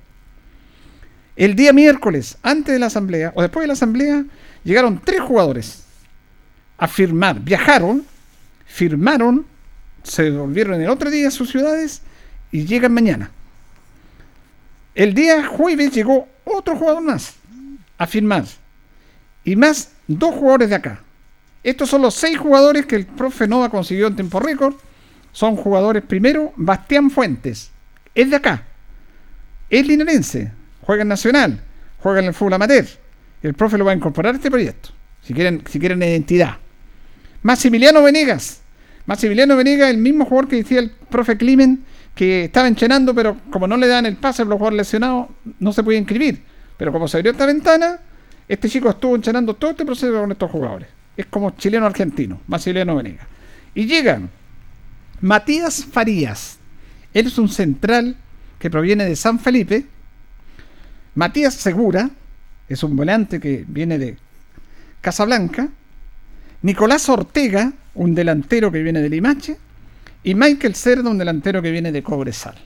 El 1.37 1.55
día 1.55 1.73
miércoles, 1.73 2.39
antes 2.43 2.73
de 2.73 2.81
la 2.81 2.87
asamblea, 2.87 3.31
o 3.37 3.43
después 3.43 3.63
de 3.63 3.69
la 3.69 3.75
asamblea, 3.75 4.25
llegaron 4.65 5.01
tres 5.05 5.21
jugadores 5.21 5.85
a 6.77 6.89
firmar. 6.89 7.39
Viajaron, 7.39 8.05
firmaron, 8.67 9.47
se 10.03 10.29
volvieron 10.29 10.83
el 10.83 10.91
otro 10.91 11.09
día 11.09 11.29
a 11.29 11.31
sus 11.31 11.53
ciudades 11.53 12.03
y 12.51 12.65
llegan 12.65 12.93
mañana. 12.93 13.31
El 14.97 15.13
día 15.13 15.47
jueves 15.47 15.93
llegó 15.93 16.27
otro 16.45 16.75
jugador 16.75 17.03
más 17.03 17.35
a 17.99 18.07
firmar. 18.07 18.45
Y 19.45 19.55
más 19.55 19.93
dos 20.09 20.35
jugadores 20.35 20.71
de 20.71 20.75
acá. 20.75 21.03
Estos 21.63 21.91
son 21.91 22.01
los 22.01 22.15
seis 22.15 22.39
jugadores 22.39 22.87
que 22.87 22.97
el 22.97 23.05
profe 23.05 23.47
Nova 23.47 23.69
consiguió 23.69 24.07
en 24.07 24.17
tiempo 24.17 24.41
récord. 24.41 24.75
Son 25.33 25.55
jugadores 25.55 26.03
primero, 26.03 26.55
Bastián 26.57 27.11
Fuentes. 27.11 27.71
Es 28.15 28.31
de 28.31 28.37
acá. 28.37 28.65
Es 29.69 29.87
linarense. 29.87 30.51
Juega 30.81 31.03
en 31.03 31.09
Nacional. 31.09 31.61
Juega 31.99 32.21
en 32.21 32.27
el 32.27 32.35
fútbol 32.35 32.55
amateur. 32.55 32.87
El 33.43 33.53
profe 33.53 33.77
lo 33.77 33.85
va 33.85 33.93
a 33.93 33.97
incorporar 33.97 34.33
a 34.33 34.37
este 34.39 34.51
proyecto. 34.51 34.89
Si 35.23 35.35
quieren, 35.35 35.63
si 35.71 35.79
quieren 35.79 36.03
identidad. 36.03 36.57
Maximiliano 37.43 38.03
Venegas. 38.03 38.63
Maximiliano 39.05 39.57
Venegas, 39.57 39.91
el 39.91 39.99
mismo 39.99 40.25
jugador 40.25 40.49
que 40.49 40.57
decía 40.57 40.79
el 40.79 40.91
profe 40.91 41.37
Climen, 41.37 41.85
que 42.17 42.45
estaba 42.45 42.67
enchenando, 42.67 43.15
pero 43.15 43.37
como 43.51 43.69
no 43.69 43.77
le 43.77 43.87
dan 43.87 44.07
el 44.07 44.17
pase 44.17 44.41
a 44.41 44.47
los 44.47 44.55
jugadores 44.55 44.79
lesionados, 44.79 45.29
no 45.61 45.73
se 45.73 45.85
puede 45.85 45.99
inscribir. 45.99 46.43
Pero 46.79 46.91
como 46.91 47.07
se 47.07 47.19
abrió 47.19 47.31
esta 47.31 47.45
ventana, 47.45 48.01
este 48.49 48.71
chico 48.71 48.89
estuvo 48.89 49.15
enchenando 49.15 49.55
todo 49.55 49.73
este 49.73 49.85
proceso 49.85 50.19
con 50.19 50.33
estos 50.33 50.51
jugadores. 50.51 50.89
Es 51.15 51.27
como 51.27 51.51
chileno-argentino, 51.51 52.41
Maximiliano 52.47 52.97
Venegas. 52.97 53.27
Y 53.75 53.85
llegan 53.85 54.31
Matías 55.21 55.85
Farías. 55.85 56.57
Él 57.13 57.27
es 57.27 57.37
un 57.37 57.51
central 57.51 58.17
que 58.59 58.71
proviene 58.71 59.05
de 59.05 59.15
San 59.15 59.39
Felipe. 59.39 59.85
Matías 61.15 61.53
Segura 61.53 62.09
es 62.67 62.83
un 62.83 62.97
volante 62.97 63.39
que 63.41 63.67
viene 63.69 63.99
de 63.99 64.17
Casablanca. 65.03 65.69
Nicolás 66.63 67.11
Ortega, 67.11 67.75
un 67.95 68.15
delantero 68.15 68.73
que 68.73 68.83
viene 68.83 69.03
de 69.03 69.11
Limache. 69.11 69.59
Y 70.27 70.35
Michael 70.35 70.75
Cerda, 70.75 71.09
un 71.09 71.19
delantero 71.19 71.63
que 71.63 71.71
viene 71.71 71.93
de 71.93 72.03
Cobresal. 72.03 72.57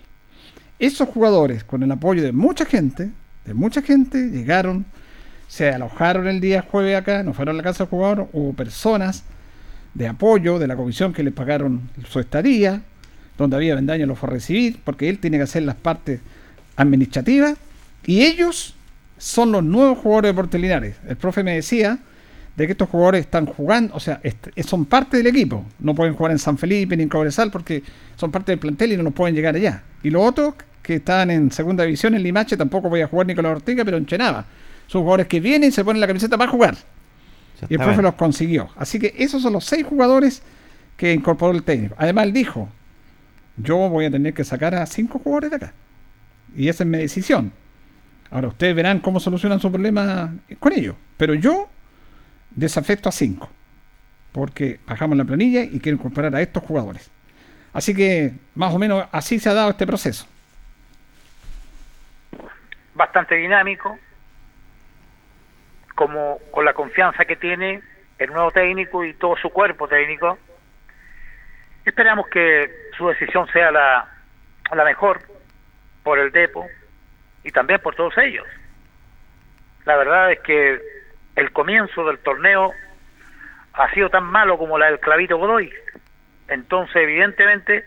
Esos 0.78 1.06
jugadores, 1.10 1.62
con 1.62 1.82
el 1.82 1.92
apoyo 1.92 2.22
de 2.22 2.32
mucha 2.32 2.64
gente, 2.64 3.10
de 3.44 3.52
mucha 3.52 3.82
gente, 3.82 4.30
llegaron, 4.30 4.86
se 5.46 5.68
alojaron 5.68 6.26
el 6.26 6.40
día 6.40 6.62
jueves 6.62 6.96
acá, 6.96 7.22
no 7.22 7.34
fueron 7.34 7.56
a 7.56 7.58
la 7.58 7.62
casa 7.62 7.84
del 7.84 7.90
jugador, 7.90 8.30
hubo 8.32 8.54
personas 8.54 9.24
de 9.92 10.08
apoyo 10.08 10.58
de 10.58 10.68
la 10.68 10.74
comisión 10.74 11.12
que 11.12 11.22
les 11.22 11.34
pagaron 11.34 11.90
su 12.08 12.18
estadía, 12.18 12.80
donde 13.36 13.56
había 13.56 13.74
Vendaño 13.74 14.06
lo 14.06 14.16
fue 14.16 14.30
a 14.30 14.32
recibir, 14.32 14.80
porque 14.82 15.10
él 15.10 15.18
tiene 15.18 15.36
que 15.36 15.42
hacer 15.42 15.62
las 15.64 15.76
partes 15.76 16.20
administrativas, 16.76 17.58
y 18.06 18.22
ellos 18.22 18.74
son 19.18 19.52
los 19.52 19.62
nuevos 19.62 19.98
jugadores 19.98 20.28
de 20.28 20.32
Deportes 20.32 20.60
Linares. 20.62 20.96
El 21.06 21.18
profe 21.18 21.42
me 21.42 21.56
decía 21.56 21.98
de 22.60 22.66
que 22.66 22.72
estos 22.72 22.90
jugadores 22.90 23.22
están 23.22 23.46
jugando, 23.46 23.94
o 23.94 24.00
sea, 24.00 24.20
son 24.66 24.84
parte 24.84 25.16
del 25.16 25.28
equipo, 25.28 25.64
no 25.78 25.94
pueden 25.94 26.12
jugar 26.12 26.32
en 26.32 26.38
San 26.38 26.58
Felipe 26.58 26.94
ni 26.94 27.04
en 27.04 27.08
Cobresal 27.08 27.50
porque 27.50 27.82
son 28.16 28.30
parte 28.30 28.52
del 28.52 28.58
plantel 28.58 28.92
y 28.92 28.96
no 28.98 29.02
nos 29.02 29.14
pueden 29.14 29.34
llegar 29.34 29.54
allá. 29.54 29.82
Y 30.02 30.10
los 30.10 30.22
otros 30.22 30.54
que 30.82 30.96
están 30.96 31.30
en 31.30 31.50
segunda 31.50 31.84
división 31.84 32.14
en 32.14 32.22
Limache 32.22 32.58
tampoco 32.58 32.90
voy 32.90 33.00
a 33.00 33.06
jugar 33.06 33.26
Nicolás 33.26 33.52
Ortega, 33.52 33.82
pero 33.82 33.96
en 33.96 34.04
Chenava. 34.04 34.44
Son 34.88 35.00
jugadores 35.00 35.26
que 35.26 35.40
vienen 35.40 35.70
y 35.70 35.72
se 35.72 35.82
ponen 35.82 36.00
la 36.02 36.06
camiseta 36.06 36.36
para 36.36 36.50
jugar. 36.50 36.76
Y 37.66 37.74
el 37.74 37.80
profe 37.80 38.02
los 38.02 38.14
consiguió. 38.14 38.68
Así 38.76 38.98
que 38.98 39.14
esos 39.16 39.40
son 39.40 39.54
los 39.54 39.64
seis 39.64 39.86
jugadores 39.86 40.42
que 40.98 41.14
incorporó 41.14 41.52
el 41.52 41.62
técnico. 41.62 41.94
Además, 41.96 42.26
él 42.26 42.34
dijo, 42.34 42.68
yo 43.56 43.88
voy 43.88 44.04
a 44.04 44.10
tener 44.10 44.34
que 44.34 44.44
sacar 44.44 44.74
a 44.74 44.84
cinco 44.84 45.18
jugadores 45.18 45.48
de 45.48 45.56
acá. 45.56 45.72
Y 46.54 46.68
esa 46.68 46.84
es 46.84 46.90
mi 46.90 46.98
decisión. 46.98 47.52
Ahora 48.30 48.48
ustedes 48.48 48.74
verán 48.76 49.00
cómo 49.00 49.18
solucionan 49.18 49.60
su 49.60 49.72
problema 49.72 50.34
con 50.58 50.74
ellos. 50.74 50.94
Pero 51.16 51.32
yo 51.32 51.70
desafecto 52.50 53.08
a 53.08 53.12
cinco. 53.12 53.48
Porque 54.32 54.78
bajamos 54.86 55.16
la 55.16 55.24
planilla 55.24 55.62
y 55.62 55.80
quiero 55.80 55.98
incorporar 55.98 56.34
a 56.34 56.40
estos 56.40 56.62
jugadores. 56.62 57.10
Así 57.72 57.94
que 57.94 58.32
más 58.54 58.72
o 58.74 58.78
menos 58.78 59.06
así 59.12 59.38
se 59.38 59.48
ha 59.48 59.54
dado 59.54 59.70
este 59.70 59.86
proceso. 59.86 60.26
bastante 62.94 63.36
dinámico, 63.36 63.98
como 65.94 66.38
con 66.50 66.64
la 66.66 66.74
confianza 66.74 67.24
que 67.24 67.36
tiene 67.36 67.82
el 68.18 68.30
nuevo 68.30 68.50
técnico 68.50 69.04
y 69.04 69.14
todo 69.14 69.36
su 69.36 69.48
cuerpo 69.48 69.88
técnico. 69.88 70.38
Esperamos 71.84 72.28
que 72.28 72.70
su 72.98 73.08
decisión 73.08 73.48
sea 73.52 73.70
la, 73.70 74.06
la 74.74 74.84
mejor 74.84 75.22
por 76.02 76.18
el 76.18 76.30
Depo 76.30 76.66
y 77.42 77.50
también 77.50 77.80
por 77.80 77.94
todos 77.94 78.16
ellos. 78.18 78.46
La 79.86 79.96
verdad 79.96 80.32
es 80.32 80.40
que 80.40 80.78
el 81.36 81.52
comienzo 81.52 82.04
del 82.04 82.18
torneo 82.18 82.72
ha 83.72 83.92
sido 83.94 84.10
tan 84.10 84.24
malo 84.24 84.58
como 84.58 84.78
la 84.78 84.86
del 84.86 85.00
Clavito 85.00 85.38
Godoy. 85.38 85.72
Entonces, 86.48 86.96
evidentemente, 86.96 87.84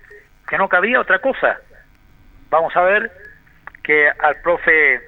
que 0.47 0.57
no 0.57 0.69
cabía 0.69 0.99
otra 0.99 1.19
cosa. 1.19 1.59
Vamos 2.49 2.75
a 2.75 2.81
ver 2.81 3.11
que 3.83 4.09
al 4.09 4.37
profe, 4.41 5.01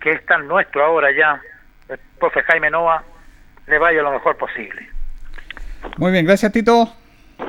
que 0.00 0.12
es 0.12 0.26
tan 0.26 0.48
nuestro 0.48 0.84
ahora 0.84 1.10
ya, 1.12 1.40
el 1.88 1.98
profe 2.18 2.42
Jaime 2.42 2.70
Nova, 2.70 3.04
le 3.66 3.78
vaya 3.78 4.02
lo 4.02 4.12
mejor 4.12 4.36
posible. 4.36 4.88
Muy 5.98 6.12
bien, 6.12 6.24
gracias 6.24 6.52
Tito. 6.52 6.94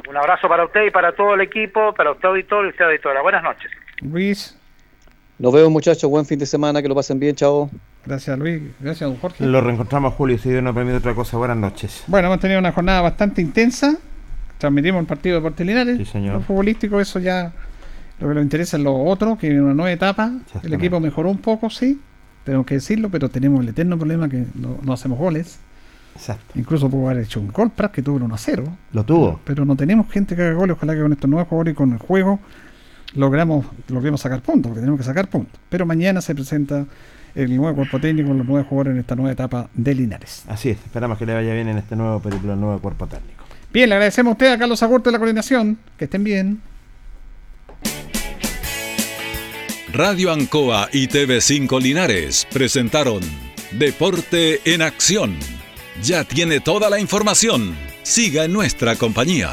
Un 0.08 0.18
abrazo 0.18 0.48
para 0.48 0.66
usted 0.66 0.86
y 0.86 0.92
para 0.92 1.14
todo 1.14 1.34
el 1.34 1.42
equipo, 1.42 1.94
para 1.94 2.12
usted 2.12 2.30
auditor 2.30 2.66
y 2.66 2.70
usted 2.70 2.86
auditora. 2.86 3.22
Buenas 3.22 3.44
noches. 3.44 3.72
Luis, 4.02 4.58
Nos 5.42 5.52
vemos 5.52 5.72
muchachos, 5.72 6.08
buen 6.08 6.24
fin 6.24 6.38
de 6.38 6.46
semana, 6.46 6.84
que 6.84 6.88
lo 6.88 6.94
pasen 6.94 7.20
bien, 7.20 7.34
chao. 7.34 7.68
gracias 8.06 8.38
Luis, 8.38 8.62
gracias 8.80 9.10
don 9.10 9.18
Jorge. 9.18 9.44
Lo 9.44 9.60
reencontramos, 9.60 10.14
Julio, 10.14 10.38
si 10.38 10.52
Dios 10.52 10.62
nos 10.62 10.76
permite 10.76 10.98
otra 10.98 11.16
cosa. 11.16 11.36
Buenas 11.36 11.58
noches. 11.58 12.04
Bueno, 12.06 12.28
hemos 12.28 12.40
tenido 12.40 12.60
una 12.60 12.72
jornada 12.72 13.02
bastante 13.02 13.42
intensa. 13.42 13.98
Transmitimos 14.60 15.02
el 15.02 15.08
partido 15.08 15.34
de 15.34 15.40
Deportes 15.42 15.66
Linares. 15.66 15.98
Sí, 15.98 16.06
señor. 16.06 16.36
Lo 16.36 16.42
futbolístico, 16.42 17.02
eso 17.02 17.18
ya 17.18 17.52
lo 18.20 18.28
que 18.28 18.36
nos 18.36 18.44
interesa 18.44 18.78
es 18.78 18.84
lo 18.84 18.96
otro, 18.96 19.36
que 19.36 19.48
en 19.48 19.64
una 19.64 19.74
nueva 19.74 19.92
etapa. 19.92 20.32
El 20.62 20.76
equipo 20.76 21.00
mejoró 21.00 21.32
un 21.32 21.40
poco, 21.40 21.72
sí, 21.72 22.00
tenemos 22.44 22.68
que 22.68 22.76
decirlo, 22.76 23.10
pero 23.10 23.28
tenemos 23.28 23.64
el 23.64 23.70
eterno 23.70 23.98
problema 23.98 24.30
que 24.30 24.46
no, 24.54 24.78
no 24.84 24.94
hacemos 24.94 25.18
goles. 25.18 25.58
Exacto. 26.14 26.54
Incluso 26.54 26.88
pudo 26.88 27.10
haber 27.10 27.24
hecho 27.24 27.40
un 27.40 27.48
gol, 27.48 27.72
Prat, 27.72 27.92
que 27.92 28.04
tuvo 28.04 28.18
el 28.18 28.24
1 28.24 28.36
a 28.36 28.38
0. 28.38 28.64
Lo 28.94 29.04
tuvo. 29.04 29.40
Pero 29.44 29.66
no 29.66 29.76
tenemos 29.76 30.08
gente 30.12 30.36
que 30.36 30.44
haga 30.44 30.54
goles. 30.54 30.78
Ojalá 30.78 30.94
que 30.94 31.02
con 31.02 31.14
estos 31.14 31.28
nuevos 31.28 31.48
jugadores 31.48 31.72
y 31.72 31.76
con 31.76 31.94
el 31.94 31.98
juego 31.98 32.40
logramos, 33.14 33.66
logremos 33.88 34.22
sacar 34.22 34.42
puntos, 34.42 34.70
porque 34.70 34.82
tenemos 34.82 35.00
que 35.00 35.06
sacar 35.06 35.30
puntos. 35.30 35.60
Pero 35.70 35.86
mañana 35.86 36.22
se 36.22 36.36
presenta 36.36 36.86
el 37.36 37.56
nuevo 37.56 37.76
cuerpo 37.76 38.00
técnico, 38.00 38.34
los 38.34 38.46
nuevos 38.46 38.68
jugadores 38.68 38.94
en 38.94 39.00
esta 39.00 39.16
nueva 39.16 39.32
etapa 39.32 39.70
de 39.74 39.96
Linares. 39.96 40.44
Así 40.48 40.70
es, 40.70 40.78
esperamos 40.78 41.18
que 41.18 41.26
le 41.26 41.34
vaya 41.34 41.54
bien 41.54 41.68
en 41.68 41.78
este 41.78 41.96
nuevo 41.96 42.20
periplo, 42.20 42.56
nuevo 42.56 42.80
cuerpo 42.80 43.08
técnico. 43.08 43.44
Bien, 43.72 43.88
le 43.88 43.96
agradecemos 43.96 44.32
a 44.32 44.34
usted, 44.34 44.52
a 44.52 44.58
Carlos 44.58 44.84
Agurto 44.84 45.10
de 45.10 45.14
la 45.14 45.20
coordinación. 45.20 45.78
Que 45.98 46.06
estén 46.06 46.24
bien. 46.24 46.62
Radio 49.94 50.32
Ancoa 50.32 50.90
y 50.92 51.08
TV5 51.08 51.82
Linares 51.82 52.48
presentaron 52.52 53.22
Deporte 53.78 54.62
en 54.66 54.82
Acción. 54.82 55.38
Ya 56.02 56.24
tiene 56.24 56.60
toda 56.60 56.90
la 56.90 57.00
información. 57.00 57.76
Siga 58.04 58.46
en 58.46 58.54
nuestra 58.54 58.96
compañía. 58.96 59.52